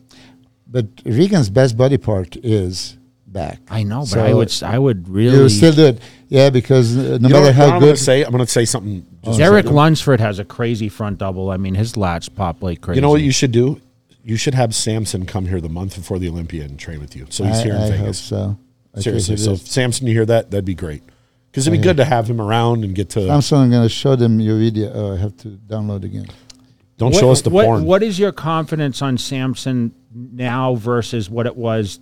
But 0.66 0.86
Regan's 1.06 1.48
best 1.48 1.78
body 1.78 1.96
part 1.96 2.36
is 2.42 2.98
back. 3.26 3.60
I 3.70 3.84
know, 3.84 4.00
but 4.00 4.08
So 4.08 4.22
I 4.24 4.34
would 4.34 4.48
s- 4.48 4.62
I 4.62 4.78
would 4.78 5.08
really. 5.08 5.38
You 5.38 5.48
still 5.48 5.72
do 5.72 5.86
it, 5.86 6.00
yeah, 6.28 6.50
because 6.50 6.94
uh, 6.94 7.00
no 7.00 7.28
You 7.28 7.34
matter 7.34 7.46
know 7.46 7.52
how 7.52 7.66
I'm 7.68 7.80
good. 7.80 7.86
gonna 7.86 7.96
say, 7.96 8.22
I'm 8.22 8.32
gonna 8.32 8.46
say 8.46 8.66
something. 8.66 9.06
just 9.24 9.38
Derek. 9.38 9.66
Lunsford 9.70 10.20
has 10.20 10.38
a 10.38 10.44
crazy 10.44 10.90
front 10.90 11.18
double. 11.18 11.48
I 11.50 11.56
mean, 11.56 11.74
his 11.74 11.94
lats 11.94 12.28
pop 12.34 12.62
like 12.62 12.82
crazy. 12.82 12.96
You 12.98 13.00
know 13.02 13.10
what 13.10 13.22
you 13.22 13.32
should 13.32 13.52
do? 13.52 13.80
You 14.24 14.36
should 14.36 14.54
have 14.54 14.74
Samson 14.74 15.26
come 15.26 15.46
here 15.46 15.60
the 15.60 15.68
month 15.68 15.96
before 15.96 16.18
the 16.18 16.28
Olympia 16.28 16.64
and 16.64 16.78
train 16.78 16.98
with 17.00 17.14
you. 17.14 17.26
So 17.28 17.44
he's 17.44 17.58
I, 17.58 17.62
here 17.64 17.74
in 17.74 17.80
I 17.82 17.90
hope 17.90 17.98
Vegas. 17.98 18.18
so. 18.18 18.58
I 18.96 19.00
Seriously. 19.00 19.36
think 19.36 19.44
So 19.44 19.52
if 19.52 19.66
Samson, 19.68 20.06
you 20.06 20.14
hear 20.14 20.24
that? 20.26 20.50
That'd 20.50 20.64
be 20.64 20.74
great. 20.74 21.02
Because 21.50 21.66
it'd 21.68 21.78
be 21.78 21.82
good 21.82 21.98
to 21.98 22.04
have 22.04 22.28
him 22.28 22.40
around 22.40 22.84
and 22.84 22.94
get 22.94 23.10
to. 23.10 23.20
is. 23.20 23.26
Samson, 23.26 23.58
I'm 23.58 23.70
going 23.70 23.82
to 23.82 23.88
show 23.88 24.16
them 24.16 24.40
your 24.40 24.58
video. 24.58 24.90
Oh, 24.92 25.14
I 25.14 25.18
have 25.18 25.36
to 25.38 25.48
download 25.48 26.04
again. 26.04 26.26
don't 26.96 27.12
What- 27.12 27.20
show 27.20 27.30
us 27.30 27.42
the 27.42 27.50
what, 27.50 27.66
porn. 27.66 27.84
What 27.84 28.02
is 28.02 28.18
your 28.18 28.32
confidence 28.32 29.02
on 29.02 29.18
Samson 29.18 29.92
now 30.14 30.74
versus 30.76 31.28
what 31.28 31.44
it 31.46 31.56
was 31.56 32.00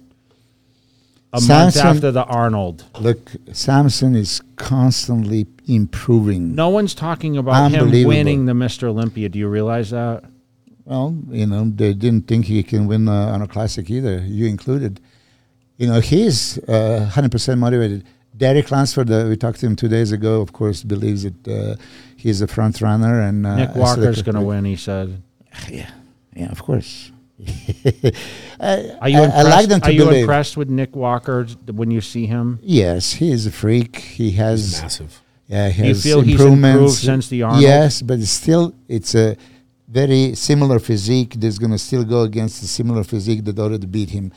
a 1.32 1.40
month 1.40 1.76
after 1.76 2.10
the 2.12 2.24
Arnold? 2.24 2.84
Look, 3.00 3.32
Samson 3.52 4.14
is 4.14 4.40
constantly 4.56 5.46
improving. 5.66 6.54
No 6.54 6.68
one's 6.68 6.94
talking 6.94 7.36
about 7.36 7.72
him 7.72 7.90
winning 8.06 8.44
the 8.46 8.52
Mr. 8.52 8.84
Olympia. 8.84 9.28
Do 9.28 9.38
you 9.38 9.48
realize 9.48 9.90
that? 9.90 10.24
Well, 10.84 11.16
you 11.30 11.46
know, 11.46 11.64
they 11.74 11.94
didn't 11.94 12.26
think 12.26 12.46
he 12.46 12.62
can 12.62 12.86
win 12.86 13.08
uh, 13.08 13.12
on 13.34 13.42
a 13.42 13.46
classic 13.48 13.88
either, 13.90 14.18
you 14.18 14.46
included. 14.46 15.00
You 15.78 15.86
know, 15.88 16.00
he's 16.00 16.58
uh, 16.68 17.08
100% 17.12 17.58
motivated. 17.58 18.04
Derek 18.36 18.70
Lunsford, 18.70 19.10
uh, 19.10 19.26
we 19.28 19.36
talked 19.36 19.60
to 19.60 19.66
him 19.66 19.76
two 19.76 19.88
days 19.88 20.10
ago, 20.10 20.40
of 20.40 20.52
course, 20.52 20.82
believes 20.82 21.22
that 21.24 21.48
uh, 21.48 21.76
he's 22.16 22.40
a 22.40 22.46
front 22.48 22.80
runner. 22.80 23.20
And 23.20 23.46
uh, 23.46 23.56
Nick 23.56 23.74
Walker's 23.76 24.22
going 24.22 24.34
to 24.36 24.40
win, 24.40 24.64
he 24.64 24.76
said. 24.76 25.22
Yeah, 25.68 25.90
yeah, 26.34 26.50
of 26.50 26.62
course. 26.62 27.12
I, 28.60 28.96
Are 29.00 29.08
you 29.08 29.18
I, 29.18 29.24
impressed? 29.24 29.34
I 29.36 29.42
like 29.42 29.68
them 29.68 29.80
to 29.80 29.88
Are 29.88 29.92
you 29.92 30.04
believe. 30.04 30.20
impressed 30.22 30.56
with 30.56 30.68
Nick 30.68 30.94
Walker 30.96 31.46
when 31.66 31.90
you 31.90 32.00
see 32.00 32.26
him? 32.26 32.58
Yes, 32.62 33.12
he 33.14 33.30
is 33.32 33.46
a 33.46 33.50
freak. 33.52 33.96
He 33.98 34.30
He's 34.30 34.36
has 34.38 34.82
massive. 34.82 35.20
Yeah, 35.48 35.68
he 35.68 35.82
You 35.82 35.88
has 35.88 36.02
feel 36.02 36.20
he's 36.22 36.32
improvements. 36.40 36.74
improved 36.76 36.98
since 36.98 37.28
the 37.28 37.42
Arnold? 37.42 37.62
Yes, 37.62 38.00
but 38.02 38.18
it's 38.20 38.30
still 38.30 38.74
it's 38.88 39.14
a 39.14 39.36
very 39.92 40.34
similar 40.34 40.78
physique. 40.78 41.34
That's 41.40 41.58
going 41.58 41.72
to 41.72 41.78
still 41.78 42.04
go 42.04 42.22
against 42.22 42.62
a 42.62 42.66
similar 42.66 43.04
physique 43.04 43.44
that 43.44 43.58
already 43.58 43.86
beat 43.86 44.10
him. 44.10 44.32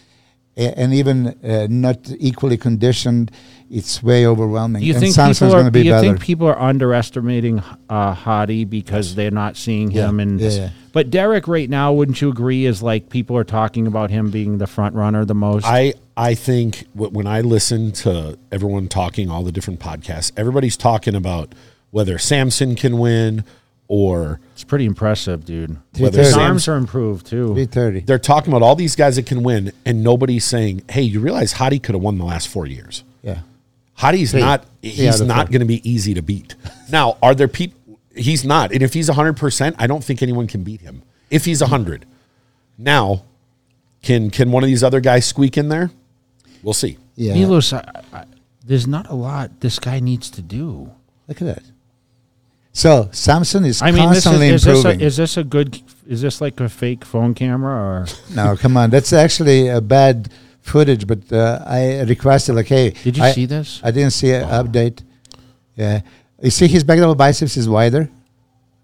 a- 0.57 0.77
and 0.81 0.93
even 0.93 1.27
uh, 1.43 1.67
not 1.69 1.97
equally 2.19 2.57
conditioned, 2.57 3.31
it's 3.69 4.01
way 4.03 4.25
overwhelming. 4.25 4.81
Do 4.81 4.87
you 4.87 4.93
and 4.93 5.01
think 5.03 5.13
Samson's 5.15 5.39
people 5.39 5.55
are? 5.55 5.61
going 5.61 5.73
to 5.73 5.79
Do 5.79 5.85
you 5.85 5.99
think 5.99 6.19
people 6.21 6.47
are 6.47 6.59
underestimating 6.71 7.61
uh, 7.89 8.13
Hadi 8.13 8.63
because 8.65 9.15
they're 9.15 9.31
not 9.31 9.57
seeing 9.57 9.91
Yeah, 9.91 10.07
him? 10.09 10.19
And 10.19 10.39
yeah, 10.39 10.49
yeah. 10.49 10.69
but 10.93 11.09
Derek, 11.09 11.47
right 11.47 11.69
now, 11.69 11.91
wouldn't 11.93 12.21
you 12.21 12.29
agree? 12.29 12.65
Is 12.65 12.81
like 12.81 13.09
people 13.09 13.35
are 13.37 13.43
talking 13.43 13.87
about 13.87 14.09
him 14.11 14.29
being 14.31 14.57
the 14.59 14.67
front 14.67 14.95
runner 14.95 15.25
the 15.25 15.35
most. 15.35 15.65
I 15.65 15.93
I 16.15 16.35
think 16.35 16.85
when 16.93 17.27
I 17.27 17.41
listen 17.41 17.91
to 18.03 18.37
everyone 18.51 18.87
talking 18.87 19.29
all 19.29 19.43
the 19.43 19.51
different 19.51 19.79
podcasts, 19.79 20.31
everybody's 20.37 20.77
talking 20.77 21.15
about 21.15 21.53
whether 21.91 22.17
Samson 22.17 22.75
can 22.75 22.97
win 22.97 23.43
or 23.87 24.39
it's 24.53 24.63
pretty 24.63 24.85
impressive, 24.85 25.45
dude. 25.45 25.71
whether 25.97 26.11
330. 26.11 26.17
His 26.23 26.33
Sam's, 26.33 26.43
arms 26.49 26.67
are 26.67 26.75
improved 26.75 27.25
too. 27.27 27.47
330. 27.53 27.99
they're 28.01 28.17
talking 28.19 28.51
about 28.51 28.63
all 28.63 28.75
these 28.75 28.95
guys 28.95 29.15
that 29.17 29.25
can 29.25 29.43
win, 29.43 29.71
and 29.85 30.03
nobody's 30.03 30.45
saying, 30.45 30.83
"Hey, 30.89 31.01
you 31.03 31.19
realize 31.19 31.53
Hadi 31.53 31.79
could 31.79 31.93
have 31.95 32.01
won 32.01 32.17
the 32.17 32.25
last 32.25 32.47
four 32.47 32.65
years." 32.65 33.03
Yeah. 33.21 33.39
Hadi's 33.97 34.31
Three. 34.31 34.41
not. 34.41 34.65
Yeah, 34.81 34.91
He's 34.91 35.19
the 35.19 35.25
not 35.25 35.47
four. 35.47 35.51
going 35.53 35.59
to 35.61 35.65
be 35.65 35.87
easy 35.89 36.13
to 36.15 36.21
beat. 36.21 36.55
Now, 36.91 37.17
are 37.21 37.33
there 37.35 37.47
people? 37.47 37.79
He's 38.15 38.43
not, 38.45 38.71
and 38.71 38.81
if 38.81 38.93
he's 38.93 39.07
hundred 39.09 39.37
percent, 39.37 39.75
I 39.79 39.87
don't 39.87 40.03
think 40.03 40.21
anyone 40.21 40.47
can 40.47 40.63
beat 40.63 40.81
him. 40.81 41.01
If 41.29 41.45
he's 41.45 41.61
hundred, 41.61 42.05
now, 42.77 43.23
can 44.01 44.29
can 44.29 44.51
one 44.51 44.63
of 44.63 44.67
these 44.67 44.83
other 44.83 44.99
guys 44.99 45.25
squeak 45.25 45.57
in 45.57 45.69
there? 45.69 45.91
We'll 46.63 46.73
see. 46.73 46.97
Yeah. 47.15 47.33
Milos, 47.33 47.71
I, 47.73 48.01
I, 48.11 48.25
there's 48.65 48.87
not 48.87 49.09
a 49.09 49.13
lot 49.15 49.59
this 49.61 49.79
guy 49.79 49.99
needs 49.99 50.29
to 50.31 50.41
do. 50.41 50.91
Look 51.27 51.41
at 51.41 51.45
that. 51.45 51.63
So 52.75 53.07
Samson 53.13 53.63
is 53.63 53.81
I 53.81 53.91
mean, 53.91 54.09
this 54.09 54.17
is, 54.17 54.23
constantly 54.25 54.49
is 54.49 54.63
this 54.65 54.75
a, 54.75 54.77
improving. 54.89 54.99
is 55.07 55.15
this 55.15 55.37
a 55.37 55.43
good? 55.45 55.81
Is 56.07 56.21
this 56.21 56.41
like 56.41 56.59
a 56.59 56.67
fake 56.67 57.05
phone 57.05 57.33
camera 57.33 57.73
or? 57.73 58.05
no, 58.35 58.57
come 58.57 58.75
on. 58.75 58.89
That's 58.89 59.13
actually 59.13 59.69
a 59.69 59.79
bad 59.79 60.29
footage, 60.59 61.07
but 61.07 61.31
uh, 61.31 61.63
I 61.65 62.01
requested 62.01 62.53
like, 62.53 62.67
hey, 62.67 62.89
Did 62.89 63.15
you 63.15 63.23
I, 63.23 63.31
see 63.31 63.45
this? 63.45 63.79
I 63.81 63.91
didn't 63.91 64.11
see 64.11 64.31
an 64.31 64.43
update. 64.49 65.03
Yeah, 65.77 66.01
you 66.41 66.49
see 66.51 66.67
his 66.67 66.83
back 66.83 66.99
double 66.99 67.15
biceps 67.15 67.55
is 67.55 67.69
wider. 67.69 68.09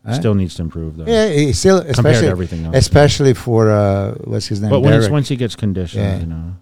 Huh? 0.06 0.14
Still 0.14 0.36
needs 0.36 0.56
to 0.56 0.62
improve 0.62 0.96
though. 0.96 1.06
Yeah, 1.06 1.28
he 1.30 1.52
still 1.52 1.80
especially 1.80 2.30
everything 2.30 2.66
else. 2.66 2.78
especially 2.78 3.34
for 3.34 3.70
uh, 3.70 4.14
what's 4.24 4.48
his 4.48 4.62
name? 4.62 4.70
But 4.72 4.80
when 4.80 4.94
it's, 4.94 5.02
Derek. 5.04 5.12
once 5.12 5.28
he 5.28 5.36
gets 5.36 5.58
conditioned, 5.58 6.02
Yeah. 6.04 6.20
you 6.20 6.26
know, 6.28 6.56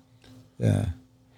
yeah, 0.58 0.86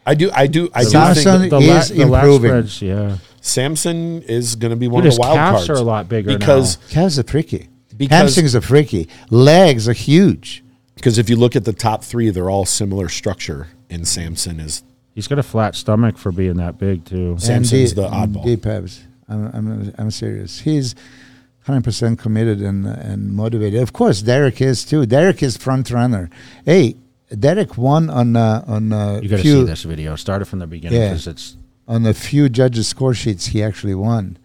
I 0.06 0.16
do. 0.16 0.32
I 0.34 0.48
do. 0.48 0.70
I 0.74 0.84
do 0.84 0.90
Samson 0.90 1.40
think 1.42 1.52
the, 1.52 1.58
is 1.60 1.92
la- 1.92 1.98
the 1.98 2.06
lat 2.10 2.24
improving. 2.24 2.50
spreads, 2.50 2.82
yeah. 2.82 3.18
Samson 3.42 4.22
is 4.24 4.56
going 4.56 4.70
to 4.70 4.76
be 4.78 4.88
one 4.88 5.02
Dude, 5.04 5.08
of 5.08 5.12
his 5.12 5.16
the 5.18 5.22
wild 5.22 5.36
calves 5.36 5.68
cards 5.68 5.70
are 5.70 5.84
a 5.84 5.86
lot 5.86 6.08
bigger 6.08 6.38
because 6.38 6.78
calves 6.90 7.20
are 7.20 7.24
freaky. 7.24 7.68
Because- 7.98 8.36
Hamstrings 8.36 8.56
are 8.56 8.62
freaky. 8.62 9.10
Legs 9.30 9.90
are 9.90 9.94
huge. 9.94 10.64
because 10.96 11.18
if 11.18 11.30
you 11.30 11.36
look 11.36 11.56
at 11.56 11.66
the 11.66 11.74
top 11.74 12.04
three, 12.04 12.30
they're 12.30 12.50
all 12.50 12.66
similar 12.66 13.10
structure, 13.10 13.68
and 13.90 14.08
Samson 14.08 14.60
is 14.60 14.84
He's 15.14 15.28
got 15.28 15.40
a 15.40 15.44
flat 15.44 15.76
stomach 15.76 16.18
for 16.18 16.32
being 16.32 16.56
that 16.56 16.78
big 16.78 17.04
too. 17.04 17.36
Samson's 17.38 17.92
And 17.92 18.00
the 18.00 18.08
oddball. 18.08 18.46
Deep 18.46 18.66
abs. 18.66 19.02
I'm, 19.28 19.48
I'm, 19.54 19.94
I'm 19.98 20.12
serious. 20.12 20.62
He's 20.62 20.96
100% 21.68 22.18
committed 22.18 22.62
and, 22.62 22.86
and 22.86 23.34
motivated. 23.34 23.82
Of 23.82 23.92
course, 23.94 24.22
Derek 24.22 24.62
is 24.62 24.86
too. 24.86 25.06
Derek 25.06 25.44
is 25.44 25.58
front 25.58 25.92
runner. 25.92 26.30
Hey, 26.66 26.96
Derek 27.38 27.78
won 27.78 28.10
on 28.10 28.36
uh, 28.36 28.64
on 28.68 28.92
uh, 28.94 29.20
You 29.22 29.30
got 29.30 29.38
to 29.38 29.44
see 29.44 29.64
this 29.64 29.84
video. 29.84 30.16
Start 30.16 30.42
it 30.42 30.46
from 30.46 30.60
the 30.60 30.68
beginning 30.68 31.00
Yeah. 31.00 31.10
because 31.10 31.28
it's 31.28 31.56
on 31.92 32.06
a 32.06 32.14
few 32.14 32.48
judges' 32.50 32.88
score 32.88 33.14
sheets. 33.14 33.48
He 33.48 33.62
actually 33.62 33.96
won, 33.96 34.38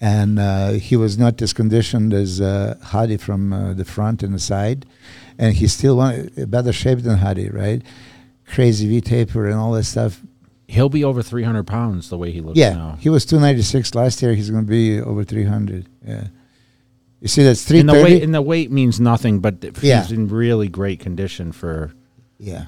and 0.00 0.38
uh, 0.38 0.70
he 0.72 0.96
was 0.96 1.16
not 1.18 1.40
as 1.42 1.52
conditioned 1.52 2.12
as 2.12 2.40
uh, 2.40 2.76
Hadi 2.82 3.16
from 3.16 3.52
uh, 3.52 3.72
the 3.72 3.84
front 3.84 4.22
and 4.22 4.34
the 4.34 4.38
side, 4.38 4.84
and 5.38 5.54
he 5.54 5.66
still 5.68 5.96
won. 5.96 6.30
Better 6.36 6.72
shape 6.72 7.00
than 7.00 7.18
Hadi, 7.18 7.48
right? 7.50 7.82
Crazy 8.46 8.86
V 8.88 9.00
taper 9.00 9.46
and 9.46 9.54
all 9.58 9.72
that 9.72 9.84
stuff. 9.84 10.22
he'll 10.68 10.88
be 10.88 11.04
over 11.04 11.22
300 11.22 11.64
pounds 11.66 12.10
the 12.10 12.18
way 12.18 12.30
he 12.32 12.40
looks 12.40 12.58
Yeah, 12.58 12.74
now. 12.74 12.96
he 13.00 13.08
was 13.08 13.24
296 13.24 13.94
last 13.94 14.20
year. 14.22 14.34
He's 14.34 14.50
going 14.50 14.64
to 14.64 14.68
be 14.70 15.00
over 15.00 15.22
300. 15.24 15.86
Yeah. 16.06 16.26
You 17.20 17.28
see, 17.28 17.42
that's 17.44 17.68
And 17.70 17.88
the 17.88 17.92
330. 17.94 18.02
weight 18.14 18.22
and 18.24 18.34
the 18.34 18.42
weight 18.42 18.70
means 18.70 18.98
nothing, 19.00 19.38
but 19.40 19.54
Yeah. 19.82 20.02
he's 20.02 20.12
in 20.12 20.28
really 20.28 20.68
great 20.68 20.98
condition 21.00 21.52
for 21.52 21.92
yeah, 22.38 22.66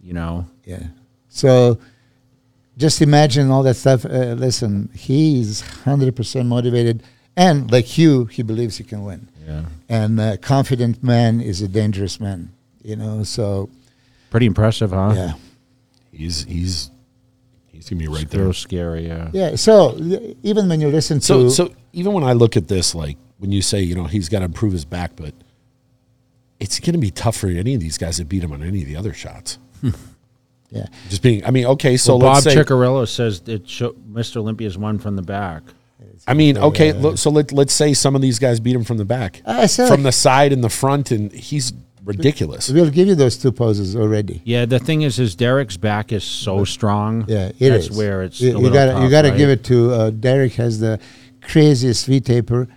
you 0.00 0.12
know. 0.12 0.46
yeah. 0.64 0.84
So 1.28 1.78
just 2.76 3.02
imagine 3.02 3.50
all 3.50 3.62
that 3.64 3.74
stuff. 3.74 4.04
Uh, 4.04 4.34
listen, 4.34 4.90
he's 4.94 5.62
100% 5.62 6.46
motivated. 6.46 7.02
And 7.36 7.70
like 7.70 7.96
you, 7.98 8.26
he 8.26 8.42
believes 8.42 8.76
he 8.78 8.84
can 8.84 9.04
win. 9.04 9.28
Yeah, 9.46 9.64
And 9.88 10.20
a 10.20 10.36
confident 10.38 11.02
man 11.02 11.40
is 11.40 11.62
a 11.62 11.68
dangerous 11.68 12.20
man, 12.20 12.52
you 12.82 12.94
know? 12.96 13.24
So, 13.24 13.68
pretty 14.30 14.46
impressive, 14.46 14.90
huh? 14.92 15.12
yeah. 15.16 15.32
he's 16.12 16.44
he's 16.44 16.90
he's 17.72 17.88
gonna 17.88 17.98
be 18.00 18.06
right 18.08 18.32
Real 18.32 18.44
there. 18.44 18.52
scary. 18.52 19.06
Yeah. 19.06 19.30
Yeah. 19.32 19.56
So 19.56 19.96
even 20.42 20.68
when 20.68 20.80
you 20.80 20.88
listen 20.88 21.18
to. 21.20 21.24
So 21.24 21.48
so 21.48 21.74
even 21.92 22.12
when 22.12 22.22
I 22.24 22.32
look 22.34 22.56
at 22.56 22.68
this, 22.68 22.94
like 22.94 23.16
when 23.38 23.50
you 23.50 23.62
say 23.62 23.80
you 23.82 23.94
know 23.94 24.04
he's 24.04 24.28
got 24.28 24.38
to 24.40 24.44
improve 24.44 24.72
his 24.72 24.84
back, 24.84 25.16
but 25.16 25.34
it's 26.60 26.78
gonna 26.80 26.98
be 26.98 27.10
tough 27.10 27.36
for 27.36 27.48
any 27.48 27.74
of 27.74 27.80
these 27.80 27.98
guys 27.98 28.18
to 28.18 28.24
beat 28.24 28.44
him 28.44 28.52
on 28.52 28.62
any 28.62 28.82
of 28.82 28.88
the 28.88 28.96
other 28.96 29.12
shots. 29.12 29.58
yeah. 30.72 30.86
Just 31.08 31.22
being, 31.22 31.44
I 31.44 31.50
mean, 31.50 31.66
okay, 31.66 31.96
so 31.96 32.16
well, 32.16 32.32
let's 32.32 32.44
Bob 32.44 32.52
say, 32.52 32.58
Cicherillo 32.58 33.06
says 33.06 33.42
it 33.46 33.68
show, 33.68 33.92
Mr. 33.92 34.38
Olympia's 34.38 34.78
won 34.78 34.98
from 34.98 35.16
the 35.16 35.22
back. 35.22 35.62
I 36.26 36.34
mean, 36.34 36.56
okay, 36.56 36.92
look, 36.92 37.18
so 37.18 37.30
let 37.30 37.52
let's 37.52 37.72
say 37.72 37.94
some 37.94 38.14
of 38.14 38.22
these 38.22 38.38
guys 38.38 38.60
beat 38.60 38.76
him 38.76 38.84
from 38.84 38.96
the 38.96 39.04
back, 39.04 39.42
I 39.44 39.66
said 39.66 39.88
from 39.88 40.02
the 40.02 40.12
side 40.12 40.52
and 40.52 40.62
the 40.62 40.68
front, 40.68 41.10
and 41.10 41.32
he's 41.32 41.72
ridiculous. 42.04 42.70
We'll 42.70 42.90
give 42.90 43.08
you 43.08 43.14
those 43.14 43.36
two 43.36 43.52
poses 43.52 43.96
already. 43.96 44.40
Yeah, 44.44 44.66
the 44.66 44.78
thing 44.78 45.02
is, 45.02 45.18
is 45.18 45.34
Derek's 45.34 45.76
back 45.76 46.12
is 46.12 46.24
so 46.24 46.64
strong. 46.64 47.24
Yeah, 47.28 47.48
it 47.58 47.58
That's 47.58 47.86
is. 47.86 47.96
where 47.96 48.22
it's. 48.22 48.40
You, 48.40 48.52
a 48.52 48.58
little 48.58 48.72
gotta 48.72 49.02
you 49.02 49.10
gotta 49.10 49.30
right? 49.30 49.38
give 49.38 49.50
it 49.50 49.64
to 49.64 49.92
uh, 49.92 50.10
Derek. 50.10 50.54
Has 50.54 50.80
the 50.80 51.00
craziest 51.40 52.06
V 52.06 52.20
taper, 52.20 52.68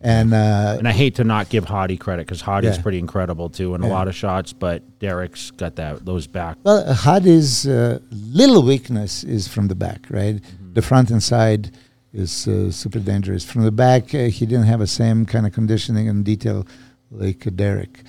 and 0.00 0.32
uh, 0.32 0.76
And 0.78 0.88
I 0.88 0.92
hate 0.92 1.14
to 1.16 1.24
not 1.24 1.48
give 1.50 1.64
Hadi 1.66 1.96
credit 1.96 2.26
because 2.26 2.42
Hadi's 2.42 2.76
Yeah. 2.76 2.82
pretty 2.82 2.98
incredible 2.98 3.48
too 3.50 3.74
in 3.74 3.82
a 3.82 3.88
lot 3.88 4.08
of 4.08 4.14
shots, 4.14 4.52
but 4.52 4.82
Derek's 4.98 5.50
got 5.50 5.76
that 5.76 6.04
those 6.04 6.26
back. 6.26 6.56
well, 6.64 6.84
Hadi's 6.94 7.66
uh, 7.66 7.98
little 8.10 8.62
weakness 8.62 9.24
is 9.24 9.48
from 9.48 9.68
the 9.68 9.74
back, 9.74 10.06
right? 10.10 10.36
Mm-hmm. 10.36 10.74
The 10.74 10.82
front 10.82 11.10
and 11.10 11.22
side 11.22 11.70
is 12.12 12.48
uh, 12.48 12.70
super 12.72 12.98
dangerous. 12.98 13.44
From 13.44 13.62
the 13.64 13.70
back, 13.72 14.14
uh, 14.14 14.24
he 14.36 14.46
didn't 14.46 14.66
have 14.66 14.80
the 14.80 14.86
same 14.86 15.26
kind 15.26 15.46
of 15.46 15.52
conditioning 15.52 16.08
and 16.08 16.24
detail 16.24 16.66
like 17.10 17.46
uh, 17.46 17.50
Derek. 17.50 18.02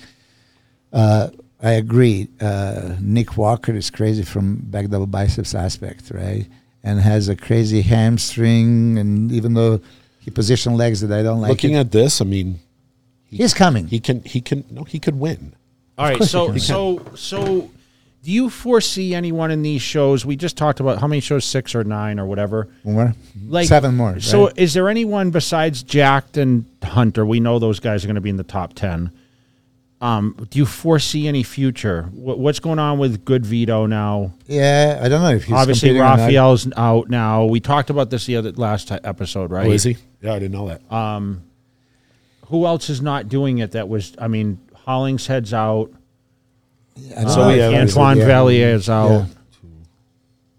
Uh, 0.92 1.28
I 1.62 1.72
agree. 1.72 2.28
Uh, 2.40 2.96
Nick 3.00 3.36
Walker 3.36 3.72
is 3.72 3.90
crazy 3.90 4.24
from 4.24 4.56
back 4.56 4.88
double 4.88 5.06
biceps 5.06 5.54
aspect, 5.54 6.10
right? 6.10 6.46
And 6.82 6.98
has 7.00 7.28
a 7.28 7.36
crazy 7.36 7.82
hamstring, 7.82 8.98
and 8.98 9.30
even 9.30 9.54
though 9.54 9.80
he 10.24 10.30
position 10.30 10.76
legs 10.76 11.00
that 11.00 11.12
I 11.12 11.22
don't 11.22 11.40
like, 11.40 11.50
Looking 11.50 11.72
it, 11.74 11.78
at 11.80 11.92
this, 11.92 12.20
I 12.20 12.24
mean, 12.24 12.60
he, 13.24 13.38
he's 13.38 13.52
coming. 13.54 13.88
he 13.88 13.98
can 14.00 14.22
he 14.22 14.40
can 14.40 14.64
no, 14.70 14.84
he 14.84 14.98
could 14.98 15.18
win. 15.18 15.54
All 15.98 16.06
right, 16.06 16.16
course 16.16 16.30
so 16.30 16.56
so 16.56 17.04
so, 17.14 17.70
do 18.22 18.30
you 18.30 18.48
foresee 18.48 19.14
anyone 19.14 19.50
in 19.50 19.62
these 19.62 19.82
shows? 19.82 20.24
We 20.24 20.36
just 20.36 20.56
talked 20.56 20.80
about 20.80 21.00
how 21.00 21.06
many 21.08 21.20
shows, 21.20 21.44
six 21.44 21.74
or 21.74 21.82
nine 21.84 22.18
or 22.20 22.26
whatever. 22.26 22.68
more, 22.84 23.14
Like 23.46 23.66
seven 23.66 23.96
more. 23.96 24.20
So, 24.20 24.46
right? 24.46 24.58
is 24.58 24.74
there 24.74 24.88
anyone 24.88 25.30
besides 25.30 25.82
Jacked 25.82 26.36
and 26.36 26.64
Hunter? 26.82 27.26
We 27.26 27.40
know 27.40 27.58
those 27.58 27.80
guys 27.80 28.04
are 28.04 28.06
going 28.06 28.14
to 28.14 28.20
be 28.20 28.30
in 28.30 28.36
the 28.36 28.44
top 28.44 28.74
ten. 28.74 29.10
Um, 30.02 30.34
do 30.50 30.58
you 30.58 30.66
foresee 30.66 31.28
any 31.28 31.44
future? 31.44 32.10
What, 32.12 32.38
what's 32.38 32.58
going 32.58 32.80
on 32.80 32.98
with 32.98 33.24
Good 33.24 33.46
Vito 33.46 33.86
now? 33.86 34.32
yeah, 34.48 34.98
I 35.00 35.08
don't 35.08 35.22
know 35.22 35.30
if 35.30 35.44
he's 35.44 35.54
Obviously, 35.54 35.90
competing 35.90 36.02
or 36.02 36.04
not. 36.04 36.18
Raphael's 36.18 36.68
out 36.76 37.08
now. 37.08 37.44
We 37.44 37.60
talked 37.60 37.88
about 37.88 38.10
this 38.10 38.26
the 38.26 38.36
other 38.36 38.50
last 38.52 38.88
ti- 38.88 38.98
episode, 39.04 39.50
right? 39.52 39.68
Oh, 39.68 39.70
is 39.70 39.84
he? 39.84 39.96
Yeah, 40.20 40.34
I 40.34 40.40
didn't 40.40 40.52
know 40.52 40.66
that. 40.68 40.80
Who 42.48 42.66
else 42.66 42.90
is 42.90 43.00
not 43.00 43.28
doing 43.28 43.58
it? 43.58 43.70
That 43.70 43.88
was, 43.88 44.14
I 44.18 44.26
mean, 44.28 44.58
Hollingshead's 44.74 45.52
heads 45.52 45.54
out. 45.54 45.90
I 47.16 47.22
don't 47.22 47.30
So 47.30 47.40
know 47.42 47.46
we 47.48 47.54
if 47.54 47.60
have- 47.60 47.72
he's- 47.72 47.96
Antoine 47.96 48.16
yeah. 48.18 48.24
Vellier 48.28 48.74
is 48.74 48.90
out. 48.90 49.26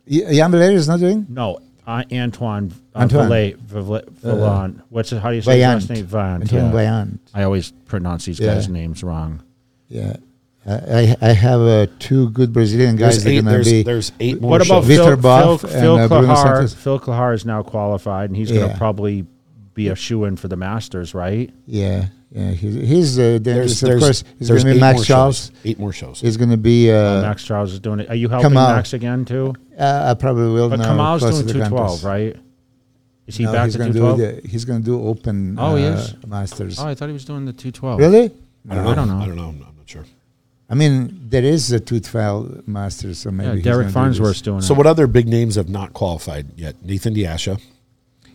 Yeah. 0.06 0.32
Jan 0.32 0.54
is 0.54 0.88
not 0.88 1.00
doing. 1.00 1.26
No, 1.30 1.60
uh, 1.86 2.04
Antoine. 2.12 2.74
Uh, 2.96 3.00
Antoine. 3.00 3.28
Valet, 3.28 3.54
Valet, 3.54 4.02
Valant. 4.24 4.82
What's 4.90 5.12
it? 5.12 5.20
How 5.22 5.30
do 5.30 5.36
you 5.36 5.42
say 5.42 5.60
Vaillant. 5.60 5.76
his 5.82 5.90
last 5.90 5.96
name? 5.98 6.06
Vaillant. 6.08 6.42
Antoine 6.42 6.66
yeah. 6.66 6.72
Vaillant. 6.72 7.20
I 7.34 7.44
always 7.44 7.72
pronounce 7.86 8.26
these 8.26 8.40
Yeah. 8.40 8.54
guys' 8.56 8.70
names 8.70 9.04
wrong. 9.04 9.42
Yeah, 9.90 10.16
I 10.66 10.72
I, 10.74 11.16
I 11.22 11.34
have 11.34 11.60
uh, 11.62 11.88
two 12.00 12.30
good 12.32 12.54
Brazilian 12.54 12.96
guys 12.96 13.24
There's 13.24 13.24
that 13.24 13.30
are 13.30 13.34
eight, 13.34 13.44
going 13.44 13.64
to 13.64 13.70
be. 13.70 13.84
there's 13.84 14.12
eight 14.20 14.42
more 14.42 14.52
What 14.52 14.66
about 14.66 14.84
shows. 14.86 14.98
Vitor 14.98 15.06
Phil, 15.06 15.18
Boff 15.18 15.60
Phil, 15.62 15.70
and, 15.72 15.82
Phil 15.82 15.96
uh, 15.98 16.08
Bruno 16.08 16.34
Clahar? 16.34 16.44
Santos? 16.56 16.74
Phil 16.74 17.00
Clahar 17.00 17.34
is 17.36 17.46
now 17.46 17.64
qualified, 17.64 18.30
and 18.30 18.38
he's 18.38 18.50
going 18.52 18.66
Yeah. 18.68 18.72
to 18.74 18.78
probably 18.78 19.26
be 19.74 19.90
a 19.90 19.96
shoe 19.96 20.24
in 20.26 20.36
for 20.36 20.48
the 20.48 20.56
Masters, 20.56 21.14
right? 21.14 21.52
Yeah, 21.66 22.06
yeah, 22.34 22.52
he's, 22.52 22.74
he's 22.74 23.20
uh, 23.20 23.38
dangerous. 23.38 23.80
There's, 23.80 23.96
of 23.96 24.00
course, 24.02 24.24
he's 24.40 24.48
there's 24.48 24.64
going 24.64 24.74
to 24.74 24.78
be 24.80 24.82
Max 24.82 25.06
Charles. 25.06 25.38
Shows. 25.46 25.52
Eight 25.66 25.78
more 25.80 25.94
shows. 25.94 26.20
He's 26.20 26.36
going 26.36 26.50
to 26.50 26.58
be. 26.58 26.92
Uh, 26.92 27.22
Max 27.22 27.44
Charles 27.44 27.72
is 27.74 27.80
doing 27.80 28.00
it. 28.00 28.10
Are 28.10 28.16
you 28.16 28.28
helping 28.28 28.50
Kamal. 28.50 28.76
Max 28.76 28.94
again 28.94 29.24
too? 29.24 29.54
uh, 29.80 30.08
I 30.10 30.20
probably 30.20 30.52
will. 30.52 30.70
But 30.70 30.80
now, 30.80 30.88
Kamal's 30.88 31.22
doing 31.22 31.46
to 31.48 31.54
two 31.54 31.60
twelve, 31.60 31.72
contest. 32.02 32.04
right? 32.04 32.36
Is 33.28 33.38
he 33.38 33.46
No, 33.46 33.54
back 33.54 33.66
he's 33.66 33.74
to 33.74 33.78
gonna 33.80 33.90
two 33.92 33.94
do 33.94 34.00
twelve? 34.00 34.18
the, 34.18 34.42
He's 34.48 34.66
going 34.66 34.80
to 34.82 34.86
do 34.86 35.02
Open. 35.08 35.58
Oh, 35.60 35.76
he 35.76 35.86
uh, 35.86 35.94
is? 35.96 36.16
Masters. 36.28 36.80
Oh, 36.80 36.88
I 36.88 36.96
thought 36.96 37.08
he 37.08 37.14
was 37.14 37.24
doing 37.26 37.46
the 37.46 37.54
two 37.54 37.72
twelve. 37.72 38.00
really? 38.00 38.32
I 38.70 38.76
don't 38.76 39.08
know. 39.08 39.18
I 39.20 39.26
don't 39.28 39.36
know. 39.36 39.50
I'm 39.50 39.60
not, 39.60 39.68
I'm 39.70 39.78
not 39.78 39.88
sure. 39.88 40.06
I 40.70 40.76
mean, 40.76 41.28
there 41.30 41.44
is 41.44 41.72
a 41.72 41.80
tooth 41.80 42.08
file 42.08 42.50
master, 42.66 43.14
so 43.14 43.30
maybe 43.30 43.58
Yeah, 43.58 43.64
Derek 43.64 43.64
gonna 43.64 43.78
do 43.84 43.84
this. 43.86 43.94
Farnsworth's 43.94 44.42
doing 44.42 44.60
it. 44.60 44.62
So 44.64 44.74
what 44.74 44.88
other 44.88 45.06
big 45.08 45.28
names 45.28 45.56
have 45.56 45.70
not 45.70 45.94
qualified 45.94 46.48
yet? 46.58 46.84
Nathan 46.84 47.14
De 47.14 47.24
Asha, 47.26 47.62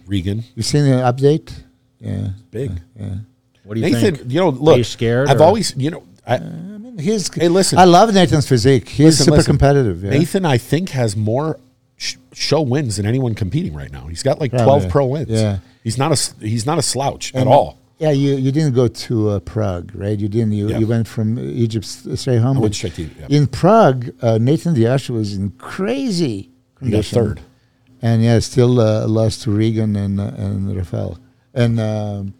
Regan, 0.07 0.45
You 0.55 0.63
seen 0.63 0.85
the 0.85 0.91
update? 1.03 1.53
Yeah, 2.01 2.29
big. 2.53 2.71
yeah. 2.99 3.15
What 3.69 3.75
do 3.75 3.81
you 3.81 3.91
Nathan, 3.93 4.15
think? 4.17 4.33
you 4.33 4.41
know, 4.41 4.49
look, 4.49 4.79
you 4.79 4.85
scared, 4.85 5.29
I've 5.29 5.41
or- 5.41 5.45
always, 5.45 5.77
you 5.77 5.91
know, 5.91 6.03
I, 6.27 6.37
I 6.37 6.41
mean, 6.41 6.99
he's. 6.99 7.33
Hey, 7.35 7.49
listen. 7.49 7.79
I 7.79 7.85
love 7.85 8.13
Nathan's 8.15 8.49
physique. 8.49 8.89
He's 8.89 9.07
Listen, 9.07 9.25
super 9.27 9.37
listen. 9.37 9.53
competitive. 9.53 10.03
Yeah. 10.03 10.11
Nathan, 10.11 10.45
I 10.47 10.57
think, 10.59 10.89
has 10.91 11.15
more 11.17 11.61
sh- 11.99 12.17
show 12.33 12.63
wins 12.63 12.97
than 12.97 13.05
anyone 13.07 13.35
competing 13.35 13.75
right 13.75 13.93
now. 13.93 14.07
He's 14.07 14.23
got 14.23 14.39
like 14.41 14.51
Probably. 14.53 14.65
twelve 14.65 14.89
pro 14.91 15.05
wins. 15.07 15.29
Yeah. 15.31 15.59
he's 15.85 15.99
not 15.99 16.11
a 16.11 16.13
s- 16.13 16.35
he's 16.41 16.65
not 16.67 16.79
a 16.79 16.83
slouch 16.83 17.35
at 17.35 17.47
all. 17.47 17.79
Yeah, 17.99 18.11
you, 18.13 18.37
you 18.37 18.53
didn't 18.53 18.75
go 18.75 18.87
to 18.89 19.31
uh, 19.31 19.41
Prague, 19.41 19.91
right? 19.95 20.17
You 20.19 20.29
didn't. 20.29 20.53
You, 20.53 20.69
Yeah. 20.71 20.79
you 20.79 20.87
went 20.87 21.09
from 21.09 21.39
Egypt 21.39 21.85
s- 21.85 22.21
straight 22.21 22.39
home. 22.39 22.57
I 22.57 22.61
went 22.61 22.73
But 22.73 22.77
straight 22.77 22.95
to 22.95 23.03
yeah. 23.03 23.27
In 23.29 23.47
Prague, 23.49 24.11
uh, 24.23 24.39
Nathan 24.39 24.73
De 24.75 24.83
Asha 24.83 25.11
was 25.11 25.35
in 25.35 25.51
crazy 25.59 26.29
He 26.37 26.47
got 26.47 26.79
condition. 26.79 27.19
third. 27.19 27.41
and 28.01 28.23
yeah, 28.23 28.39
still 28.39 28.81
uh, 28.81 29.07
lost 29.09 29.43
to 29.43 29.51
Regan 29.51 29.97
and 29.97 30.21
uh, 30.21 30.31
and 30.37 30.77
Rafael. 30.77 31.19
And 31.55 31.81
um, 31.81 32.35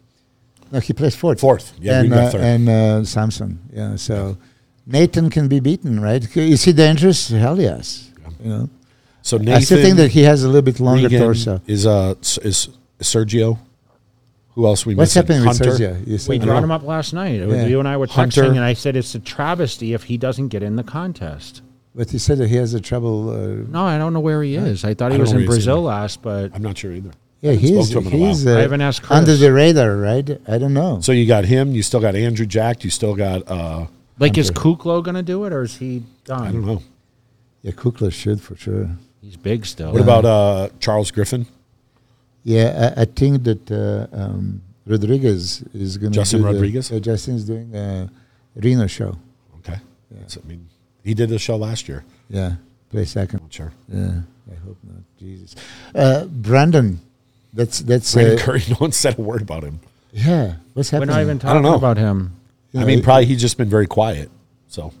no, 0.71 0.79
he 0.79 0.93
placed 0.93 1.17
fourth. 1.17 1.39
Fourth. 1.39 1.73
Yeah, 1.79 2.01
and 2.01 2.11
Regan 2.11 2.17
got 2.17 2.27
uh, 2.27 2.31
third. 2.31 2.41
and 2.41 2.69
uh, 2.69 3.03
Samson. 3.05 3.59
Yeah, 3.73 3.95
so 3.95 4.37
Nathan 4.85 5.29
can 5.29 5.47
be 5.47 5.59
beaten, 5.59 5.99
right? 5.99 6.23
Is 6.37 6.63
he 6.63 6.73
dangerous? 6.73 7.29
Hell 7.29 7.59
yes. 7.59 8.11
You 8.43 8.49
know, 8.49 8.69
So 9.21 9.37
Nathan, 9.37 9.53
I 9.53 9.59
still 9.59 9.81
think 9.81 9.97
that 9.97 10.11
he 10.11 10.21
has 10.23 10.43
a 10.43 10.47
little 10.47 10.61
bit 10.61 10.79
longer 10.79 11.03
Regan 11.03 11.21
torso. 11.21 11.61
is 11.67 11.85
uh 11.85 12.15
is 12.43 12.69
Sergio. 12.99 13.57
Who 14.55 14.65
else 14.65 14.85
we 14.85 14.95
What's 14.95 15.15
missing? 15.15 15.41
happening 15.41 15.47
with 15.47 15.59
Sergio? 15.79 16.07
You 16.07 16.17
We 16.27 16.39
brought 16.39 16.63
him 16.63 16.71
up 16.71 16.83
last 16.83 17.13
night. 17.13 17.39
Yeah. 17.39 17.65
You 17.65 17.79
and 17.79 17.87
I 17.87 17.95
were 17.97 18.07
Hunter. 18.07 18.43
texting, 18.43 18.49
and 18.51 18.59
I 18.61 18.73
said 18.73 18.95
it's 18.97 19.15
a 19.15 19.19
travesty 19.19 19.93
if 19.93 20.03
he 20.03 20.17
doesn't 20.17 20.49
get 20.49 20.63
in 20.63 20.75
the 20.75 20.83
contest. 20.83 21.61
But 21.95 22.09
he 22.11 22.17
said 22.17 22.37
that 22.39 22.49
he 22.49 22.55
has 22.55 22.73
a 22.73 22.81
trouble. 22.81 23.29
Uh, 23.29 23.65
No, 23.69 23.83
I 23.85 23.97
don't 23.97 24.11
know 24.13 24.19
where 24.19 24.43
he 24.43 24.55
is. 24.55 24.83
I 24.83 24.93
thought 24.93 25.11
he 25.11 25.17
don't 25.17 25.21
was 25.21 25.31
in 25.31 25.37
where 25.37 25.41
he 25.41 25.45
is 25.49 25.55
Brazil 25.55 25.81
last, 25.83 26.21
but 26.21 26.51
I'm 26.53 26.61
not 26.61 26.77
sure 26.77 26.91
either. 26.91 27.11
Yeah, 27.41 27.51
haven't 27.51 27.67
he's 27.67 27.87
spoke 27.89 28.03
to 28.03 28.07
him 28.09 28.13
in 28.13 28.21
a 28.23 28.27
he's 28.27 28.45
while. 28.45 28.55
uh, 28.55 28.57
I 28.57 28.61
haven't 28.61 28.81
asked 28.81 29.01
Chris. 29.03 29.17
under 29.17 29.35
the 29.37 29.53
radar, 29.53 29.95
right? 29.97 30.41
I 30.47 30.57
don't 30.57 30.73
know. 30.73 30.99
So 31.01 31.11
you 31.13 31.25
got 31.25 31.45
him. 31.45 31.71
You 31.73 31.83
still 31.83 32.01
got 32.01 32.15
Andrew 32.15 32.45
Jacked. 32.45 32.83
You 32.83 32.89
still 32.89 33.15
got 33.15 33.47
uh 33.49 33.87
like, 34.19 34.37
is 34.37 34.51
Kuklo 34.51 35.01
going 35.01 35.15
to 35.15 35.23
do 35.23 35.45
it, 35.45 35.53
or 35.53 35.63
is 35.63 35.77
he 35.77 36.03
done? 36.25 36.47
I 36.47 36.51
don't 36.51 36.65
know. 36.65 36.83
yeah, 37.61 37.71
Kukla 37.71 38.11
should 38.11 38.41
for 38.41 38.57
sure. 38.57 38.89
He's 39.21 39.37
big 39.37 39.65
still. 39.65 39.93
What 39.93 40.01
about 40.01 40.25
uh 40.25 40.69
Charles 40.79 41.11
Griffin? 41.11 41.45
Yeah, 42.43 42.93
I, 42.97 43.01
I 43.01 43.05
think 43.05 43.43
that 43.43 43.69
uh, 43.71 44.07
um, 44.15 44.61
Rodriguez 44.85 45.61
is 45.73 45.97
going 45.97 46.11
to. 46.11 46.15
Justin 46.19 46.43
Rodriguez? 46.43 46.91
Uh, 46.91 46.99
Justin's 46.99 47.43
doing 47.45 47.75
a 47.75 48.09
Reno 48.55 48.87
show. 48.87 49.17
Okay. 49.59 49.79
That's- 50.11 50.37
I 50.43 50.47
mean, 50.47 50.67
he 51.03 51.13
did 51.13 51.29
the 51.29 51.37
show 51.39 51.55
last 51.57 51.87
year. 51.87 52.03
Yeah, 52.29 52.53
play 52.89 53.05
second. 53.05 53.41
Not 53.41 53.53
sure. 53.53 53.71
Yeah, 53.87 54.21
I 54.51 54.55
hope 54.65 54.77
not. 54.83 55.03
Jesus, 55.19 55.55
uh, 55.95 56.25
Brandon, 56.25 56.99
that's 57.53 57.79
that's 57.79 58.13
Brandon 58.13 58.37
uh, 58.39 58.41
Curry. 58.41 58.61
No 58.69 58.75
one 58.75 58.91
said 58.91 59.17
a 59.17 59.21
word 59.21 59.41
about 59.41 59.63
him. 59.63 59.79
yeah. 60.13 60.55
What's 60.73 60.91
We're 60.91 60.99
happening? 60.99 61.15
not 61.15 61.21
even 61.21 61.37
I 61.37 61.53
don't 61.53 61.63
talking 61.63 61.63
know. 61.63 61.75
about 61.75 61.97
him. 61.97 62.33
You 62.71 62.81
I 62.81 62.85
mean, 62.85 62.99
it- 62.99 63.03
probably 63.03 63.25
he's 63.25 63.41
just 63.41 63.57
been 63.57 63.69
very 63.69 63.87
quiet. 63.87 64.29
So 64.67 64.93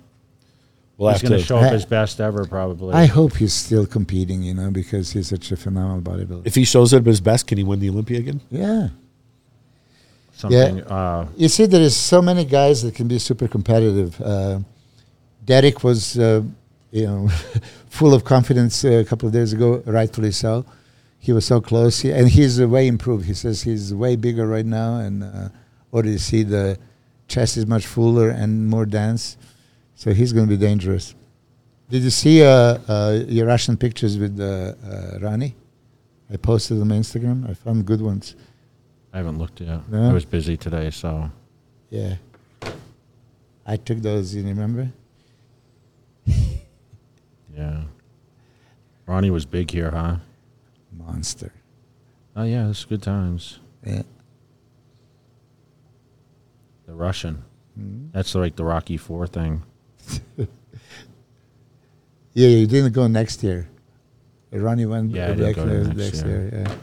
we'll 0.97 1.11
He's 1.11 1.21
have 1.21 1.29
going 1.29 1.39
to 1.39 1.43
to 1.43 1.47
show 1.47 1.57
up 1.57 1.65
I- 1.65 1.73
his 1.73 1.85
best 1.85 2.19
ever, 2.19 2.45
probably. 2.45 2.93
I 2.95 3.05
hope 3.05 3.37
he's 3.37 3.53
still 3.53 3.85
competing. 3.85 4.41
You 4.43 4.53
know, 4.55 4.71
because 4.71 5.11
he's 5.11 5.27
such 5.29 5.51
a 5.51 5.57
phenomenal 5.57 6.01
bodybuilder. 6.01 6.47
If 6.47 6.55
he 6.55 6.65
shows 6.65 6.93
up 6.93 7.05
his 7.05 7.21
best, 7.21 7.45
can 7.47 7.57
he 7.59 7.63
win 7.63 7.79
the 7.79 7.89
Olympia 7.89 8.19
again? 8.19 8.41
yeah. 8.49 8.89
Something. 10.33 10.81
Uh, 10.83 11.27
You 11.35 11.49
see, 11.49 11.65
there 11.65 11.81
is 11.81 11.95
so 11.95 12.21
many 12.21 12.45
guys 12.45 12.81
that 12.83 12.95
can 12.95 13.07
be 13.07 13.19
super 13.19 13.47
competitive. 13.47 14.19
Uh, 14.21 14.59
Derek 15.45 15.83
was, 15.83 16.17
uh, 16.17 16.41
you 16.91 17.05
know, 17.05 17.27
full 17.89 18.13
of 18.13 18.23
confidence 18.23 18.85
uh, 18.85 18.89
a 18.89 19.05
couple 19.05 19.27
of 19.27 19.33
days 19.33 19.51
ago, 19.53 19.83
rightfully 19.85 20.31
so. 20.31 20.65
He 21.19 21.33
was 21.33 21.45
so 21.45 21.59
close, 21.59 21.99
he, 21.99 22.11
and 22.11 22.29
he's 22.29 22.61
way 22.61 22.87
improved. 22.87 23.25
He 23.25 23.33
says 23.33 23.61
he's 23.63 23.93
way 23.93 24.15
bigger 24.15 24.47
right 24.47 24.65
now, 24.65 24.97
and 24.97 25.23
uh, 25.23 25.49
already 25.93 26.17
see 26.17 26.43
the 26.43 26.77
chest 27.27 27.57
is 27.57 27.67
much 27.67 27.85
fuller 27.85 28.29
and 28.29 28.67
more 28.67 28.85
dense. 28.85 29.37
So 29.95 30.13
he's 30.13 30.31
going 30.31 30.47
to 30.47 30.49
be 30.49 30.57
dangerous. 30.57 31.13
Did 31.89 32.03
you 32.03 32.09
see 32.09 32.43
uh, 32.43 32.77
uh, 32.87 33.23
your 33.27 33.47
Russian 33.47 33.75
pictures 33.75 34.17
with 34.17 34.39
uh, 34.39 34.73
uh, 34.87 35.19
Ronnie? 35.19 35.55
I 36.31 36.37
posted 36.37 36.79
them 36.79 36.91
on 36.91 36.99
Instagram. 36.99 37.49
I 37.49 37.53
found 37.53 37.85
good 37.85 38.01
ones. 38.01 38.35
I 39.11 39.17
haven't 39.17 39.39
looked 39.39 39.59
yet. 39.59 39.89
No? 39.89 40.09
I 40.09 40.13
was 40.13 40.23
busy 40.23 40.55
today, 40.55 40.91
so. 40.91 41.29
Yeah. 41.89 42.15
I 43.65 43.77
took 43.77 43.99
those, 43.99 44.33
you 44.35 44.43
remember? 44.43 44.91
Yeah. 47.57 47.83
Ronnie 49.05 49.31
was 49.31 49.45
big 49.45 49.69
here, 49.69 49.91
huh? 49.91 50.17
Monster. 51.13 51.51
Oh, 52.35 52.43
yeah, 52.43 52.69
it's 52.69 52.85
good 52.85 53.01
times. 53.01 53.59
Yeah. 53.85 54.03
The 56.85 56.93
Russian. 56.93 57.43
Mhm. 57.79 58.11
That's 58.11 58.33
like 58.35 58.55
the 58.55 58.63
Rocky 58.65 58.97
Four 58.97 59.27
thing. 59.27 59.63
Yeah, 62.33 62.47
you 62.47 62.67
didn't 62.67 62.93
go 62.93 63.07
next 63.07 63.43
year. 63.43 63.67
Ronnie 64.51 64.85
went 64.85 65.11
Yeah, 65.11 65.25
I 65.25 65.27
back 65.29 65.37
didn't 65.37 65.55
go 65.55 65.65
there 65.65 65.83
next 65.83 65.97
next 65.97 66.25
year. 66.25 66.41
year. 66.41 66.63
Yeah. 66.63 66.75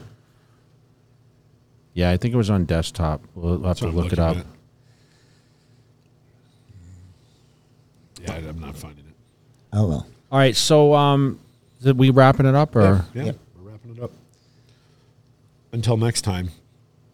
Yeah, 1.93 2.09
I 2.11 2.17
think 2.17 2.33
it 2.33 2.37
was 2.37 2.49
on 2.51 2.65
desktop. 2.65 3.21
We'll 3.33 3.53
have 3.53 3.61
That's 3.63 3.79
to 3.79 3.87
look 3.87 4.11
it 4.13 4.19
up. 4.19 4.37
at. 4.37 4.45
Yeah, 8.21 8.33
I'm 8.49 8.59
not 8.59 8.77
finding 8.77 9.05
it. 9.07 9.15
Oh 9.73 9.87
well. 9.87 10.07
All 10.31 10.37
right, 10.37 10.55
so 10.55 10.93
um, 10.93 11.39
did 11.81 11.97
we 11.97 12.09
wrapping 12.09 12.45
it 12.45 12.53
up 12.55 12.75
or? 12.75 13.05
Yeah, 13.13 13.23
Yep. 13.23 13.23
we're 13.23 13.23
wrapping 13.23 13.25
it 13.25 13.35
up. 13.35 13.46
Until 15.77 15.97
next 15.97 16.21
time, 16.23 16.49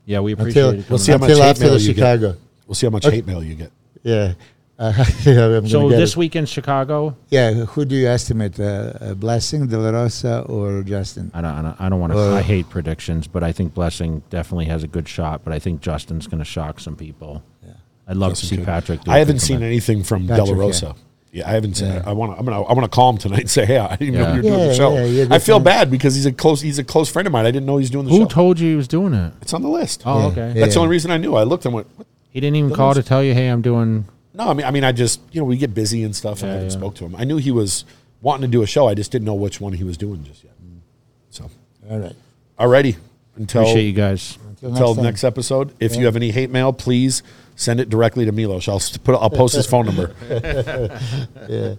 Yeah, 0.05 0.19
we 0.21 0.31
appreciate 0.33 0.63
Until, 0.63 0.79
it. 0.81 0.89
We'll 0.89 0.99
see 0.99 1.11
how 1.11 1.17
much 1.17 1.29
until 1.31 1.43
hate 1.43 1.49
after 1.49 1.63
mail 1.65 1.73
the 1.73 1.79
you 1.81 1.93
get. 1.93 1.95
Chicago. 1.95 2.37
we'll 2.67 2.75
see 2.75 2.85
how 2.87 2.91
much 2.91 3.05
Okay. 3.05 3.15
hate 3.17 3.27
mail 3.27 3.43
you 3.43 3.55
get. 3.55 3.71
Yeah. 4.03 4.33
Uh, 4.79 4.91
yeah, 5.25 5.57
I'm 5.57 5.67
So 5.67 5.81
gonna 5.81 5.89
get 5.91 5.97
this 5.97 6.11
it. 6.11 6.17
week 6.17 6.35
in 6.35 6.45
Chicago, 6.45 7.15
Yeah, 7.29 7.51
who 7.71 7.85
do 7.85 7.95
you 7.95 8.07
estimate? 8.07 8.59
Uh, 8.59 8.63
uh, 8.99 9.13
Blessing, 9.13 9.67
De 9.67 9.77
La 9.77 9.91
Rosa, 9.91 10.41
or 10.47 10.81
Justin? 10.83 11.29
I 11.33 11.41
don't, 11.41 11.51
I 11.59 11.61
don't, 11.61 11.81
I 11.81 11.89
don't 11.89 11.99
want 11.99 12.13
to. 12.13 12.19
Uh, 12.19 12.35
I 12.37 12.41
hate 12.41 12.69
predictions, 12.69 13.27
but 13.27 13.43
I 13.43 13.51
think 13.51 13.73
Blessing 13.73 14.23
definitely 14.29 14.65
has 14.65 14.83
a 14.83 14.87
good 14.87 15.07
shot. 15.07 15.43
But 15.43 15.53
I 15.53 15.59
think 15.59 15.81
Justin's 15.81 16.25
going 16.27 16.39
to 16.39 16.45
shock 16.57 16.79
some 16.79 16.95
people. 16.95 17.43
Yeah. 17.65 17.73
I'd 18.07 18.17
love 18.17 18.31
Justin 18.31 18.47
to 18.47 18.49
see 18.49 18.57
could. 18.57 18.65
Patrick. 18.65 19.03
Do 19.03 19.11
I 19.11 19.17
a 19.17 19.19
haven't 19.19 19.39
seen 19.39 19.61
anything 19.61 20.03
from 20.03 20.27
Patrick, 20.27 20.47
De 20.47 20.53
La 20.55 20.67
yeah. 20.67 20.93
Rosa. 21.33 21.37
Yeah, 21.39 21.49
I 21.49 21.53
haven't 21.53 21.75
seen. 21.75 21.87
Yeah. 21.91 22.03
I 22.05 22.11
want 22.13 22.33
to. 22.33 22.39
I'm 22.39 22.45
gonna. 22.45 22.61
I 22.61 22.73
want 22.73 22.83
to 22.83 22.95
call 22.95 23.09
him 23.09 23.17
tonight 23.17 23.39
and 23.41 23.49
say, 23.49 23.65
"Hey, 23.65 23.77
I 23.79 23.95
didn't 23.95 24.13
know 24.15 24.19
Yeah. 24.21 24.29
you 24.29 24.35
were 24.35 24.41
doing 24.43 24.59
Yeah, 24.59 24.67
the 24.67 24.73
show." 24.75 24.93
yeah, 24.95 25.03
yeah, 25.05 25.23
I 25.25 25.39
feel 25.39 25.59
definitely. 25.59 25.63
bad 25.63 25.91
because 25.91 26.15
he's 26.15 26.25
a 26.25 26.31
close. 26.31 26.61
He's 26.61 26.79
a 26.79 26.83
close 26.83 27.09
friend 27.09 27.25
of 27.27 27.31
mine. 27.31 27.45
I 27.45 27.51
didn't 27.51 27.65
know 27.65 27.77
he's 27.77 27.89
doing 27.89 28.05
the 28.05 28.11
show. 28.11 28.17
Who 28.17 28.23
show. 28.23 28.27
told 28.29 28.59
you 28.59 28.69
he 28.69 28.75
was 28.75 28.87
doing 28.87 29.13
it? 29.13 29.33
it's 29.41 29.53
on 29.53 29.61
the 29.61 29.69
list. 29.69 30.03
Oh, 30.05 30.19
Yeah. 30.19 30.25
okay. 30.27 30.47
Yeah. 30.49 30.53
That's 30.61 30.73
the 30.75 30.79
only 30.81 30.91
reason 30.91 31.11
I 31.11 31.17
knew. 31.17 31.35
I 31.35 31.43
looked 31.43 31.65
and 31.65 31.73
went, 31.73 31.87
what? 31.97 32.07
He 32.29 32.39
didn't 32.39 32.55
even 32.57 32.69
That 32.69 32.75
call 32.77 32.89
was- 32.89 32.97
to 32.97 33.03
tell 33.03 33.23
you, 33.23 33.33
"Hey, 33.33 33.47
I'm 33.47 33.61
doing." 33.61 34.05
"No." 34.33 34.49
I 34.49 34.53
mean, 34.53 34.65
I 34.65 34.71
mean, 34.71 34.83
I 34.83 34.91
just 34.91 35.21
you 35.31 35.41
know 35.41 35.45
we 35.45 35.57
get 35.57 35.73
busy 35.73 36.03
and 36.03 36.15
stuff, 36.15 36.41
and 36.41 36.51
I 36.51 36.53
Yeah, 36.53 36.59
haven't 36.61 36.71
yeah. 36.73 36.77
spoke 36.79 36.95
to 36.95 37.05
him. 37.05 37.15
I 37.17 37.23
knew 37.23 37.37
he 37.37 37.51
was 37.51 37.85
wanting 38.21 38.41
to 38.43 38.47
do 38.47 38.61
a 38.61 38.67
show. 38.67 38.87
I 38.87 38.93
just 38.93 39.11
didn't 39.11 39.25
know 39.25 39.33
which 39.33 39.59
one 39.59 39.73
he 39.73 39.83
was 39.83 39.97
doing 39.97 40.23
just 40.23 40.43
yet. 40.43 40.53
So, 41.29 41.49
All 41.89 41.97
right. 41.99 42.15
alrighty. 42.59 42.95
Until 43.35 43.61
Appreciate 43.63 43.85
you 43.87 43.93
guys. 43.93 44.37
Until 44.49 44.69
until 44.69 44.95
time. 44.95 45.03
next 45.05 45.23
episode. 45.23 45.71
If 45.79 45.93
Yeah. 45.93 45.99
you 46.01 46.05
have 46.05 46.15
any 46.15 46.29
hate 46.29 46.51
mail, 46.51 46.71
please 46.71 47.23
send 47.55 47.79
it 47.79 47.89
directly 47.89 48.25
to 48.25 48.31
Milos. 48.31 48.67
I'll 48.67 48.81
put. 49.03 49.15
I'll 49.15 49.29
post 49.29 49.55
his 49.55 49.65
phone 49.67 49.85
number. 49.85 50.13
Yeah. 51.49 51.75